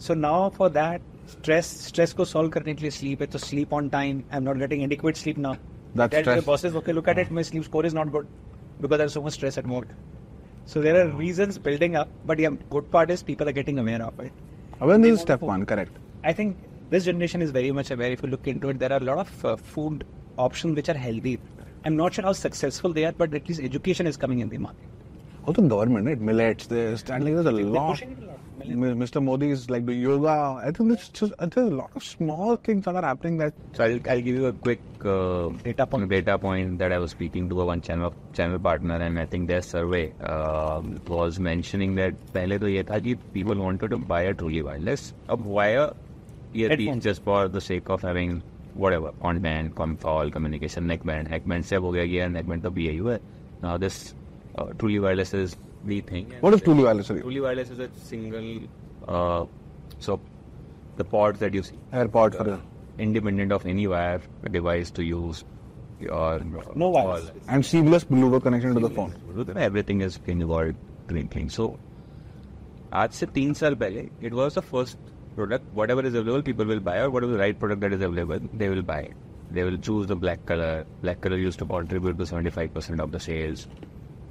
So 0.00 0.14
now 0.14 0.48
for 0.56 0.70
that 0.70 1.02
for 1.25 1.27
that 1.27 1.41
stress 1.41 1.67
stress 1.67 2.13
को 2.13 2.25
solve 2.25 2.51
करने 2.51 2.73
के 2.73 2.81
लिए 2.81 2.91
sleep 2.91 3.21
है 3.21 3.27
तो 3.27 3.39
sleep 3.39 3.73
on 3.73 3.89
time. 3.89 4.23
I'm 4.31 4.43
not 4.43 4.57
getting 4.57 4.83
adequate 4.83 5.17
sleep 5.17 5.37
now. 5.37 5.57
That's 5.95 6.11
Tell 6.11 6.23
stress. 6.23 6.35
your 6.35 6.43
bosses, 6.43 6.75
okay, 6.75 6.93
look 6.93 7.07
at 7.07 7.17
it. 7.17 7.31
My 7.31 7.41
sleep 7.41 7.63
score 7.63 7.85
is 7.85 7.93
not 7.93 8.11
good 8.11 8.27
because 8.81 8.97
there's 8.97 9.13
so 9.13 9.21
much 9.21 9.33
stress 9.33 9.57
at 9.57 9.67
work. 9.67 9.87
So 10.65 10.81
there 10.81 11.01
are 11.01 11.09
reasons 11.09 11.57
building 11.57 11.95
up, 11.95 12.09
but 12.25 12.39
yeah, 12.39 12.49
good 12.69 12.91
part 12.91 13.09
is 13.11 13.23
people 13.23 13.49
are 13.49 13.51
getting 13.51 13.79
aware 13.79 14.01
of 14.01 14.19
it. 14.19 14.31
Awareness 14.79 15.11
is 15.11 15.21
step 15.21 15.41
one. 15.41 15.65
Correct. 15.65 15.91
I 16.23 16.33
think 16.33 16.57
this 16.89 17.05
generation 17.05 17.41
is 17.41 17.51
very 17.51 17.71
much 17.71 17.91
aware. 17.91 18.11
If 18.11 18.23
you 18.23 18.29
look 18.29 18.47
into 18.47 18.69
it, 18.69 18.79
there 18.79 18.91
are 18.91 18.97
a 18.97 19.03
lot 19.03 19.17
of 19.17 19.45
uh, 19.45 19.55
food 19.55 20.05
options 20.37 20.75
which 20.75 20.89
are 20.89 20.97
healthy. 20.97 21.39
I'm 21.85 21.95
not 21.95 22.13
sure 22.13 22.23
how 22.23 22.33
successful 22.33 22.93
they 22.93 23.05
are, 23.05 23.11
but 23.11 23.33
at 23.33 23.47
least 23.49 23.59
education 23.59 24.07
is 24.07 24.17
coming 24.17 24.39
in 24.39 24.49
the 24.49 24.57
market. 24.57 24.87
Also 25.45 25.61
government, 25.61 26.05
right? 26.05 26.19
Millets. 26.19 26.67
There's 26.67 27.03
and 27.09 27.25
like 27.25 27.33
there's 27.33 27.45
a 27.45 27.51
lot. 27.51 28.03
pushing 28.65 28.71
it 28.83 28.85
a 28.85 28.89
lot. 28.89 28.91
M- 28.91 28.99
Mr. 28.99 29.23
Modi 29.23 29.49
is 29.51 29.69
like 29.69 29.85
doing 29.85 30.01
yoga. 30.01 30.61
I 30.63 30.71
think 30.71 30.89
there's 30.89 31.09
just 31.09 31.33
there's 31.39 31.57
a 31.71 31.75
lot 31.75 31.91
of 31.95 32.03
small 32.03 32.55
things 32.57 32.85
that 32.85 32.95
are 32.95 33.01
happening 33.01 33.37
that 33.37 33.53
So 33.73 33.83
I'll, 33.83 33.99
I'll 34.09 34.21
give 34.21 34.35
you 34.35 34.45
a 34.47 34.53
quick 34.53 34.81
uh, 35.05 35.49
Data 35.63 35.87
point. 35.87 36.09
data 36.09 36.37
point 36.37 36.77
that 36.79 36.91
I 36.91 36.97
was 36.99 37.11
speaking 37.11 37.49
to 37.49 37.61
a 37.61 37.65
one 37.65 37.81
channel 37.81 38.13
channel 38.33 38.59
partner, 38.59 38.95
and 38.95 39.19
I 39.19 39.25
think 39.25 39.47
their 39.47 39.61
survey 39.61 40.13
uh, 40.23 40.81
was 41.07 41.39
mentioning 41.39 41.95
that 41.95 42.13
पहले 42.33 42.59
तो 42.59 42.67
ये 42.67 42.83
था 42.91 42.99
कि 43.07 43.17
people 43.33 43.55
wanted 43.55 43.89
to 43.91 43.97
buy 43.97 44.21
a 44.21 44.33
truly 44.33 44.61
wireless, 44.61 45.13
अब 45.29 45.45
wire 45.45 45.93
earpiece 46.53 46.87
Headphones. 46.87 47.03
just 47.03 47.23
for 47.23 47.47
the 47.47 47.61
sake 47.61 47.89
of 47.89 48.01
having 48.01 48.41
whatever 48.75 49.11
on-band, 49.21 49.75
com-call, 49.75 50.29
communication, 50.31 50.87
neckband, 50.87 51.29
neckband 51.29 51.63
से 51.65 51.75
अब 51.75 51.83
हो 51.83 51.91
गया 51.91 52.05
कि 52.05 52.19
यार 52.19 52.29
neckband 52.37 52.63
तो 52.63 52.71
BAU 52.77 53.07
है. 53.11 53.19
Now 53.63 53.77
this 53.77 54.13
uh, 54.57 54.65
truly 54.79 54.99
wireless 54.99 55.33
is 55.33 55.55
we 55.84 56.00
think. 56.00 56.32
What 56.40 56.54
is 56.54 56.62
truly 56.62 56.84
wireless? 56.84 57.06
Sorry. 57.06 57.20
Truly 57.20 57.40
wireless 57.40 57.70
is 57.70 57.78
a 57.78 57.90
single, 57.94 58.68
uh, 59.06 59.46
so 59.98 60.20
the 60.96 61.04
pods 61.04 61.38
that 61.40 61.54
you 61.54 61.62
see. 61.62 61.78
Air 61.92 62.08
AirPod 62.08 62.36
for 62.36 62.60
Independent 62.98 63.52
of 63.52 63.66
any 63.66 63.86
wire 63.86 64.22
device 64.50 64.90
to 64.92 65.04
use. 65.04 65.44
Your, 66.00 66.40
no 66.74 66.88
wires. 66.90 67.30
and 67.48 67.64
seamless 67.64 68.04
Bluetooth 68.04 68.42
connection 68.42 68.74
seamless 68.74 68.82
to 68.82 68.88
the 68.88 68.94
phone. 68.94 69.14
Bluetooth, 69.28 69.56
everything 69.56 70.00
is 70.02 70.18
involved 70.26 70.76
green 71.06 71.28
thing. 71.28 71.48
So, 71.48 71.78
आज 72.94 73.10
से 73.10 73.26
तीन 73.26 73.52
साल 73.54 73.74
पहले 73.74 74.08
it 74.24 74.32
was 74.32 74.58
the 74.58 74.62
first 74.62 74.98
product 75.34 75.64
whatever 75.90 76.06
is 76.06 76.16
available 76.16 76.42
people 76.42 76.66
will 76.66 76.78
buy 76.80 77.00
और 77.00 77.08
whatever 77.24 77.38
right 77.38 77.58
product 77.58 77.80
that 77.80 77.92
is 77.92 78.04
available 78.04 78.48
they 78.54 78.68
will 78.68 78.82
buy 78.90 79.08
they 79.52 79.62
will 79.64 79.78
choose 79.78 80.08
the 80.08 80.12
black 80.20 80.44
colour 80.48 80.84
black 81.00 81.20
colour 81.22 81.38
used 81.38 81.58
to 81.58 81.66
contribute 81.66 82.18
to 82.18 82.24
seventy 82.24 82.50
five 82.50 82.70
percent 82.74 83.00
of 83.00 83.10
the 83.10 83.18
sales 83.26 83.66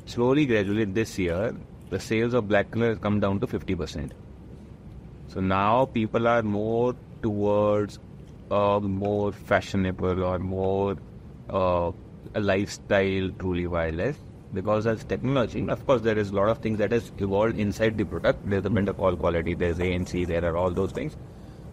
Slowly, 0.05 0.45
gradually, 0.45 0.85
this 0.85 1.17
year, 1.17 1.55
the 1.89 1.99
sales 1.99 2.33
of 2.33 2.47
black 2.47 2.71
color 2.71 2.89
has 2.89 2.99
come 2.99 3.19
down 3.19 3.39
to 3.39 3.47
50%. 3.47 4.11
So 5.27 5.39
now 5.41 5.85
people 5.85 6.27
are 6.27 6.43
more 6.43 6.95
towards 7.21 7.99
more 8.49 9.31
fashionable 9.31 10.23
or 10.23 10.39
more 10.39 10.97
uh, 11.49 11.91
a 12.33 12.39
lifestyle 12.39 13.29
truly 13.39 13.65
wireless 13.67 14.17
because 14.53 14.87
as 14.87 15.03
technology, 15.03 15.67
of 15.67 15.85
course, 15.85 16.01
there 16.01 16.17
is 16.17 16.29
a 16.29 16.33
lot 16.35 16.49
of 16.49 16.59
things 16.59 16.77
that 16.77 16.91
has 16.91 17.11
evolved 17.17 17.57
inside 17.57 17.97
the 17.97 18.05
product. 18.05 18.47
There's 18.49 18.65
a 18.65 18.69
bit 18.69 18.87
of 18.87 18.99
all 18.99 19.15
quality, 19.15 19.53
there's 19.53 19.79
ANC, 19.79 20.27
there 20.27 20.45
are 20.45 20.55
all 20.55 20.71
those 20.71 20.91
things. 20.91 21.17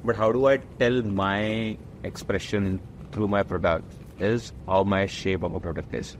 But 0.04 0.16
how 0.16 0.32
do 0.32 0.46
I 0.46 0.56
tell 0.78 1.02
my 1.02 1.76
expression 2.02 2.80
through 3.12 3.28
my 3.28 3.42
product 3.42 3.92
is 4.18 4.52
how 4.66 4.84
my 4.84 5.06
shape 5.06 5.42
of 5.42 5.54
a 5.54 5.60
product 5.60 5.94
is. 5.94 6.16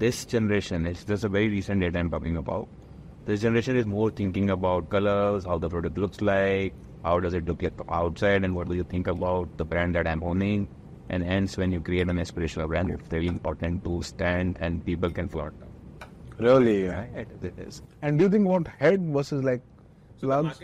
This 0.00 0.24
generation, 0.24 0.86
it's 0.86 1.04
just 1.04 1.24
a 1.24 1.28
very 1.28 1.50
recent 1.50 1.82
data 1.82 1.98
I'm 1.98 2.10
talking 2.10 2.38
about. 2.38 2.68
This 3.26 3.42
generation 3.42 3.76
is 3.76 3.84
more 3.84 4.10
thinking 4.10 4.48
about 4.48 4.88
colors, 4.88 5.44
how 5.44 5.58
the 5.58 5.68
product 5.68 5.98
looks 5.98 6.22
like, 6.22 6.72
how 7.04 7.20
does 7.20 7.34
it 7.34 7.44
look 7.44 7.62
like 7.62 7.74
outside, 7.90 8.42
and 8.42 8.54
what 8.54 8.66
do 8.70 8.74
you 8.74 8.82
think 8.82 9.08
about 9.08 9.58
the 9.58 9.64
brand 9.66 9.94
that 9.96 10.06
I'm 10.06 10.22
owning. 10.22 10.68
And 11.10 11.22
hence, 11.22 11.58
when 11.58 11.70
you 11.70 11.82
create 11.82 12.08
an 12.08 12.16
aspirational 12.16 12.68
brand, 12.68 12.90
it's 12.92 13.08
very 13.08 13.26
important 13.26 13.84
to 13.84 14.02
stand 14.02 14.56
and 14.58 14.82
people 14.86 15.10
can 15.10 15.28
flaunt. 15.28 15.52
Really? 16.38 16.84
Right? 16.84 17.28
It 17.42 17.58
is. 17.58 17.82
And 18.00 18.18
do 18.18 18.24
you 18.24 18.30
think 18.30 18.46
about 18.46 18.68
head 18.68 19.02
versus 19.02 19.44
like 19.44 19.60
plugs? 20.18 20.62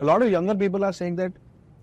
a 0.00 0.04
lot 0.04 0.22
of 0.22 0.30
younger 0.32 0.56
people 0.56 0.84
are 0.84 0.92
saying 0.92 1.14
that 1.16 1.30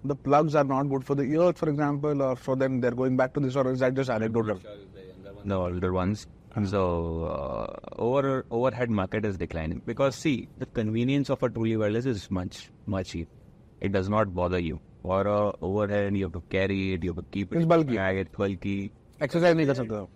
the 0.04 0.16
plugs 0.16 0.54
are 0.54 0.66
not 0.66 0.84
good 0.90 1.06
for 1.06 1.16
the 1.16 1.24
ear, 1.24 1.54
for 1.54 1.70
example, 1.70 2.22
or 2.22 2.36
for 2.36 2.58
them 2.58 2.82
they're 2.82 2.92
going 2.92 3.16
back 3.16 3.34
to 3.36 3.40
this, 3.40 3.56
or 3.56 3.72
is 3.72 3.80
that 3.80 3.94
just 3.94 4.10
anecdotal? 4.10 4.60
the 5.46 5.56
older 5.56 5.94
ones. 5.94 6.28
So 6.65 7.25
uh, 7.25 8.01
over 8.01 8.47
overhead 8.51 8.89
market 8.89 9.25
is 9.25 9.37
declining 9.37 9.83
because 9.85 10.15
see 10.15 10.49
the 10.57 10.67
convenience 10.67 11.29
of 11.29 11.43
a 11.43 11.51
truly 11.51 11.77
wireless 11.77 12.07
is 12.07 12.31
much 12.31 12.71
much 12.87 13.09
cheap. 13.09 13.29
It 13.81 13.91
does 13.91 14.09
not 14.09 14.33
bother 14.35 14.61
you. 14.61 14.81
For 15.03 15.27
a 15.27 15.53
overhead, 15.61 16.17
you 16.17 16.25
have 16.27 16.33
to 16.33 16.43
carry 16.51 16.93
it, 16.93 17.03
you 17.03 17.11
have 17.11 17.17
to 17.17 17.27
keep 17.33 17.53
it. 17.53 17.59
It's 17.59 17.67
bulky. 17.67 17.97
Bag, 17.97 18.17
it's 18.19 18.31
bulky. 18.37 18.93
Exercise 19.21 19.55
नहीं 19.57 19.67
कर 19.67 19.75
सकते 19.75 20.07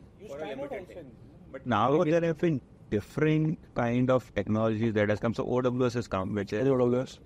But 1.52 1.66
now 1.66 2.04
there 2.04 2.20
have 2.20 2.38
been 2.38 2.60
different 2.90 3.58
kind 3.74 4.10
of 4.10 4.32
technologies 4.34 4.92
that 4.94 5.08
has 5.08 5.18
come. 5.18 5.34
So 5.34 5.44
OWS 5.44 5.94
has 5.94 6.08
come, 6.08 6.34
which 6.34 6.52
is 6.52 6.68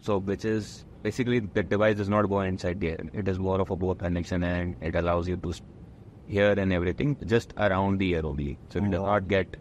so 0.01 0.19
which 0.19 0.45
is 0.45 0.85
basically 1.03 1.41
the 1.41 1.63
device 1.63 1.97
does 1.97 2.09
not 2.09 2.29
go 2.29 2.41
inside 2.41 2.81
the 2.81 2.91
air. 2.91 3.05
It 3.13 3.29
is 3.29 3.39
more 3.39 3.61
of 3.61 3.71
a 3.71 3.77
both 3.77 3.99
connection 3.99 4.43
and 4.43 4.77
it 4.81 4.95
allows 4.95 5.29
you 5.29 5.37
to 5.37 5.53
s- 6.27 6.33
hear 6.37 6.53
and 6.67 6.73
everything 6.73 7.17
just 7.27 7.53
around 7.59 7.99
the 7.99 8.11
ear 8.11 8.23
only. 8.25 8.59
So 8.71 8.79
it 8.79 8.91
does 8.91 9.01
not 9.01 9.29
get. 9.29 9.57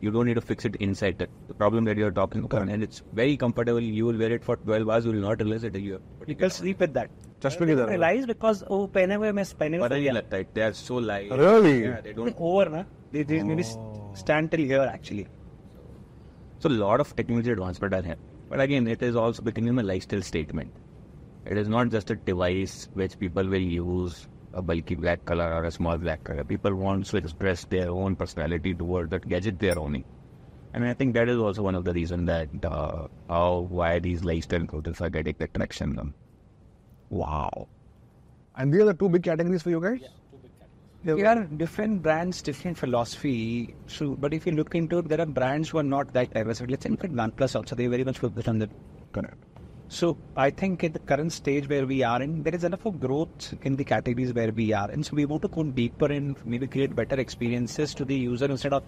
You 0.00 0.10
don't 0.14 0.26
need 0.26 0.34
to 0.34 0.42
fix 0.48 0.66
it 0.66 0.76
inside 0.86 1.18
the, 1.18 1.26
the 1.48 1.54
problem 1.54 1.84
that 1.86 1.96
you're 1.96 2.10
talking 2.16 2.42
about, 2.48 2.68
and 2.68 2.82
it's 2.82 3.02
very 3.14 3.36
comfortable. 3.36 3.80
You 3.80 4.06
will 4.06 4.18
wear 4.24 4.32
it 4.32 4.44
for 4.44 4.56
12 4.56 4.90
hours. 4.90 5.06
You 5.06 5.12
will 5.12 5.22
not 5.28 5.40
realize 5.40 5.64
it. 5.68 5.76
You 5.76 6.00
You 6.32 6.34
can 6.42 6.50
sleep 6.56 6.80
with 6.84 6.92
that. 6.98 7.14
चश्मे 7.44 7.66
की 7.66 7.74
तरह 7.78 7.88
Realize 7.92 8.26
because 8.26 8.62
oh, 8.74 8.86
पहने 8.98 9.14
हुए 9.22 9.30
मैं 9.38 9.44
पहने 9.60 9.76
हुए 9.78 9.86
पता 9.86 9.94
सो 9.94 9.94
नहीं 9.94 10.04
गया. 10.04 10.12
लगता 10.18 10.36
है. 10.36 10.46
They 10.58 10.62
are 10.66 10.72
so 10.82 11.00
light. 11.08 11.32
Really? 11.40 11.72
Yeah, 11.86 12.00
they 12.06 12.12
don't. 12.20 12.36
over 12.50 12.68
na. 12.76 12.84
They, 13.12 13.22
they 13.32 13.42
maybe 13.42 13.66
s- 13.68 13.76
stand 14.22 14.50
till 14.54 14.60
here 14.74 14.86
actually. 14.92 15.26
So 16.58 16.68
a 16.68 16.76
lot 16.84 17.00
of 17.00 17.14
technology 17.16 17.50
advancement 17.56 17.94
are 17.94 18.02
here. 18.02 18.16
But 18.50 18.60
again, 18.60 18.86
it 18.86 19.02
is 19.02 19.16
also 19.24 19.42
becoming 19.42 19.78
a 19.78 19.82
lifestyle 19.82 20.22
statement. 20.22 20.72
It 21.46 21.58
is 21.58 21.68
not 21.68 21.90
just 21.90 22.10
a 22.10 22.16
device 22.16 22.88
which 22.94 23.18
people 23.18 23.44
will 23.56 23.68
use 23.80 24.26
a 24.53 24.61
bulky 24.61 24.95
black 24.95 25.23
color 25.25 25.53
or 25.53 25.65
a 25.65 25.71
small 25.71 25.97
black 25.97 26.23
color. 26.23 26.43
People 26.43 26.75
want 26.75 27.05
to 27.05 27.17
express 27.17 27.65
their 27.65 27.89
own 27.89 28.15
personality 28.15 28.73
toward 28.73 29.09
that 29.11 29.27
gadget 29.27 29.59
they 29.59 29.71
are 29.71 29.79
owning. 29.79 30.03
And 30.73 30.85
I 30.85 30.93
think 30.93 31.13
that 31.15 31.27
is 31.27 31.37
also 31.37 31.63
one 31.63 31.75
of 31.75 31.83
the 31.83 31.93
reasons 31.93 32.27
that 32.27 32.49
uh, 32.63 33.07
how 33.29 33.67
why 33.69 33.99
these 33.99 34.23
lifestyle 34.23 34.65
products 34.65 35.01
are 35.01 35.09
getting 35.09 35.35
the 35.37 35.47
traction. 35.47 36.13
Wow. 37.09 37.67
And 38.55 38.73
these 38.73 38.81
are 38.81 38.85
the 38.85 38.93
two 38.93 39.09
big 39.09 39.23
categories 39.23 39.63
for 39.63 39.69
you 39.69 39.81
guys? 39.81 40.01
There 41.03 41.25
are 41.25 41.43
different 41.45 42.03
brands, 42.03 42.41
different 42.41 42.77
philosophy. 42.77 43.75
So, 43.87 44.15
but 44.15 44.33
if 44.33 44.45
you 44.45 44.51
look 44.51 44.75
into 44.75 44.99
it, 44.99 45.07
there 45.09 45.19
are 45.19 45.25
brands 45.25 45.69
who 45.69 45.79
are 45.79 45.83
not 45.83 46.13
that 46.13 46.33
diverse. 46.33 46.61
Let's 46.61 46.83
say 46.83 46.89
look 46.89 47.03
at 47.03 47.11
OnePlus 47.11 47.55
also. 47.55 47.75
They 47.75 47.87
very 47.87 48.03
much 48.03 48.19
focus 48.19 48.47
on 48.47 48.59
that. 48.59 48.69
Correct. 49.11 49.50
So 49.97 50.17
I 50.37 50.49
think 50.51 50.85
at 50.85 50.93
the 50.93 50.99
current 50.99 51.33
stage 51.33 51.67
where 51.67 51.85
we 51.85 52.01
are 52.01 52.21
in, 52.21 52.43
there 52.43 52.55
is 52.55 52.63
enough 52.63 52.85
of 52.85 52.97
growth 52.97 53.53
in 53.63 53.75
the 53.75 53.83
categories 53.83 54.31
where 54.33 54.49
we 54.49 54.71
are, 54.71 54.89
and 54.89 55.05
so 55.05 55.17
we 55.17 55.25
want 55.25 55.41
to 55.41 55.49
go 55.49 55.63
deeper 55.63 56.05
and 56.05 56.37
maybe 56.45 56.65
create 56.65 56.95
better 56.95 57.19
experiences 57.19 57.93
to 57.95 58.05
the 58.05 58.15
user 58.15 58.45
instead 58.45 58.71
of 58.71 58.83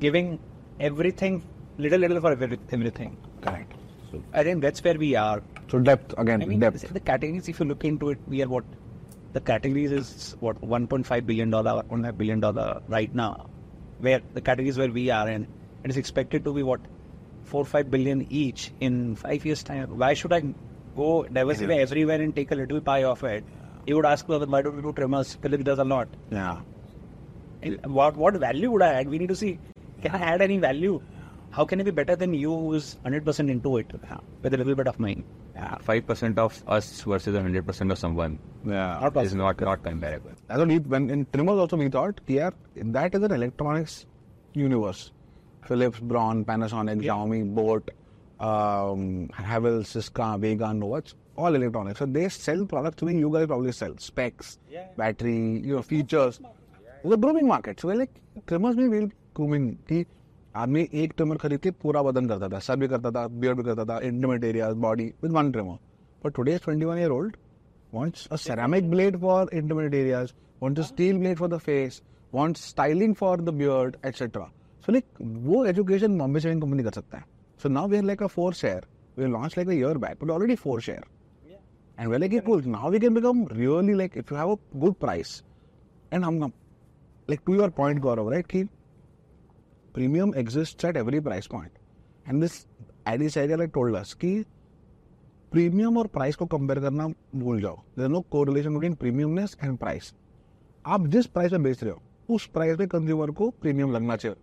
giving 0.00 0.40
everything 0.80 1.44
little 1.78 2.00
little 2.00 2.20
for 2.20 2.32
everything. 2.32 3.16
Correct. 3.42 3.72
I 4.32 4.42
think 4.42 4.60
that's 4.60 4.82
where 4.82 4.98
we 4.98 5.14
are. 5.14 5.40
So 5.70 5.78
depth 5.78 6.18
again, 6.18 6.42
I 6.42 6.46
mean, 6.46 6.58
depth. 6.58 6.92
the 6.92 6.98
categories, 6.98 7.48
if 7.48 7.60
you 7.60 7.66
look 7.66 7.84
into 7.84 8.10
it, 8.10 8.18
we 8.26 8.42
are 8.42 8.48
what 8.48 8.64
the 9.32 9.40
categories 9.40 9.92
is 9.92 10.36
what 10.40 10.60
1.5 10.60 11.26
billion 11.26 11.50
dollar, 11.50 11.84
1.5 11.84 12.18
billion 12.18 12.40
dollar 12.40 12.82
right 12.88 13.14
now, 13.14 13.48
where 14.00 14.20
the 14.34 14.40
categories 14.40 14.76
where 14.76 14.90
we 14.90 15.10
are 15.10 15.28
in, 15.28 15.46
it 15.84 15.90
is 15.90 15.96
expected 15.96 16.42
to 16.42 16.52
be 16.52 16.64
what 16.64 16.80
four 17.52 17.64
five 17.74 17.90
billion 17.94 18.26
each 18.42 18.72
in 18.88 18.98
five 19.22 19.44
years 19.50 19.62
time. 19.70 19.96
Why 20.02 20.12
should 20.14 20.32
I 20.38 20.40
go 20.96 21.08
diversify 21.38 21.78
everywhere 21.86 22.20
and 22.26 22.34
take 22.40 22.50
a 22.56 22.58
little 22.62 22.80
pie 22.90 23.04
of 23.12 23.24
it? 23.24 23.44
You 23.86 23.96
would 23.96 24.06
ask, 24.06 24.28
well, 24.28 24.44
why 24.46 24.62
don't 24.62 24.76
we 24.76 24.82
do 24.82 24.92
trimmers? 24.92 25.34
Philips 25.44 25.64
does 25.64 25.78
a 25.78 25.84
lot. 25.84 26.08
Yeah. 26.30 26.60
And 27.62 27.78
what 28.00 28.16
what 28.16 28.34
value 28.48 28.70
would 28.70 28.82
I 28.82 28.92
add? 29.00 29.08
We 29.08 29.18
need 29.18 29.28
to 29.28 29.36
see 29.44 29.58
can 30.02 30.14
I 30.16 30.20
add 30.34 30.42
any 30.48 30.58
value? 30.58 31.00
How 31.50 31.64
can 31.70 31.80
I 31.80 31.82
be 31.82 31.90
better 31.90 32.14
than 32.16 32.32
you 32.32 32.50
who's 32.56 32.96
100% 33.04 33.50
into 33.50 33.76
it 33.78 33.92
with 34.42 34.54
a 34.54 34.56
little 34.56 34.74
bit 34.74 34.86
of 34.86 34.98
mine? 35.00 35.24
Five 35.86 36.06
percent 36.06 36.38
of 36.38 36.62
us 36.66 37.02
versus 37.02 37.36
hundred 37.36 37.66
percent 37.66 37.92
of 37.94 37.98
someone 37.98 38.38
Yeah. 38.64 39.10
is 39.22 39.34
not 39.34 39.60
not 39.60 39.82
comparable. 39.82 40.30
That's 40.46 40.58
what 40.60 40.68
we, 40.68 40.78
when 40.78 41.10
in 41.10 41.26
trimmers 41.32 41.58
also 41.64 41.76
we 41.76 41.88
thought, 41.96 42.20
yeah, 42.26 42.50
that 42.98 43.14
is 43.14 43.22
an 43.22 43.32
electronics 43.32 44.06
universe. 44.54 45.12
Philips, 45.66 45.98
Braun, 46.00 46.44
Panasonic, 46.44 47.02
yeah. 47.02 47.12
Xiaomi, 47.12 47.54
Boat, 47.54 47.90
um, 48.38 49.28
Havells, 49.28 49.86
Cisco, 49.86 50.36
Vega, 50.38 50.72
Nova, 50.72 50.96
it's 50.96 51.14
all 51.36 51.54
electronics. 51.54 51.98
So 51.98 52.06
they 52.06 52.28
sell 52.28 52.64
products 52.66 53.02
which 53.02 53.14
you 53.14 53.30
guys 53.30 53.46
probably 53.46 53.72
sell. 53.72 53.94
Specs, 53.98 54.58
yeah. 54.70 54.86
battery, 54.96 55.60
you 55.64 55.76
know, 55.76 55.82
features. 55.82 56.40
It's 57.02 57.14
a 57.14 57.16
grooming 57.16 57.46
market. 57.46 57.80
So 57.80 57.88
we're 57.88 57.94
like, 57.96 58.14
trimmers 58.46 58.76
में 58.76 58.88
will 58.88 59.10
grooming 59.34 59.76
कि 59.88 60.04
आदमी 60.56 60.88
एक 61.02 61.12
trimmer 61.16 61.36
खरीद 61.38 61.60
के 61.60 61.70
पूरा 61.82 62.02
बदन 62.02 62.28
करता 62.28 62.48
था 62.52 62.58
सर 62.58 62.76
भी 62.76 62.88
करता 62.88 63.10
था 63.10 63.26
बियर्ड 63.40 63.56
भी 63.56 63.64
करता 63.64 63.84
था 63.90 63.98
intimate 64.06 64.44
areas 64.44 64.74
body 64.84 65.04
with 65.22 65.32
one 65.32 65.50
trimmer 65.52 65.78
but 66.24 66.34
today 66.36 66.58
21 66.58 66.98
year 67.00 67.12
old 67.16 67.36
wants 67.92 68.26
a 68.30 68.38
ceramic 68.38 68.88
blade 68.90 69.20
for 69.20 69.48
intimate 69.52 69.94
areas, 69.94 70.32
wants 70.60 70.80
a 70.80 70.84
steel 70.84 71.18
blade 71.18 71.38
for 71.38 71.48
the 71.48 71.58
face, 71.58 72.02
wants 72.32 72.60
styling 72.60 73.14
for 73.14 73.36
the 73.36 73.52
beard, 73.52 73.96
etc. 74.04 74.50
So 74.86 74.92
like 74.92 75.04
वो 75.20 75.64
education 75.66 76.18
Bombay 76.18 76.40
shaving 76.40 76.62
company 76.62 76.82
कर 76.82 76.90
सकता 76.90 77.18
है. 77.18 77.24
So 77.60 77.68
now 77.68 77.88
we 77.88 77.96
are 77.96 78.04
like 78.04 78.22
a 78.22 78.26
four 78.26 78.54
share 78.54 78.86
we 79.18 79.26
launch 79.26 79.56
like 79.58 79.68
a 79.68 79.72
year 79.72 79.98
back 79.98 80.22
but 80.22 80.30
already 80.30 80.54
four 80.56 80.80
share 80.80 81.04
and 81.98 82.08
well 82.08 82.20
like 82.20 82.44
cool 82.44 82.64
now 82.66 82.90
we 82.90 82.98
can 83.00 83.14
become 83.14 83.46
really 83.52 83.94
like 83.94 84.16
if 84.18 84.32
you 84.32 84.38
have 84.38 84.54
a 84.54 84.56
good 84.76 84.94
price 85.00 85.42
and 86.12 86.24
हम 86.24 86.40
like 86.40 87.40
to 87.46 87.54
your 87.54 87.70
point 87.76 88.00
Gaurav 88.02 88.30
right 88.32 88.46
कि 88.46 88.64
premium 89.94 90.34
exist 90.36 90.84
at 90.84 90.96
every 90.96 91.20
price 91.20 91.46
point 91.46 91.72
and 92.28 92.40
this 92.42 92.64
AD 93.08 93.28
sir 93.28 93.56
like 93.56 93.70
told 93.74 93.96
us 93.96 94.12
कि 94.14 94.32
premium 95.52 95.96
और 95.98 96.06
price 96.06 96.36
को 96.36 96.46
compare 96.46 96.80
करना 96.80 97.06
भूल 97.36 97.60
जाओ. 97.60 97.76
There 97.98 98.08
no 98.08 98.20
correlation 98.44 98.74
between 98.74 98.94
premiumness 98.94 99.56
and 99.62 99.78
price 99.78 100.12
आप 100.84 101.06
जिस 101.06 101.26
प्राइस 101.26 101.52
में 101.52 101.62
बेच 101.62 101.82
रहे 101.82 101.92
हो 101.92 102.34
उस 102.34 102.46
प्राइस 102.46 102.78
में 102.78 102.86
कंज्यूमर 102.88 103.30
को 103.30 103.50
प्रीमियम 103.50 103.92
लगना 103.92 104.16
चाहिए. 104.16 104.36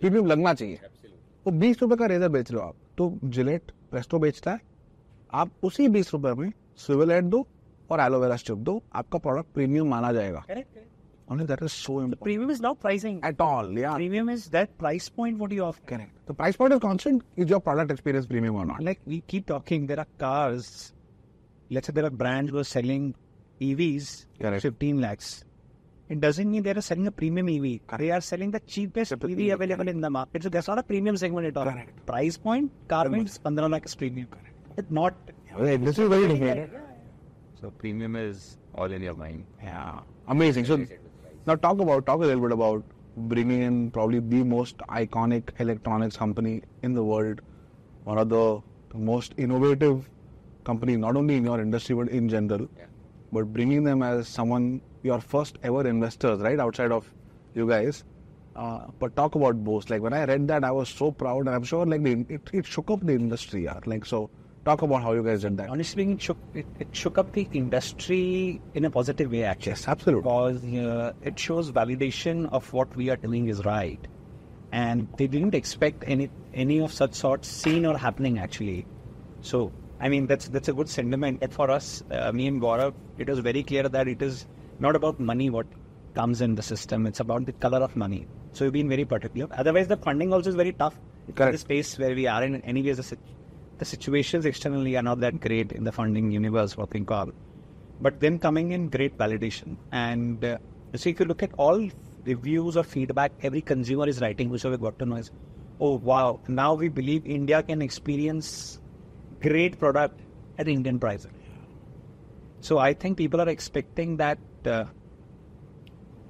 प्रीमियम 0.00 0.26
लगना 0.26 0.54
चाहिए। 0.54 0.74
वो 0.74 1.42
तो 1.44 1.50
बीस 1.50 1.82
रुपए 1.82 1.96
का 1.96 2.06
रेजर 2.06 2.28
बेच 2.28 2.52
रहे 2.52 2.62
आप। 2.62 2.74
तो 2.98 3.18
जिलेट 3.24 3.62
प्रेस्टो 3.90 4.18
बेचता 4.18 4.52
है। 4.52 4.60
आप 5.32 5.50
उसी 5.62 5.88
बीस 5.88 6.12
रुपए 6.12 6.32
में 6.32 6.52
स्विवल 6.76 7.10
एड 7.10 7.24
दो 7.24 7.46
और 7.90 8.00
एलोवेरा 8.00 8.36
स्ट्रिप 8.36 8.58
दो 8.58 8.82
आपका 8.92 9.18
प्रोडक्ट 9.18 9.54
प्रीमियम 9.54 9.88
माना 9.88 10.12
जाएगा। 10.12 10.38
उटरेक्ट 10.38 10.78
It 26.08 26.20
doesn't 26.20 26.50
mean 26.50 26.62
they 26.62 26.70
are 26.70 26.80
selling 26.80 27.06
a 27.06 27.10
premium 27.10 27.48
EV. 27.48 27.80
They 27.98 28.10
are 28.10 28.20
selling 28.20 28.50
the 28.50 28.60
cheapest 28.60 29.12
EV 29.12 29.40
available 29.56 29.88
in 29.88 30.00
the 30.00 30.10
market. 30.10 30.42
So 30.42 30.48
that's 30.48 30.68
not 30.68 30.78
a 30.78 30.82
premium 30.82 31.16
segment 31.16 31.46
at 31.46 31.56
all. 31.56 31.64
Correct. 31.64 32.06
Price 32.06 32.36
point, 32.36 32.70
car 32.88 33.08
means 33.08 33.38
15 33.38 33.70
lakh 33.70 33.84
is 33.84 33.94
premium. 33.94 34.28
It's 34.76 34.90
not. 34.90 35.14
This 35.58 35.98
is 35.98 36.08
very 36.08 36.28
different. 36.28 36.70
So 37.60 37.70
premium 37.70 38.16
is 38.16 38.56
all 38.74 38.90
in 38.90 39.02
your 39.02 39.14
mind. 39.14 39.44
Yeah, 39.62 40.00
amazing. 40.28 40.64
So 40.64 40.86
now 41.46 41.56
talk 41.56 41.78
about 41.80 42.06
talk 42.06 42.22
a 42.22 42.26
little 42.26 42.42
bit 42.42 42.52
about 42.52 42.84
bringing 43.16 43.62
in 43.62 43.90
probably 43.90 44.20
the 44.20 44.44
most 44.44 44.78
iconic 44.88 45.50
electronics 45.58 46.16
company 46.16 46.62
in 46.82 46.94
the 46.94 47.02
world 47.02 47.40
one 48.04 48.16
of 48.16 48.28
the 48.30 48.62
most 48.94 49.34
innovative 49.36 50.08
companies, 50.64 50.98
not 50.98 51.16
only 51.16 51.36
in 51.36 51.44
your 51.44 51.60
industry 51.60 51.94
but 51.94 52.08
in 52.08 52.28
general. 52.28 52.66
But 53.32 53.52
bringing 53.52 53.84
them 53.84 54.02
as 54.02 54.28
someone, 54.28 54.80
your 55.02 55.20
first 55.20 55.58
ever 55.62 55.86
investors, 55.86 56.40
right, 56.40 56.58
outside 56.58 56.92
of 56.92 57.10
you 57.54 57.68
guys. 57.68 58.04
Uh, 58.56 58.86
but 58.98 59.14
talk 59.14 59.36
about 59.36 59.62
Bose. 59.62 59.88
Like 59.88 60.02
when 60.02 60.12
I 60.12 60.24
read 60.24 60.48
that, 60.48 60.64
I 60.64 60.72
was 60.72 60.88
so 60.88 61.12
proud, 61.12 61.46
and 61.46 61.50
I'm 61.50 61.62
sure 61.62 61.86
like 61.86 62.02
the, 62.02 62.26
it, 62.28 62.40
it 62.52 62.66
shook 62.66 62.90
up 62.90 63.06
the 63.06 63.12
industry. 63.12 63.64
Yeah. 63.64 63.78
Like 63.86 64.04
so, 64.04 64.30
talk 64.64 64.82
about 64.82 65.02
how 65.02 65.12
you 65.12 65.22
guys 65.22 65.42
did 65.42 65.56
that. 65.58 65.70
Honestly 65.70 66.02
speaking, 66.02 66.14
it 66.14 66.22
shook, 66.22 66.38
it, 66.54 66.66
it 66.80 66.88
shook 66.90 67.18
up 67.18 67.32
the 67.32 67.48
industry 67.52 68.60
in 68.74 68.84
a 68.84 68.90
positive 68.90 69.30
way, 69.30 69.44
actually. 69.44 69.72
Yes, 69.72 69.86
absolutely. 69.86 70.22
Because 70.22 70.64
uh, 70.64 71.12
it 71.22 71.38
shows 71.38 71.70
validation 71.70 72.50
of 72.50 72.72
what 72.72 72.94
we 72.96 73.10
are 73.10 73.16
doing 73.16 73.48
is 73.48 73.64
right. 73.64 74.00
And 74.72 75.08
they 75.16 75.28
didn't 75.28 75.54
expect 75.54 76.04
any 76.06 76.28
any 76.52 76.80
of 76.80 76.92
such 76.92 77.14
sorts 77.14 77.48
seen 77.48 77.86
or 77.86 77.96
happening, 77.96 78.38
actually. 78.38 78.86
So, 79.40 79.72
I 80.00 80.08
mean, 80.08 80.26
that's 80.26 80.48
that's 80.48 80.68
a 80.68 80.72
good 80.72 80.88
sentiment. 80.88 81.38
And 81.42 81.52
for 81.52 81.70
us, 81.70 82.02
uh, 82.10 82.32
me 82.32 82.48
and 82.48 82.60
Gaurav, 82.60 82.92
it 83.18 83.28
was 83.28 83.38
very 83.38 83.62
clear 83.62 83.88
that 83.88 84.08
it 84.08 84.20
is 84.20 84.46
not 84.80 84.96
about 84.96 85.18
money 85.18 85.50
what 85.50 85.66
comes 86.14 86.40
in 86.40 86.54
the 86.54 86.62
system. 86.62 87.06
It's 87.06 87.20
about 87.20 87.46
the 87.46 87.52
color 87.52 87.78
of 87.78 87.96
money. 87.96 88.26
So 88.52 88.64
we've 88.64 88.72
been 88.72 88.88
very 88.88 89.04
particular. 89.04 89.48
Otherwise, 89.56 89.88
the 89.88 89.96
funding 89.96 90.32
also 90.32 90.50
is 90.50 90.56
very 90.56 90.72
tough. 90.72 90.98
Correct. 91.34 91.52
The 91.52 91.58
space 91.58 91.98
where 91.98 92.14
we 92.14 92.26
are 92.26 92.42
in, 92.42 92.60
anyways, 92.62 92.96
the, 92.96 93.18
the 93.78 93.84
situations 93.84 94.46
externally 94.46 94.96
are 94.96 95.02
not 95.02 95.20
that 95.20 95.40
great 95.40 95.72
in 95.72 95.84
the 95.84 95.92
funding 95.92 96.30
universe, 96.30 96.76
what 96.76 96.92
we 96.92 97.00
call. 97.00 97.30
But 98.00 98.20
then 98.20 98.38
coming 98.38 98.72
in, 98.72 98.88
great 98.88 99.18
validation. 99.18 99.76
And 99.92 100.44
uh, 100.44 100.58
so 100.94 101.10
if 101.10 101.20
you 101.20 101.26
look 101.26 101.42
at 101.42 101.50
all 101.58 101.88
reviews 102.24 102.76
or 102.76 102.82
feedback 102.82 103.32
every 103.42 103.60
consumer 103.60 104.08
is 104.08 104.20
writing, 104.20 104.48
which 104.48 104.64
we 104.64 104.76
got 104.76 104.98
to 104.98 105.06
know 105.06 105.16
is, 105.16 105.30
oh 105.80 105.96
wow, 105.96 106.40
now 106.48 106.74
we 106.74 106.88
believe 106.88 107.26
India 107.26 107.62
can 107.62 107.82
experience 107.82 108.80
great 109.40 109.78
product 109.78 110.20
at 110.58 110.68
Indian 110.68 110.98
pricing. 110.98 111.32
So 112.60 112.78
I 112.78 112.94
think 112.94 113.16
people 113.16 113.40
are 113.40 113.48
expecting 113.48 114.16
that 114.16 114.38
uh, 114.68 114.84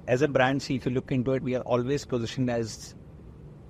as 0.07 0.21
a 0.23 0.27
brand, 0.27 0.61
see, 0.61 0.75
if 0.75 0.85
you 0.85 0.91
look 0.91 1.11
into 1.11 1.33
it, 1.33 1.43
we 1.43 1.55
are 1.55 1.61
always 1.61 2.05
positioned 2.05 2.49
as 2.49 2.95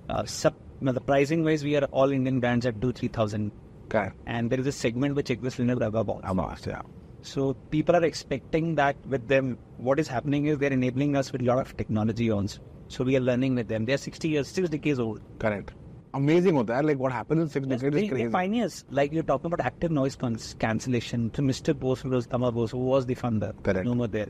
uh, 0.08 0.24
sub. 0.24 0.54
Now, 0.80 0.92
the 0.92 1.00
pricing 1.00 1.44
wise, 1.44 1.62
we 1.62 1.76
are 1.76 1.84
all 1.86 2.10
Indian 2.10 2.40
brands 2.40 2.64
at 2.64 2.80
two, 2.80 2.92
three 2.92 3.08
thousand. 3.08 3.52
Okay. 3.86 4.10
And 4.26 4.48
there 4.50 4.58
is 4.58 4.66
a 4.66 4.72
segment 4.72 5.16
which 5.16 5.30
exists 5.30 5.60
in 5.60 5.66
the 5.66 5.76
rubber 5.76 6.04
ball. 6.04 6.20
Almost, 6.24 6.66
yeah. 6.66 6.82
So 7.22 7.54
people 7.70 7.96
are 7.96 8.04
expecting 8.04 8.76
that 8.76 8.96
with 9.06 9.28
them. 9.28 9.58
What 9.76 9.98
is 9.98 10.08
happening 10.08 10.46
is 10.46 10.58
they're 10.58 10.72
enabling 10.72 11.16
us 11.16 11.32
with 11.32 11.42
a 11.42 11.44
lot 11.44 11.58
of 11.58 11.76
technology 11.76 12.30
also. 12.30 12.60
So 12.88 13.04
we 13.04 13.16
are 13.16 13.20
learning 13.20 13.56
with 13.56 13.68
them. 13.68 13.84
They're 13.84 13.98
60 13.98 14.28
years, 14.28 14.48
six 14.48 14.68
decades 14.68 14.98
old. 14.98 15.20
Correct. 15.38 15.72
Amazing 16.14 16.56
होता 16.56 16.76
है 16.76 16.84
like 16.84 16.98
what 16.98 17.12
happens 17.12 17.42
in 17.42 17.48
six 17.48 17.66
yes, 17.68 17.80
decades 17.80 18.10
they, 18.10 18.22
is 18.22 18.32
crazy. 18.32 18.56
Years, 18.56 18.84
like 18.90 19.12
you're 19.12 19.22
talking 19.22 19.52
about 19.52 19.64
active 19.64 19.92
noise 19.92 20.16
cancellation. 20.58 21.30
So 21.34 21.42
Mr. 21.42 21.78
Bose, 21.78 22.02
was 22.04 22.26
Amar 22.32 22.50
Bose, 22.50 22.72
who 22.72 22.78
was 22.78 23.06
the 23.06 23.14
founder, 23.14 23.52
Correct. 23.62 23.86
no 23.86 23.94
more 23.94 24.08
there. 24.08 24.28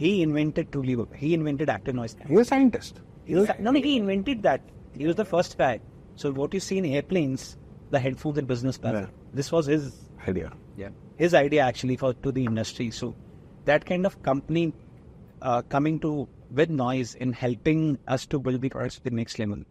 He 0.00 0.22
invented 0.22 0.70
truly. 0.72 0.96
He 1.22 1.34
invented 1.34 1.68
active 1.68 1.94
noise 2.00 2.12
cancellation. 2.14 2.36
He's 2.38 2.46
a 2.46 2.48
scientist. 2.50 3.00
He 3.24 3.34
was, 3.34 3.48
no, 3.58 3.72
no, 3.72 3.80
he 3.80 3.96
invented 3.96 4.42
that. 4.44 4.60
He 4.96 5.06
was 5.06 5.16
the 5.16 5.24
first 5.24 5.58
guy. 5.58 5.80
So 6.14 6.30
what 6.32 6.54
you 6.54 6.60
see 6.60 6.78
in 6.78 6.86
airplanes, 6.86 7.56
the 7.90 7.98
headphones 7.98 8.38
and 8.38 8.46
business 8.52 8.78
class, 8.78 8.94
Yeah. 8.94 9.06
this 9.34 9.50
was 9.52 9.66
his 9.66 9.88
Idea. 10.28 10.52
yeah 10.76 10.90
his 11.22 11.34
idea 11.34 11.62
actually 11.62 11.96
for 11.96 12.14
to 12.26 12.30
the 12.32 12.44
industry. 12.44 12.90
So 12.92 13.14
that 13.64 13.84
kind 13.86 14.06
of 14.06 14.22
company 14.22 14.72
uh, 15.42 15.62
coming 15.62 15.98
to 16.06 16.28
with 16.60 16.70
noise 16.70 17.14
in 17.26 17.32
helping 17.32 17.82
us 18.06 18.26
to 18.26 18.38
build 18.38 18.60
the 18.66 18.68
products 18.68 18.96
to 19.00 19.04
the 19.04 19.10
next 19.22 19.38
level. 19.40 19.64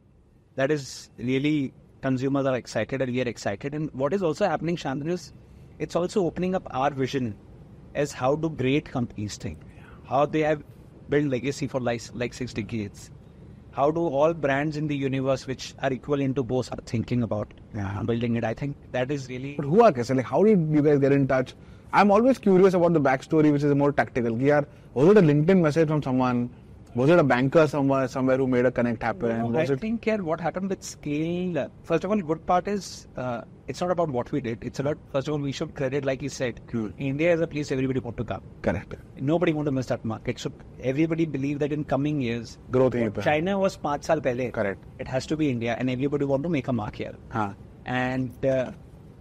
That 0.55 0.71
is 0.71 1.09
really 1.17 1.73
consumers 2.01 2.45
are 2.45 2.55
excited 2.55 3.01
and 3.01 3.11
we 3.13 3.21
are 3.21 3.29
excited. 3.35 3.73
And 3.73 3.89
what 3.93 4.13
is 4.13 4.21
also 4.23 4.47
happening, 4.47 4.75
Chandra, 4.75 5.13
is 5.13 5.31
it's 5.79 5.95
also 5.95 6.23
opening 6.25 6.53
up 6.53 6.67
our 6.71 6.91
vision 6.91 7.35
as 7.95 8.11
how 8.11 8.35
do 8.35 8.49
great 8.49 8.85
companies 8.97 9.37
think, 9.37 9.57
how 10.09 10.25
they 10.25 10.41
have 10.41 10.63
built 11.09 11.25
legacy 11.25 11.67
for 11.67 11.79
like, 11.79 12.01
like 12.13 12.33
six 12.33 12.53
decades. 12.53 13.11
How 13.71 13.91
do 13.91 13.99
all 13.99 14.33
brands 14.33 14.75
in 14.75 14.87
the 14.87 14.95
universe, 14.95 15.45
which 15.45 15.75
are 15.83 15.93
equal 15.93 16.19
into 16.19 16.43
both, 16.43 16.71
are 16.71 16.81
thinking 16.85 17.21
about 17.21 17.53
yeah. 17.75 18.01
building 18.03 18.35
it? 18.35 18.43
I 18.43 18.53
think 18.53 18.75
that 18.91 19.11
is 19.11 19.29
really. 19.29 19.53
But 19.55 19.65
who 19.65 19.83
are 19.83 19.91
Like, 19.91 20.25
how 20.25 20.43
did 20.43 20.67
you 20.71 20.81
guys 20.81 20.99
get 20.99 21.11
in 21.11 21.27
touch? 21.27 21.53
I'm 21.93 22.09
always 22.11 22.37
curious 22.39 22.73
about 22.73 22.93
the 22.93 22.99
backstory, 22.99 23.51
which 23.51 23.63
is 23.63 23.73
more 23.75 23.91
tactical. 23.91 24.41
Yeah, 24.41 24.61
was 24.93 25.09
it 25.09 25.17
a 25.17 25.21
LinkedIn 25.21 25.61
message 25.61 25.87
from 25.87 26.01
someone? 26.01 26.49
Was 26.97 27.11
it 27.11 27.19
a 27.19 27.23
banker 27.23 27.67
somewhere 27.67 28.07
somewhere 28.07 28.37
who 28.37 28.47
made 28.47 28.65
a 28.65 28.71
connect 28.71 29.03
happen? 29.03 29.51
No, 29.51 29.59
I 29.59 29.65
it... 29.73 29.79
think 29.79 30.07
yeah, 30.07 30.15
what 30.15 30.39
happened 30.41 30.71
with 30.71 30.81
scale. 30.81 31.59
Uh, 31.63 31.67
first 31.83 32.03
of 32.03 32.09
all, 32.09 32.17
good 32.29 32.43
part 32.47 32.67
is 32.67 33.07
uh, 33.15 33.41
it's 33.67 33.81
not 33.81 33.91
about 33.91 34.09
what 34.09 34.31
we 34.31 34.41
did. 34.41 34.63
It's 34.63 34.79
about 34.79 34.97
first 35.11 35.27
of 35.27 35.35
all 35.35 35.39
we 35.39 35.51
should 35.51 35.75
credit, 35.75 36.05
like 36.05 36.23
you 36.23 36.29
said, 36.29 36.59
cool. 36.65 36.89
India 36.97 37.31
is 37.31 37.39
a 37.39 37.45
place 37.45 37.71
everybody 37.71 37.99
want 37.99 38.17
to 38.17 38.23
come. 38.23 38.41
Correct. 38.63 38.95
Nobody 39.19 39.53
want 39.53 39.67
to 39.67 39.71
miss 39.71 39.85
that 39.93 40.03
market. 40.13 40.39
So 40.39 40.51
everybody 40.81 41.27
believe 41.27 41.59
that 41.59 41.71
in 41.71 41.83
coming 41.83 42.19
years, 42.19 42.57
growth. 42.71 42.97
China 43.23 43.59
was 43.59 43.75
five 43.75 44.09
years 44.09 44.19
pehle. 44.21 44.51
Correct. 44.51 44.83
It 44.97 45.07
has 45.07 45.27
to 45.27 45.37
be 45.37 45.51
India, 45.51 45.75
and 45.77 45.91
everybody 45.91 46.25
want 46.25 46.41
to 46.49 46.49
make 46.49 46.67
a 46.67 46.73
mark 46.73 46.95
here. 46.95 47.15
Huh. 47.29 47.53
And 47.85 48.43
uh, 48.43 48.71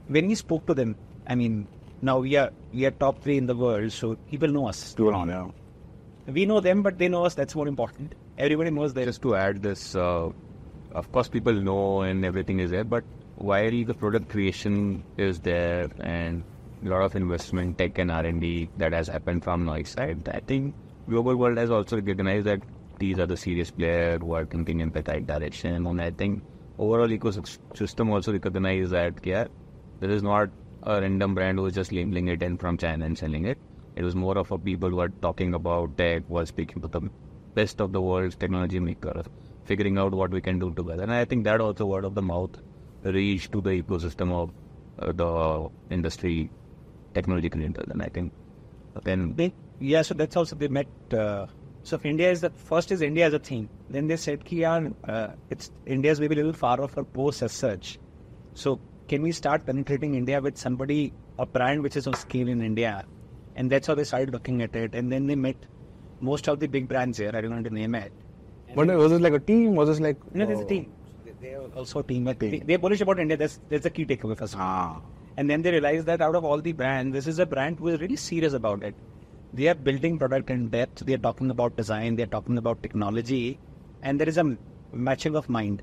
when 0.09 0.29
we 0.29 0.35
spoke 0.35 0.67
to 0.69 0.73
them, 0.73 0.97
I 1.27 1.35
mean, 1.35 1.69
now 2.01 2.19
we 2.21 2.37
are 2.37 2.51
we 2.73 2.87
are 2.87 2.97
top 3.07 3.23
three 3.23 3.37
in 3.37 3.45
the 3.45 3.61
world, 3.67 3.93
so 3.93 4.17
people 4.31 4.49
know 4.49 4.67
us. 4.67 4.95
People 4.95 5.13
yeah. 5.37 5.49
We 6.27 6.45
know 6.45 6.61
them, 6.61 6.83
but 6.83 6.99
they 6.99 7.09
know 7.09 7.25
us. 7.25 7.35
That's 7.35 7.55
more 7.55 7.69
important. 7.69 8.15
Everybody 8.37 8.71
knows 8.71 8.95
them. 8.95 9.05
Just 9.05 9.23
to 9.23 9.37
add 9.37 9.63
this, 9.63 9.95
uh, 9.95 10.31
of 10.93 11.13
course, 11.13 11.29
people 11.29 11.53
know 11.53 12.01
and 12.03 12.25
everything 12.25 12.59
is 12.59 12.71
there, 12.71 12.85
but 12.85 13.05
while 13.37 13.71
the 13.71 13.95
product 13.95 14.29
creation 14.29 15.05
is 15.17 15.41
there 15.41 15.89
and 16.01 16.43
a 16.85 16.89
lot 16.89 17.03
of 17.03 17.15
investment, 17.15 17.79
tech 17.79 17.99
and 17.99 18.11
R&D 18.11 18.71
that 18.79 18.93
has 18.93 19.09
happened 19.09 19.45
from 19.45 19.65
noise 19.65 19.91
side, 19.91 20.29
I 20.29 20.41
think 20.41 20.75
global 21.09 21.37
world 21.37 21.59
has 21.59 21.71
also 21.71 21.97
recognized 21.97 22.47
that 22.47 22.61
these 22.99 23.19
are 23.19 23.27
the 23.27 23.37
serious 23.37 23.71
players 23.71 24.21
who 24.21 24.33
are 24.33 24.47
thinking 24.47 24.81
in 24.81 24.91
the 24.91 25.03
right 25.03 25.25
direction. 25.25 25.87
And 25.87 26.01
I 26.01 26.11
think 26.11 26.43
overall 26.79 27.09
ecosystem 27.09 28.11
also 28.11 28.33
recognize 28.33 28.91
that 28.91 29.15
yeah, 29.25 29.47
this 30.01 30.11
is 30.11 30.23
not 30.23 30.51
a 30.83 31.01
random 31.01 31.35
brand 31.35 31.59
who 31.59 31.67
is 31.67 31.75
just 31.75 31.93
labeling 31.93 32.29
it 32.29 32.43
in 32.43 32.57
from 32.59 32.79
China 32.79 33.05
and 33.05 33.17
selling 33.17 33.45
it. 33.47 33.59
It 33.97 34.05
was 34.05 34.15
more 34.15 34.37
of 34.37 34.53
a 34.53 34.59
people 34.59 34.91
who 34.91 35.01
are 35.01 35.09
talking 35.09 35.55
about 35.55 35.97
tech, 35.97 36.29
was 36.29 36.49
speaking 36.49 36.83
to 36.83 36.89
the 36.89 37.01
best 37.55 37.81
of 37.81 37.93
the 37.93 38.01
world's 38.01 38.37
technology 38.37 38.79
makers, 38.79 39.25
figuring 39.65 39.99
out 39.99 40.13
what 40.13 40.31
we 40.31 40.41
can 40.41 40.59
do 40.59 40.73
together. 40.75 41.03
And 41.03 41.13
I 41.13 41.25
think 41.25 41.45
that 41.45 41.61
also 41.61 41.87
word 41.87 42.05
of 42.05 42.15
the 42.15 42.23
mouth 42.23 42.51
reached 43.03 43.53
to 43.53 43.61
the 43.61 43.83
ecosystem 43.83 44.33
of 44.33 44.51
uh, 44.99 45.13
the 45.13 45.69
industry 45.91 46.51
technology 47.15 47.49
creators. 47.49 47.89
And 47.89 48.03
I 48.03 48.09
think 48.09 48.33
then 49.03 49.35
They, 49.35 49.55
yeah, 49.81 50.03
so 50.03 50.15
that's 50.15 50.37
also 50.37 50.57
they 50.57 50.69
met. 50.69 50.87
Uh, 51.13 51.47
so 51.83 51.99
India 52.03 52.31
is 52.31 52.41
the 52.41 52.51
first 52.51 52.93
is 52.93 53.01
India 53.01 53.27
as 53.27 53.33
a 53.33 53.39
theme. 53.39 53.69
Then 53.89 54.09
they 54.09 54.17
said, 54.17 54.45
"Ki 54.45 54.65
uh, 54.65 55.29
it's 55.51 55.71
India's 55.87 56.21
maybe 56.21 56.35
a 56.35 56.39
little 56.39 56.53
far 56.53 56.81
off 56.83 56.93
for 56.93 57.05
post 57.05 57.43
as 57.43 57.53
such. 57.53 57.99
So 58.55 58.81
can 59.09 59.23
we 59.23 59.33
start 59.33 59.65
penetrating 59.65 60.15
India 60.15 60.41
with 60.41 60.59
somebody 60.59 61.13
a 61.39 61.47
brand 61.47 61.83
which 61.83 61.97
is 61.97 62.07
on 62.07 62.15
scale 62.15 62.49
in 62.49 62.61
India?" 62.61 63.05
And 63.57 63.71
that's 63.73 63.87
how 63.87 63.95
they 63.95 64.05
started 64.05 64.33
looking 64.33 64.63
at 64.63 64.77
it. 64.77 64.95
And 64.95 65.11
then 65.11 65.27
they 65.27 65.35
met 65.35 65.57
most 66.21 66.49
of 66.49 66.61
the 66.61 66.67
big 66.67 66.89
brands 66.89 67.19
here. 67.19 67.33
I 67.35 67.41
don't 67.41 67.51
want 67.53 67.65
to 67.65 67.75
name 67.75 67.95
it. 67.95 68.13
But 68.75 68.89
was 68.89 69.13
it 69.13 69.21
like 69.23 69.33
a 69.33 69.39
team? 69.41 69.75
Was 69.75 69.89
it 69.99 70.03
like 70.03 70.19
No, 70.35 70.47
there's 70.47 70.61
a 70.61 70.65
oh, 70.65 70.69
team. 70.69 70.93
They- 71.25 71.33
They 71.41 71.55
are 71.55 71.67
also 71.81 72.01
a 72.01 72.03
team. 72.11 72.25
But 72.25 72.39
Team. 72.41 72.51
they- 72.53 72.65
they're 72.71 72.79
bullish 72.85 73.01
about 73.07 73.19
India. 73.25 73.37
That's 73.43 73.59
that's 73.71 73.85
the 73.89 73.91
key 73.99 74.07
takeaway 74.13 74.37
first. 74.43 74.55
of 74.55 74.61
all. 74.61 74.67
Ah, 74.67 75.03
And 75.39 75.51
then 75.51 75.63
they 75.63 75.73
realized 75.77 76.07
that 76.11 76.23
out 76.27 76.35
of 76.41 76.45
all 76.51 76.61
the 76.69 76.73
brands, 76.73 77.13
this 77.19 77.27
is 77.33 77.39
a 77.39 77.47
brand 77.55 77.79
who 77.79 77.89
is 77.95 78.01
really 78.05 78.17
serious 78.17 78.55
about 78.61 78.83
it. 78.91 78.95
They 79.53 79.69
are 79.73 79.75
building 79.89 80.19
product 80.23 80.51
in 80.55 80.69
depth. 80.77 81.05
They 81.11 81.15
are 81.19 81.25
talking 81.27 81.51
about 81.57 81.77
design. 81.81 82.17
They 82.17 82.25
are 82.29 82.33
talking 82.37 82.59
about 82.63 82.83
technology, 82.87 83.43
and 84.03 84.21
there 84.23 84.29
is 84.35 84.39
a 84.45 84.47
matching 85.11 85.37
of 85.43 85.49
mind. 85.59 85.83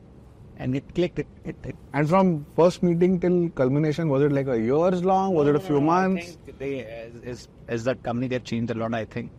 And 0.58 0.76
it 0.76 0.94
clicked. 0.94 1.20
It, 1.20 1.28
it, 1.44 1.56
it 1.64 1.76
and 1.94 2.08
from 2.08 2.46
first 2.56 2.84
meeting 2.84 3.20
till 3.20 3.50
culmination, 3.50 4.10
was 4.10 4.22
it 4.24 4.32
like 4.32 4.48
a 4.48 4.60
years 4.60 5.04
long? 5.04 5.34
Was 5.34 5.48
it 5.48 5.56
a 5.56 5.60
few 5.60 5.78
I 5.78 5.82
months? 5.82 6.38
think 6.46 6.60
They, 6.60 6.86
as, 6.86 7.12
as, 7.26 7.48
as 7.68 7.84
that 7.86 8.04
company, 8.04 8.28
they've 8.28 8.44
changed 8.44 8.72
a 8.72 8.76
lot. 8.76 8.94
I 8.94 9.06
think 9.06 9.32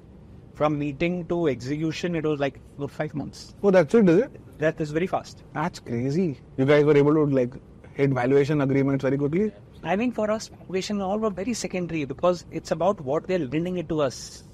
from 0.54 0.78
meeting 0.78 1.26
to 1.26 1.48
execution, 1.48 2.14
it 2.14 2.24
was 2.24 2.40
like 2.40 2.60
four, 2.76 2.88
five 2.88 3.14
months. 3.14 3.54
Oh, 3.62 3.70
that's 3.70 3.94
it, 3.94 4.08
is 4.08 4.18
it? 4.22 4.58
That 4.58 4.80
is 4.80 4.90
very 4.90 5.06
fast. 5.06 5.42
That's 5.52 5.80
crazy. 5.80 6.40
You 6.56 6.64
guys 6.64 6.84
were 6.84 6.96
able 6.96 7.14
to 7.14 7.26
like 7.26 7.54
hit 7.94 8.10
valuation 8.10 8.60
agreements 8.60 9.02
very 9.02 9.18
quickly. 9.18 9.52
I 9.82 9.96
mean, 9.96 10.12
for 10.12 10.30
us, 10.30 10.48
valuation 10.48 11.00
all 11.00 11.18
were 11.18 11.30
very 11.30 11.54
secondary 11.54 12.04
because 12.04 12.44
it's 12.50 12.70
about 12.70 13.00
what 13.00 13.26
they're 13.26 13.38
lending 13.38 13.76
it 13.78 13.88
to 13.90 14.00
us. 14.00 14.44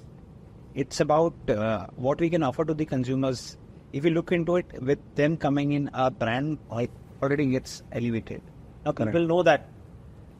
It's 0.75 0.99
about 0.99 1.33
uh, 1.49 1.87
what 1.95 2.19
we 2.19 2.29
can 2.29 2.43
offer 2.43 2.65
to 2.65 2.73
the 2.73 2.85
consumers. 2.85 3.57
If 3.93 4.05
you 4.05 4.11
look 4.11 4.31
into 4.31 4.55
it, 4.57 4.65
with 4.81 4.99
them 5.15 5.37
coming 5.37 5.73
in, 5.73 5.89
our 5.89 6.11
brand 6.11 6.59
already 7.21 7.45
gets 7.47 7.83
elevated. 7.91 8.41
Now 8.85 8.93
Correct. 8.93 9.11
people 9.11 9.27
know 9.27 9.43
that 9.43 9.67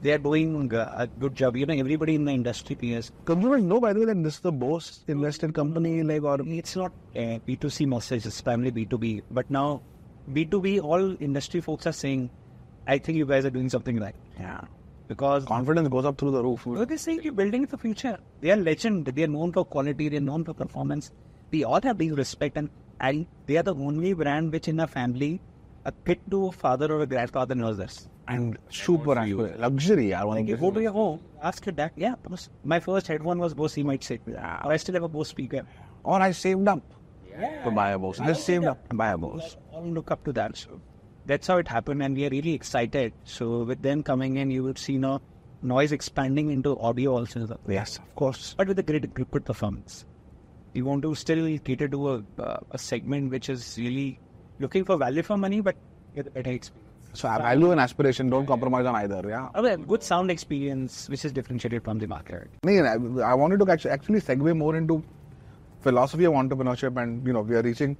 they 0.01 0.11
are 0.13 0.17
doing 0.17 0.73
uh, 0.73 0.93
a 0.97 1.07
good 1.07 1.35
job. 1.35 1.55
You 1.55 1.65
know, 1.65 1.73
everybody 1.75 2.15
in 2.15 2.25
the 2.25 2.31
industry 2.31 2.75
peers. 2.75 3.11
Consumers 3.25 3.61
know, 3.61 3.79
by 3.79 3.93
the 3.93 3.99
way, 3.99 4.05
that 4.05 4.23
this 4.23 4.35
is 4.35 4.39
the 4.39 4.51
most 4.51 5.03
invested 5.07 5.53
company, 5.53 6.01
like 6.01 6.23
or 6.23 6.39
It's 6.41 6.75
not 6.75 6.91
a 7.15 7.39
B2C 7.47 7.87
message, 7.87 8.25
it's 8.25 8.41
primarily 8.41 8.85
B2B. 8.85 9.23
But 9.29 9.51
now, 9.51 9.81
B2B, 10.31 10.83
all 10.83 11.15
industry 11.21 11.61
folks 11.61 11.85
are 11.85 11.91
saying 11.91 12.29
I 12.87 12.97
think 12.97 13.17
you 13.17 13.25
guys 13.25 13.45
are 13.45 13.49
doing 13.51 13.69
something 13.69 13.99
right 13.99 14.15
Yeah. 14.39 14.61
because 15.07 15.45
Confidence 15.45 15.87
goes 15.89 16.05
up 16.05 16.17
through 16.17 16.31
the 16.31 16.43
roof. 16.43 16.65
What 16.65 16.89
they 16.89 16.97
say 16.97 17.19
you're 17.21 17.33
building 17.33 17.65
the 17.65 17.77
future. 17.77 18.17
They 18.39 18.51
are 18.51 18.55
legend. 18.55 19.05
They 19.05 19.23
are 19.23 19.27
known 19.27 19.51
for 19.51 19.65
quality. 19.65 20.09
They 20.09 20.17
are 20.17 20.21
known 20.21 20.43
for 20.45 20.53
performance. 20.53 21.11
We 21.51 21.63
all 21.63 21.81
have 21.81 21.97
these 21.97 22.13
respect, 22.13 22.57
and, 22.57 22.69
and 23.01 23.25
they 23.47 23.57
are 23.57 23.63
the 23.63 23.75
only 23.75 24.13
brand 24.13 24.51
which 24.53 24.67
in 24.69 24.79
a 24.79 24.87
family, 24.87 25.41
a 25.85 25.91
kid 26.05 26.19
to 26.29 26.47
a 26.47 26.51
father 26.51 26.91
or 26.93 27.01
a 27.01 27.05
grandfather 27.07 27.55
knows 27.55 27.77
this. 27.77 28.07
And 28.27 28.57
super 28.69 29.17
accurate. 29.17 29.59
Luxury, 29.59 30.09
yeah. 30.11 30.23
One 30.23 30.35
Like 30.37 30.43
of 30.43 30.49
you 30.49 30.55
the- 30.55 30.61
go 30.61 30.71
to 30.71 30.81
your 30.81 30.91
home, 30.93 31.19
ask 31.41 31.65
your 31.65 31.73
dad. 31.73 31.91
Yeah, 31.95 32.15
my 32.63 32.79
first 32.79 33.07
headphone 33.07 33.39
was 33.39 33.53
Bose. 33.53 33.73
He 33.73 33.83
might 33.83 34.03
say, 34.03 34.19
Yeah. 34.27 34.61
or 34.63 34.71
I 34.71 34.77
still 34.77 34.93
have 34.93 35.03
a 35.03 35.09
Bose 35.09 35.27
speaker. 35.29 35.63
Or 36.03 36.21
I 36.21 36.31
saved 36.31 36.67
up 36.67 36.81
to 37.65 37.71
buy 37.71 37.89
a 37.91 37.99
Bose. 37.99 38.19
I 38.19 38.33
saved 38.33 38.65
up 38.65 38.87
to 38.89 38.95
buy 38.95 39.09
a 39.11 39.17
Bose. 39.17 39.57
All 39.73 39.83
look 39.83 40.11
up 40.11 40.23
to 40.25 40.33
that. 40.33 40.55
So 40.55 40.79
that's 41.25 41.47
how 41.47 41.57
it 41.57 41.67
happened, 41.67 42.01
and 42.03 42.15
we 42.15 42.25
are 42.27 42.29
really 42.29 42.53
excited. 42.53 43.13
So 43.23 43.63
with 43.63 43.81
them 43.81 44.03
coming 44.03 44.37
in, 44.37 44.51
you 44.51 44.63
would 44.63 44.77
see 44.77 44.97
now 44.97 45.21
noise 45.63 45.91
expanding 45.91 46.51
into 46.51 46.79
audio 46.79 47.17
also. 47.17 47.59
Yes, 47.67 47.97
of 47.97 48.15
course. 48.15 48.53
but 48.57 48.67
with 48.67 48.79
a 48.79 48.83
great 48.83 49.13
great 49.13 49.45
performance. 49.45 50.05
We 50.73 50.81
want 50.81 51.01
to 51.03 51.15
still 51.15 51.57
cater 51.59 51.87
to 51.87 52.09
a, 52.09 52.23
uh, 52.39 52.57
a 52.71 52.77
segment 52.77 53.31
which 53.31 53.49
is 53.49 53.77
really 53.77 54.19
looking 54.59 54.85
for 54.85 54.97
value 54.97 55.23
for 55.23 55.37
money, 55.37 55.61
but 55.61 55.75
with 56.15 56.27
a 56.27 56.31
better 56.31 56.51
experience. 56.51 56.87
So 57.13 57.27
value 57.27 57.71
and 57.71 57.81
aspiration. 57.81 58.29
Don't 58.29 58.45
compromise 58.45 58.85
on 58.85 58.95
either. 58.95 59.21
Yeah. 59.27 59.49
Well, 59.53 59.77
good 59.77 60.01
sound 60.01 60.31
experience, 60.31 61.09
which 61.09 61.25
is 61.25 61.33
differentiated 61.33 61.83
from 61.83 61.99
the 61.99 62.07
market. 62.07 62.49
I, 62.65 62.95
I 63.31 63.33
wanted 63.33 63.59
to 63.59 63.69
actually, 63.69 63.91
actually 63.91 64.21
segue 64.21 64.55
more 64.57 64.77
into 64.77 65.03
philosophy 65.81 66.25
of 66.25 66.33
entrepreneurship, 66.33 67.01
and 67.01 67.25
you 67.27 67.33
know, 67.33 67.41
we 67.41 67.55
are 67.55 67.61
reaching. 67.61 67.97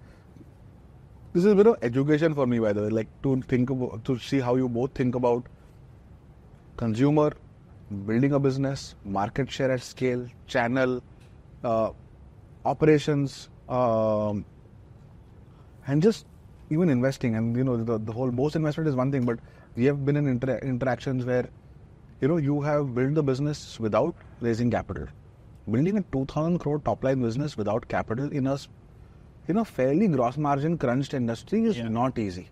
This 1.33 1.45
is 1.45 1.51
a 1.51 1.55
bit 1.55 1.67
of 1.67 1.77
education 1.81 2.33
for 2.33 2.47
me, 2.47 2.59
by 2.59 2.73
the 2.73 2.83
way, 2.83 2.89
like 2.89 3.07
to 3.23 3.41
think 3.43 3.69
about, 3.69 4.05
to 4.05 4.17
see 4.17 4.39
how 4.39 4.55
you 4.55 4.69
both 4.69 4.93
think 4.93 5.15
about 5.15 5.45
consumer, 6.77 7.33
building 8.05 8.33
a 8.33 8.39
business, 8.39 8.95
market 9.03 9.51
share 9.51 9.71
at 9.71 9.81
scale, 9.81 10.25
channel, 10.47 11.01
uh, 11.63 11.91
operations, 12.65 13.49
um, 13.69 14.45
and 15.87 16.01
just 16.01 16.25
even 16.69 16.89
investing. 16.89 17.35
And 17.35 17.55
you 17.55 17.63
know, 17.63 17.77
the, 17.77 17.97
the 17.97 18.11
whole 18.11 18.31
most 18.31 18.55
investment 18.55 18.87
is 18.87 18.95
one 18.95 19.11
thing, 19.11 19.25
but 19.25 19.39
we 19.75 19.85
have 19.85 20.05
been 20.05 20.17
in 20.17 20.27
inter- 20.27 20.59
interactions 20.59 21.25
where 21.25 21.47
you 22.19 22.27
know 22.27 22.37
you 22.37 22.61
have 22.61 22.93
built 22.93 23.15
the 23.15 23.23
business 23.23 23.79
without 23.79 24.15
raising 24.41 24.71
capital. 24.71 25.07
Building 25.69 25.97
a 25.97 26.01
2000 26.11 26.59
crore 26.59 26.79
top 26.79 27.03
line 27.03 27.21
business 27.21 27.55
without 27.55 27.87
capital 27.87 28.31
in 28.31 28.47
a 28.47 28.57
in 29.47 29.57
a 29.57 29.65
fairly 29.65 30.07
gross 30.07 30.37
margin 30.37 30.77
crunched 30.77 31.13
industry 31.13 31.63
is 31.65 31.77
not 31.77 32.17
easy. 32.17 32.49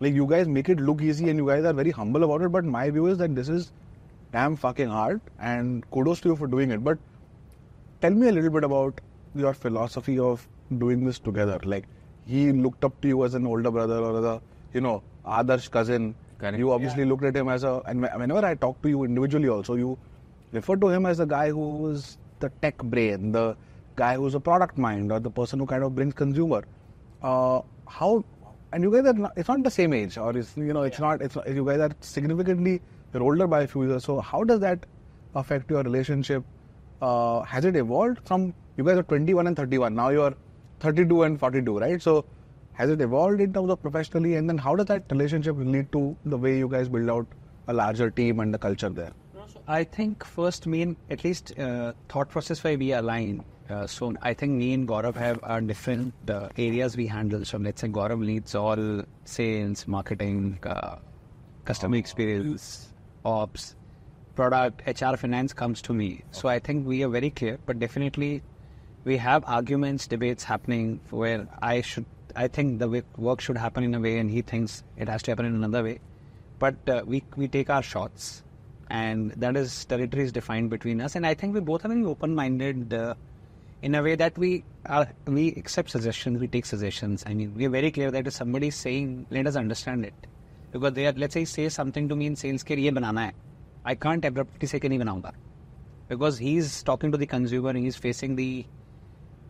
Like 0.00 0.14
you 0.14 0.26
guys 0.26 0.46
make 0.46 0.68
it 0.68 0.80
look 0.80 1.02
easy 1.02 1.30
and 1.30 1.38
you 1.38 1.46
guys 1.46 1.64
are 1.64 1.72
very 1.72 1.90
humble 1.90 2.24
about 2.24 2.42
it, 2.42 2.52
but 2.52 2.64
my 2.64 2.90
view 2.90 3.06
is 3.06 3.18
that 3.18 3.34
this 3.34 3.48
is 3.48 3.72
damn 4.32 4.56
fucking 4.56 4.88
hard 4.88 5.20
and 5.38 5.88
kudos 5.90 6.20
to 6.22 6.30
you 6.30 6.36
for 6.36 6.46
doing 6.46 6.70
it. 6.70 6.84
But 6.84 6.98
tell 8.00 8.10
me 8.10 8.28
a 8.28 8.32
little 8.32 8.50
bit 8.50 8.64
about 8.64 9.00
your 9.38 9.54
philosophy 9.54 10.18
of 10.18 10.46
doing 10.78 11.04
this 11.04 11.18
together. 11.18 11.58
Like 11.64 11.84
he 12.26 12.52
looked 12.52 12.84
up 12.84 13.00
to 13.02 13.08
you 13.08 13.24
as 13.24 13.34
an 13.34 13.46
older 13.46 13.70
brother 13.70 13.98
or 13.98 14.18
as 14.18 14.24
a 14.24 14.40
you 14.72 14.80
know 14.80 15.02
Adarsh 15.24 15.70
cousin. 15.70 16.14
Correct. 16.38 16.58
You 16.58 16.72
obviously 16.72 17.04
looked 17.04 17.24
at 17.24 17.36
him 17.36 17.48
as 17.48 17.64
a 17.64 17.82
and 17.86 18.02
whenever 18.02 18.44
I 18.44 18.54
talk 18.54 18.80
to 18.82 18.88
you 18.88 19.04
individually 19.04 19.48
also 19.48 19.74
you 19.74 19.98
refer 20.52 20.76
to 20.76 20.88
him 20.88 21.06
as 21.06 21.18
the 21.18 21.24
guy 21.24 21.48
who 21.50 21.68
was 21.86 22.18
the 22.40 22.50
tech 22.60 22.76
brain, 22.78 23.32
the 23.32 23.56
guy 23.96 24.16
who's 24.16 24.34
a 24.34 24.40
product 24.40 24.76
mind 24.76 25.12
or 25.12 25.20
the 25.20 25.30
person 25.30 25.58
who 25.58 25.66
kind 25.66 25.82
of 25.82 25.94
brings 25.94 26.14
consumer. 26.14 26.64
Uh, 27.22 27.62
how 27.88 28.24
and 28.72 28.82
you 28.82 28.90
guys 28.90 29.06
are 29.06 29.14
not, 29.14 29.32
it's 29.36 29.48
not 29.48 29.62
the 29.62 29.70
same 29.70 29.92
age 29.92 30.18
or 30.18 30.36
it's 30.36 30.56
you 30.56 30.72
know 30.72 30.82
it's 30.82 30.98
not 30.98 31.22
it's 31.22 31.36
you 31.46 31.64
guys 31.64 31.80
are 31.80 31.90
significantly 32.00 32.82
you're 33.14 33.22
older 33.22 33.46
by 33.46 33.62
a 33.62 33.66
few 33.66 33.86
years. 33.86 34.04
So 34.04 34.20
how 34.20 34.44
does 34.44 34.60
that 34.60 34.84
affect 35.34 35.70
your 35.70 35.82
relationship? 35.82 36.44
Uh, 37.00 37.42
has 37.42 37.64
it 37.64 37.76
evolved 37.76 38.20
from 38.26 38.54
you 38.76 38.84
guys 38.84 38.98
are 38.98 39.02
21 39.02 39.46
and 39.46 39.56
31 39.56 39.94
now 39.94 40.08
you're 40.10 40.34
32 40.80 41.22
and 41.22 41.38
42 41.38 41.78
right 41.78 42.02
so 42.02 42.24
has 42.72 42.90
it 42.90 43.00
evolved 43.00 43.40
in 43.40 43.52
terms 43.52 43.70
of 43.70 43.80
professionally 43.80 44.34
and 44.36 44.48
then 44.48 44.58
how 44.58 44.74
does 44.76 44.86
that 44.86 45.04
relationship 45.10 45.56
lead 45.58 45.90
to 45.92 46.16
the 46.24 46.36
way 46.36 46.58
you 46.58 46.68
guys 46.68 46.88
build 46.88 47.08
out 47.08 47.26
a 47.68 47.72
larger 47.72 48.10
team 48.10 48.40
and 48.40 48.52
the 48.52 48.58
culture 48.58 48.90
there 48.90 49.12
I 49.66 49.84
think 49.84 50.24
first 50.24 50.66
me 50.66 50.82
and 50.82 50.96
at 51.10 51.24
least 51.24 51.58
uh, 51.58 51.92
thought 52.08 52.28
process 52.28 52.62
where 52.62 52.78
we 52.78 52.92
align. 52.92 53.44
Uh, 53.68 53.86
so 53.86 54.14
I 54.22 54.32
think 54.32 54.52
me 54.52 54.72
and 54.74 54.86
Gaurav 54.86 55.16
have 55.16 55.40
our 55.42 55.60
different 55.60 56.14
uh, 56.28 56.48
areas 56.56 56.96
we 56.96 57.06
handle. 57.08 57.44
So 57.44 57.58
let's 57.58 57.80
say 57.80 57.88
Gaurav 57.88 58.24
leads 58.24 58.54
all 58.54 59.02
sales, 59.24 59.88
marketing, 59.88 60.60
uh, 60.62 60.96
customer 61.64 61.96
experience, 61.96 62.92
ops, 63.24 63.74
product, 64.36 64.82
HR, 64.86 65.16
finance 65.16 65.52
comes 65.52 65.82
to 65.82 65.92
me. 65.92 66.22
So 66.30 66.48
I 66.48 66.60
think 66.60 66.86
we 66.86 67.02
are 67.02 67.08
very 67.08 67.30
clear, 67.30 67.58
but 67.66 67.80
definitely 67.80 68.42
we 69.05 69.17
have 69.17 69.43
arguments, 69.47 70.07
debates 70.07 70.43
happening 70.43 70.99
where 71.09 71.47
I 71.61 71.81
should, 71.81 72.05
I 72.35 72.47
think 72.47 72.79
the 72.79 72.87
way 72.87 73.03
work 73.17 73.41
should 73.41 73.57
happen 73.57 73.83
in 73.83 73.95
a 73.95 73.99
way, 73.99 74.19
and 74.19 74.29
he 74.29 74.41
thinks 74.41 74.83
it 74.97 75.09
has 75.09 75.23
to 75.23 75.31
happen 75.31 75.45
in 75.45 75.55
another 75.55 75.83
way. 75.83 75.99
But 76.59 76.75
uh, 76.87 77.01
we 77.05 77.23
we 77.35 77.47
take 77.47 77.69
our 77.71 77.81
shots, 77.81 78.43
and 78.89 79.31
that 79.31 79.57
is 79.57 79.85
territory 79.85 80.23
is 80.23 80.31
defined 80.31 80.69
between 80.69 81.01
us. 81.01 81.15
And 81.15 81.25
I 81.25 81.33
think 81.33 81.55
we 81.55 81.59
both 81.59 81.83
are 81.83 81.87
very 81.87 82.05
open-minded. 82.05 82.93
Uh, 82.93 83.15
in 83.81 83.95
a 83.95 84.03
way 84.03 84.13
that 84.13 84.37
we 84.37 84.63
are, 84.85 85.07
we 85.25 85.53
accept 85.53 85.89
suggestions, 85.89 86.39
we 86.39 86.47
take 86.47 86.67
suggestions. 86.67 87.23
I 87.25 87.33
mean, 87.33 87.55
we 87.55 87.65
are 87.65 87.69
very 87.69 87.89
clear 87.89 88.11
that 88.11 88.27
if 88.27 88.33
somebody 88.33 88.67
is 88.67 88.75
saying, 88.75 89.25
let 89.31 89.47
us 89.47 89.55
understand 89.55 90.05
it, 90.05 90.13
because 90.71 90.93
they 90.93 91.07
are, 91.07 91.13
let's 91.13 91.33
say, 91.33 91.45
say 91.45 91.67
something 91.69 92.07
to 92.07 92.15
me 92.15 92.27
in 92.27 92.35
sales 92.35 92.63
के 92.63 92.77
ये 92.77 92.91
बनाना 92.91 93.29
है, 93.29 93.31
I 93.83 93.95
can't 93.95 94.23
abruptly 94.23 94.67
say 94.67 94.79
कि 94.79 94.87
नहीं 94.87 94.99
बनाऊंगा, 94.99 95.33
because 96.07 96.37
he's 96.37 96.83
talking 96.83 97.11
to 97.11 97.17
the 97.17 97.25
consumer, 97.25 97.69
and 97.69 97.79
he's 97.79 97.95
facing 97.95 98.35
the 98.35 98.67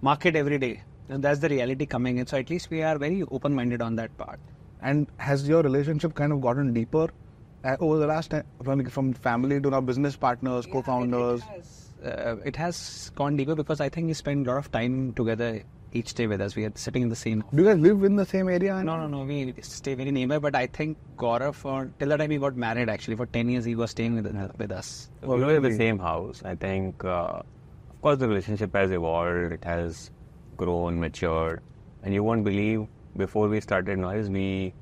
market 0.02 0.36
every 0.36 0.58
day, 0.58 0.82
and 1.08 1.22
that's 1.22 1.40
the 1.40 1.48
reality 1.48 1.86
coming 1.86 2.18
in. 2.18 2.26
So 2.26 2.36
at 2.38 2.50
least 2.50 2.70
we 2.70 2.82
are 2.82 2.98
very 2.98 3.22
open-minded 3.30 3.82
on 3.82 3.96
that 3.96 4.16
part. 4.16 4.40
and 4.88 5.06
has 5.26 5.48
your 5.48 5.62
relationship 5.62 6.14
kind 6.14 6.32
of 6.32 6.40
gotten 6.40 6.72
deeper 6.74 7.04
uh, 7.64 7.76
over 7.80 7.98
the 7.98 8.06
last 8.06 8.30
time 8.30 8.44
from, 8.62 8.84
from 8.96 9.06
family 9.14 9.60
to 9.60 9.70
now 9.70 9.80
business 9.80 10.16
partners 10.24 10.66
co-founders 10.72 11.42
Uh, 12.04 12.36
it 12.50 12.56
has 12.56 13.10
gone 13.20 13.36
deeper 13.38 13.54
because 13.60 13.80
I 13.80 13.88
think 13.88 14.06
we 14.08 14.14
spend 14.14 14.46
a 14.46 14.50
lot 14.50 14.58
of 14.58 14.70
time 14.70 15.14
together 15.20 15.62
each 15.92 16.12
day 16.18 16.26
with 16.26 16.40
us. 16.46 16.54
We 16.58 16.64
are 16.66 16.72
sitting 16.74 17.02
in 17.06 17.08
the 17.08 17.16
same 17.16 17.42
do 17.54 17.62
you 17.62 17.68
guys 17.68 17.78
live 17.86 18.04
in 18.08 18.16
the 18.16 18.26
same 18.26 18.48
area 18.56 18.74
No, 18.90 18.96
no, 19.02 19.06
no. 19.14 19.22
We 19.24 19.54
stay 19.62 19.94
very 19.94 20.12
nearby, 20.18 20.38
but 20.46 20.54
I 20.54 20.66
think 20.66 20.98
Gaurav, 21.16 21.54
for 21.54 21.90
till 21.98 22.10
the 22.10 22.18
time 22.18 22.30
he 22.30 22.38
got 22.46 22.54
married, 22.68 22.90
actually, 22.90 23.16
for 23.16 23.26
10 23.26 23.48
years, 23.48 23.64
he 23.64 23.74
was 23.74 23.90
staying 23.92 24.14
with, 24.16 24.28
with 24.58 24.72
us. 24.80 25.10
we 25.22 25.40
were 25.40 25.56
in 25.56 25.62
the 25.62 25.76
same 25.84 25.98
house. 25.98 26.42
I 26.44 26.54
think, 26.54 27.02
uh, 27.04 27.40
of 27.40 27.55
course, 28.05 28.17
the 28.17 28.27
relationship 28.27 28.75
has 28.75 28.91
evolved. 28.91 29.53
It 29.53 29.63
has 29.63 30.11
grown, 30.57 30.99
matured, 30.99 31.61
and 32.03 32.13
you 32.13 32.23
won't 32.23 32.43
believe. 32.43 32.87
Before 33.17 33.47
we 33.47 33.59
started 33.61 33.99
noise, 33.99 34.29
we 34.29 34.73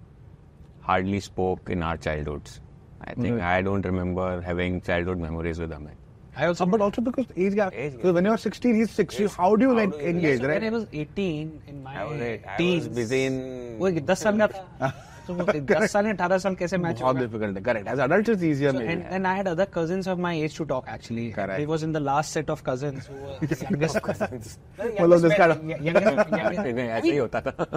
hardly 0.82 1.20
spoke 1.20 1.70
in 1.70 1.82
our 1.84 1.98
childhoods. 1.98 2.60
I 3.04 3.14
think 3.14 3.42
I 3.42 3.62
don't 3.62 3.86
remember 3.86 4.42
having 4.42 4.82
childhood 4.82 5.18
memories 5.20 5.60
with 5.60 5.72
Amit. 5.72 5.96
I 6.36 6.46
also, 6.46 6.64
Uh, 6.64 6.68
but 6.68 6.82
also 6.82 7.02
because 7.02 7.26
age 7.36 7.56
gap 7.56 7.74
Age 7.74 7.92
gap. 7.94 7.98
because 8.02 8.14
when 8.14 8.26
you're 8.26 8.38
16 8.38 8.76
he's 8.76 8.92
6 8.92 9.20
you, 9.20 9.28
how 9.30 9.56
do 9.56 9.66
you 9.68 9.74
like 9.74 9.94
engage 10.12 10.40
so 10.42 10.48
when 10.48 10.52
I 10.52 10.66
right 10.66 10.72
was 10.74 10.86
18 10.94 11.62
in 11.68 11.84
my 11.84 11.96
I 12.02 12.04
was, 12.10 12.22
I 12.22 12.28
was 12.36 12.58
teens, 12.60 12.88
busy 13.00 13.26
in. 13.30 13.40
वो 13.80 13.90
10 14.12 14.16
साल 14.24 14.38
का 14.44 14.48
था 14.54 14.92
तो 15.28 15.34
वो 15.36 15.44
10 15.72 15.88
साल 15.94 16.06
18 16.12 16.38
साल 16.44 16.56
कैसे 16.60 16.78
match 16.84 17.02
बहुत 17.02 17.18
difficult 17.18 17.58
है 17.58 17.64
correct 17.70 17.90
as 17.94 18.00
adults 18.06 18.32
it's 18.34 18.46
easier 18.50 18.72
So, 18.76 18.80
maybe 18.80 18.94
and, 18.94 19.04
and 19.18 19.28
I 19.32 19.34
had 19.40 19.50
other 19.54 19.68
cousins 19.78 20.08
of 20.14 20.22
my 20.26 20.32
age 20.46 20.56
to 20.60 20.66
talk 20.72 20.88
actually. 20.96 21.26
Correct. 21.36 21.60
He 21.60 21.68
was 21.72 21.84
in 21.88 21.92
the 21.98 22.02
last 22.08 22.38
set 22.40 22.50
of 22.56 22.64
cousins 22.70 23.10
who 23.12 23.20
were 23.26 23.58
youngest 23.66 24.02
cousins. 24.08 24.58
Well, 24.80 25.18
this 25.28 25.36
kind 25.42 25.52
of- 25.58 25.64
youngest, 25.90 26.34
youngest, 26.40 26.66
ऐसे 26.88 27.12
ही 27.12 27.18
होता 27.18 27.42
था. 27.50 27.70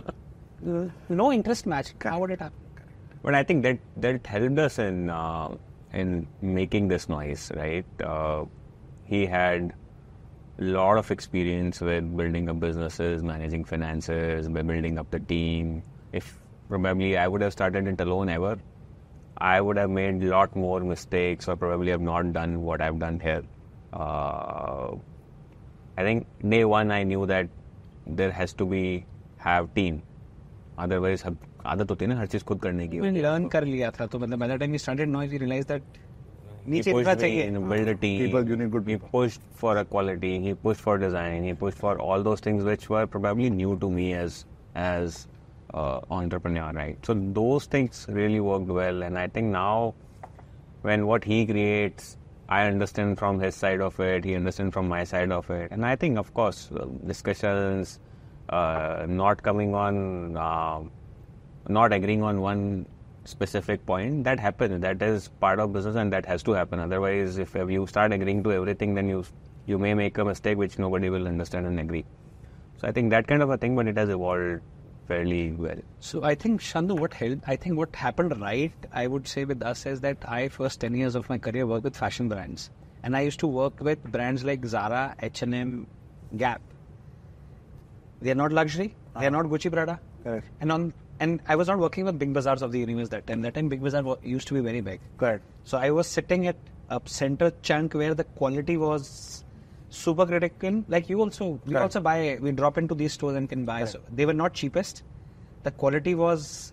uh, 0.66 0.86
no 1.22 1.28
interest 1.32 1.66
match. 1.74 1.92
How 2.04 2.18
would 2.20 2.30
it 2.30 2.40
happen? 2.40 2.58
But 3.22 3.34
I 3.34 3.44
think 3.44 3.62
that 3.68 3.78
that 4.06 4.26
helped 4.26 4.58
us 4.66 4.78
in 4.88 5.10
uh, 5.10 5.48
in 5.92 6.26
making 6.40 6.88
this 6.88 7.08
noise, 7.08 7.46
right? 7.62 8.02
Uh, 8.12 8.44
he 9.04 9.24
had 9.26 9.72
a 10.58 10.64
lot 10.76 10.98
of 11.02 11.10
experience 11.10 11.80
with 11.88 12.08
building 12.16 12.48
up 12.48 12.58
businesses, 12.60 13.22
managing 13.22 13.64
finances, 13.64 14.48
by 14.48 14.62
building 14.62 14.98
up 15.04 15.10
the 15.10 15.20
team. 15.34 15.82
If 16.20 16.32
probably 16.68 17.16
I 17.16 17.28
would 17.28 17.40
have 17.42 17.52
started 17.52 17.86
it 17.86 18.00
alone 18.00 18.28
ever, 18.28 18.58
I 19.38 19.60
would 19.60 19.76
have 19.76 19.90
made 19.90 20.22
a 20.22 20.28
lot 20.28 20.54
more 20.56 20.80
mistakes 20.80 21.48
or 21.48 21.56
probably 21.56 21.90
have 21.90 22.00
not 22.00 22.32
done 22.32 22.62
what 22.62 22.80
I've 22.80 22.98
done 22.98 23.18
here. 23.20 23.42
Uh, 23.92 24.94
I 25.96 26.02
think 26.02 26.26
day 26.48 26.64
one 26.64 26.90
I 26.90 27.02
knew 27.02 27.26
that 27.26 27.48
there 28.06 28.30
has 28.30 28.52
to 28.54 28.66
be 28.66 29.04
have 29.38 29.74
team. 29.74 30.02
Otherwise 30.78 31.22
सब 31.22 31.36
आदत 31.66 31.90
होती 31.90 32.04
है 32.04 32.08
ना 32.10 32.18
हर 32.18 32.26
चीज 32.26 32.42
खुद 32.44 32.60
करने 32.60 32.86
की 32.88 33.00
We 33.00 33.10
learn 33.24 33.48
कर 33.50 33.64
लिया 33.64 33.90
था 33.98 34.06
तो 34.12 34.18
मतलब 34.18 34.38
by 34.44 34.48
the 34.52 34.56
time 34.62 34.72
we 34.76 34.80
started 34.84 35.08
noise 35.08 35.34
we 35.34 35.38
realized 35.42 35.68
that 35.72 35.82
He 36.64 36.70
नीचे 36.70 36.92
pushed 36.92 37.08
इतना 37.08 37.14
me 37.14 37.20
चाहिए 37.20 37.46
in 37.48 37.68
build 37.68 37.88
a 37.88 37.94
team. 38.06 38.18
People, 38.22 38.48
you 38.48 38.56
need 38.56 38.70
good 38.72 38.88
He 38.88 38.96
people. 38.96 39.08
pushed 39.12 39.42
for 39.62 39.76
a 39.76 39.84
quality. 39.84 40.32
He 40.46 40.54
pushed 40.54 40.80
for 40.80 40.96
design. 41.04 41.44
He 41.50 41.54
pushed 41.62 41.78
for 41.84 41.92
all 42.00 42.22
those 42.30 42.40
things 42.48 42.64
which 42.70 42.88
were 42.94 43.06
probably 43.06 43.50
new 43.50 43.76
to 43.84 43.90
me 43.98 44.08
as 44.22 44.44
as 44.86 45.26
uh, 45.73 45.99
entrepreneur, 46.09 46.71
right? 46.73 46.97
So 47.05 47.13
those 47.13 47.65
things 47.65 48.05
really 48.09 48.39
worked 48.39 48.67
well, 48.67 49.03
and 49.03 49.17
I 49.17 49.27
think 49.27 49.47
now 49.47 49.95
when 50.81 51.07
what 51.07 51.23
he 51.23 51.45
creates, 51.45 52.17
I 52.49 52.67
understand 52.67 53.17
from 53.19 53.39
his 53.39 53.55
side 53.55 53.81
of 53.81 53.99
it, 53.99 54.23
he 54.23 54.35
understands 54.35 54.73
from 54.73 54.87
my 54.87 55.03
side 55.03 55.31
of 55.31 55.49
it, 55.49 55.71
and 55.71 55.85
I 55.85 55.95
think 55.95 56.17
of 56.17 56.33
course 56.33 56.69
uh, 56.71 56.85
discussions, 57.05 57.99
uh, 58.49 59.05
not 59.07 59.43
coming 59.43 59.75
on, 59.75 60.37
um 60.37 60.91
not 61.69 61.91
agreeing 61.91 62.23
on 62.23 62.39
one 62.39 62.85
specific 63.25 63.85
point 63.85 64.23
that 64.23 64.39
happens. 64.39 64.79
That 64.81 65.01
is 65.01 65.27
part 65.27 65.59
of 65.59 65.73
business, 65.73 65.97
and 65.97 66.13
that 66.13 66.25
has 66.25 66.43
to 66.43 66.51
happen. 66.53 66.79
Otherwise, 66.79 67.37
if 67.37 67.55
you 67.55 67.85
start 67.87 68.13
agreeing 68.13 68.41
to 68.43 68.53
everything, 68.53 68.95
then 68.95 69.09
you 69.09 69.25
you 69.65 69.77
may 69.77 69.93
make 69.93 70.17
a 70.17 70.23
mistake 70.23 70.57
which 70.57 70.79
nobody 70.79 71.09
will 71.09 71.27
understand 71.27 71.65
and 71.65 71.77
agree. 71.79 72.05
So 72.77 72.87
I 72.87 72.91
think 72.93 73.09
that 73.09 73.27
kind 73.27 73.41
of 73.41 73.49
a 73.49 73.57
thing, 73.57 73.75
but 73.75 73.87
it 73.87 73.97
has 73.97 74.09
evolved 74.09 74.61
fairly 75.07 75.51
well. 75.51 75.79
So 75.99 76.23
I 76.23 76.35
think 76.35 76.61
Shandu, 76.61 76.99
what 76.99 77.13
helped? 77.13 77.43
I 77.47 77.55
think 77.55 77.77
what 77.77 77.95
happened 77.95 78.39
right, 78.41 78.73
I 78.91 79.07
would 79.07 79.27
say 79.27 79.45
with 79.45 79.61
us 79.63 79.85
is 79.85 80.01
that 80.01 80.17
I 80.27 80.49
first 80.49 80.79
ten 80.81 80.95
years 80.95 81.15
of 81.15 81.29
my 81.29 81.37
career 81.37 81.65
worked 81.65 81.83
with 81.83 81.95
fashion 81.95 82.29
brands, 82.29 82.69
and 83.03 83.15
I 83.15 83.21
used 83.21 83.39
to 83.39 83.47
work 83.47 83.79
with 83.79 84.03
brands 84.03 84.43
like 84.43 84.65
Zara, 84.65 85.15
H 85.21 85.41
and 85.41 85.55
M, 85.55 85.87
Gap. 86.35 86.61
They 88.21 88.31
are 88.31 88.35
not 88.35 88.51
luxury. 88.51 88.95
They 89.19 89.25
are 89.25 89.29
uh-huh. 89.29 89.43
not 89.43 89.45
Gucci, 89.45 89.71
Prada. 89.71 89.99
Correct. 90.23 90.47
And 90.59 90.71
on 90.71 90.93
and 91.19 91.39
I 91.47 91.55
was 91.55 91.67
not 91.67 91.79
working 91.79 92.05
with 92.05 92.19
big 92.19 92.33
bazaars 92.33 92.61
of 92.61 92.71
the 92.71 92.79
universe 92.79 93.09
that 93.09 93.25
time. 93.25 93.41
That 93.41 93.55
time, 93.55 93.69
big 93.69 93.81
bazaar 93.81 94.17
used 94.23 94.47
to 94.49 94.53
be 94.53 94.59
very 94.59 94.81
big. 94.81 94.99
Correct. 95.17 95.43
So 95.63 95.77
I 95.77 95.91
was 95.91 96.07
sitting 96.07 96.47
at 96.47 96.57
a 96.89 97.01
center 97.05 97.51
chunk 97.61 97.93
where 97.93 98.13
the 98.13 98.23
quality 98.23 98.77
was 98.77 99.43
super 99.90 100.26
critical. 100.26 100.84
Like 100.88 101.08
you 101.08 101.20
also, 101.20 101.60
we 101.66 101.72
Correct. 101.72 101.82
also 101.82 102.00
buy, 102.00 102.38
we 102.40 102.52
drop 102.52 102.78
into 102.78 102.94
these 102.94 103.12
stores 103.12 103.36
and 103.36 103.48
can 103.48 103.64
buy. 103.64 103.84
So 103.84 104.00
they 104.10 104.26
were 104.26 104.32
not 104.32 104.54
cheapest. 104.54 105.02
The 105.62 105.70
quality 105.70 106.14
was 106.14 106.72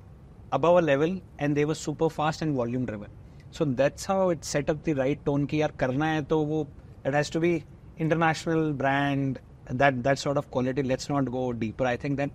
above 0.51 0.77
a 0.77 0.81
level 0.81 1.21
and 1.38 1.55
they 1.55 1.65
were 1.65 1.76
super 1.76 2.09
fast 2.09 2.41
and 2.41 2.55
volume 2.55 2.85
driven. 2.85 3.09
So 3.51 3.65
that's 3.65 4.05
how 4.05 4.30
it 4.30 4.45
set 4.45 4.69
up 4.69 4.84
the 4.84 4.93
right 4.93 5.23
tone 5.26 5.47
ki 5.47 5.59
yaar 5.59 5.76
karna 5.77 6.13
hai 6.15 6.21
to 6.21 6.38
wo, 6.38 6.67
it 7.05 7.13
has 7.13 7.30
to 7.31 7.39
be 7.39 7.63
international 7.97 8.73
brand, 8.73 9.39
that 9.69 10.03
that 10.03 10.19
sort 10.19 10.38
of 10.38 10.49
quality. 10.51 10.84
Let's 10.84 11.09
not 11.09 11.26
go 11.31 11.53
deeper. 11.53 11.85
I 11.85 11.97
think 11.97 12.17
that 12.17 12.31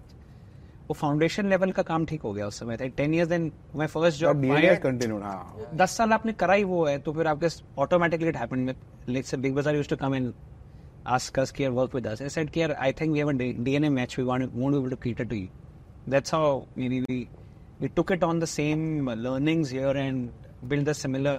वो 0.88 0.94
foundation 0.94 1.46
level 1.48 1.70
का 1.72 1.82
काम 1.82 2.04
ठीक 2.06 2.22
हो 2.22 2.32
गया 2.32 2.46
उस 2.46 2.58
समय 2.60 2.76
ten 2.96 3.14
years 3.14 3.28
then 3.28 3.50
my 3.76 3.86
first 3.86 4.20
job 4.20 4.40
DNA 4.42 4.64
has 4.68 4.80
continued. 4.82 5.22
हाँ. 5.22 5.70
दस 5.74 5.96
साल 5.96 6.12
आपने 6.12 6.32
करा 6.32 6.54
ही 6.54 6.64
वो 6.64 6.84
है 6.86 6.98
तो 7.02 7.12
फिर 7.12 7.26
आपके 7.26 7.48
automatically 7.82 8.28
it 8.28 8.36
happened 8.36 8.66
with 8.66 8.76
let's 9.08 9.30
say 9.30 9.36
big 9.36 9.54
Bazaar 9.54 9.76
used 9.76 9.90
to 9.90 9.96
come 9.96 10.14
and 10.14 10.32
ask 11.15 11.37
us 11.37 11.51
care 11.51 11.71
work 11.71 11.93
with 11.93 12.05
us. 12.11 12.21
I 12.21 12.29
said 12.35 12.51
care 12.57 12.75
i 12.87 12.91
think 12.91 13.13
we 13.13 13.19
have 13.19 13.29
a 13.29 13.33
dna 13.67 13.91
match. 13.97 14.17
We 14.17 14.25
want 14.31 14.53
won't 14.53 14.73
be 14.73 14.79
able 14.79 14.89
to 14.95 15.01
cater 15.05 15.25
to 15.25 15.37
you. 15.43 15.49
That's 16.07 16.29
how 16.29 16.67
maybe 16.75 16.99
we 17.09 17.17
we 17.79 17.89
took 17.99 18.11
it 18.17 18.23
on 18.29 18.39
the 18.39 18.47
same 18.47 18.83
learnings 19.27 19.69
here 19.69 19.95
and 20.05 20.31
build 20.73 20.87
a 20.87 20.93
similar 20.93 21.35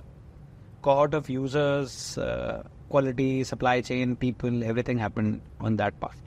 cohort 0.82 1.14
of 1.14 1.28
users 1.28 1.96
uh, 2.18 2.62
quality 2.88 3.44
supply 3.44 3.80
chain 3.88 4.16
people 4.16 4.64
everything 4.72 4.98
happened 4.98 5.40
on 5.60 5.76
that 5.82 5.98
path. 6.04 6.20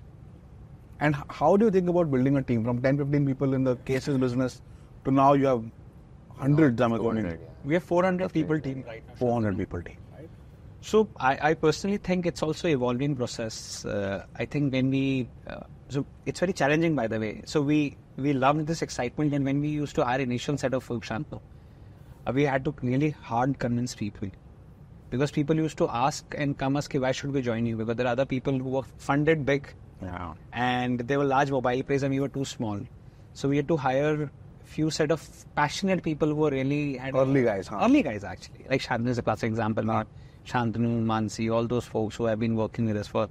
And 1.00 1.16
how 1.30 1.58
do 1.58 1.66
you 1.66 1.72
think 1.72 1.90
about 1.90 2.12
building 2.12 2.38
a 2.38 2.44
team? 2.44 2.64
From 2.64 2.82
10, 2.82 2.98
15 2.98 3.26
people 3.26 3.54
in 3.54 3.64
the 3.64 3.76
cases 3.88 4.18
business 4.18 4.62
to 5.06 5.12
now 5.12 5.34
you 5.34 5.48
have 5.48 5.64
hundreds? 6.38 6.82
I'm 6.82 6.94
assuming. 6.94 7.38
we 7.66 7.74
have 7.74 7.84
400 7.84 8.32
people 8.32 8.60
team 8.60 8.84
right 8.88 9.04
now. 9.08 9.16
400 9.16 9.58
people 9.58 9.82
team. 9.82 9.98
So 10.84 11.08
I, 11.18 11.38
I 11.50 11.54
personally 11.54 11.98
think 11.98 12.26
it's 12.26 12.44
also 12.44 12.68
evolving 12.68 13.16
process. 13.16 13.86
Uh, 13.86 14.26
I 14.36 14.44
think 14.46 14.74
when 14.74 14.90
we 14.90 15.30
uh, 15.48 15.62
so 15.88 16.06
it's 16.26 16.42
very 16.42 16.52
challenging 16.52 16.94
by 16.94 17.08
the 17.08 17.20
way. 17.20 17.42
So 17.46 17.62
we 17.62 17.96
we 18.18 18.34
loved 18.34 18.68
this 18.68 18.82
excitement 18.82 19.34
and 19.34 19.46
when 19.46 19.62
we 19.62 19.70
used 19.70 19.96
to 19.96 20.04
hire 20.04 20.20
initial 20.20 20.58
set 20.58 20.74
of 20.74 20.84
folks, 20.84 21.08
Shanto, 21.08 21.42
uh, 22.28 22.34
we 22.34 22.44
had 22.44 22.66
to 22.66 22.76
really 22.82 23.12
hard 23.12 23.60
convince 23.60 23.96
people 23.96 24.28
because 25.10 25.32
people 25.32 25.56
used 25.56 25.78
to 25.78 25.88
ask 25.90 26.36
and 26.38 26.58
come 26.58 26.76
ask, 26.76 26.94
why 26.94 27.14
should 27.14 27.32
we 27.32 27.42
join 27.42 27.66
you? 27.66 27.78
Because 27.78 27.96
there 27.96 28.08
are 28.08 28.12
other 28.18 28.26
people 28.26 28.60
who 28.60 28.70
were 28.70 28.84
funded 28.98 29.46
big 29.46 29.74
Yeah. 30.02 30.34
and 30.52 31.00
they 31.00 31.16
were 31.16 31.24
large 31.24 31.50
mobile 31.50 31.84
players 31.84 32.04
and 32.04 32.14
we 32.14 32.20
were 32.20 32.28
too 32.28 32.44
small. 32.44 32.80
So 33.34 33.48
we 33.48 33.56
had 33.56 33.70
to 33.70 33.78
hire 33.78 34.30
few 34.66 34.90
set 34.90 35.12
of 35.12 35.26
passionate 35.56 36.04
people 36.04 36.28
who 36.28 36.36
were 36.36 36.50
really 36.50 36.98
had 36.98 37.16
Early 37.16 37.44
guys, 37.44 37.68
huh? 37.68 37.80
Early 37.84 38.04
guys 38.04 38.26
actually. 38.26 38.66
Like 38.70 38.82
Shantanu 38.82 39.08
is 39.08 39.18
a 39.18 39.22
classic 39.22 39.48
example. 39.48 39.84
Not 39.84 40.08
Shantanu, 40.46 41.04
Mansi, 41.04 41.54
all 41.54 41.68
those 41.68 41.86
folks 41.86 42.16
who 42.16 42.26
have 42.26 42.40
been 42.40 42.56
working 42.56 42.86
with 42.86 42.98
us 42.98 43.08
for 43.08 43.30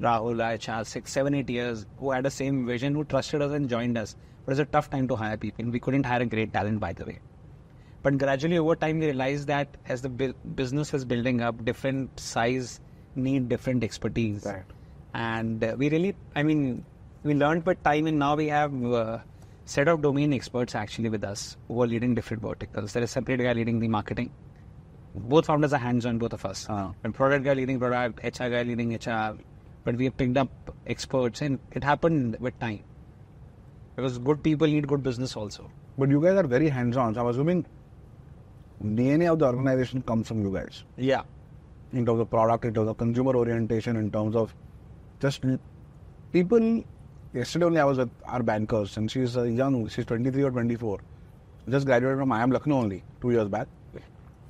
Rahul, 0.00 0.36
Aisha, 0.36 0.86
six, 0.86 1.12
seven, 1.12 1.34
eight 1.34 1.50
years, 1.50 1.86
who 1.98 2.10
had 2.10 2.24
the 2.24 2.30
same 2.30 2.66
vision, 2.66 2.94
who 2.94 3.04
trusted 3.04 3.42
us 3.42 3.52
and 3.52 3.68
joined 3.68 3.98
us. 3.98 4.16
But 4.44 4.52
it's 4.52 4.60
a 4.60 4.64
tough 4.64 4.90
time 4.90 5.06
to 5.08 5.16
hire 5.16 5.36
people. 5.36 5.64
We 5.66 5.78
couldn't 5.78 6.04
hire 6.04 6.22
a 6.22 6.26
great 6.26 6.52
talent, 6.52 6.80
by 6.80 6.92
the 6.92 7.04
way. 7.04 7.20
But 8.02 8.18
gradually 8.18 8.58
over 8.58 8.74
time, 8.74 8.98
we 8.98 9.06
realized 9.06 9.46
that 9.46 9.76
as 9.86 10.02
the 10.02 10.08
bu- 10.08 10.32
business 10.56 10.92
is 10.92 11.04
building 11.04 11.40
up, 11.40 11.64
different 11.64 12.18
size 12.18 12.80
need 13.14 13.48
different 13.48 13.84
expertise. 13.84 14.44
Right. 14.44 14.64
And 15.14 15.62
uh, 15.62 15.76
we 15.78 15.90
really, 15.90 16.16
I 16.34 16.42
mean, 16.42 16.84
we 17.22 17.34
learned 17.34 17.64
with 17.64 17.82
time, 17.84 18.06
and 18.08 18.18
now 18.18 18.34
we 18.34 18.48
have 18.48 18.72
a 18.82 19.22
set 19.64 19.86
of 19.86 20.02
domain 20.02 20.32
experts 20.32 20.74
actually 20.74 21.08
with 21.08 21.22
us 21.22 21.56
who 21.68 21.80
are 21.82 21.86
leading 21.86 22.14
different 22.14 22.42
verticals. 22.42 22.92
There 22.92 23.02
is 23.02 23.10
a 23.10 23.12
separate 23.12 23.40
guy 23.40 23.52
leading 23.52 23.78
the 23.78 23.88
marketing. 23.88 24.32
Both 25.14 25.46
founders 25.46 25.72
are 25.72 25.78
hands-on, 25.78 26.18
both 26.18 26.32
of 26.32 26.44
us. 26.46 26.66
Ah. 26.70 26.92
And 27.04 27.14
product 27.14 27.44
guy 27.44 27.54
leading 27.54 27.78
product, 27.78 28.22
HR 28.24 28.48
guy 28.48 28.62
leading 28.62 28.94
HR. 28.94 29.36
But 29.84 29.96
we 29.96 30.04
have 30.04 30.16
picked 30.16 30.36
up 30.36 30.48
experts, 30.86 31.42
and 31.42 31.58
it 31.72 31.84
happened 31.84 32.36
with 32.40 32.58
time. 32.60 32.80
Because 33.96 34.18
good 34.18 34.42
people 34.42 34.66
need 34.66 34.88
good 34.88 35.02
business 35.02 35.36
also. 35.36 35.70
But 35.98 36.08
you 36.08 36.20
guys 36.22 36.36
are 36.36 36.46
very 36.46 36.68
hands-on. 36.68 37.14
So 37.14 37.20
I'm 37.20 37.26
assuming 37.26 37.66
DNA 38.82 39.30
of 39.32 39.38
the 39.38 39.46
organization 39.46 40.02
comes 40.02 40.28
from 40.28 40.42
you 40.42 40.52
guys 40.52 40.84
Yeah. 40.96 41.22
in 41.92 42.06
terms 42.06 42.20
of 42.20 42.30
product, 42.30 42.64
in 42.64 42.72
terms 42.74 42.88
of 42.88 42.96
consumer 42.96 43.36
orientation, 43.36 43.96
in 43.96 44.10
terms 44.10 44.34
of 44.34 44.54
just 45.20 45.44
people. 46.32 46.84
Yesterday 47.34 47.64
only 47.64 47.80
I 47.80 47.84
was 47.84 47.98
with 47.98 48.10
our 48.26 48.42
bankers, 48.42 48.96
and 48.96 49.10
she's 49.10 49.36
young. 49.36 49.88
She's 49.88 50.04
23 50.06 50.42
or 50.42 50.50
24. 50.50 50.98
Just 51.68 51.86
graduated 51.86 52.18
from 52.18 52.28
IIM 52.30 52.52
Lucknow 52.52 52.76
only 52.76 53.04
two 53.20 53.30
years 53.30 53.48
back. 53.48 53.68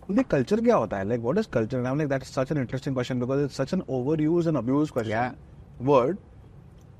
The 0.08 0.24
culture 0.24 0.60
क्या 0.60 0.76
होता 0.76 0.98
है? 0.98 1.08
Like 1.08 1.22
what 1.22 1.38
is 1.38 1.46
culture? 1.46 1.78
And 1.78 1.88
I'm 1.88 1.98
like 1.98 2.08
that's 2.08 2.28
such 2.28 2.50
an 2.50 2.56
interesting 2.56 2.94
question 2.94 3.18
because 3.18 3.42
it's 3.44 3.54
such 3.54 3.72
an 3.72 3.82
overused 3.82 4.46
and 4.46 4.56
abused 4.56 4.92
question. 4.92 5.10
Yeah. 5.10 5.32
Word, 5.80 6.18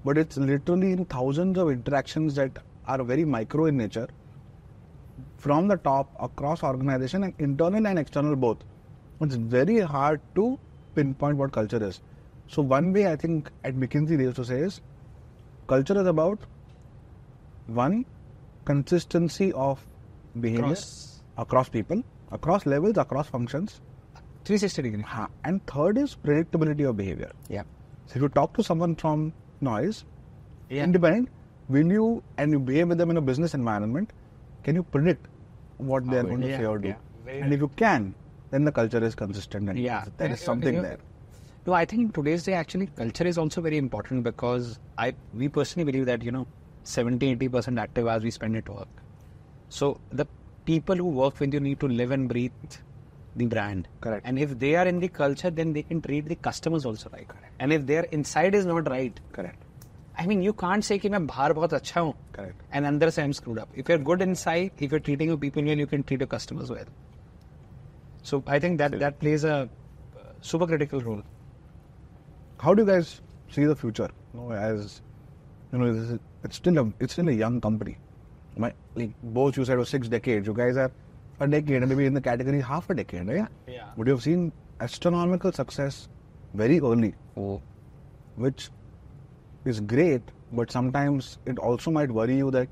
but 0.05 0.19
it's 0.19 0.37
literally 0.37 0.93
in 0.93 1.05
thousands 1.05 1.59
of 1.59 1.71
interactions 1.71 2.35
that 2.37 2.59
are 2.87 3.03
very 3.03 3.25
micro 3.25 3.67
in 3.67 3.77
nature 3.77 4.09
from 5.37 5.69
the 5.69 5.77
top 5.77 6.15
across 6.21 6.63
organization 6.63 7.25
and 7.25 7.35
internal 7.39 7.87
and 7.87 7.99
external 7.99 8.37
both. 8.37 8.59
It's 9.21 9.35
very 9.35 9.81
hard 9.81 10.21
to 10.37 10.59
pinpoint 10.95 11.37
what 11.37 11.53
culture 11.53 11.83
is. 11.83 12.01
So 12.49 12.63
one 12.63 12.93
way 12.93 13.07
I 13.11 13.17
think 13.17 13.51
at 13.65 13.75
McKinsey 13.75 14.17
they 14.17 14.25
used 14.25 14.37
to 14.37 14.45
say 14.45 14.61
is 14.61 14.81
culture 15.67 16.01
is 16.01 16.07
about 16.07 16.41
one 17.67 18.05
consistency 18.65 19.53
of 19.53 19.85
behavior 20.41 20.65
Across- 20.65 21.23
across 21.39 21.69
people, 21.69 22.03
across 22.33 22.67
levels, 22.67 22.97
across 22.97 23.29
functions. 23.29 23.81
360 24.45 24.83
degree. 24.83 25.03
Ha. 25.03 25.29
And 25.45 25.65
third 25.67 25.99
is 25.99 26.17
predictability 26.17 26.89
of 26.89 26.97
behavior. 26.97 27.31
Yeah. 27.49 27.63
So 28.07 28.17
if 28.17 28.23
you 28.23 28.29
talk 28.29 28.55
to 28.55 28.65
someone 28.65 28.97
from 28.97 29.33
noise, 29.61 30.05
Yeah. 30.69 30.85
independent, 30.85 31.29
when 31.69 31.91
you 31.91 32.23
and 32.39 32.51
you 32.53 32.59
behave 32.59 32.89
with 32.89 32.99
them 32.99 33.11
in 33.11 33.17
a 33.17 33.21
business 33.21 33.55
environment, 33.55 34.13
can 34.65 34.75
you 34.75 34.83
predict 34.83 35.29
what 35.79 36.09
they 36.11 36.19
are 36.19 36.25
going 36.25 36.41
to 36.41 36.49
Yeah, 36.49 36.59
say 36.59 36.67
or 36.67 36.79
do? 36.79 36.89
yeah. 36.89 37.33
And 37.45 37.53
if 37.55 37.61
you 37.61 37.69
can, 37.77 38.15
then 38.51 38.65
the 38.65 38.73
culture 38.73 39.03
is 39.11 39.15
consistent 39.15 39.69
and 39.69 39.79
Yeah. 39.79 40.05
there 40.17 40.33
is 40.33 40.41
Yeah, 40.41 40.47
something 40.47 40.83
there. 40.83 40.99
No, 41.67 41.73
I 41.73 41.85
think 41.85 42.03
in 42.03 42.11
today's 42.13 42.43
day, 42.43 42.55
actually, 42.55 42.87
culture 42.97 43.27
is 43.33 43.39
also 43.39 43.61
very 43.61 43.79
important 43.79 44.25
because 44.25 44.79
I 44.99 45.15
we 45.33 45.49
personally 45.49 45.85
believe 45.91 46.07
that 46.07 46.23
you 46.23 46.33
know, 46.33 46.47
70 46.83 47.29
80 47.31 47.49
percent 47.49 47.79
active 47.79 48.09
hours 48.09 48.25
we 48.25 48.33
spend 48.33 48.57
at 48.57 48.69
work. 48.69 48.89
So 49.69 50.01
the 50.11 50.27
people 50.66 50.96
who 50.96 51.06
work 51.06 51.40
with 51.40 51.54
you 51.54 51.60
need 51.60 51.80
to 51.80 51.88
live 51.88 52.12
and 52.12 52.28
breathe 52.30 52.52
the 53.36 53.46
brand. 53.46 53.88
Correct. 54.02 54.26
And 54.26 54.40
if 54.40 54.58
they 54.60 54.76
are 54.76 54.88
in 54.88 55.00
the 55.00 55.08
culture, 55.08 55.50
then 55.50 55.74
they 55.74 55.84
can 55.84 56.02
treat 56.02 56.26
the 56.26 56.36
customers 56.36 56.86
also 56.86 57.10
right. 57.14 57.28
And 57.60 57.72
if 57.72 57.86
their 57.86 58.04
inside 58.04 58.56
is 58.56 58.66
not 58.66 58.90
right, 58.90 59.20
Correct. 59.32 59.64
I 60.20 60.26
mean, 60.26 60.42
you 60.42 60.52
can't 60.54 60.84
say 60.84 60.98
कि 61.00 61.10
मैं 61.10 61.26
बाहर 61.28 61.54
बहुत 61.54 61.74
अच्छा 61.74 62.02
हूँ 62.02 62.14
Correct. 62.36 62.62
and 62.72 62.86
अंदर 62.86 63.10
से 63.10 63.24
I'm 63.24 63.34
screwed 63.34 63.60
up. 63.60 63.70
If 63.76 63.88
you're 63.90 64.00
good 64.00 64.22
inside, 64.22 64.72
if 64.80 64.92
you're 64.92 65.00
treating 65.00 65.28
your 65.28 65.38
people 65.38 65.64
well, 65.64 65.78
you 65.78 65.86
can 65.86 66.04
treat 66.04 66.20
your 66.20 66.28
customers 66.28 66.72
well. 66.72 66.88
So 68.24 68.44
I 68.48 68.60
think 68.60 68.80
that 68.80 69.00
that 69.00 69.20
plays 69.20 69.44
a 69.44 69.54
uh, 69.54 69.68
super 70.42 70.66
critical 70.66 71.02
role. 71.02 71.22
How 72.60 72.74
do 72.74 72.82
you 72.84 72.88
guys 72.88 73.22
see 73.52 73.66
the 73.66 73.76
future? 73.76 74.10
You 74.34 74.40
know, 74.40 74.52
as 74.52 75.02
you 75.72 75.78
know, 75.80 75.94
this 75.94 76.10
is, 76.10 76.20
it's 76.44 76.56
still 76.56 76.80
a 76.80 76.92
it's 77.00 77.14
still 77.14 77.30
a 77.30 77.38
young 77.44 77.62
company. 77.62 77.98
My 78.57 78.73
like 78.95 79.11
both 79.23 79.57
you 79.57 79.65
said 79.65 79.79
was 79.79 79.89
six 79.89 80.09
decades. 80.09 80.47
You 80.47 80.55
guys 80.55 80.77
are 80.77 80.91
a 81.41 81.49
decade, 81.49 81.87
maybe 81.89 82.07
in 82.07 82.15
the 82.15 82.21
category 82.21 82.61
half 82.61 82.91
a 82.91 82.95
decade, 82.95 83.27
right? 83.27 83.49
Yeah. 83.67 83.89
But 83.97 84.07
you 84.07 84.13
have 84.13 84.23
seen 84.23 84.53
astronomical 84.81 85.53
success 85.53 86.09
very 86.55 86.81
early, 86.81 87.15
oh. 87.37 87.61
which 88.37 88.71
is 89.65 89.81
great. 89.81 90.23
But 90.53 90.71
sometimes 90.71 91.39
it 91.47 91.59
also 91.59 91.91
might 91.91 92.11
worry 92.11 92.37
you 92.37 92.51
that 92.51 92.69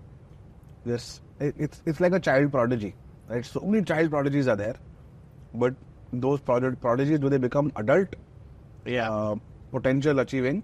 this 0.85 1.23
it, 1.40 1.55
it's 1.59 1.82
it's 1.86 2.01
like 2.01 2.12
a 2.12 2.20
child 2.20 2.52
prodigy, 2.52 2.94
right? 3.28 3.44
So 3.44 3.61
many 3.61 3.85
child 3.85 4.11
prodigies 4.11 4.48
are 4.48 4.57
there, 4.57 4.77
but 5.55 5.74
those 6.12 6.40
prod- 6.40 6.81
prodigies 6.81 7.19
do 7.19 7.28
they 7.28 7.39
become 7.39 7.73
adult? 7.77 8.16
Yeah. 8.85 9.11
Uh, 9.11 9.36
potential 9.70 10.19
achieving? 10.19 10.62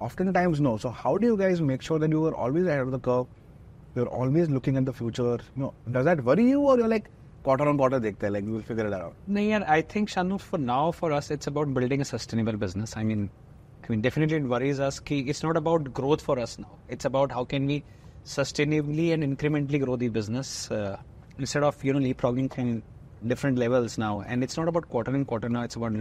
Oftentimes 0.00 0.60
no. 0.60 0.76
So 0.76 0.90
how 0.90 1.18
do 1.18 1.26
you 1.26 1.36
guys 1.36 1.60
make 1.60 1.82
sure 1.82 1.98
that 1.98 2.10
you 2.10 2.24
are 2.26 2.34
always 2.34 2.66
ahead 2.66 2.80
of 2.80 2.90
the 2.90 2.98
curve? 2.98 3.26
You're 3.94 4.08
always 4.08 4.48
looking 4.50 4.76
at 4.76 4.84
the 4.84 4.92
future. 4.92 5.38
You 5.56 5.62
know, 5.62 5.74
does 5.90 6.04
that 6.04 6.24
worry 6.24 6.48
you, 6.48 6.60
or 6.60 6.78
you're 6.78 6.88
like 6.88 7.10
quarter 7.44 7.68
on 7.68 7.76
quarter, 7.76 8.00
dekhte 8.00 8.30
like 8.32 8.44
we'll 8.46 8.62
figure 8.62 8.86
it 8.86 8.92
out? 8.92 9.14
No, 9.26 9.40
yeah, 9.40 9.64
I 9.68 9.82
think 9.82 10.08
Shanu, 10.08 10.40
for 10.40 10.58
now, 10.58 10.90
for 10.90 11.12
us, 11.12 11.30
it's 11.30 11.46
about 11.46 11.72
building 11.72 12.00
a 12.00 12.04
sustainable 12.04 12.54
business. 12.54 12.96
I 12.96 13.04
mean, 13.04 13.30
I 13.84 13.88
mean, 13.88 14.00
definitely 14.00 14.38
it 14.38 14.44
worries 14.44 14.80
us. 14.80 14.98
Ki 14.98 15.20
it's 15.20 15.42
not 15.42 15.56
about 15.56 15.92
growth 15.92 16.22
for 16.22 16.38
us 16.38 16.58
now. 16.58 16.78
It's 16.88 17.04
about 17.04 17.30
how 17.30 17.44
can 17.44 17.66
we 17.66 17.84
sustainably 18.24 19.12
and 19.12 19.22
incrementally 19.22 19.82
grow 19.84 19.96
the 19.96 20.08
business 20.08 20.70
uh, 20.70 20.96
instead 21.38 21.62
of 21.62 21.82
you 21.84 21.92
know 21.92 22.00
leapfrogging 22.00 22.52
from 22.52 22.82
different 23.26 23.58
levels 23.58 23.98
now. 23.98 24.22
And 24.22 24.42
it's 24.42 24.56
not 24.56 24.68
about 24.68 24.88
quarter 24.88 25.14
and 25.14 25.26
quarter 25.26 25.48
now. 25.48 25.62
It's 25.62 25.76
about 25.76 25.92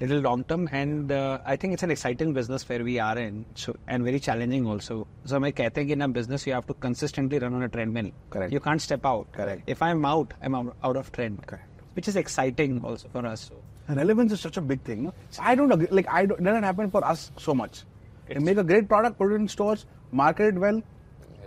little, 0.00 0.16
little 0.16 0.30
long 0.30 0.44
term. 0.44 0.68
And 0.72 1.12
uh, 1.12 1.38
I 1.44 1.56
think 1.56 1.74
it's 1.74 1.82
an 1.82 1.90
exciting 1.90 2.32
business 2.32 2.68
where 2.68 2.84
we 2.84 2.98
are 2.98 3.18
in, 3.18 3.44
so 3.54 3.76
and 3.88 4.04
very 4.04 4.20
challenging 4.20 4.66
also. 4.66 5.06
So 5.24 5.40
मैं 5.40 5.52
कहते 5.52 5.78
हैं 5.78 5.86
कि 5.86 5.92
in 5.92 6.02
a 6.02 6.08
business 6.08 6.46
you 6.46 6.52
have 6.52 6.66
to 6.66 6.74
consistently 6.74 7.38
run 7.38 7.54
on 7.54 7.62
a 7.62 7.68
treadmill. 7.68 8.10
Correct. 8.30 8.52
You 8.52 8.60
can't 8.60 8.80
step 8.80 9.04
out. 9.04 9.32
Correct. 9.32 9.62
If 9.66 9.82
I'm 9.82 10.04
out, 10.04 10.32
I'm 10.42 10.54
out 10.54 10.76
out 10.82 10.96
of 10.96 11.12
trend. 11.12 11.46
Correct. 11.46 11.66
Which 11.94 12.08
is 12.08 12.16
exciting 12.16 12.84
also 12.84 13.08
for 13.12 13.26
us. 13.26 13.50
So. 13.50 13.94
Relevance 13.94 14.32
is 14.32 14.40
such 14.40 14.56
a 14.56 14.60
big 14.60 14.82
thing. 14.82 15.02
No? 15.02 15.14
I 15.40 15.54
don't 15.54 15.72
agree. 15.72 15.88
Like 15.90 16.06
I 16.08 16.26
don't, 16.26 16.40
it 16.40 16.44
doesn't 16.44 16.62
happen 16.62 16.90
for 16.90 17.04
us 17.04 17.32
so 17.38 17.54
much. 17.54 17.82
You 18.28 18.40
make 18.40 18.58
a 18.58 18.62
great 18.62 18.88
product, 18.88 19.18
put 19.18 19.32
it 19.32 19.34
in 19.34 19.48
stores, 19.48 19.86
market 20.12 20.54
it 20.54 20.58
well. 20.58 20.82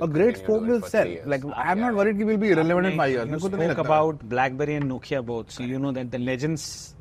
A 0.01 0.07
great 0.07 0.35
continue 0.35 0.47
phone 0.47 0.59
doing 0.59 0.71
will 0.71 0.81
for 0.81 0.89
sell. 0.89 1.03
three 1.03 1.13
years. 1.13 1.27
Like 1.27 1.43
I'm 1.55 1.79
not 1.79 1.95
worried 1.95 2.19
it 2.19 2.25
will 2.25 2.37
be 2.37 2.49
irrelevant 2.49 2.87
in 2.87 2.97
five 2.97 3.11
years. 3.11 3.25
You 3.25 3.31
मेरे 3.31 3.39
को 3.39 3.49
तो 3.49 3.57
नहीं 3.57 3.71
spoke 3.71 3.77
लगता। 3.77 3.85
about 3.85 4.29
BlackBerry 4.29 4.75
and 4.75 4.91
Nokia 4.91 5.25
both, 5.25 5.51
so 5.51 5.63
you 5.63 5.79
know 5.79 5.91
that 5.91 6.11
the 6.11 6.17
legends 6.17 6.95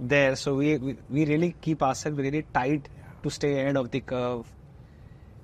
there. 0.00 0.36
So 0.36 0.54
we 0.54 0.78
we, 0.78 0.96
we 1.10 1.24
really 1.24 1.54
keep 1.60 1.82
ourselves 1.82 2.18
really 2.18 2.44
tight 2.54 2.88
to 3.22 3.30
stay 3.30 3.60
ahead 3.60 3.76
of 3.76 3.90
the 3.90 4.00
curve. 4.00 4.46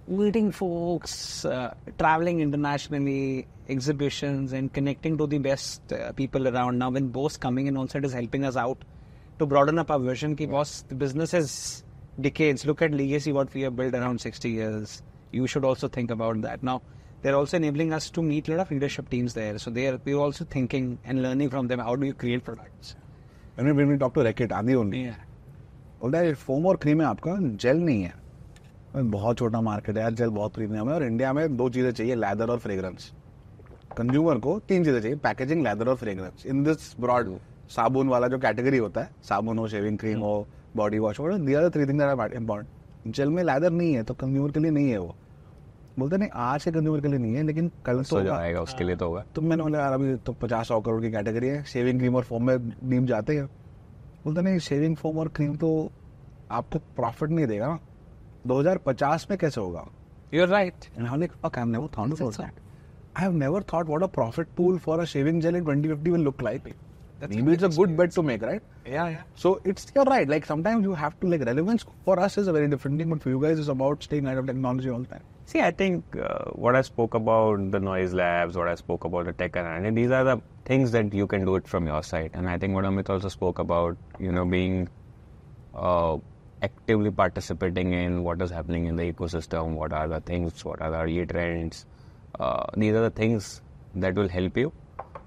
Meeting 0.06 0.50
folks, 0.50 1.44
uh, 1.44 1.74
traveling 1.98 2.40
internationally, 2.40 3.46
exhibitions, 3.68 4.52
and 4.52 4.72
connecting 4.72 5.16
to 5.18 5.26
the 5.26 5.38
best 5.38 5.92
uh, 5.92 6.12
people 6.12 6.48
around. 6.48 6.78
Now, 6.78 6.90
when 6.90 7.08
Bose 7.08 7.36
coming 7.36 7.68
in 7.68 7.76
also, 7.76 7.98
it 7.98 8.04
is 8.04 8.12
helping 8.12 8.44
us 8.44 8.56
out 8.56 8.78
to 9.38 9.46
broaden 9.46 9.78
up 9.78 9.90
our 9.90 10.00
vision. 10.00 10.34
Ki 10.34 10.46
boss, 10.46 10.82
the 10.88 10.96
business 10.96 11.32
is 11.32 11.84
decades. 12.20 12.66
Look 12.66 12.82
at 12.82 12.92
legacy, 12.92 13.32
what 13.32 13.54
we 13.54 13.62
have 13.62 13.76
built 13.76 13.94
around 13.94 14.20
60 14.20 14.50
years. 14.50 15.02
You 15.30 15.46
should 15.46 15.64
also 15.64 15.88
think 15.88 16.10
about 16.10 16.42
that. 16.42 16.62
Now, 16.62 16.82
they're 17.22 17.36
also 17.36 17.56
enabling 17.56 17.92
us 17.92 18.10
to 18.10 18.22
meet 18.22 18.48
a 18.48 18.56
lot 18.56 18.60
of 18.62 18.70
leadership 18.72 19.08
teams 19.08 19.34
there. 19.34 19.58
So 19.58 19.70
they 19.70 19.86
are, 19.86 20.00
we're 20.04 20.16
also 20.16 20.44
thinking 20.44 20.98
and 21.04 21.22
learning 21.22 21.50
from 21.50 21.68
them. 21.68 21.78
How 21.78 21.94
do 21.94 22.06
you 22.06 22.14
create 22.14 22.44
products? 22.44 22.96
When 23.54 23.66
we, 23.66 23.72
when 23.74 23.88
we 23.88 23.98
talk 23.98 24.14
to 24.14 24.20
Reckitt, 24.20 24.50
Adi 24.50 24.74
only. 24.74 25.04
Yeah. 25.04 25.16
बोलता 26.00 26.18
है 26.18 26.32
foam 26.34 26.66
और 26.66 26.76
cream 26.82 27.00
है 27.00 27.06
आपका 27.06 27.36
jail 27.62 27.76
नहीं 27.78 28.02
है. 28.02 28.12
बहुत 28.96 29.38
छोटा 29.38 29.60
market 29.60 29.96
है 29.96 30.02
यार 30.02 30.14
जेल 30.14 30.28
बहुत 30.28 30.54
प्रीमियम 30.54 30.88
है 30.88 30.94
और 30.94 31.02
इंडिया 31.04 31.32
में 31.32 31.56
दो 31.56 31.68
चीज़ें 31.70 31.90
चाहिए 31.92 32.14
लैदर 32.14 32.50
और 32.50 32.58
फ्रेग्रेंस 32.58 33.10
कंज्यूमर 33.98 34.38
को 34.38 34.58
तीन 34.68 34.84
चीज़ें 34.84 35.00
चाहिए 35.00 35.16
पैकेजिंग 35.24 35.62
लैदर 35.64 35.88
और 35.88 35.96
फ्रेग्रेंस 35.96 36.46
इन 36.46 36.62
दिस 36.64 36.94
ब्रॉड 37.00 37.36
साबुन 37.76 38.08
वाला 38.08 38.28
जो 38.28 38.38
कैटेगरी 38.38 38.78
होता 38.78 39.00
है 39.00 39.10
साबुन 39.28 39.58
हो 39.58 39.68
शेविंग 39.68 39.98
क्रीम 39.98 40.20
हो 40.20 40.34
बॉडी 40.76 40.98
वॉश 40.98 41.20
हो 41.20 41.38
the 41.38 41.54
are 41.54 41.68
three 41.70 41.86
thing 41.86 42.02
are 42.02 42.34
important 42.34 43.14
gel 43.14 43.28
में 43.28 43.42
लैदर 43.44 43.70
नहीं 43.70 43.92
है 43.94 44.02
तो 44.02 44.14
कंज्यूमर 44.14 44.50
के 44.52 44.60
लिए 44.60 44.70
नहीं 44.70 44.90
है 44.90 44.98
वो. 44.98 45.14
बोलते 45.98 46.16
नहीं 46.16 46.30
आज 46.34 46.64
के 46.64 46.70
कंज्यूमर 46.70 47.00
के 47.00 47.08
लिए 47.08 47.18
नहीं 47.18 47.34
है 47.34 47.42
लेकिन 47.42 47.70
कल 47.86 48.02
तो 48.02 48.16
हो 48.16 48.22
जाएगा 48.22 48.60
उसके 48.60 48.84
लिए 48.84 48.96
तो 48.96 49.06
होगा 49.06 49.24
तो 49.34 49.42
मैंने 49.42 49.62
बोला 49.62 49.78
यार 49.78 49.92
अभी 49.92 50.14
तो 50.26 50.32
पचास 50.42 50.68
सौ 50.68 50.80
करोड़ 50.80 51.00
की 51.02 51.10
कैटेगरी 51.12 51.48
है 51.48 51.62
शेविंग 51.72 51.98
क्रीम 51.98 52.16
और 52.16 52.24
फोम 52.24 52.46
में 52.46 52.56
नीम 52.90 53.06
जाते 53.06 53.36
हैं 53.36 53.46
बोलते 54.24 54.42
नहीं 54.42 54.58
शेविंग 54.68 54.96
फोम 54.96 55.18
और 55.18 55.28
क्रीम 55.36 55.56
तो 55.64 55.70
आपको 56.60 56.78
प्रॉफिट 56.96 57.30
नहीं 57.30 57.46
देगा 57.46 57.66
ना 57.66 57.78
2050 58.48 59.30
में 59.30 59.38
कैसे 59.38 59.60
होगा 59.60 59.84
I'm 60.34 61.20
like, 61.20 61.32
fuck, 61.42 61.58
I've 61.58 61.68
never 61.68 61.88
thought 61.88 62.12
about 62.12 62.34
that. 62.34 62.54
I 63.14 63.20
have 63.20 63.34
never 63.34 63.60
thought 63.60 63.86
what 63.86 64.02
a 64.02 64.08
profit 64.08 64.54
pool 64.56 64.78
for 64.78 65.00
a 65.02 65.06
shaving 65.06 65.42
gel 65.42 65.54
in 65.54 65.64
2050 65.64 66.10
will 66.10 66.20
look 66.20 66.40
like. 66.40 66.64
Maybe 67.28 67.52
it's 67.52 67.62
a 67.62 67.68
good 67.68 67.96
bet 67.96 68.12
to 68.12 68.22
make, 68.22 68.40
right? 68.42 68.62
Yeah, 68.86 69.08
yeah. 69.08 69.22
So 69.34 69.60
it's 69.64 69.92
you're 69.94 70.04
right. 70.04 70.26
Like 70.26 70.46
sometimes 70.46 70.84
you 70.84 70.94
have 70.94 71.20
to 71.20 71.26
like 71.26 71.44
relevance 71.44 71.84
for 72.06 72.18
us 72.18 72.38
is 72.38 72.48
a 72.48 72.52
very 72.52 72.68
different 72.68 72.98
thing, 72.98 73.10
but 73.10 73.22
for 73.22 73.28
you 73.28 73.40
guys 73.42 73.58
is 73.58 73.68
about 73.68 74.02
staying 74.02 74.24
ahead 74.26 74.38
of 74.38 74.46
technology 74.46 74.88
all 74.88 75.00
the 75.00 75.06
time. 75.06 75.28
See, 75.44 75.60
I 75.60 75.70
think 75.70 76.04
uh, 76.16 76.44
what 76.52 76.76
I 76.76 76.82
spoke 76.82 77.14
about 77.14 77.72
the 77.72 77.80
noise 77.80 78.14
labs, 78.14 78.56
what 78.56 78.68
I 78.68 78.74
spoke 78.76 79.04
about 79.04 79.26
the 79.26 79.32
tech 79.32 79.56
and 79.56 79.96
these 79.96 80.10
are 80.10 80.24
the 80.24 80.40
things 80.64 80.92
that 80.92 81.12
you 81.12 81.26
can 81.26 81.44
do 81.44 81.56
it 81.56 81.68
from 81.68 81.86
your 81.86 82.02
side. 82.02 82.30
And 82.32 82.48
I 82.48 82.58
think 82.58 82.74
what 82.74 82.84
Amit 82.84 83.10
also 83.10 83.28
spoke 83.28 83.58
about, 83.58 83.96
you 84.18 84.32
know, 84.32 84.44
being 84.44 84.88
uh, 85.74 86.16
actively 86.62 87.10
participating 87.10 87.92
in 87.92 88.22
what 88.22 88.40
is 88.40 88.50
happening 88.50 88.86
in 88.86 88.96
the 88.96 89.12
ecosystem, 89.12 89.74
what 89.74 89.92
are 89.92 90.08
the 90.08 90.20
things, 90.20 90.64
what 90.64 90.80
are 90.80 90.90
the 90.90 90.98
early 90.98 91.26
trends. 91.26 91.86
Uh, 92.38 92.64
these 92.76 92.94
are 92.94 93.02
the 93.02 93.10
things 93.10 93.60
that 93.96 94.14
will 94.14 94.28
help 94.28 94.56
you. 94.56 94.72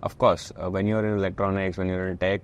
Of 0.02 0.18
course, 0.18 0.52
uh, 0.56 0.70
when 0.70 0.88
you're 0.88 1.06
in 1.06 1.18
electronics, 1.18 1.78
when 1.78 1.88
you're 1.88 2.08
in 2.08 2.18
tech, 2.18 2.42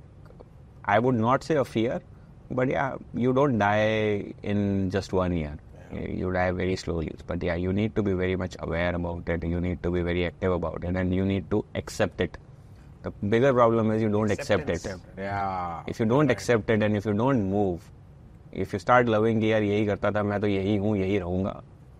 I 0.83 0.99
would 0.99 1.15
not 1.15 1.43
say 1.43 1.55
a 1.55 1.65
fear, 1.65 2.01
but 2.49 2.67
yeah, 2.67 2.95
you 3.13 3.33
don't 3.33 3.57
die 3.57 4.33
in 4.43 4.91
just 4.91 5.13
one 5.13 5.33
year 5.33 5.57
You 5.92 6.32
die 6.32 6.50
very 6.50 6.76
slowly. 6.76 7.12
But 7.26 7.42
yeah, 7.42 7.54
you 7.54 7.72
need 7.72 7.94
to 7.94 8.02
be 8.02 8.12
very 8.12 8.36
much 8.36 8.56
aware 8.58 8.94
about 8.94 9.28
it. 9.28 9.44
You 9.44 9.60
need 9.60 9.82
to 9.84 9.90
be 9.90 10.02
very 10.02 10.26
active 10.26 10.52
about 10.52 10.84
it, 10.84 10.96
and 10.96 11.14
you 11.14 11.24
need 11.24 11.50
to 11.50 11.64
accept 11.74 12.20
it. 12.20 12.38
The 13.02 13.10
bigger 13.34 13.52
problem 13.54 13.92
is 13.92 14.02
you 14.02 14.08
don't 14.08 14.30
accept 14.30 14.68
it. 14.68 14.86
Yeah. 15.16 15.82
If 15.86 16.00
you 16.00 16.06
don't 16.06 16.30
accept 16.30 16.68
it 16.70 16.82
and 16.82 16.96
if 16.96 17.04
you 17.06 17.12
don't 17.12 17.48
move, 17.50 17.80
if 18.52 18.72
you 18.72 18.80
start 18.80 19.06
loving 19.06 19.40
कि 19.40 19.52
यार 19.52 19.62
यही 19.62 19.86
करता 19.86 20.10
था 20.16 20.22
मैं 20.22 20.40
तो 20.40 20.46
यही 20.46 20.76
हूँ 20.76 20.96
यही 20.96 21.18
रहूँगा 21.18 21.52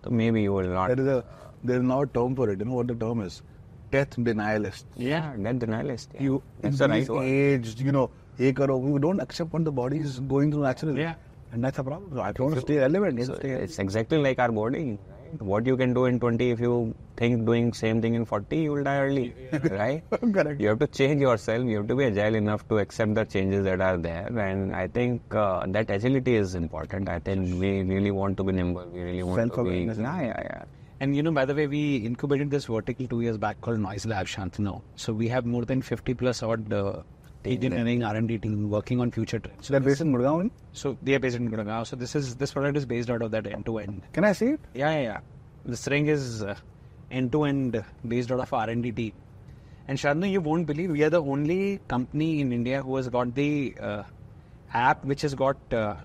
तो 0.03 0.11
maybe 0.11 0.41
you 0.41 0.53
will 0.53 0.67
not. 0.77 0.89
There 0.89 0.99
is 0.99 1.07
a 1.07 1.23
there 1.63 1.77
is 1.77 1.83
now 1.83 2.01
a 2.01 2.07
term 2.07 2.35
for 2.35 2.49
it. 2.49 2.59
You 2.59 2.65
know 2.65 2.73
what 2.73 2.87
the 2.87 2.95
term 2.95 3.21
is? 3.21 3.41
Death 3.91 4.17
denialist. 4.17 4.83
Yeah, 4.97 5.31
death 5.37 5.61
denialist. 5.63 6.09
Yeah. 6.15 6.23
You 6.23 6.41
That's 6.61 6.77
the 6.77 6.89
right 6.89 6.99
increase 6.99 7.09
word. 7.09 7.23
aged, 7.23 7.79
you 7.79 7.93
know, 7.93 8.09
ये 8.39 8.51
करो. 8.53 8.77
We 8.81 8.99
don't 8.99 9.21
accept 9.21 9.53
what 9.53 9.63
the 9.63 9.71
body 9.71 9.99
is 9.99 10.19
going 10.19 10.51
through 10.51 10.63
naturally. 10.63 11.01
Yeah. 11.01 11.13
And 11.52 11.62
that's 11.62 11.78
a 11.78 11.84
problem. 11.84 12.10
So 12.14 12.20
I 12.20 12.32
want 12.38 12.54
to 12.54 12.60
stay 12.62 12.78
relevant. 12.78 13.24
So 13.24 13.34
stay 13.34 13.50
it's 13.50 13.78
exactly 13.78 14.18
like 14.18 14.38
our 14.38 14.50
body. 14.50 14.98
Right? 14.98 15.42
What 15.42 15.66
you 15.66 15.76
can 15.76 15.92
do 15.92 16.06
in 16.06 16.18
20, 16.18 16.50
if 16.50 16.60
you 16.60 16.94
think 17.16 17.44
doing 17.44 17.72
same 17.74 18.00
thing 18.00 18.14
in 18.14 18.24
40, 18.24 18.56
you 18.56 18.72
will 18.72 18.84
die 18.84 19.00
early, 19.00 19.34
right? 19.70 20.02
Correct. 20.10 20.60
You 20.60 20.68
have 20.68 20.78
to 20.78 20.86
change 20.86 21.20
yourself. 21.20 21.64
You 21.66 21.78
have 21.78 21.88
to 21.88 21.94
be 21.94 22.06
agile 22.06 22.34
enough 22.34 22.66
to 22.68 22.78
accept 22.78 23.14
the 23.14 23.24
changes 23.24 23.64
that 23.64 23.80
are 23.80 23.96
there, 23.96 24.26
and 24.38 24.74
I 24.74 24.88
think 24.88 25.34
uh, 25.34 25.64
that 25.68 25.90
agility 25.90 26.36
is 26.36 26.54
important. 26.54 27.08
I 27.08 27.18
think 27.18 27.60
we 27.60 27.82
really 27.82 28.10
want 28.10 28.36
to 28.38 28.44
be 28.44 28.52
nimble. 28.52 28.86
We 28.92 29.00
really 29.00 29.22
want 29.22 29.40
to 29.40 29.44
be. 29.46 29.54
Self-awareness, 29.54 29.98
Yeah, 29.98 30.20
yeah, 30.20 30.42
yeah. 30.42 30.64
And 31.00 31.16
you 31.16 31.22
know, 31.22 31.32
by 31.32 31.46
the 31.46 31.54
way, 31.54 31.66
we 31.66 31.96
incubated 31.96 32.50
this 32.50 32.66
vertical 32.66 33.06
two 33.08 33.22
years 33.22 33.38
back 33.38 33.60
called 33.60 33.80
Noise 33.80 34.06
Lab 34.06 34.26
Shantanu. 34.26 34.82
So 34.96 35.12
we 35.12 35.28
have 35.28 35.46
more 35.46 35.64
than 35.64 35.82
50 35.82 36.14
plus 36.14 36.42
odd 36.42 36.72
uh, 36.72 37.02
engineering 37.44 38.02
R&D 38.04 38.38
team 38.38 38.70
working 38.70 39.00
on 39.00 39.10
future 39.10 39.38
trends. 39.38 39.66
So 39.66 39.72
that 39.74 39.84
based 39.84 40.00
in 40.00 40.12
Gurgaon. 40.12 40.50
So 40.72 40.96
they 41.02 41.14
are 41.14 41.18
based 41.18 41.36
in 41.36 41.50
Gurgaon. 41.50 41.86
So 41.86 41.96
this 41.96 42.14
is 42.14 42.36
this 42.36 42.52
product 42.52 42.76
is 42.76 42.86
based 42.86 43.10
out 43.10 43.22
of 43.22 43.30
that 43.32 43.46
end 43.46 43.66
to 43.66 43.78
end. 43.78 44.02
Can 44.12 44.24
I 44.24 44.32
see 44.32 44.46
it? 44.46 44.60
Yeah, 44.74 44.92
yeah, 44.92 45.02
yeah. 45.02 45.20
This 45.64 45.86
ring 45.88 46.06
is 46.06 46.42
uh, 46.42 46.54
end 47.10 47.32
to 47.32 47.44
end 47.44 47.84
based 48.06 48.30
out 48.30 48.40
of 48.40 48.52
R&D 48.52 48.92
team. 48.92 49.12
And 49.88 49.98
Shantanu, 49.98 50.30
you 50.30 50.40
won't 50.40 50.66
believe 50.66 50.90
we 50.90 51.02
are 51.02 51.10
the 51.10 51.22
only 51.22 51.80
company 51.88 52.40
in 52.40 52.52
India 52.52 52.82
who 52.82 52.96
has 52.96 53.08
got 53.08 53.34
the 53.34 53.74
uh, 53.80 54.02
app 54.72 55.04
which 55.04 55.22
has 55.22 55.34
got 55.34 55.56
uh, 55.72 55.96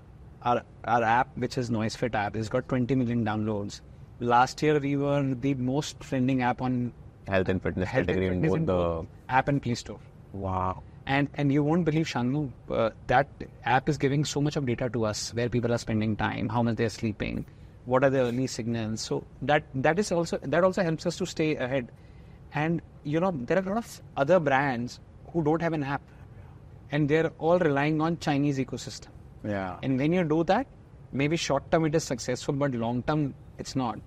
our 0.43 0.63
our 0.85 1.03
app 1.03 1.37
which 1.37 1.57
is 1.57 1.69
NoiseFit 1.69 2.15
app 2.15 2.35
It's 2.35 2.49
got 2.49 2.67
20 2.67 2.95
million 2.95 3.23
downloads. 3.23 3.81
Last 4.19 4.61
year 4.63 4.79
we 4.79 4.97
were 4.97 5.35
the 5.35 5.53
most 5.53 5.99
trending 5.99 6.41
app 6.41 6.61
on 6.61 6.93
Health 7.27 7.49
and 7.49 7.61
fitness 7.61 7.89
health 7.89 8.07
and 8.07 8.17
category 8.17 8.51
in 8.51 8.65
both 8.65 8.65
the. 8.65 9.07
app 9.27 9.49
and 9.49 9.61
Play 9.61 9.75
Store. 9.75 9.99
Wow. 10.31 10.81
And 11.07 11.29
and 11.35 11.53
you 11.53 11.63
won't 11.63 11.85
believe 11.85 12.05
Shanu, 12.05 12.51
uh, 12.69 12.89
that 13.07 13.27
app 13.63 13.87
is 13.87 13.97
giving 13.97 14.25
so 14.25 14.41
much 14.41 14.57
of 14.57 14.65
data 14.65 14.89
to 14.89 15.05
us 15.05 15.33
where 15.33 15.47
people 15.47 15.71
are 15.71 15.77
spending 15.77 16.17
time, 16.17 16.49
how 16.49 16.61
much 16.61 16.75
they're 16.75 16.89
sleeping, 16.89 17.45
what 17.85 18.03
are 18.03 18.09
the 18.09 18.19
early 18.19 18.47
signals. 18.47 19.01
So 19.01 19.23
that 19.43 19.63
that 19.75 19.99
is 19.99 20.11
also 20.11 20.37
that 20.43 20.65
also 20.65 20.83
helps 20.83 21.05
us 21.05 21.15
to 21.19 21.25
stay 21.25 21.55
ahead. 21.55 21.93
And 22.53 22.81
you 23.05 23.21
know 23.21 23.31
there 23.33 23.57
are 23.57 23.61
a 23.61 23.75
lot 23.75 23.77
of 23.85 24.01
other 24.17 24.39
brands 24.41 24.99
who 25.31 25.45
don't 25.45 25.61
have 25.61 25.71
an 25.71 25.83
app, 25.83 26.01
and 26.91 27.07
they're 27.07 27.31
all 27.39 27.57
relying 27.57 28.01
on 28.01 28.19
Chinese 28.19 28.57
ecosystem. 28.57 29.07
Yeah. 29.45 29.77
And 29.81 29.97
when 29.97 30.11
you 30.11 30.25
do 30.25 30.43
that, 30.43 30.67
maybe 31.13 31.37
short 31.37 31.71
term 31.71 31.85
it 31.85 31.95
is 31.95 32.03
successful, 32.03 32.53
but 32.53 32.71
long 32.73 33.01
term 33.03 33.33
it's 33.57 33.77
not. 33.77 33.99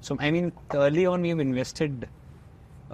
So 0.00 0.16
I 0.18 0.32
mean, 0.32 0.52
early 0.74 1.06
on 1.06 1.22
we've 1.22 1.38
invested, 1.38 2.08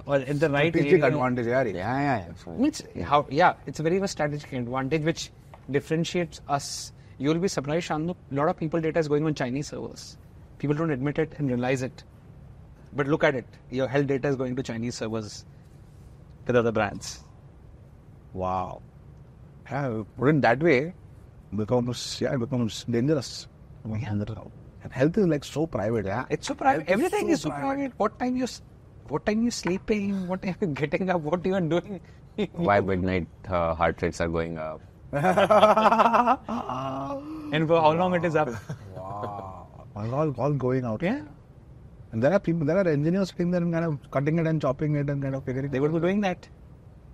or 0.06 0.16
at 0.16 0.40
the 0.40 0.50
right 0.50 0.72
Strategic 0.72 1.02
area. 1.02 1.06
advantage. 1.06 1.46
Yeah, 1.46 1.62
yeah, 1.62 2.26
yeah. 2.46 2.64
It's 2.66 2.82
how 3.02 3.26
yeah, 3.30 3.54
it's 3.66 3.80
a 3.80 3.82
very 3.82 4.00
much 4.00 4.10
strategic 4.10 4.52
advantage 4.52 5.02
which 5.02 5.30
differentiates 5.70 6.40
us. 6.48 6.92
You'll 7.18 7.38
be 7.38 7.48
surprised, 7.48 7.88
Shandu. 7.88 8.16
A 8.32 8.34
lot 8.34 8.48
of 8.48 8.56
people 8.56 8.80
data 8.80 8.98
is 8.98 9.08
going 9.08 9.24
on 9.24 9.34
Chinese 9.34 9.68
servers. 9.68 10.16
People 10.58 10.76
don't 10.76 10.90
admit 10.90 11.18
it 11.18 11.32
and 11.38 11.48
realize 11.48 11.82
it. 11.82 12.02
But 12.92 13.06
look 13.08 13.24
at 13.24 13.34
it. 13.34 13.46
Your 13.70 13.88
health 13.88 14.06
data 14.06 14.28
is 14.28 14.36
going 14.36 14.56
to 14.56 14.62
Chinese 14.62 14.96
servers 14.96 15.44
with 16.46 16.56
other 16.56 16.72
brands. 16.72 17.22
Wow. 18.32 18.82
Yeah, 19.70 20.02
put 20.18 20.28
it 20.34 20.42
that 20.42 20.60
way, 20.62 20.92
becomes 21.56 22.20
yeah, 22.20 22.34
it 22.34 22.38
becomes 22.38 22.84
dangerous. 22.84 23.48
And 23.84 24.92
health 24.92 25.16
is 25.18 25.26
like 25.26 25.44
so 25.44 25.66
private, 25.66 26.06
yeah. 26.06 26.24
It's 26.30 26.46
so 26.48 26.54
private. 26.54 26.86
Health 26.88 27.00
is 27.00 27.04
Everything 27.06 27.28
so 27.28 27.32
is 27.32 27.40
so 27.42 27.48
private. 27.50 27.64
private. 27.64 27.92
What 27.98 28.18
time 28.18 28.36
you, 28.36 28.46
what 29.08 29.26
time 29.26 29.42
you 29.42 29.50
sleeping? 29.50 30.26
What 30.28 30.42
time 30.42 30.56
you 30.60 30.68
getting 30.68 31.10
up? 31.10 31.20
What 31.20 31.44
you 31.44 31.54
are 31.54 31.60
doing? 31.60 32.00
Why 32.52 32.80
midnight 32.80 33.26
uh, 33.48 33.74
heart 33.74 34.00
rates 34.02 34.20
are 34.20 34.28
going 34.28 34.58
up? 34.58 34.80
and 35.12 35.22
for 37.68 37.80
how 37.80 37.92
long 37.92 38.14
it 38.14 38.24
is 38.24 38.34
up? 38.34 38.48
Wow. 38.96 39.68
all, 39.94 40.34
all 40.38 40.52
going 40.52 40.84
out. 40.84 41.02
Yeah, 41.02 41.22
And 42.12 42.22
there 42.22 42.32
are 42.32 42.40
people, 42.40 42.66
there 42.66 42.78
are 42.78 42.88
engineers 42.88 43.28
sitting 43.30 43.50
there 43.50 43.62
and 43.62 43.72
kind 43.72 43.84
of 43.84 44.10
cutting 44.10 44.38
it 44.38 44.46
and 44.46 44.60
chopping 44.60 44.96
it 44.96 45.08
and 45.08 45.22
kind 45.22 45.34
of 45.34 45.44
figuring 45.44 45.70
they 45.70 45.80
would 45.80 45.92
be 45.92 46.00
doing 46.00 46.20
that. 46.22 46.48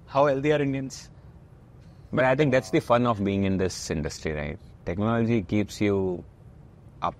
How 0.06 0.26
healthy 0.26 0.52
are 0.52 0.62
Indians? 0.62 1.10
But 2.12 2.24
I 2.24 2.34
think 2.34 2.52
that's 2.52 2.70
the 2.70 2.80
fun 2.80 3.06
of 3.06 3.22
being 3.22 3.44
in 3.44 3.58
this 3.58 3.90
industry, 3.90 4.32
right? 4.32 4.58
Technology 4.84 5.42
keeps 5.42 5.80
you 5.80 6.24
up. 7.02 7.14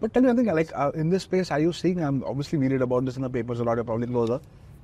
But 0.00 0.14
tell 0.14 0.22
me 0.22 0.28
one 0.28 0.36
thing, 0.36 0.46
like 0.46 0.70
uh, 0.74 0.92
in 0.94 1.10
this 1.10 1.24
space, 1.24 1.50
are 1.50 1.58
you 1.58 1.72
seeing? 1.72 2.02
I'm 2.02 2.22
obviously, 2.24 2.58
we 2.58 2.68
read 2.68 2.82
about 2.82 3.04
this 3.04 3.16
in 3.16 3.22
the 3.22 3.30
papers 3.30 3.58
a 3.60 3.64
lot. 3.64 3.76
You're 3.76 3.84
probably 3.84 4.06
closer. 4.06 4.40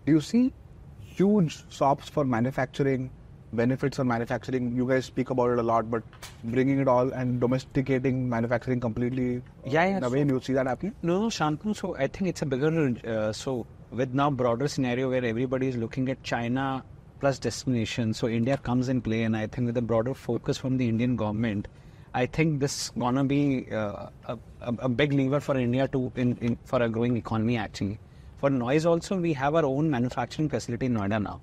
Do 0.06 0.12
you 0.12 0.20
see 0.20 0.52
huge 1.00 1.62
shops 1.72 2.08
for 2.08 2.24
manufacturing, 2.24 3.10
benefits 3.52 4.00
of 4.00 4.06
manufacturing? 4.06 4.74
You 4.74 4.88
guys 4.88 5.04
speak 5.04 5.30
about 5.30 5.50
it 5.50 5.58
a 5.60 5.62
lot, 5.62 5.88
but 5.88 6.02
bringing 6.42 6.80
it 6.80 6.88
all 6.88 7.12
and 7.12 7.40
domesticating 7.40 8.28
manufacturing 8.28 8.80
completely. 8.80 9.42
Yeah, 9.64 9.86
yeah, 9.86 9.98
In 9.98 10.04
a 10.04 10.10
way, 10.10 10.24
do 10.24 10.34
you 10.34 10.40
see 10.40 10.52
that 10.54 10.66
happening? 10.66 10.94
No, 11.02 11.20
no, 11.20 11.26
Shantanu. 11.28 11.76
So 11.76 11.96
I 11.96 12.08
think 12.08 12.30
it's 12.30 12.42
a 12.42 12.46
bigger. 12.46 12.96
Uh, 13.06 13.32
so 13.32 13.66
with 13.92 14.12
now 14.14 14.30
broader 14.30 14.66
scenario 14.66 15.10
where 15.10 15.24
everybody 15.24 15.68
is 15.68 15.76
looking 15.76 16.08
at 16.08 16.22
China 16.24 16.84
plus 17.20 17.38
destination, 17.38 18.12
so 18.12 18.26
India 18.26 18.56
comes 18.56 18.88
in 18.88 19.00
play, 19.00 19.22
and 19.22 19.36
I 19.36 19.46
think 19.46 19.66
with 19.66 19.76
a 19.76 19.82
broader 19.82 20.12
focus 20.14 20.58
from 20.58 20.76
the 20.76 20.88
Indian 20.88 21.14
government, 21.14 21.68
I 22.14 22.26
think 22.26 22.60
this 22.60 22.90
gonna 22.96 23.24
be 23.24 23.66
uh, 23.72 24.06
a, 24.28 24.38
a, 24.60 24.88
big 24.88 25.12
lever 25.12 25.40
for 25.40 25.56
India 25.58 25.88
to 25.88 26.12
in, 26.14 26.36
in 26.40 26.56
for 26.64 26.80
a 26.80 26.88
growing 26.88 27.16
economy 27.16 27.56
actually. 27.56 27.98
For 28.38 28.50
noise 28.50 28.86
also, 28.86 29.16
we 29.18 29.32
have 29.32 29.56
our 29.56 29.64
own 29.64 29.90
manufacturing 29.90 30.48
facility 30.48 30.86
in 30.86 30.94
Noida 30.94 31.20
now, 31.20 31.40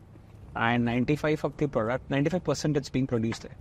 and 0.56 0.86
95 0.86 1.44
of 1.44 1.58
the 1.58 1.68
product, 1.68 2.10
95 2.10 2.44
percent 2.46 2.78
it's 2.78 2.90
being 2.90 3.06
produced 3.06 3.42
there. 3.42 3.58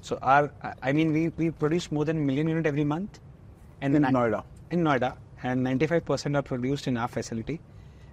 So 0.00 0.18
our, 0.22 0.52
I- 0.82 0.92
mean, 0.92 1.12
we, 1.12 1.28
we 1.30 1.50
produce 1.50 1.90
more 1.90 2.04
than 2.04 2.18
a 2.18 2.20
million 2.20 2.48
unit 2.48 2.66
every 2.66 2.84
month, 2.84 3.18
and 3.80 3.94
In 3.96 4.02
then 4.02 4.12
Noida. 4.14 4.44
in 4.70 4.84
Noida, 4.84 5.16
and 5.42 5.66
95% 5.66 6.36
are 6.36 6.42
produced 6.42 6.86
in 6.86 6.96
our 6.96 7.08
facility. 7.08 7.60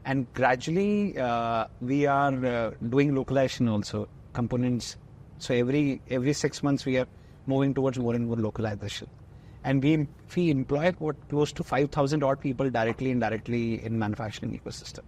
And 0.06 0.32
gradually, 0.34 1.18
uh, 1.18 1.66
we 1.82 2.06
are 2.08 2.46
uh, 2.46 2.72
doing 2.90 3.14
localization 3.14 3.68
also 3.68 4.08
components. 4.34 4.98
So 5.38 5.54
every 5.54 6.02
every 6.10 6.34
six 6.34 6.64
months, 6.64 6.86
we 6.86 6.98
are 6.98 7.08
moving 7.54 7.74
towards 7.74 8.00
more 8.00 8.16
and 8.20 8.28
more 8.28 8.38
localization. 8.48 9.08
And 9.64 9.84
we 9.84 9.94
we 10.36 10.50
employ 10.52 10.92
what 11.06 11.18
close 11.30 11.52
to 11.60 11.64
5,000 11.64 12.24
odd 12.24 12.40
people 12.46 12.70
directly 12.70 13.12
and 13.12 13.22
indirectly 13.22 13.64
in 13.86 14.00
manufacturing 14.04 14.58
ecosystem. 14.60 15.04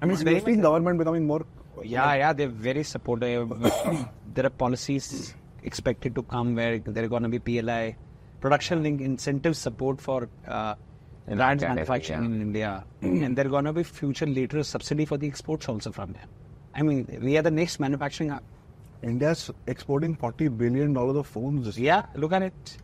I 0.00 0.06
mean, 0.06 0.12
it's 0.14 0.24
Do 0.24 0.30
very 0.30 0.56
see 0.56 0.60
government 0.60 0.98
becoming 0.98 1.26
more? 1.26 1.44
yeah, 1.82 2.14
yeah, 2.14 2.32
they're 2.32 2.48
very 2.48 2.82
supportive. 2.82 3.48
there 4.34 4.46
are 4.46 4.50
policies 4.64 5.34
expected 5.62 6.14
to 6.14 6.22
come 6.22 6.54
where 6.54 6.78
there 6.78 7.04
are 7.04 7.08
going 7.08 7.22
to 7.22 7.28
be 7.28 7.38
PLI, 7.38 7.96
production 8.40 8.82
link 8.82 9.00
incentive 9.00 9.56
support 9.56 10.00
for 10.00 10.28
uh, 10.46 10.74
In 11.26 11.36
brands 11.36 11.62
manufacturing 11.62 12.20
yeah. 12.20 12.34
in 12.36 12.40
India. 12.42 12.84
and 13.02 13.36
there 13.36 13.46
are 13.46 13.48
going 13.48 13.64
to 13.64 13.72
be 13.72 13.82
future 13.82 14.26
later 14.26 14.62
subsidy 14.62 15.04
for 15.04 15.16
the 15.16 15.26
exports 15.26 15.68
also 15.68 15.90
from 15.92 16.12
there. 16.12 16.28
I 16.74 16.82
mean, 16.82 17.06
we 17.22 17.36
are 17.38 17.42
the 17.42 17.50
next 17.50 17.80
manufacturing 17.80 18.30
hub. 18.30 18.42
India's 19.06 19.50
exporting 19.66 20.14
forty 20.16 20.48
billion 20.48 20.92
dollars 20.92 21.16
of 21.16 21.26
phones. 21.26 21.66
this. 21.66 21.78
Yeah, 21.78 22.06
look 22.14 22.32
at 22.32 22.42
it. 22.42 22.76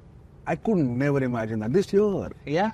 I 0.46 0.56
could 0.56 0.76
never 0.78 1.22
imagine 1.22 1.60
that 1.60 1.72
this 1.72 1.92
year. 1.92 2.30
Yeah. 2.46 2.72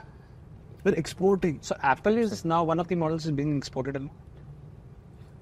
We're 0.85 0.95
exporting. 0.95 1.59
So 1.61 1.77
Apple 1.83 2.17
is 2.17 2.45
now 2.45 2.65
one 2.65 2.79
of 2.79 2.89
the 2.89 2.95
models 2.95 3.27
is 3.27 3.33
being 3.33 3.57
exported. 3.57 3.97
a 3.97 4.01
lot. 4.01 4.11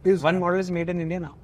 Is 0.05 0.23
One 0.23 0.39
model 0.41 0.59
is 0.61 0.70
made 0.70 0.89
in 0.89 1.01
India 1.01 1.20
now. 1.20 1.35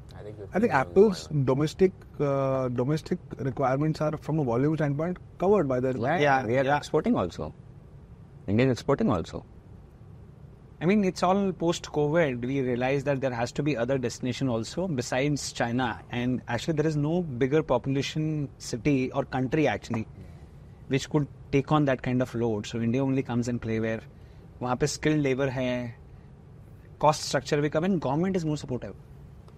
I 0.55 0.61
think 0.61 0.73
Apple's 0.73 1.27
domestic 1.51 1.93
uh, 2.21 2.69
domestic 2.69 3.19
requirements 3.39 4.01
are, 4.01 4.17
from 4.17 4.39
a 4.39 4.45
volume 4.45 4.77
standpoint, 4.77 5.19
covered 5.39 5.69
by 5.69 5.81
their. 5.81 5.97
Yeah, 5.97 6.19
Yeah, 6.19 6.47
we 6.47 6.57
are 6.59 6.65
yeah. 6.65 6.77
exporting 6.77 7.17
also. 7.17 7.53
India 8.47 8.67
is 8.67 8.73
exporting 8.73 9.11
also. 9.11 9.45
I 10.82 10.86
mean, 10.86 11.04
it's 11.04 11.24
all 11.24 11.52
post 11.52 11.92
COVID. 11.92 12.46
We 12.46 12.62
realized 12.62 13.06
that 13.06 13.20
there 13.20 13.34
has 13.34 13.52
to 13.54 13.64
be 13.64 13.76
other 13.76 13.98
destination 13.98 14.48
also 14.48 14.88
besides 14.88 15.52
China. 15.52 16.02
And 16.12 16.42
actually, 16.48 16.76
there 16.76 16.86
is 16.88 16.96
no 16.96 17.22
bigger 17.24 17.64
population 17.64 18.50
city 18.58 19.12
or 19.12 19.26
country 19.26 19.68
actually 19.68 20.08
which 20.88 21.10
could 21.10 21.28
take 21.52 21.72
on 21.72 21.86
that 21.86 22.02
kind 22.02 22.22
of 22.22 22.34
load. 22.36 22.66
So 22.66 22.80
India 22.80 23.04
only 23.04 23.24
comes 23.24 23.48
in 23.48 23.60
play 23.60 23.80
where 23.80 24.02
वहाँ 24.62 24.80
पे 24.80 24.88
skilled 24.88 25.20
labor 25.20 25.50
है, 25.50 25.94
cost 27.02 27.26
structure 27.26 27.62
भी 27.62 27.70
कम 27.70 27.86
and 27.86 28.02
government 28.02 28.36
is 28.36 28.46
more 28.46 28.58
supportive. 28.58 28.96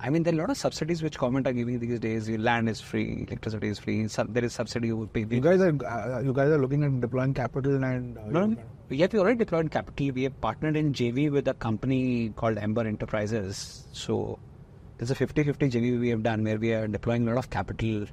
I 0.05 0.11
mean, 0.11 0.23
there 0.23 0.35
are 0.35 0.37
a 0.37 0.41
lot 0.41 0.51
of 0.51 0.59
subsidies 0.59 1.03
which 1.03 1.17
government 1.19 1.47
are 1.47 1.53
giving 1.55 1.79
these 1.79 1.99
days. 1.99 2.29
Your 2.29 2.39
land 2.39 2.69
is 2.69 2.79
free, 2.79 3.25
electricity 3.27 3.69
is 3.69 3.79
free. 3.79 4.07
There 4.07 4.45
is 4.45 4.53
subsidy 4.53 4.93
over 4.93 5.07
pay. 5.07 5.21
You 5.31 5.41
guys 5.41 5.63
are 5.63 5.73
uh, 5.93 6.21
you 6.21 6.35
guys 6.35 6.51
are 6.51 6.59
looking 6.59 6.83
at 6.85 7.01
deploying 7.01 7.33
capital 7.33 7.83
and. 7.83 8.19
Uh, 8.19 8.27
No, 8.27 8.47
no, 8.47 8.63
we 8.91 9.03
already 9.03 9.39
deployed 9.39 9.71
capital. 9.71 10.11
We 10.11 10.25
have 10.25 10.39
partnered 10.43 10.77
in 10.77 10.93
JV 10.93 11.31
with 11.33 11.49
a 11.49 11.55
company 11.55 12.35
called 12.37 12.59
Amber 12.59 12.87
Enterprises. 12.87 13.89
So 13.93 14.39
there's 14.99 15.11
a 15.11 15.15
50-50 15.15 15.71
JV 15.71 15.99
we 15.99 16.11
have 16.11 16.23
done 16.23 16.45
where 16.45 16.59
we 16.59 16.75
are 16.75 16.87
deploying 16.87 17.27
a 17.27 17.31
lot 17.31 17.39
of 17.39 17.49
capital. 17.49 18.05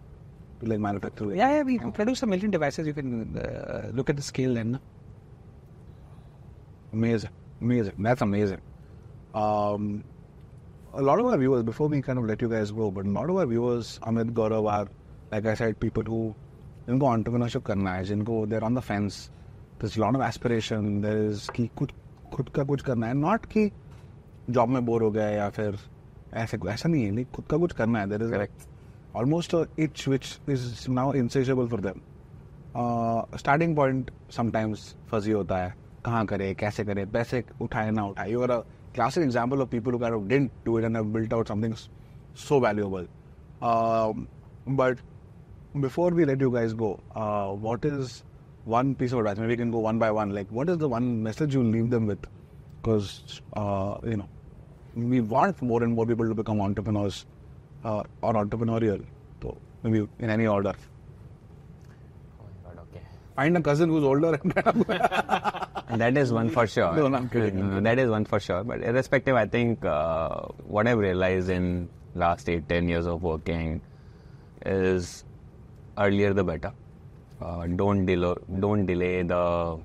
to 0.61 0.69
like 0.69 0.79
manufacture. 0.79 1.35
Yeah, 1.35 1.57
yeah, 1.57 1.63
we 1.63 1.77
produce 1.79 2.23
a 2.23 2.27
million 2.27 2.51
devices. 2.51 2.87
You 2.87 2.93
can 2.93 3.37
uh, 3.37 3.91
look 3.93 4.09
at 4.09 4.15
the 4.15 4.21
scale 4.21 4.53
then. 4.53 4.79
Amazing, 6.93 7.31
amazing. 7.59 7.95
That's 7.99 8.21
amazing. 8.21 8.61
Um, 9.33 10.05
a 10.93 11.01
lot 11.01 11.19
of 11.19 11.25
our 11.25 11.37
viewers, 11.37 11.63
before 11.63 11.87
we 11.87 12.01
kind 12.01 12.19
of 12.19 12.25
let 12.25 12.41
you 12.41 12.49
guys 12.49 12.71
go, 12.71 12.91
but 12.91 13.05
a 13.05 13.09
lot 13.09 13.29
of 13.29 13.37
our 13.37 13.45
viewers, 13.45 13.99
Amit, 14.03 14.31
Gaurav, 14.33 14.69
are 14.71 14.87
like 15.31 15.45
I 15.45 15.53
said, 15.53 15.79
people 15.79 16.03
who 16.03 16.35
इनको 16.89 17.05
entrepreneurship 17.07 17.63
करना 17.65 17.93
है, 17.93 18.03
जिनको 18.03 18.47
they're 18.49 18.63
on 18.63 18.73
the 18.73 18.81
fence. 18.81 19.29
There's 19.79 19.97
a 19.97 20.01
lot 20.01 20.15
of 20.15 20.21
aspiration. 20.21 21.01
There 21.01 21.23
is 21.29 21.49
कि 21.49 21.69
खुद 21.77 21.91
खुद 22.33 22.49
का 22.49 22.63
कुछ 22.63 22.81
करना 22.81 23.07
है. 23.07 23.13
Not 23.13 23.45
कि 23.45 23.71
जॉब 24.49 24.69
में 24.69 24.85
बोर 24.85 25.03
हो 25.03 25.11
गए 25.11 25.35
या 25.35 25.49
फिर 25.49 25.77
ऐसे 26.33 26.57
ऐसा 26.69 26.89
नहीं 26.89 27.03
है. 27.03 27.11
नहीं 27.11 27.25
खुद 27.35 27.45
का 27.51 27.57
कुछ 27.57 27.71
करना 27.71 27.99
है. 27.99 28.07
There 28.07 28.21
is 28.21 28.31
like 28.31 28.51
almost 29.13 29.53
a 29.53 29.67
itch 29.77 30.07
which 30.07 30.39
is 30.47 30.89
now 30.89 31.11
insatiable 31.11 31.67
for 31.67 31.81
them. 31.87 32.01
Starting 33.37 33.75
point 33.75 34.11
sometimes 34.31 34.95
fuzzy 35.11 35.31
होता 35.31 35.57
है 35.57 35.73
कहाँ 36.05 36.25
करे 36.25 36.53
कैसे 36.55 36.83
करे 36.85 37.05
पैसे 37.05 37.43
उठाए 37.61 37.91
ना 37.91 38.05
उठाए 38.05 38.31
classic 38.93 39.23
example 39.23 39.61
of 39.61 39.69
people 39.69 39.91
who 39.91 39.99
kind 39.99 40.13
of 40.13 40.27
didn't 40.27 40.51
do 40.65 40.77
it 40.77 40.83
and 40.83 40.95
have 40.95 41.11
built 41.13 41.33
out 41.33 41.47
something 41.47 41.75
so 42.33 42.59
valuable. 42.59 43.07
Um, 43.61 44.27
but 44.67 44.97
before 45.79 46.11
we 46.11 46.25
let 46.25 46.39
you 46.39 46.51
guys 46.51 46.73
go, 46.73 46.99
uh, 47.15 47.49
what 47.49 47.85
is 47.85 48.23
one 48.65 48.95
piece 48.95 49.11
of 49.11 49.19
advice? 49.19 49.37
Maybe 49.37 49.49
we 49.49 49.57
can 49.57 49.71
go 49.71 49.79
one 49.79 49.99
by 49.99 50.11
one. 50.11 50.33
Like, 50.33 50.47
what 50.49 50.69
is 50.69 50.77
the 50.77 50.89
one 50.89 51.23
message 51.23 51.53
you 51.53 51.63
leave 51.63 51.89
them 51.89 52.05
with? 52.07 52.19
Because 52.81 53.41
uh, 53.53 53.97
you 54.03 54.17
know, 54.17 54.29
we 54.95 55.21
want 55.21 55.61
more 55.61 55.83
and 55.83 55.93
more 55.93 56.05
people 56.05 56.27
to 56.27 56.33
become 56.33 56.61
entrepreneurs 56.61 57.25
uh, 57.83 58.03
or 58.21 58.33
entrepreneurial. 58.33 59.03
So 59.41 59.57
maybe 59.83 60.07
in 60.19 60.29
any 60.29 60.47
order 60.47 60.73
find 63.35 63.57
a 63.57 63.61
cousin 63.61 63.89
who's 63.89 64.03
older 64.03 64.33
and 64.33 64.55
kind 64.55 64.67
of 64.67 65.99
that 65.99 66.17
is 66.17 66.31
one 66.31 66.49
for 66.49 66.67
sure. 66.67 66.93
No, 66.95 67.07
no 67.07 67.17
i'm 67.17 67.29
kidding 67.29 67.83
that 67.83 67.99
is 67.99 68.09
one 68.09 68.25
for 68.25 68.39
sure. 68.39 68.63
But 68.63 68.81
irrespective 68.81 69.35
i 69.35 69.45
think 69.45 69.85
uh, 69.85 70.41
what 70.75 70.87
i've 70.87 70.97
realized 70.97 71.49
in 71.49 71.89
last 72.15 72.49
8 72.49 72.67
10 72.67 72.89
years 72.89 73.05
of 73.05 73.23
working 73.23 73.81
is 74.65 75.23
earlier 75.97 76.33
the 76.33 76.43
better. 76.43 76.73
Uh, 77.41 77.65
don't 77.67 78.05
delay 78.05 78.35
don't 78.59 78.85
delay 78.85 79.23
the 79.23 79.79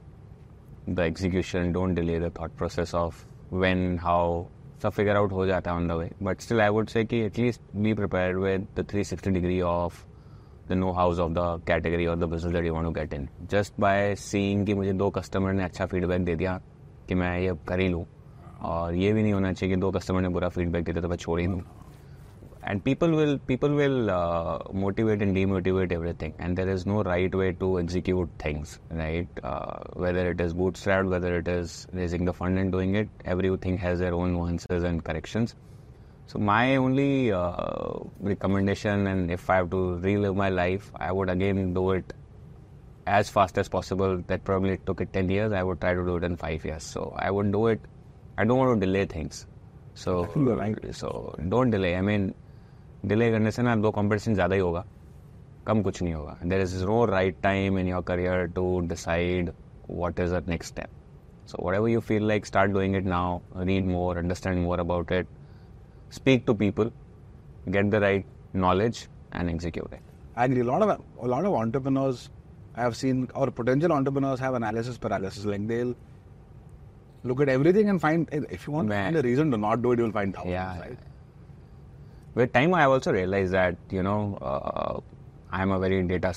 the 0.87 1.03
execution. 1.03 1.73
Don't 1.73 1.95
delay 1.95 2.19
the 2.19 2.31
thought 2.31 2.55
process 2.57 2.95
of 2.95 3.25
when 3.51 3.99
how 3.99 4.49
So 4.79 4.91
figure 4.91 5.17
out 5.17 5.31
ho 5.31 5.45
jata 5.49 5.73
on 5.73 5.87
the 5.91 5.97
way. 5.97 6.11
But 6.21 6.43
still 6.43 6.61
i 6.61 6.69
would 6.69 6.91
say 6.91 7.05
ki 7.13 7.25
at 7.29 7.39
least 7.39 7.61
be 7.87 7.95
prepared 8.01 8.39
with 8.39 8.67
the 8.75 8.85
360 8.85 9.33
degree 9.37 9.63
of 9.63 10.05
the 10.69 10.73
know 10.73 10.91
how 10.93 11.19
of 11.19 11.33
the 11.33 11.63
category 11.67 12.07
और 12.07 12.17
the 12.19 12.25
business 12.31 12.53
that 12.53 12.65
you 12.67 12.75
want 12.75 12.87
to 12.87 12.93
get 12.93 13.15
in 13.15 13.29
just 13.51 13.81
by 13.81 14.15
seeing 14.19 14.67
कि 14.67 14.75
मुझे 14.75 14.93
दो 14.93 15.11
customer 15.11 15.53
ने 15.53 15.65
अच्छा 15.65 15.87
feedback 15.87 16.25
दे 16.25 16.35
दिया 16.37 16.61
कि 17.09 17.15
मैं 17.15 17.39
ये 17.39 17.49
अब 17.49 17.59
कर 17.69 17.81
ही 17.81 17.89
लूँ। 17.89 18.05
और 18.63 18.95
ये 18.95 19.13
भी 19.13 19.23
नहीं 19.23 19.33
होना 19.33 19.53
चाहिए 19.53 19.75
कि 19.75 19.81
दो 19.81 19.91
कस्टमर 19.91 20.21
ने 20.21 20.29
बुरा 20.29 20.49
फीडबैक 20.49 20.85
दे 20.85 20.93
दिया 20.93 21.03
तो 21.03 21.09
मैं 21.09 21.17
छोड़ 21.17 21.41
ही 21.41 21.47
दूँ। 21.47 21.63
And 22.69 22.81
people 22.83 23.11
will 23.11 23.37
people 23.49 23.71
will 23.71 24.09
motivate 24.75 25.23
and 25.23 25.35
demotivate 25.35 25.93
everything 26.23 26.33
and 26.41 26.57
there 26.57 26.69
is 26.69 26.89
no 26.89 27.03
right 27.03 27.35
way 27.35 27.51
to 27.61 27.79
execute 27.79 28.31
things 28.45 28.79
right 28.93 29.41
whether 29.97 30.31
it 30.31 30.41
is 30.41 30.55
bootstrapped 30.77 31.07
whether 31.07 31.37
it 31.37 31.49
is 31.49 31.75
raising 31.97 32.27
the 32.29 32.33
fund 32.33 32.59
and 32.59 32.73
doing 32.73 32.97
it 32.97 33.09
everything 33.65 33.79
has 33.79 34.01
their 34.01 34.13
own 34.13 34.37
answers 34.47 34.85
and 34.85 35.01
corrections 35.03 35.55
so 36.28 36.40
my 36.40 36.76
only 36.76 37.32
uh, 37.32 37.94
recommendation 38.32 39.08
and 39.08 39.32
if 39.32 39.50
i 39.50 39.56
have 39.56 39.70
to 39.70 39.82
relive 40.08 40.36
my 40.36 40.50
life 40.50 40.92
i 40.96 41.12
would 41.12 41.30
again 41.30 41.74
do 41.74 41.86
it 41.92 42.14
as 43.20 43.30
fast 43.30 43.58
as 43.58 43.70
possible 43.70 44.18
that 44.28 44.44
probably 44.44 44.74
it 44.74 44.86
took 44.86 45.02
it 45.02 45.12
10 45.14 45.30
years 45.30 45.52
i 45.52 45.64
would 45.64 45.82
try 45.82 45.94
to 45.94 46.06
do 46.06 46.18
it 46.18 46.24
in 46.24 46.38
5 46.38 46.66
years 46.66 46.84
so 46.84 47.14
i 47.18 47.32
would 47.32 47.52
do 47.52 47.66
it 47.68 47.90
i 48.38 48.46
don't 48.46 48.58
want 48.58 48.74
to 48.76 48.86
delay 48.86 49.06
things 49.06 49.46
so 49.96 50.14
so 51.02 51.10
don't 51.56 51.78
delay 51.78 51.96
i 51.96 52.06
mean 52.12 52.32
delay 53.06 53.30
करने 53.32 53.52
से 53.52 53.62
ना 53.62 53.76
दो 53.76 53.92
competition 53.92 54.34
ज़्यादा 54.34 54.56
ही 54.56 54.62
होगा 54.62 54.84
कम 55.68 55.82
कुछ 55.84 56.02
नहीं 56.02 56.14
होगा 56.14 56.38
there 56.48 56.62
is 56.62 56.84
no 56.84 57.04
right 57.06 57.36
time 57.44 57.78
in 57.80 57.88
your 57.88 58.02
career 58.08 58.46
to 58.56 58.66
decide 58.88 59.52
what 59.90 60.20
is 60.20 60.34
the 60.34 60.50
next 60.50 60.74
step 60.74 61.48
so 61.52 61.66
what 61.68 61.76
ever 61.76 61.90
you 61.90 62.00
feel 62.00 62.28
like 62.28 62.46
start 62.46 62.72
doing 62.72 62.96
it 62.96 63.06
now 63.06 63.40
read 63.58 63.86
more 63.86 64.18
understand 64.18 64.62
more 64.64 64.80
about 64.80 65.12
it 65.12 65.28
speak 66.11 66.47
to 66.47 66.55
people, 66.55 66.93
get 67.71 67.91
the 67.91 68.01
right 68.01 68.25
knowledge, 68.53 69.09
and 69.33 69.51
execute 69.51 69.89
it. 69.93 70.01
I 70.37 70.45
agree. 70.45 70.61
A 70.61 70.65
lot 70.65 70.83
of 70.83 71.03
a 71.21 71.27
lot 71.27 71.45
of 71.45 71.55
entrepreneurs 71.55 72.31
I 72.75 72.83
have 72.83 72.97
seen 72.97 73.29
or 73.35 73.51
potential 73.51 73.93
entrepreneurs 73.93 74.39
have 74.41 74.55
analysis 74.55 74.99
paralysis. 74.99 75.45
Like 75.45 75.67
they'll 75.67 75.95
look 77.25 77.41
at 77.41 77.49
everything 77.49 77.89
and 77.89 78.01
find 78.01 78.29
if 78.33 78.67
you 78.67 78.73
want 78.73 78.89
to 78.89 78.95
find 78.95 79.17
a 79.17 79.23
reason 79.23 79.51
to 79.51 79.57
not 79.57 79.83
do 79.83 79.93
it, 79.93 79.99
you'll 79.99 80.13
find 80.13 80.35
thousands. 80.35 80.53
Yeah. 80.53 80.81
Right? 80.81 80.99
With 82.35 82.53
time, 82.53 82.75
I 82.75 82.85
also 82.85 83.13
realized 83.13 83.53
that 83.53 83.77
you 83.91 84.03
know 84.03 84.39
uh, 84.43 85.01
I'm 85.51 85.71
a 85.71 85.79
very 85.79 86.03
data 86.03 86.35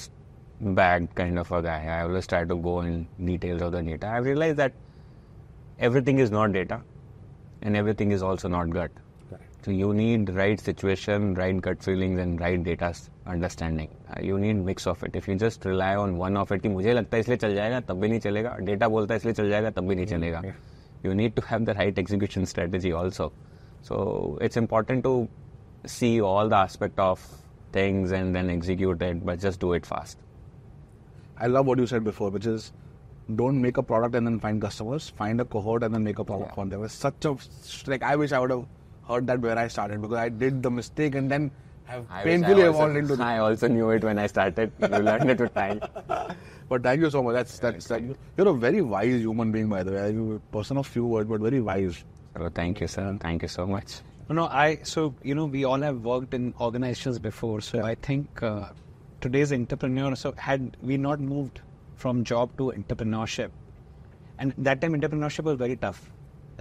bagged 0.61 1.13
kind 1.15 1.37
of 1.37 1.51
a 1.51 1.61
guy. 1.61 1.85
I 1.85 2.03
always 2.03 2.25
try 2.27 2.45
to 2.45 2.55
go 2.55 2.81
in 2.81 3.07
details 3.23 3.61
of 3.61 3.73
the 3.73 3.81
data. 3.81 4.07
I 4.07 4.17
realized 4.17 4.57
that 4.57 4.73
everything 5.77 6.19
is 6.19 6.31
not 6.31 6.53
data, 6.53 6.81
and 7.61 7.75
everything 7.75 8.11
is 8.11 8.23
also 8.23 8.47
not 8.47 8.69
gut. 8.69 8.91
So 9.66 9.70
you 9.70 9.92
need 9.94 10.30
right 10.38 10.60
situation, 10.60 11.34
right 11.34 11.60
gut 11.66 11.82
feelings, 11.82 12.18
and 12.24 12.40
right 12.40 12.62
data 12.62 12.86
s- 12.86 13.10
understanding. 13.26 13.88
Uh, 14.10 14.20
you 14.22 14.38
need 14.38 14.56
mix 14.64 14.86
of 14.86 15.02
it. 15.04 15.16
If 15.20 15.28
you 15.28 15.36
just 15.42 15.64
rely 15.64 15.94
on 15.96 16.16
one 16.22 16.36
of 16.42 16.52
it, 16.56 16.62
कि 16.62 16.68
मुझे 16.68 16.94
लगता 16.94 17.16
है 17.16 17.20
इसलिए 17.20 17.36
चल 17.44 17.54
जाएगा 17.54 17.80
तब 17.90 18.00
भी 18.00 18.08
नहीं 18.08 18.20
चलेगा 18.26 18.56
डेटा 18.70 18.88
बोलता 18.96 19.14
है 19.14 19.18
इसलिए 19.18 19.34
चल 19.34 19.48
जाएगा 19.50 19.70
तब 19.78 19.88
भी 19.88 19.94
नहीं 19.94 20.06
चलेगा 20.06 20.42
you 21.06 21.14
need 21.20 21.34
to 21.38 21.42
have 21.52 21.64
the 21.68 21.74
right 21.78 21.98
execution 22.02 22.46
strategy 22.50 22.92
also 23.00 23.24
so 23.88 23.96
it's 24.46 24.60
important 24.60 25.02
to 25.06 25.10
see 25.94 26.12
all 26.28 26.52
the 26.52 26.56
aspect 26.60 27.00
of 27.06 27.24
things 27.72 28.14
and 28.18 28.38
then 28.38 28.48
execute 28.52 29.02
it 29.08 29.24
but 29.30 29.42
just 29.48 29.60
do 29.64 29.72
it 29.78 29.90
fast 29.90 30.22
I 31.36 31.48
love 31.56 31.66
what 31.66 31.78
you 31.78 31.86
said 31.86 32.04
before, 32.04 32.30
which 32.30 32.46
is 32.46 32.72
don't 33.36 33.60
make 33.60 33.76
a 33.78 33.82
product 33.82 34.14
and 34.14 34.26
then 34.26 34.38
find 34.38 34.62
customers. 34.62 35.08
Find 35.20 35.40
a 35.40 35.44
cohort 35.44 35.82
and 35.82 35.94
then 35.94 36.04
make 36.04 36.18
a 36.18 36.24
product 36.24 36.54
for 36.54 36.62
them. 36.62 36.68
There 36.70 36.78
was 36.78 36.92
such 36.92 37.24
a 37.24 37.36
like 37.92 38.02
I 38.02 38.14
wish 38.16 38.32
I 38.32 38.38
would 38.38 38.50
have 38.50 38.64
heard 39.09 39.27
that 39.27 39.39
where 39.39 39.57
I 39.57 39.67
started 39.67 40.01
because 40.01 40.17
I 40.17 40.29
did 40.29 40.61
the 40.63 40.71
mistake 40.71 41.15
and 41.15 41.29
then 41.31 41.51
have 41.85 42.05
I 42.09 42.23
painfully 42.23 42.61
evolved 42.61 42.95
into. 42.95 43.21
I 43.31 43.39
also 43.39 43.67
knew 43.67 43.89
it 43.89 44.03
when 44.03 44.19
I 44.19 44.27
started 44.27 44.71
you 44.79 44.87
learned 45.09 45.29
it 45.29 45.39
with 45.39 45.53
time 45.53 45.81
But 46.69 46.83
thank 46.83 47.01
you 47.01 47.09
so 47.09 47.23
much. 47.23 47.33
That's 47.33 47.57
that's 47.59 47.87
that, 47.87 48.03
you're 48.37 48.47
a 48.47 48.53
very 48.53 48.81
wise 48.81 49.21
human 49.21 49.51
being, 49.51 49.69
by 49.69 49.81
the 49.83 49.93
way. 49.93 50.11
You're 50.11 50.35
a 50.35 50.39
person 50.57 50.77
of 50.77 50.85
few 50.87 51.05
words, 51.05 51.27
but 51.27 51.41
very 51.41 51.61
wise. 51.61 52.03
so 52.37 52.49
thank 52.57 52.79
you 52.81 52.87
sir 52.87 53.05
thank 53.21 53.41
you 53.45 53.47
so 53.53 53.63
much 53.69 53.93
No, 54.29 54.35
no, 54.39 54.43
I 54.63 54.65
so 54.89 55.03
you 55.29 55.35
know 55.37 55.45
we 55.53 55.61
all 55.69 55.81
have 55.85 56.03
worked 56.09 56.35
in 56.37 56.43
organizations 56.65 57.17
before, 57.27 57.61
so 57.67 57.79
I 57.83 57.95
think 58.07 58.43
uh, 58.49 58.67
today's 59.25 59.53
entrepreneur. 59.57 60.11
So 60.23 60.33
had 60.49 60.77
we 60.89 60.97
not 61.05 61.23
moved 61.29 61.61
from 62.03 62.23
job 62.31 62.51
to 62.59 62.67
entrepreneurship, 62.81 63.49
and 64.37 64.53
that 64.69 64.83
time 64.83 64.93
entrepreneurship 64.99 65.49
was 65.49 65.57
very 65.63 65.77
tough. 65.87 66.03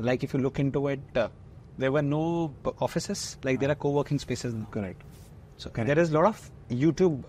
Like 0.08 0.24
if 0.28 0.32
you 0.32 0.40
look 0.46 0.62
into 0.64 0.88
it, 0.94 1.20
uh, 1.24 1.28
there 1.77 1.91
were 1.91 2.01
no 2.01 2.53
p- 2.63 2.71
offices. 2.79 3.37
Like 3.43 3.59
there 3.59 3.71
are 3.71 3.75
co-working 3.75 4.19
spaces. 4.19 4.53
now. 4.53 4.67
Correct. 4.71 5.01
So 5.57 5.69
there 5.69 5.99
is 5.99 6.11
a 6.11 6.13
lot 6.13 6.25
of 6.25 6.51
YouTube 6.69 7.23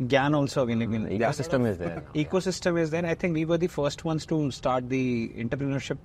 gyan 0.00 0.34
also 0.36 0.62
available. 0.62 0.98
the 1.04 1.18
ecosystem 1.18 1.66
is 1.68 1.78
there 1.78 2.02
ecosystem 2.14 2.78
is 2.80 2.90
there. 2.90 3.06
I 3.06 3.14
think 3.14 3.34
we 3.34 3.44
were 3.44 3.58
the 3.58 3.68
first 3.68 4.04
ones 4.04 4.26
to 4.26 4.50
start 4.50 4.88
the 4.88 5.28
entrepreneurship 5.36 5.98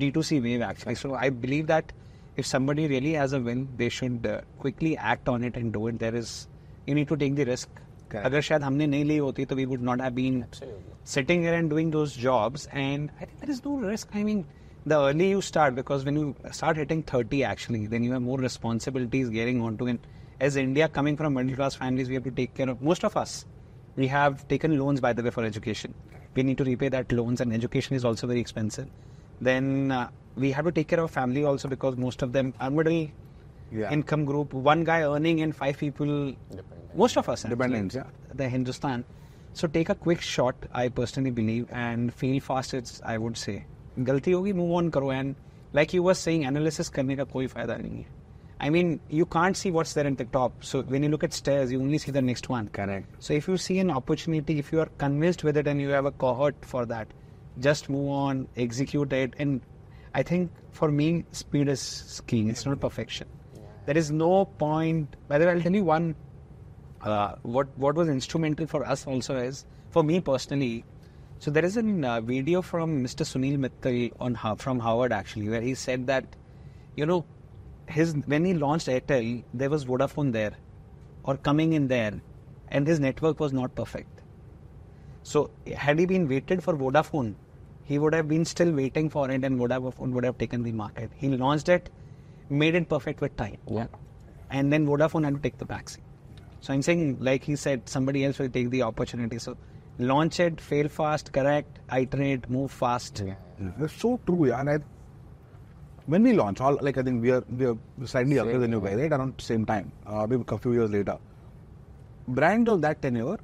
D2C 0.00 0.42
wave 0.42 0.62
actually. 0.62 0.96
So 0.96 1.14
I 1.14 1.30
believe 1.30 1.66
that 1.68 1.92
if 2.36 2.44
somebody 2.46 2.86
really 2.86 3.12
has 3.14 3.32
a 3.32 3.40
win, 3.40 3.68
they 3.76 3.88
should 3.88 4.26
uh, 4.26 4.40
quickly 4.58 4.96
act 4.96 5.28
on 5.28 5.42
it 5.44 5.56
and 5.56 5.72
do 5.72 5.86
it. 5.86 5.98
There 5.98 6.14
is, 6.14 6.48
you 6.86 6.94
need 6.94 7.08
to 7.08 7.16
take 7.16 7.34
the 7.36 7.44
risk. 7.44 7.68
Correct. 8.08 8.26
अगर 8.26 8.40
शायद 8.40 8.62
हमने 8.62 8.86
नहीं 8.86 9.04
ली 9.04 9.16
होती 9.18 9.44
तो 9.46 9.56
we 9.56 9.66
would 9.66 9.82
not 9.82 10.00
have 10.00 10.14
been 10.14 10.44
sitting 11.04 11.42
here 11.42 11.54
and 11.54 11.68
doing 11.70 11.90
those 11.90 12.12
jobs 12.14 12.66
and 12.72 13.10
I 13.20 13.24
think 13.24 13.40
there 13.40 13.50
is 13.50 13.64
no 13.64 13.76
risk. 13.78 14.14
I 14.14 14.22
mean, 14.22 14.44
the 14.85 14.99
early 14.99 15.29
you 15.29 15.41
start 15.41 15.75
because 15.75 16.05
when 16.05 16.15
you 16.15 16.35
start 16.51 16.77
hitting 16.77 17.03
30 17.03 17.43
actually, 17.43 17.87
then 17.87 18.03
you 18.03 18.13
have 18.13 18.21
more 18.21 18.37
responsibilities 18.39 19.29
getting 19.29 19.61
onto 19.61 19.87
it. 19.87 19.99
As 20.39 20.55
India 20.55 20.87
coming 20.89 21.15
from 21.17 21.35
middle 21.35 21.55
class 21.55 21.75
families, 21.75 22.07
we 22.09 22.15
have 22.15 22.23
to 22.23 22.31
take 22.31 22.53
care 22.55 22.69
of 22.69 22.81
most 22.81 23.03
of 23.03 23.15
us. 23.15 23.45
We 23.95 24.07
have 24.07 24.47
taken 24.47 24.77
loans 24.79 24.99
by 24.99 25.13
the 25.13 25.21
way 25.21 25.29
for 25.29 25.43
education. 25.43 25.93
We 26.33 26.43
need 26.43 26.57
to 26.57 26.63
repay 26.63 26.89
that 26.89 27.11
loans 27.11 27.41
and 27.41 27.53
education 27.53 27.95
is 27.95 28.05
also 28.05 28.25
very 28.25 28.39
expensive. 28.39 28.87
Then 29.39 29.91
uh, 29.91 30.09
we 30.35 30.51
have 30.51 30.65
to 30.65 30.71
take 30.71 30.87
care 30.87 30.99
of 30.99 31.11
family 31.11 31.43
also 31.43 31.67
because 31.67 31.97
most 31.97 32.21
of 32.21 32.31
them 32.33 32.53
are 32.59 32.69
middle 32.71 33.09
Yeah. 33.71 33.91
income 33.91 34.25
group. 34.25 34.53
One 34.53 34.83
guy 34.83 35.01
earning 35.03 35.41
and 35.41 35.55
five 35.55 35.77
people, 35.77 36.33
most 36.95 37.17
of 37.17 37.29
us 37.29 37.43
Dependents, 37.43 37.95
yeah. 37.95 38.03
the 38.33 38.49
Hindustan. 38.49 39.05
So 39.53 39.67
take 39.67 39.89
a 39.89 39.95
quick 39.95 40.21
shot, 40.21 40.55
I 40.73 40.89
personally 40.89 41.31
believe, 41.31 41.67
and 41.71 42.13
feel 42.13 42.39
fast. 42.41 42.73
It's 42.73 43.01
I 43.05 43.17
would 43.17 43.37
say 43.37 43.65
गलती 44.00 44.32
होगी 44.32 44.52
move 44.52 44.72
on 44.80 44.90
करो 44.90 45.12
and 45.14 45.34
like 45.72 45.92
you 45.92 46.02
were 46.02 46.14
saying 46.14 46.44
analysis 46.44 46.88
करने 46.88 47.16
का 47.16 47.24
कोई 47.24 47.46
फायदा 47.46 47.76
नहीं 47.76 47.98
है. 47.98 48.06
I 48.58 48.70
mean 48.70 48.98
you 49.10 49.26
can't 49.26 49.56
see 49.56 49.70
what's 49.70 49.92
there 49.92 50.06
at 50.06 50.16
the 50.16 50.24
top. 50.24 50.52
So 50.64 50.82
when 50.82 51.02
you 51.02 51.10
look 51.10 51.24
at 51.24 51.32
stairs, 51.32 51.72
you 51.72 51.80
only 51.80 51.98
see 51.98 52.10
the 52.10 52.22
next 52.22 52.48
one. 52.48 52.68
Correct. 52.68 53.06
So 53.18 53.34
if 53.34 53.48
you 53.48 53.56
see 53.58 53.78
an 53.78 53.90
opportunity, 53.90 54.58
if 54.58 54.72
you 54.72 54.80
are 54.80 54.88
convinced 54.98 55.44
with 55.44 55.58
it 55.58 55.66
and 55.66 55.80
you 55.80 55.90
have 55.90 56.06
a 56.06 56.12
cohort 56.12 56.54
for 56.64 56.86
that, 56.86 57.08
just 57.60 57.90
move 57.90 58.08
on, 58.08 58.48
execute 58.56 59.12
it. 59.12 59.34
And 59.38 59.60
I 60.14 60.22
think 60.22 60.50
for 60.72 60.90
me, 60.90 61.24
speed 61.32 61.68
is 61.68 62.22
key. 62.26 62.48
It's 62.48 62.64
not 62.64 62.80
perfection. 62.80 63.28
There 63.84 63.96
is 63.96 64.10
no 64.10 64.46
point. 64.46 65.16
By 65.28 65.38
the 65.38 65.46
way, 65.46 65.52
I'll 65.52 65.60
tell 65.60 65.74
you 65.74 65.84
one. 65.84 66.14
Uh, 67.02 67.36
what 67.42 67.68
what 67.76 67.94
was 67.94 68.08
instrumental 68.08 68.66
for 68.66 68.84
us 68.84 69.06
also 69.06 69.36
is 69.36 69.64
for 69.90 70.02
me 70.02 70.20
personally. 70.20 70.84
So 71.41 71.49
there 71.49 71.65
is 71.65 71.75
a 71.75 71.81
uh, 71.81 72.21
video 72.21 72.61
from 72.61 73.03
Mr. 73.03 73.25
Sunil 73.25 73.57
Mittal 73.57 74.11
on 74.19 74.35
from 74.57 74.79
Harvard 74.79 75.11
actually, 75.11 75.49
where 75.49 75.61
he 75.61 75.73
said 75.73 76.05
that, 76.05 76.25
you 76.95 77.07
know, 77.07 77.25
his 77.87 78.13
when 78.27 78.45
he 78.45 78.53
launched 78.53 78.87
Airtel, 78.87 79.43
there 79.51 79.71
was 79.71 79.85
Vodafone 79.85 80.31
there, 80.31 80.51
or 81.23 81.37
coming 81.37 81.73
in 81.73 81.87
there, 81.87 82.21
and 82.67 82.85
his 82.85 82.99
network 82.99 83.39
was 83.39 83.53
not 83.53 83.73
perfect. 83.73 84.21
So 85.23 85.49
had 85.75 85.97
he 85.97 86.05
been 86.05 86.27
waited 86.27 86.63
for 86.63 86.75
Vodafone, 86.75 87.33
he 87.85 87.97
would 87.97 88.13
have 88.13 88.27
been 88.27 88.45
still 88.45 88.71
waiting 88.71 89.09
for 89.09 89.31
it, 89.31 89.43
and 89.43 89.59
Vodafone 89.59 90.11
would 90.11 90.23
have 90.23 90.37
taken 90.37 90.61
the 90.61 90.71
market. 90.71 91.09
He 91.15 91.27
launched 91.29 91.69
it, 91.69 91.89
made 92.49 92.75
it 92.75 92.87
perfect 92.87 93.19
with 93.19 93.35
time, 93.35 93.57
yeah 93.67 93.87
and 94.51 94.71
then 94.71 94.85
Vodafone 94.85 95.23
had 95.23 95.33
to 95.33 95.41
take 95.41 95.57
the 95.57 95.65
backseat. 95.65 96.03
So 96.59 96.73
I'm 96.73 96.81
saying, 96.81 97.17
like 97.19 97.43
he 97.43 97.55
said, 97.55 97.89
somebody 97.89 98.25
else 98.25 98.37
will 98.37 98.49
take 98.49 98.69
the 98.69 98.83
opportunity. 98.83 99.39
So 99.39 99.57
launch 100.07 100.39
it, 100.39 100.59
fail 100.61 100.87
fast, 100.89 101.31
correct, 101.33 101.79
iterate, 101.91 102.49
move 102.49 102.71
fast. 102.71 103.21
Yeah. 103.25 103.35
That's 103.79 103.93
so 103.93 104.19
true, 104.25 104.47
yeah. 104.47 104.59
And 104.59 104.69
I, 104.69 104.77
when 106.07 106.23
we 106.23 106.33
launch, 106.33 106.61
all 106.61 106.77
like 106.81 106.97
I 106.97 107.03
think 107.03 107.21
we 107.21 107.31
are 107.31 107.43
we 107.57 107.65
are 107.65 107.77
slightly 108.05 108.35
younger 108.35 108.59
than 108.59 108.71
you 108.71 108.81
guys, 108.81 108.95
right? 108.97 109.11
Around 109.11 109.37
the 109.37 109.43
same 109.43 109.65
time, 109.65 109.91
uh, 110.05 110.25
maybe 110.27 110.43
a 110.47 110.57
few 110.57 110.73
years 110.73 110.89
later. 110.89 111.17
Brands 112.27 112.69
of 112.69 112.81
that 112.81 113.01
tenure 113.01 113.37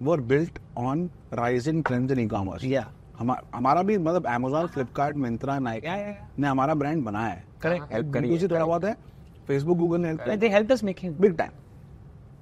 were 0.00 0.18
built 0.18 0.58
on 0.76 1.10
rising 1.32 1.82
trends 1.82 2.12
in 2.12 2.20
e-commerce. 2.20 2.62
Yeah. 2.62 2.92
हमा- 3.18 3.42
हमारा 3.54 3.82
भी 3.88 3.96
मतलब 3.98 4.24
Amazon, 4.26 4.68
Flipkart, 4.76 5.18
Myntra, 5.24 5.58
Nike 5.62 5.84
Yeah, 5.86 5.96
yeah, 5.96 6.08
yeah. 6.08 6.22
ने 6.38 6.48
हमारा 6.48 6.74
brand 6.74 7.04
बनाया 7.04 7.28
है 7.34 7.44
help 7.92 8.12
करिए 8.14 8.38
B2C 8.38 8.50
थोड़ा 8.50 8.64
बहुत 8.66 8.84
है 8.84 8.96
Facebook, 9.50 9.78
Google 9.82 9.98
ने 9.98 10.12
help 10.14 10.26
Like 10.28 10.40
they 10.40 10.50
helped 10.54 10.72
us 10.76 10.82
making. 10.88 11.12
big 11.24 11.36
time. 11.42 11.52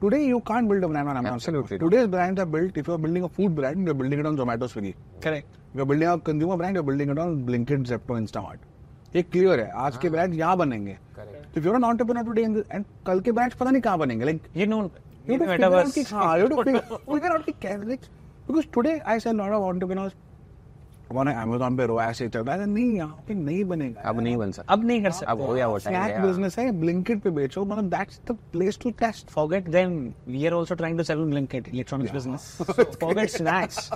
Today 0.03 0.27
you 0.27 0.41
can't 0.41 0.69
build 0.69 0.83
a 0.83 0.89
brand 0.89 1.09
on 1.09 1.17
Amazon. 1.17 1.35
Absolutely. 1.35 1.79
Today's 1.79 2.09
brands 2.09 2.41
are 2.41 2.45
built. 2.45 2.77
If 2.77 2.89
you're 2.89 2.99
building 2.99 3.23
a 3.23 3.29
food 3.29 3.55
brand, 3.55 3.85
you're 3.87 3.95
building 3.95 4.19
it 4.19 4.27
on 4.27 4.37
Zomato, 4.37 4.69
Swiggy. 4.73 4.95
Correct. 5.21 5.47
If 5.71 5.77
you're 5.77 5.87
building 5.87 6.09
a 6.09 6.19
consumer 6.19 6.57
brand, 6.57 6.75
you're 6.75 6.83
building 6.83 7.11
it 7.11 7.19
on 7.19 7.45
Blinkit, 7.47 7.87
Zepto, 7.91 8.17
Instamart. 8.21 8.59
ये 9.15 9.23
clear 9.23 9.61
है 9.61 9.71
आज 9.85 9.97
के 10.03 10.09
brand 10.11 10.35
यहाँ 10.35 10.57
बनेंगे 10.57 10.97
तो 11.55 11.73
an 11.75 11.85
entrepreneur 11.85 12.25
today 12.25 12.45
and, 12.49 12.65
and 12.75 12.85
कल 13.07 13.21
के 13.21 13.33
brands 13.33 13.57
पता 13.57 13.71
नहीं 13.71 13.83
कहाँ 13.83 13.99
बनेंगे 13.99 14.39
You 14.57 14.67
know, 14.67 14.91
you 15.27 15.39
have 15.39 15.43
to 15.43 15.49
figure 15.53 15.75
out 15.77 15.95
कि 15.95 16.03
हाँ 16.11 16.37
to 16.49 16.65
figure, 16.65 16.83
figure 17.07 17.33
out 17.33 17.47
कि 17.47 17.89
like 17.91 18.09
because 18.47 18.67
today 18.77 19.01
I 19.05 19.19
see 19.19 19.31
a 19.31 19.35
lot 19.35 19.53
of 19.53 19.63
entrepreneurs 19.63 20.15
हमारा 21.13 21.41
अमेजोन 21.43 21.77
पे 21.77 21.87
रोया 21.87 22.11
से 22.13 22.29
चलता 22.29 22.53
है। 22.53 22.67
नहीं 22.67 22.93
यहाँ 22.93 23.25
पे 23.29 23.35
नहीं 23.35 23.65
बनेगा। 23.65 24.09
अब 24.09 24.21
नहीं 24.21 24.37
बन 24.37 24.53
सकता। 24.53 24.73
अब 24.73 24.85
नहीं 24.87 25.03
कर 25.03 25.11
सकता। 25.11 25.31
अब 25.33 25.41
हो 25.41 25.53
गया 25.55 25.67
वो 25.69 25.79
टाइम 25.85 26.27
बिज़नेस 26.27 26.59
है 26.59 26.71
ब्लिंकिट 26.81 27.23
पे 27.23 27.31
बेचो 27.31 27.65
मतलब 27.65 27.91
that's 27.91 28.21
the 28.31 28.37
place 28.53 28.79
to 28.83 28.91
test 29.01 29.31
forget 29.31 29.69
then 29.71 29.93
we 30.29 30.47
are 30.47 30.55
also 30.55 30.75
trying 30.75 30.99
to 30.99 31.05
sell 31.05 31.25
Blinkit 31.25 31.69
electronics 31.69 32.13
business 32.13 32.57
forget 33.01 33.31
snacks 33.31 33.91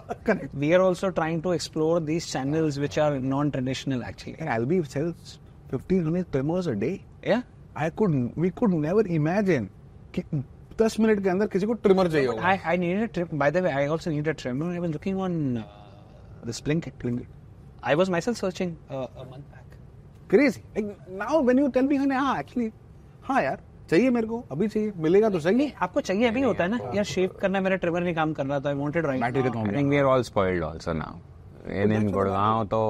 we 0.54 0.72
are 0.72 0.80
also 0.80 1.08
trying 1.18 1.42
to 1.42 1.52
explore 1.52 2.00
these 2.02 2.32
channels 2.32 2.78
which 2.78 2.98
are 2.98 3.18
non 3.34 3.50
traditional 3.50 4.02
actually 4.08 4.46
I 4.46 4.58
will 4.58 4.68
be 4.68 4.82
sales 4.88 5.38
1500 5.74 6.22
premiers 6.32 6.68
a 6.68 6.72
day 6.82 6.98
या 7.28 7.42
I 7.76 7.90
could 7.96 8.12
we 8.38 8.50
could 8.58 8.74
never 8.80 9.06
imagine 9.06 9.68
कि 10.14 10.22
दस 10.82 10.98
minute 11.00 11.22
के 11.22 11.28
अंदर 11.30 11.46
किसी 11.46 11.66
को 11.66 11.72
trimmer 11.72 12.10
चाहिए 12.10 12.26
होगा। 12.26 12.42
I 12.48 12.58
I 12.66 12.76
needed 12.78 13.10
trip 13.12 13.34
by 13.34 13.50
the 13.50 13.56
way 13.64 13.70
I 13.70 13.86
also 13.86 14.10
needed 14.10 14.36
trimmer 14.38 14.72
I 14.72 14.78
was 14.78 14.90
looking 14.90 15.18
on 15.20 15.32
this 16.46 16.60
Blinkit. 16.60 16.98
Blinkit. 17.04 17.26
I 17.82 17.94
was 18.00 18.10
myself 18.16 18.36
searching 18.38 18.76
uh, 18.90 19.06
a 19.16 19.24
month 19.24 19.46
back. 19.52 19.64
Crazy 20.30 20.60
like 20.76 20.96
now 21.18 21.42
when 21.42 21.58
you 21.58 21.68
tell 21.74 21.86
me 21.86 21.96
हाँ 21.96 22.38
actually 22.38 22.70
हाँ 23.28 23.42
यार 23.42 23.60
चाहिए 23.90 24.10
मेरे 24.10 24.26
को 24.26 24.44
अभी 24.52 24.68
चाहिए 24.68 24.92
मिलेगा 25.04 25.28
तो 25.30 25.40
सही 25.40 25.72
आपको 25.82 26.00
चाहिए 26.08 26.28
अभी 26.28 26.42
होता 26.42 26.64
है 26.64 26.70
ना 26.70 26.78
यार 26.94 27.04
शेव 27.12 27.36
करना 27.40 27.60
मेरा 27.60 27.76
ट्रिमर 27.84 28.02
नहीं 28.02 28.14
काम 28.14 28.32
कर 28.38 28.46
रहा 28.46 28.60
था 28.60 28.68
आई 28.68 28.74
वांटेड 28.74 29.06
राइट 29.06 29.20
बैटरी 29.22 29.42
का 29.42 29.62
I 29.62 29.76
think 29.76 29.94
we 29.94 30.00
are 30.02 30.08
all 30.14 30.24
spoiled 30.30 30.66
also 30.70 30.96
now. 31.04 31.14
And 31.76 31.92
in 31.92 32.10
Gurgaon, 32.16 32.68
तो 32.70 32.80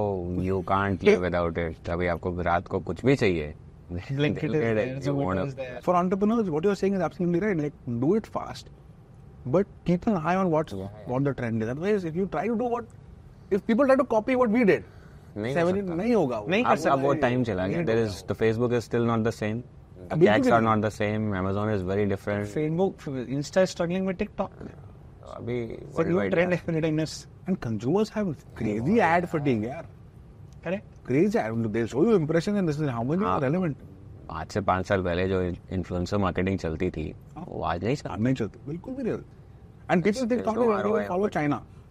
you 0.47 0.63
can't 0.73 1.07
live 1.11 1.23
without 1.29 1.63
it. 1.67 1.89
अभी 1.91 2.07
आपको 2.15 2.43
रात 2.51 2.69
को 2.69 2.81
कुछ 2.89 3.05
भी 3.05 3.17
चाहिए. 3.17 3.55
You. 3.89 5.15
For 5.83 5.95
entrepreneurs, 5.95 6.51
what 6.51 6.65
you're 6.65 6.75
saying 6.75 6.95
is 6.95 7.01
absolutely 7.01 7.41
right. 7.41 7.57
Like, 7.57 7.75
do 8.01 8.15
it 8.17 8.27
fast, 8.27 8.71
but 9.47 9.67
keep 9.85 10.09
an 10.09 10.17
eye 10.17 10.35
on 10.35 10.51
what's 10.51 10.75
what 11.13 11.25
the 11.25 11.35
trend 11.41 11.63
is. 11.63 11.69
Otherwise, 11.69 12.05
if 12.05 12.17
you 12.17 12.27
try 12.27 12.49
to 12.49 12.57
do 12.57 12.65
what, 12.65 12.89
if 13.51 13.67
people 13.67 13.87
try 13.87 13.97
to 13.97 14.05
copy 14.05 14.37
what 14.37 14.51
we 14.51 14.65
did, 14.65 14.85
नहीं 15.37 15.55
seven, 15.55 15.77
सकता. 15.77 15.95
नहीं 15.95 16.15
होगा 16.15 16.39
वो. 16.39 16.49
नहीं 16.49 16.65
कर 16.65 16.77
सकते 16.77 17.03
वो 17.03 17.15
time 17.25 17.45
चला 17.45 17.67
गया. 17.69 17.85
There 17.87 18.05
is 18.07 18.23
the 18.31 18.35
Facebook 18.35 18.73
is 18.73 18.85
still 18.85 19.07
not 19.13 19.25
the 19.25 19.33
same. 19.33 19.63
Cats 20.11 20.49
are 20.49 20.63
not 20.63 20.81
the 20.81 20.91
same. 20.91 21.35
Amazon 21.35 21.71
is 21.71 21.83
very 21.83 22.07
different. 22.07 22.49
Facebook, 22.49 23.07
Insta 23.39 23.63
is 23.63 23.71
struggling 23.71 24.05
with 24.07 24.19
TikTok. 24.19 24.51
अभी 25.37 25.59
It's 25.79 25.99
a 25.99 26.05
new 26.05 26.31
trend 26.31 26.53
है. 26.53 26.61
everydayness. 26.65 27.27
And 27.47 27.61
consumers 27.61 28.09
have 28.11 28.35
crazy 28.55 29.01
ad 29.01 29.29
fatigue, 29.29 29.65
यार. 29.65 29.85
Correct. 30.65 30.85
Crazy 31.05 31.39
ad. 31.39 31.73
They'll 31.73 31.87
show 31.87 32.03
you 32.09 32.15
impression 32.15 32.57
and 32.57 32.69
this 32.69 32.81
is 32.81 32.89
how 32.89 33.03
much 33.03 33.19
हाँ. 33.21 33.37
is 33.39 33.43
relevant. 33.43 33.77
आज 34.31 34.47
से 34.53 34.61
पाँच 34.69 34.87
साल 34.87 35.03
पहले 35.03 35.29
जो 35.29 35.41
इन्फ्लुएंसर 35.73 36.19
मार्केटिंग 36.19 36.59
चलती 36.59 36.91
थी 36.91 37.15
वो 37.49 37.63
आज 37.63 37.85
नहीं 37.85 37.97
चलती 37.97 38.23
नहीं 38.23 38.35
चलती. 38.35 38.59
बिल्कुल 38.69 38.95
भी 38.95 39.03
नहीं. 39.03 39.19
And 39.89 40.03
people 40.03 40.21
think 40.21 40.29
There's 40.31 40.43
talking 40.45 40.69
no 40.69 40.79
about 40.79 41.07
follow 41.09 41.29
China. 41.29 41.63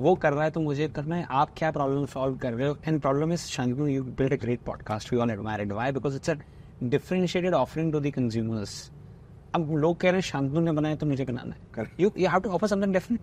वो 0.00 0.14
कर 0.14 0.32
रहा 0.32 0.44
है 0.44 0.50
तो 0.50 0.60
मुझे 0.60 0.86
करना 0.88 1.16
है 1.16 1.26
आप 1.30 1.50
क्या 1.56 1.70
प्रॉब्लम 1.72 2.04
सॉल्व 2.06 2.36
कर 2.36 2.52
रहे 2.52 2.68
हो 2.68 2.76
and 2.86 3.00
problem 3.00 3.32
is 3.32 3.40
Shantanu 3.40 3.86
you 3.86 4.02
build 4.04 4.32
a 4.32 4.36
great 4.36 4.60
podcast 4.60 5.12
we 5.12 5.18
all 5.18 5.30
admire 5.30 5.60
it 5.60 5.72
why 5.72 5.92
because 5.92 6.16
it's 6.16 6.30
a 6.30 6.34
differentiated 6.82 7.54
offering 7.54 7.92
to 7.92 8.00
the 8.00 8.10
consumers 8.14 8.90
अब 9.54 9.70
लोग 9.74 9.96
कह 10.00 10.08
रहे 10.08 10.20
हैं 10.20 10.22
शांतनु 10.22 10.60
ने 10.60 10.72
बनाया 10.72 10.96
तो 10.96 11.06
मुझे 11.06 11.24
बनाना 11.24 11.54
है. 11.54 11.86
You 12.00 12.10
you 12.18 12.28
have 12.28 12.40
to 12.40 12.50
offer 12.50 12.68
something 12.68 12.92
different 12.92 13.20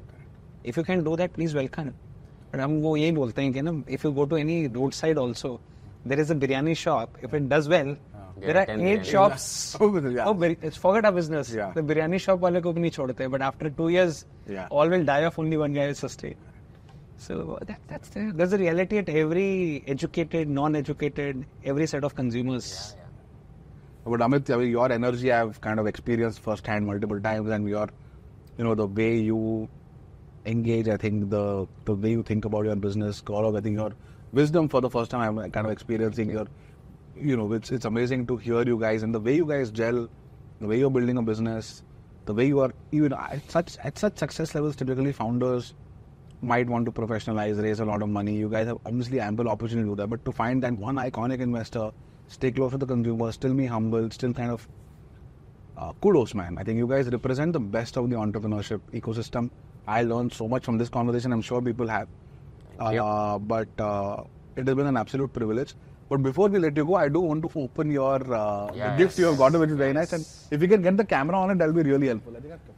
if 0.66 0.80
you 0.80 0.84
can 0.86 1.04
do 1.04 1.16
that 1.18 1.32
please 1.32 1.58
welcome 1.58 1.84
but 1.84 2.60
हम 2.60 2.80
वो 2.82 2.96
यही 2.98 3.12
बोलते 3.12 3.42
हैं 3.42 3.54
कि 3.54 3.62
ना 3.62 3.82
if 3.90 4.08
you 4.08 4.14
go 4.14 4.26
to 4.26 4.38
any 4.38 4.66
road 4.68 4.92
side 4.92 5.18
also 5.18 5.60
there 6.08 6.20
is 6.20 6.32
a 6.34 6.36
biryani 6.36 6.76
shop 6.76 7.24
if 7.24 7.36
it 7.36 7.44
does 7.44 7.68
well 7.68 7.96
there 8.40 8.58
are 8.58 8.70
eight 8.70 9.04
shops. 9.04 9.78
Yeah. 11.56 11.74
The 11.76 11.84
biryani 11.90 12.20
shop 12.26 12.40
वाले 12.40 12.62
को 12.62 12.74
भी 12.74 12.82
नहीं 12.82 12.92
छोड़ते. 12.92 13.28
Two 13.78 13.90
years, 13.90 14.26
Yeah. 14.50 14.68
all 14.72 14.90
will 14.94 15.06
die 15.06 15.24
off. 15.28 15.38
Only 15.44 15.58
one 15.58 15.78
guy 15.78 15.86
will 15.92 16.00
sustain. 16.00 16.36
So 17.18 17.58
that, 17.66 17.80
that's 17.88 18.10
the, 18.10 18.32
there's 18.36 18.54
a 18.54 18.58
reality 18.58 18.98
at 18.98 19.08
every 19.08 19.84
educated, 19.88 20.50
non-educated, 20.50 21.46
every 21.64 21.88
set 21.88 22.04
of 22.04 22.16
consumers. 22.16 22.96
But 24.06 24.20
Amit, 24.20 24.54
I 24.54 24.58
mean, 24.58 24.70
your 24.70 24.92
energy 24.92 25.32
I've 25.32 25.62
kind 25.62 25.80
of 25.80 25.88
experienced 25.88 26.42
firsthand 26.42 26.86
multiple 26.86 27.22
times, 27.22 27.50
and 27.50 27.68
your, 27.70 27.88
you 28.58 28.66
know, 28.66 28.76
the 28.76 28.88
way 28.88 29.18
you 29.20 29.70
engage. 30.46 30.90
I 30.90 30.98
think 30.98 31.30
the 31.30 31.68
the 31.86 31.96
way 31.96 32.12
you 32.12 32.24
think 32.24 32.44
about 32.44 32.66
your 32.66 32.76
business, 32.76 33.22
Gaurav. 33.22 33.58
I 33.58 33.62
think 33.62 33.78
your 33.78 33.94
wisdom 34.34 34.68
for 34.68 34.82
the 34.82 34.90
first 34.90 35.12
time 35.12 35.40
I'm 35.40 35.52
kind 35.52 35.66
of 35.66 35.72
experiencing 35.72 36.32
your, 36.32 36.48
you 37.16 37.38
know, 37.38 37.54
it's 37.54 37.72
it's 37.72 37.86
amazing 37.86 38.28
to 38.28 38.36
hear 38.36 38.64
you 38.64 38.78
guys 38.78 39.04
and 39.04 39.16
the 39.16 39.22
way 39.22 39.36
you 39.36 39.46
guys 39.46 39.72
gel, 39.72 40.10
the 40.60 40.68
way 40.68 40.80
you're 40.80 40.90
building 40.90 41.18
a 41.18 41.22
business, 41.22 41.84
the 42.26 42.34
way 42.34 42.48
you 42.48 42.60
are 42.60 42.74
even 42.92 43.14
at 43.14 43.50
such 43.50 43.78
at 43.78 43.98
such 43.98 44.18
success 44.18 44.54
levels. 44.54 44.76
Typically, 44.76 45.14
founders 45.14 45.74
might 46.52 46.68
want 46.70 46.86
to 46.86 46.92
professionalize, 46.92 47.62
raise 47.62 47.80
a 47.80 47.86
lot 47.86 48.02
of 48.02 48.10
money. 48.10 48.36
You 48.36 48.50
guys 48.50 48.68
have 48.68 48.78
obviously 48.86 49.20
ample 49.20 49.50
opportunity 49.50 49.86
to 49.88 49.92
do 49.92 50.02
that. 50.02 50.08
But 50.08 50.26
to 50.26 50.32
find 50.32 50.62
that 50.64 50.74
one 50.74 50.96
iconic 50.96 51.40
investor, 51.40 51.92
stay 52.28 52.52
close 52.52 52.72
to 52.72 52.78
the 52.78 52.86
consumer, 52.86 53.32
still 53.32 53.54
be 53.54 53.66
humble, 53.66 54.10
still 54.12 54.34
kind 54.34 54.52
of 54.52 54.68
uh, 55.78 55.92
kudos, 56.02 56.34
man. 56.36 56.58
I 56.58 56.64
think 56.64 56.78
you 56.78 56.88
guys 56.88 57.08
represent 57.10 57.54
the 57.54 57.60
best 57.60 57.98
of 57.98 58.10
the 58.10 58.16
entrepreneurship 58.16 58.82
ecosystem. 58.94 59.50
I 59.88 60.04
learned 60.04 60.34
so 60.34 60.48
much 60.48 60.66
from 60.66 60.78
this 60.78 60.90
conversation. 60.90 61.34
I'm 61.34 61.42
sure 61.42 61.62
people 61.62 61.88
have. 61.88 62.08
Uh, 62.80 63.40
But 63.40 63.70
uh, 63.80 64.24
it 64.56 64.68
has 64.68 64.76
been 64.76 64.88
an 64.88 64.98
absolute 64.98 65.34
privilege. 65.34 65.74
But 66.10 66.22
before 66.22 66.48
we 66.50 66.60
let 66.60 66.78
you 66.78 66.86
go, 66.86 66.96
I 66.96 67.10
do 67.10 67.22
want 67.22 67.42
to 67.44 67.60
open 67.60 67.90
your 67.92 68.16
uh, 68.34 68.68
the 68.72 68.78
Yes. 68.78 68.98
gift 69.00 69.20
you 69.20 69.26
have 69.26 69.38
got, 69.38 69.54
which 69.54 69.70
is 69.70 69.78
very 69.78 69.94
nice. 69.94 70.14
And 70.14 70.26
if 70.52 70.62
you 70.62 70.68
can 70.68 70.82
get 70.82 70.98
the 70.98 71.06
camera 71.06 71.38
on 71.38 71.52
it, 71.52 71.58
that'll 71.58 71.74
be 71.74 71.84
really 71.84 72.08
helpful. 72.08 72.34
I 72.38 72.40
think 72.40 72.50
that's- 72.50 72.70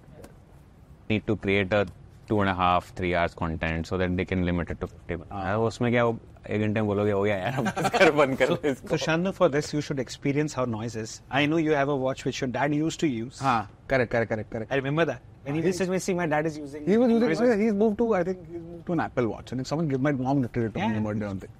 need 1.09 1.25
to 1.27 1.35
create 1.35 1.73
a 1.73 1.85
two 2.28 2.40
and 2.40 2.48
a 2.50 2.54
half 2.54 2.92
three 2.98 3.14
hours 3.14 3.32
content 3.34 3.86
so 3.86 3.96
that 4.00 4.16
they 4.16 4.24
can 4.32 4.44
limit 4.48 4.70
it 4.70 4.80
to 4.80 4.88
50 4.88 5.16
हाँ, 5.32 5.56
उसमें 5.68 5.90
क्या 5.92 6.04
वो 6.04 6.18
एक 6.50 6.60
घंटे 6.60 6.80
में 6.80 6.86
बोलोगे 6.86 7.10
हो 7.12 7.22
गया 7.22 7.36
यार 7.36 7.54
अब 7.58 7.64
बंद 7.64 7.88
कर 7.98 8.10
बंद 8.20 8.36
कर 8.38 8.52
दे 8.54 8.70
इसको 8.70 8.88
So 8.88 8.98
Shanu, 9.06 9.32
for 9.38 9.48
this, 9.54 9.72
you 9.74 9.80
should 9.86 9.98
experience 10.04 10.54
how 10.58 10.64
noise 10.74 10.94
is. 11.02 11.14
I 11.30 11.46
know 11.46 11.58
you 11.64 11.72
have 11.78 11.88
a 11.94 11.96
watch 12.04 12.24
which 12.28 12.40
your 12.42 12.48
dad 12.58 12.74
used 12.76 13.00
to 13.00 13.08
use. 13.14 13.40
Ah, 13.42 13.66
correct, 13.88 14.10
correct, 14.12 14.30
correct, 14.34 14.50
correct. 14.54 14.72
I 14.72 14.76
remember 14.82 15.04
that. 15.10 15.20
When 15.48 15.54
he 15.58 15.60
visits 15.66 15.90
me, 15.94 15.98
see 15.98 16.14
my 16.20 16.26
dad 16.34 16.46
is 16.52 16.56
using. 16.62 16.86
He 16.92 16.96
was 17.02 17.10
using. 17.10 17.28
noise- 17.28 17.40
oh, 17.40 17.50
yeah, 17.50 17.56
he's 17.64 17.76
moved 17.82 17.98
to. 17.98 18.08
I 18.14 18.22
think 18.30 18.46
he's 18.52 18.62
moved 18.70 18.86
to 18.86 18.92
an 18.98 19.00
Apple 19.06 19.28
Watch. 19.34 19.52
And 19.52 19.60
if 19.60 19.66
someone 19.72 19.88
give 19.88 20.00
my 20.08 20.12
mom 20.12 20.42
gifted 20.46 20.64
it 20.70 20.74
to 20.74 20.80
me 20.80 20.86
Yeah. 20.86 20.96
on 20.96 21.02
my 21.02 21.10
birthday 21.10 21.26
or 21.26 21.28
something. 21.30 21.50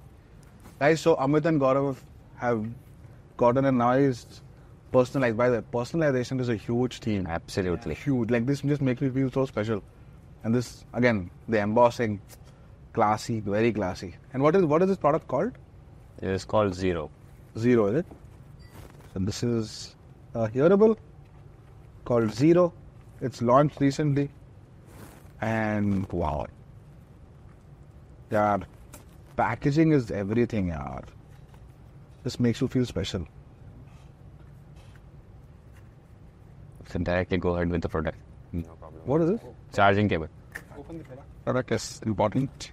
Guys, 0.79 1.01
so 1.07 1.15
Amit 1.27 1.45
and 1.53 1.61
Gaurav 1.61 1.97
have 2.45 2.65
gotten 3.37 3.65
a 3.65 3.71
nice 3.71 4.25
personalized. 4.91 5.37
By 5.37 5.49
the 5.49 5.57
way, 5.61 5.65
personalization 5.79 6.39
is 6.39 6.49
a 6.49 6.55
huge 6.67 6.99
theme. 7.07 7.27
absolutely 7.27 7.95
Huge. 8.05 8.31
Like 8.37 8.45
this 8.51 8.61
just 8.61 8.81
makes 8.81 9.01
me 9.01 9.09
feel 9.09 9.29
so 9.39 9.45
special. 9.45 9.83
And 10.46 10.54
this 10.54 10.84
again, 10.94 11.28
the 11.48 11.58
embossing, 11.58 12.20
classy, 12.96 13.40
very 13.40 13.72
classy. 13.72 14.14
And 14.32 14.42
what 14.44 14.54
is 14.58 14.64
what 14.72 14.82
is 14.84 14.88
this 14.88 14.98
product 15.04 15.26
called? 15.26 15.56
it 16.22 16.28
is 16.32 16.44
called 16.44 16.74
zero 16.80 17.10
Zero, 17.58 17.86
is 17.86 17.96
it? 18.00 18.06
So 19.12 19.20
this 19.30 19.42
is 19.42 19.96
a 20.34 20.46
hearable 20.56 20.96
called 22.04 22.32
Zero. 22.32 22.72
It's 23.20 23.42
launched 23.42 23.80
recently. 23.80 24.28
And 25.40 26.06
wow. 26.12 26.46
Yeah, 28.30 28.58
packaging 29.42 29.92
is 29.98 30.12
everything, 30.22 30.68
yaar. 30.68 31.02
This 32.22 32.38
makes 32.48 32.60
you 32.60 32.68
feel 32.68 32.86
special. 32.94 33.26
so 36.90 36.98
directly 37.06 37.36
go 37.44 37.56
ahead 37.56 37.70
with 37.74 37.82
the 37.82 37.88
product 37.88 38.18
no 38.52 38.74
problem 38.82 39.00
What 39.12 39.22
is 39.22 39.30
it? 39.30 39.40
charging 39.78 40.08
cable 40.08 40.28
Product 41.44 41.72
is 41.72 42.00
important. 42.04 42.70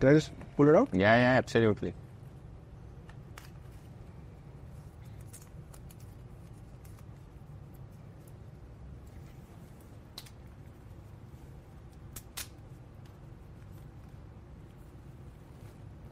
Can 0.00 0.08
I 0.08 0.14
just 0.14 0.32
pull 0.56 0.68
it 0.68 0.74
out? 0.76 0.88
yeah 0.92 1.16
yeah 1.16 1.38
absolutely 1.38 1.94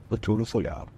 Platoon 0.09 0.45
folgado. 0.45 0.89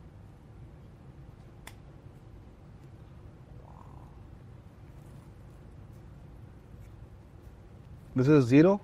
This 8.15 8.29
is 8.29 8.45
zero. 8.47 8.81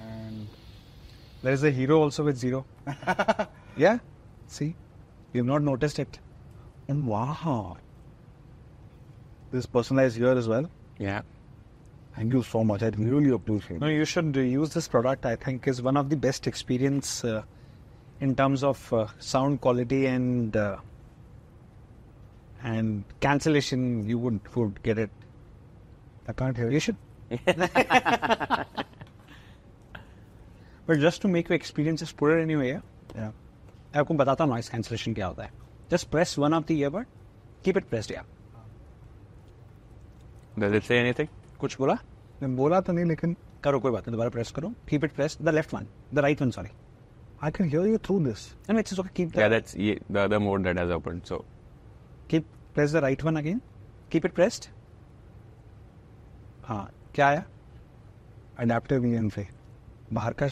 And 0.00 0.48
there 1.42 1.52
is 1.52 1.62
a 1.64 1.70
hero 1.70 2.00
also 2.00 2.24
with 2.24 2.38
zero. 2.38 2.64
yeah? 3.76 3.98
See? 4.46 4.74
You've 5.32 5.46
not 5.46 5.62
noticed 5.62 5.98
it. 5.98 6.18
And 6.88 7.06
wow. 7.06 7.76
This 9.50 9.66
personalized 9.66 10.16
here 10.16 10.30
as 10.30 10.48
well. 10.48 10.70
Yeah. 10.98 11.22
Thank 12.16 12.32
you 12.32 12.42
so 12.42 12.62
much. 12.62 12.82
I 12.82 12.88
really 12.96 13.30
appreciate 13.30 13.76
it. 13.76 13.80
No, 13.80 13.88
you 13.88 14.04
should 14.04 14.34
use 14.36 14.70
this 14.70 14.86
product. 14.86 15.26
I 15.26 15.34
think 15.34 15.66
is 15.66 15.82
one 15.82 15.96
of 15.96 16.08
the 16.08 16.16
best 16.16 16.46
experience 16.46 17.24
uh, 17.24 17.42
in 18.20 18.34
terms 18.34 18.62
of 18.62 18.92
uh, 18.92 19.06
sound 19.18 19.60
quality 19.60 20.06
and 20.06 20.56
uh, 20.56 20.76
and 22.62 23.04
cancellation. 23.20 24.08
You 24.08 24.18
would 24.18 24.40
would 24.54 24.82
get 24.82 24.98
it. 24.98 25.10
I 26.28 26.32
can't 26.32 26.56
hear 26.56 26.70
You 26.70 26.80
should. 26.80 26.96
but 30.86 30.98
just 30.98 31.22
to 31.22 31.28
make 31.28 31.48
your 31.48 31.56
experience, 31.56 32.00
just 32.00 32.16
put 32.16 32.30
it 32.32 32.40
in. 32.42 32.50
Yeah. 32.50 32.80
मैं 33.94 34.00
आपको 34.00 34.14
बताता 34.14 34.44
हूँ 34.44 34.50
noise 34.50 34.68
cancellation 34.68 35.12
क्या 35.14 35.26
होता 35.26 35.42
है 35.42 35.50
just 35.90 36.08
press 36.10 36.38
one 36.38 36.54
of 36.54 36.64
the 36.68 36.70
earbud 36.70 37.06
keep 37.64 37.76
it 37.76 37.84
pressed 37.88 38.12
या 38.12 38.24
Does 40.58 40.74
it 40.78 40.84
say 40.88 40.98
anything? 41.02 41.28
कुछ 41.60 41.76
बोला 41.78 41.94
मैं 42.42 42.54
बोला 42.56 42.80
तो 42.80 42.92
नहीं 42.92 43.04
लेकिन 43.04 43.36
करो 43.64 43.80
कोई 43.80 43.92
बात 43.92 44.08
नहीं 44.08 44.12
दोबारा 44.12 44.30
प्रेस 44.30 44.50
करो 44.56 44.72
keep 44.88 45.04
it 45.04 45.12
pressed 45.14 45.42
the 45.44 45.54
left 45.54 45.74
one 45.74 45.86
the 46.14 46.18
right 46.26 46.42
one 46.42 46.50
sorry 46.56 46.70
I 47.43 47.49
can 47.57 47.69
hear 47.73 47.81
you 47.89 47.97
through 48.05 48.19
this. 48.27 48.41
And 48.69 48.79
it's 48.79 48.99
okay 48.99 49.09
keep 49.15 49.35
Yeah, 49.39 49.49
that's 49.53 49.75
ye- 49.83 49.99
the 50.15 50.21
other 50.25 50.39
mode 50.45 50.65
that 50.69 50.79
has 50.83 50.91
opened. 50.97 51.25
So 51.31 51.37
keep 52.29 52.45
press 52.75 52.91
the 52.93 52.95
right 53.05 53.23
one 53.23 53.35
again 53.35 53.61
keep 54.11 54.25
it 54.25 54.33
pressed 54.35 54.65
हाँ 56.65 56.89
क्या 57.15 57.27
आया 57.27 57.43
Adaptive 58.63 59.05
EN3. 59.11 59.43
बाहर 60.13 60.33
का 60.41 60.47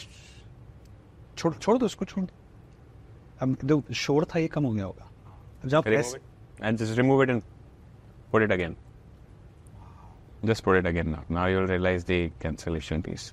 छोड़ 1.38 1.54
छोड़ 1.54 1.78
दो 1.78 1.86
उसको 1.86 2.06
छोड़ 2.06 2.24
दो 2.26 2.34
अब 3.41 3.58
जो 3.70 3.82
शोर 4.02 4.26
था 4.36 4.40
ये 4.40 4.48
कम 4.56 4.64
हो 4.66 4.72
गया 4.74 4.86
होगा 4.86 5.10
अब 5.64 5.70
जब 5.70 5.84
press 5.84 6.14
remove 6.14 6.22
it 6.22 6.66
and 6.68 6.80
just 6.84 6.99
remove 6.99 7.24
it 7.26 7.34
and 7.34 7.41
put 8.36 8.45
it 8.48 8.54
again. 8.58 8.76
Just 10.45 10.64
put 10.68 10.78
it 10.80 10.88
again 10.91 11.12
now. 11.16 11.22
Now 11.38 11.45
you'll 11.52 11.70
realize 11.74 12.04
the 12.10 12.18
cancellation 12.45 13.04
piece. 13.08 13.28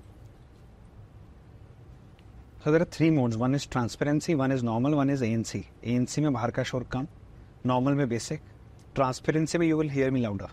So 2.62 2.74
there 2.74 2.82
are 2.82 2.86
three 2.86 3.10
modes. 3.10 3.38
One 3.38 3.56
is 3.56 3.66
transparency, 3.66 4.36
one 4.36 4.52
is 4.52 4.62
normal, 4.64 4.94
one 4.98 5.10
is 5.10 5.22
ANC. 5.22 5.66
ANC 5.82 6.20
में 6.20 6.34
बाहर 6.34 6.52
का 6.52 6.64
शोर 6.64 6.84
कम, 6.84 7.08
normal 7.66 7.96
में 7.96 8.06
basic, 8.10 8.40
transparency 8.94 9.58
में 9.58 9.66
you 9.66 9.78
will 9.78 9.88
hear 9.88 10.12
me 10.12 10.20
louder. 10.20 10.50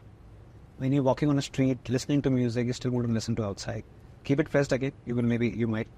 When 0.78 0.92
you're 0.92 1.02
walking 1.02 1.28
on 1.28 1.36
a 1.36 1.42
street, 1.42 1.88
listening 1.88 2.22
to 2.22 2.30
music, 2.30 2.68
you 2.68 2.72
still 2.72 2.92
want 2.92 3.08
to 3.08 3.12
listen 3.12 3.34
to 3.34 3.44
outside. 3.44 3.82
Keep 4.22 4.38
it 4.38 4.50
pressed 4.50 4.70
again. 4.70 4.92
You 5.04 5.16
will 5.16 5.24
maybe 5.24 5.48
you 5.48 5.66
might. 5.66 5.88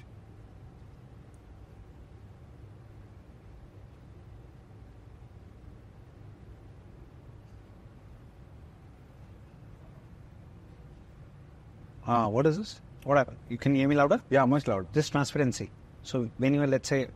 Ah, 12.06 12.28
what 12.28 12.46
is 12.46 12.56
this? 12.56 12.80
Whatever. 13.04 13.34
You 13.50 13.58
can 13.58 13.74
hear 13.74 13.86
me 13.86 13.94
louder. 13.94 14.22
Yeah, 14.30 14.46
much 14.46 14.66
louder. 14.66 14.86
This 14.94 15.10
transparency. 15.10 15.70
So 16.08 16.26
when 16.38 16.54
you 16.54 16.62
are, 16.62 16.66
let's 16.66 16.88
say, 16.88 17.06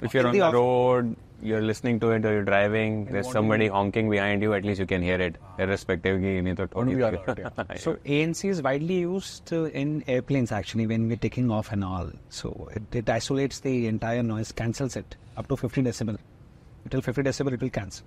If 0.00 0.14
you're 0.14 0.26
on 0.26 0.32
the 0.32 0.40
off- 0.40 0.54
road, 0.54 1.16
you're 1.42 1.60
listening 1.70 2.00
to 2.00 2.12
it 2.12 2.24
or 2.24 2.32
you're 2.32 2.44
driving, 2.44 3.04
there's 3.04 3.30
somebody 3.30 3.66
honking 3.68 4.08
behind 4.08 4.40
you, 4.42 4.54
at 4.54 4.64
least 4.64 4.80
you 4.80 4.86
can 4.92 5.02
hear 5.02 5.20
it, 5.24 5.36
irrespective 5.64 6.20
ki 6.22 6.30
nahi 6.46 6.54
to 6.60 6.68
Won't 6.78 6.88
be 6.92 6.94
totally- 7.02 7.42
alert, 7.42 7.58
yeah. 7.68 7.76
So 7.82 7.94
ANC 8.14 8.48
is 8.52 8.62
widely 8.68 9.00
used 9.00 9.52
in 9.82 9.92
airplanes 10.14 10.50
actually 10.60 10.86
when 10.92 11.08
we're 11.08 11.20
taking 11.26 11.50
off 11.58 11.70
and 11.72 11.84
all. 11.84 12.08
So 12.30 12.68
it, 12.74 12.96
it 13.02 13.10
isolates 13.16 13.60
the 13.60 13.74
entire 13.86 14.22
noise, 14.22 14.50
cancels 14.62 14.96
it 14.96 15.16
up 15.36 15.48
to 15.48 15.56
50 15.64 15.82
decibel. 15.82 16.16
Until 16.84 17.02
50 17.02 17.22
decibel, 17.28 17.52
it 17.52 17.60
will 17.60 17.74
cancel. 17.80 18.06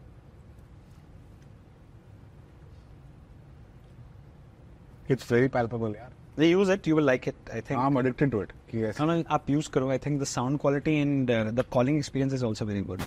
It's 5.07 5.23
very 5.35 5.49
palpable, 5.49 5.93
yeah 5.93 6.07
They 6.40 6.48
use 6.50 6.68
it, 6.68 6.86
you 6.86 6.96
will 6.96 7.04
like 7.04 7.26
it. 7.26 7.36
I 7.52 7.60
think. 7.60 7.80
I'm 7.80 7.96
addicted 7.98 8.30
to 8.32 8.40
it. 8.46 8.50
कि 8.70 8.82
ऐसे- 8.88 9.00
No, 9.00 9.06
no, 9.12 9.22
आप 9.36 9.48
use 9.58 9.68
करो. 9.76 9.90
I 9.92 9.96
think 10.06 10.18
the 10.24 10.26
sound 10.32 10.58
quality 10.64 10.96
and 11.04 11.30
uh, 11.30 11.50
the 11.60 11.64
calling 11.76 11.96
experience 12.02 12.34
is 12.38 12.42
also 12.48 12.66
very 12.72 12.82
good. 12.82 13.02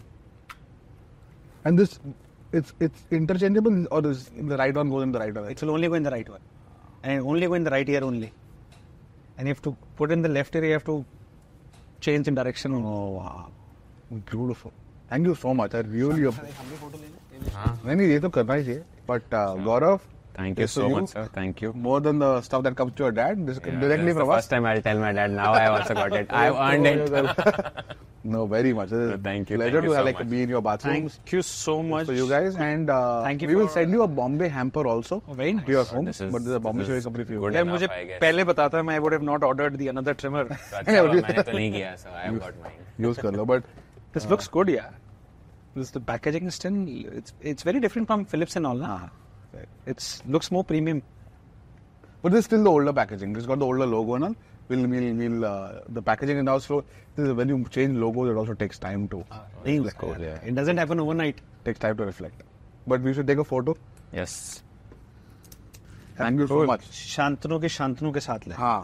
And 1.65 1.77
this, 1.77 1.99
it's 2.51 2.73
it's 2.79 3.03
interchangeable 3.11 3.85
or 3.91 4.01
is 4.11 4.29
the 4.53 4.57
right 4.57 4.73
one 4.81 4.89
goes 4.89 5.03
in 5.03 5.11
the 5.11 5.19
right 5.19 5.35
one? 5.35 5.45
It 5.51 5.61
will 5.61 5.71
only 5.71 5.87
go 5.87 5.93
in 6.01 6.03
the 6.03 6.11
right 6.17 6.27
one, 6.27 6.41
and 7.03 7.21
only 7.33 7.45
go 7.47 7.53
in 7.53 7.63
the 7.63 7.69
right 7.77 7.87
ear 7.97 8.03
only. 8.03 8.31
And 9.37 9.47
if 9.47 9.61
to 9.67 9.75
put 9.97 10.11
in 10.11 10.21
the 10.23 10.29
left 10.29 10.55
ear, 10.55 10.65
you 10.65 10.73
have 10.73 10.85
to 10.85 11.05
change 12.01 12.27
in 12.27 12.35
direction. 12.35 12.73
Oh 12.73 13.09
wow, 13.19 13.51
beautiful. 14.31 14.73
Thank 15.09 15.27
you 15.27 15.35
so 15.35 15.53
much. 15.53 15.75
I 15.75 15.81
really 15.81 16.23
appreciate. 16.31 16.55
नहीं 17.85 17.95
नहीं 17.95 18.07
ये 18.07 18.19
तो 18.19 18.29
करना 18.39 18.53
ही 18.53 18.63
चाहिए. 18.63 18.83
But 19.07 19.33
uh, 19.33 19.55
Gaurav, 19.67 19.99
Thank 20.34 20.58
you 20.58 20.66
so 20.66 20.88
you. 20.88 20.94
much, 20.96 21.10
sir. 21.10 21.28
Thank 21.32 21.62
you. 21.62 21.72
More 21.72 22.00
than 22.00 22.18
the 22.18 22.40
stuff 22.42 22.64
that 22.64 22.76
comes 22.76 22.92
to 22.94 23.04
your 23.04 23.12
dad 23.12 23.46
this, 23.46 23.60
yeah, 23.64 23.78
directly 23.78 24.12
from 24.12 24.28
us. 24.30 24.36
First 24.38 24.50
time 24.50 24.66
I'll 24.66 24.82
tell 24.82 24.98
my 24.98 25.12
dad. 25.12 25.30
Now 25.30 25.52
I 25.52 25.66
also 25.66 25.94
got 25.94 26.12
it. 26.12 26.26
I've 26.42 26.54
earned 26.54 26.86
it. 26.86 27.96
no, 28.24 28.44
very 28.46 28.72
much. 28.72 28.88
Thank 28.88 29.50
you. 29.50 29.56
Pleasure 29.56 29.80
thank 29.80 29.84
to 29.84 29.90
you 29.90 29.92
have, 29.92 30.00
so 30.00 30.04
like 30.04 30.18
much. 30.18 30.30
be 30.30 30.42
in 30.42 30.48
your 30.48 30.60
bathrooms. 30.60 31.14
Thank 31.14 31.32
you 31.32 31.42
so 31.42 31.82
much 31.84 32.06
for 32.06 32.14
you 32.14 32.28
guys. 32.28 32.56
And 32.56 32.90
uh, 32.90 33.22
thank 33.22 33.42
you. 33.42 33.48
We 33.48 33.54
will 33.54 33.68
send 33.68 33.92
you 33.92 34.02
a 34.02 34.08
Bombay 34.08 34.48
hamper 34.48 34.86
also. 34.88 35.22
Oh, 35.28 35.34
very 35.34 35.52
nice. 35.52 35.66
To 35.66 35.72
your 35.72 35.84
home, 35.84 36.04
this 36.04 36.20
is, 36.20 36.32
but 36.32 36.44
the 36.44 36.58
Bombay 36.58 36.84
Shaving 36.84 37.02
Company 37.02 37.24
for 37.24 37.32
you. 37.32 37.50
Yeah, 37.52 37.60
I 37.60 38.18
पहले 38.20 38.44
बताता 38.44 38.82
मैं 38.82 38.96
I 38.96 38.98
would 38.98 39.12
have 39.12 39.22
not 39.22 39.44
ordered 39.44 39.78
the 39.78 39.88
another 39.88 40.14
trimmer. 40.14 40.44
Uh, 40.50 40.82
मैंने 40.84 41.42
तो 41.42 41.52
नहीं 41.52 41.72
किया, 41.78 41.96
so 41.98 42.10
I 42.10 42.26
have 42.26 42.40
got 42.40 42.54
mine. 42.60 42.80
Use 42.98 43.18
कर 43.18 43.36
लो, 43.36 43.46
but 43.46 43.62
this 44.12 44.26
looks 44.26 44.48
good, 44.48 44.68
yeah. 44.68 44.90
This 45.76 45.90
the 45.90 46.00
packaging 46.00 46.46
is 46.46 46.56
still 46.56 46.86
it's 47.20 47.32
it's 47.40 47.62
very 47.62 47.78
different 47.78 48.08
from 48.08 48.24
Philips 48.24 48.56
and 48.56 48.66
all, 48.66 48.74
ना? 48.74 49.10
It's 49.85 50.21
looks 50.27 50.51
more 50.51 50.63
premium. 50.63 51.01
but 52.21 52.31
this 52.33 52.39
is 52.39 52.45
still 52.45 52.63
the 52.63 52.69
older 52.69 52.91
packaging. 52.93 53.35
It's 53.35 53.45
got 53.45 53.59
the 53.59 53.65
older 53.65 53.85
logo 53.85 54.15
and 54.15 54.23
all. 54.25 54.35
We'll, 54.67 54.85
we'll, 54.87 55.13
we'll, 55.15 55.45
uh, 55.45 55.79
the 55.89 56.01
packaging 56.01 56.37
is 56.37 56.43
now 56.43 56.57
slow. 56.59 56.83
This 57.15 57.27
is 57.27 57.33
when 57.33 57.49
you 57.49 57.65
change 57.69 57.97
logos, 57.97 58.29
it 58.29 58.37
also 58.37 58.53
takes 58.53 58.77
time 58.77 59.07
to 59.09 59.21
Of 59.65 59.97
course, 59.97 60.19
yeah. 60.19 60.39
It 60.43 60.53
doesn't 60.55 60.77
happen 60.77 60.99
overnight. 60.99 61.39
takes 61.65 61.79
time 61.79 61.97
to 61.97 62.05
reflect. 62.05 62.43
But 62.85 63.01
we 63.01 63.13
should 63.13 63.25
take 63.27 63.39
a 63.39 63.43
photo. 63.43 63.75
Yes. 64.13 64.61
Thank 66.17 66.39
you 66.39 66.47
so 66.47 66.65
much. 66.65 66.83
Shantanu 66.91 67.59
के 67.61 67.69
शांतनु 67.69 68.13
के 68.13 68.19
साथ 68.19 68.47
ले 68.47 68.55
हाँ 68.55 68.79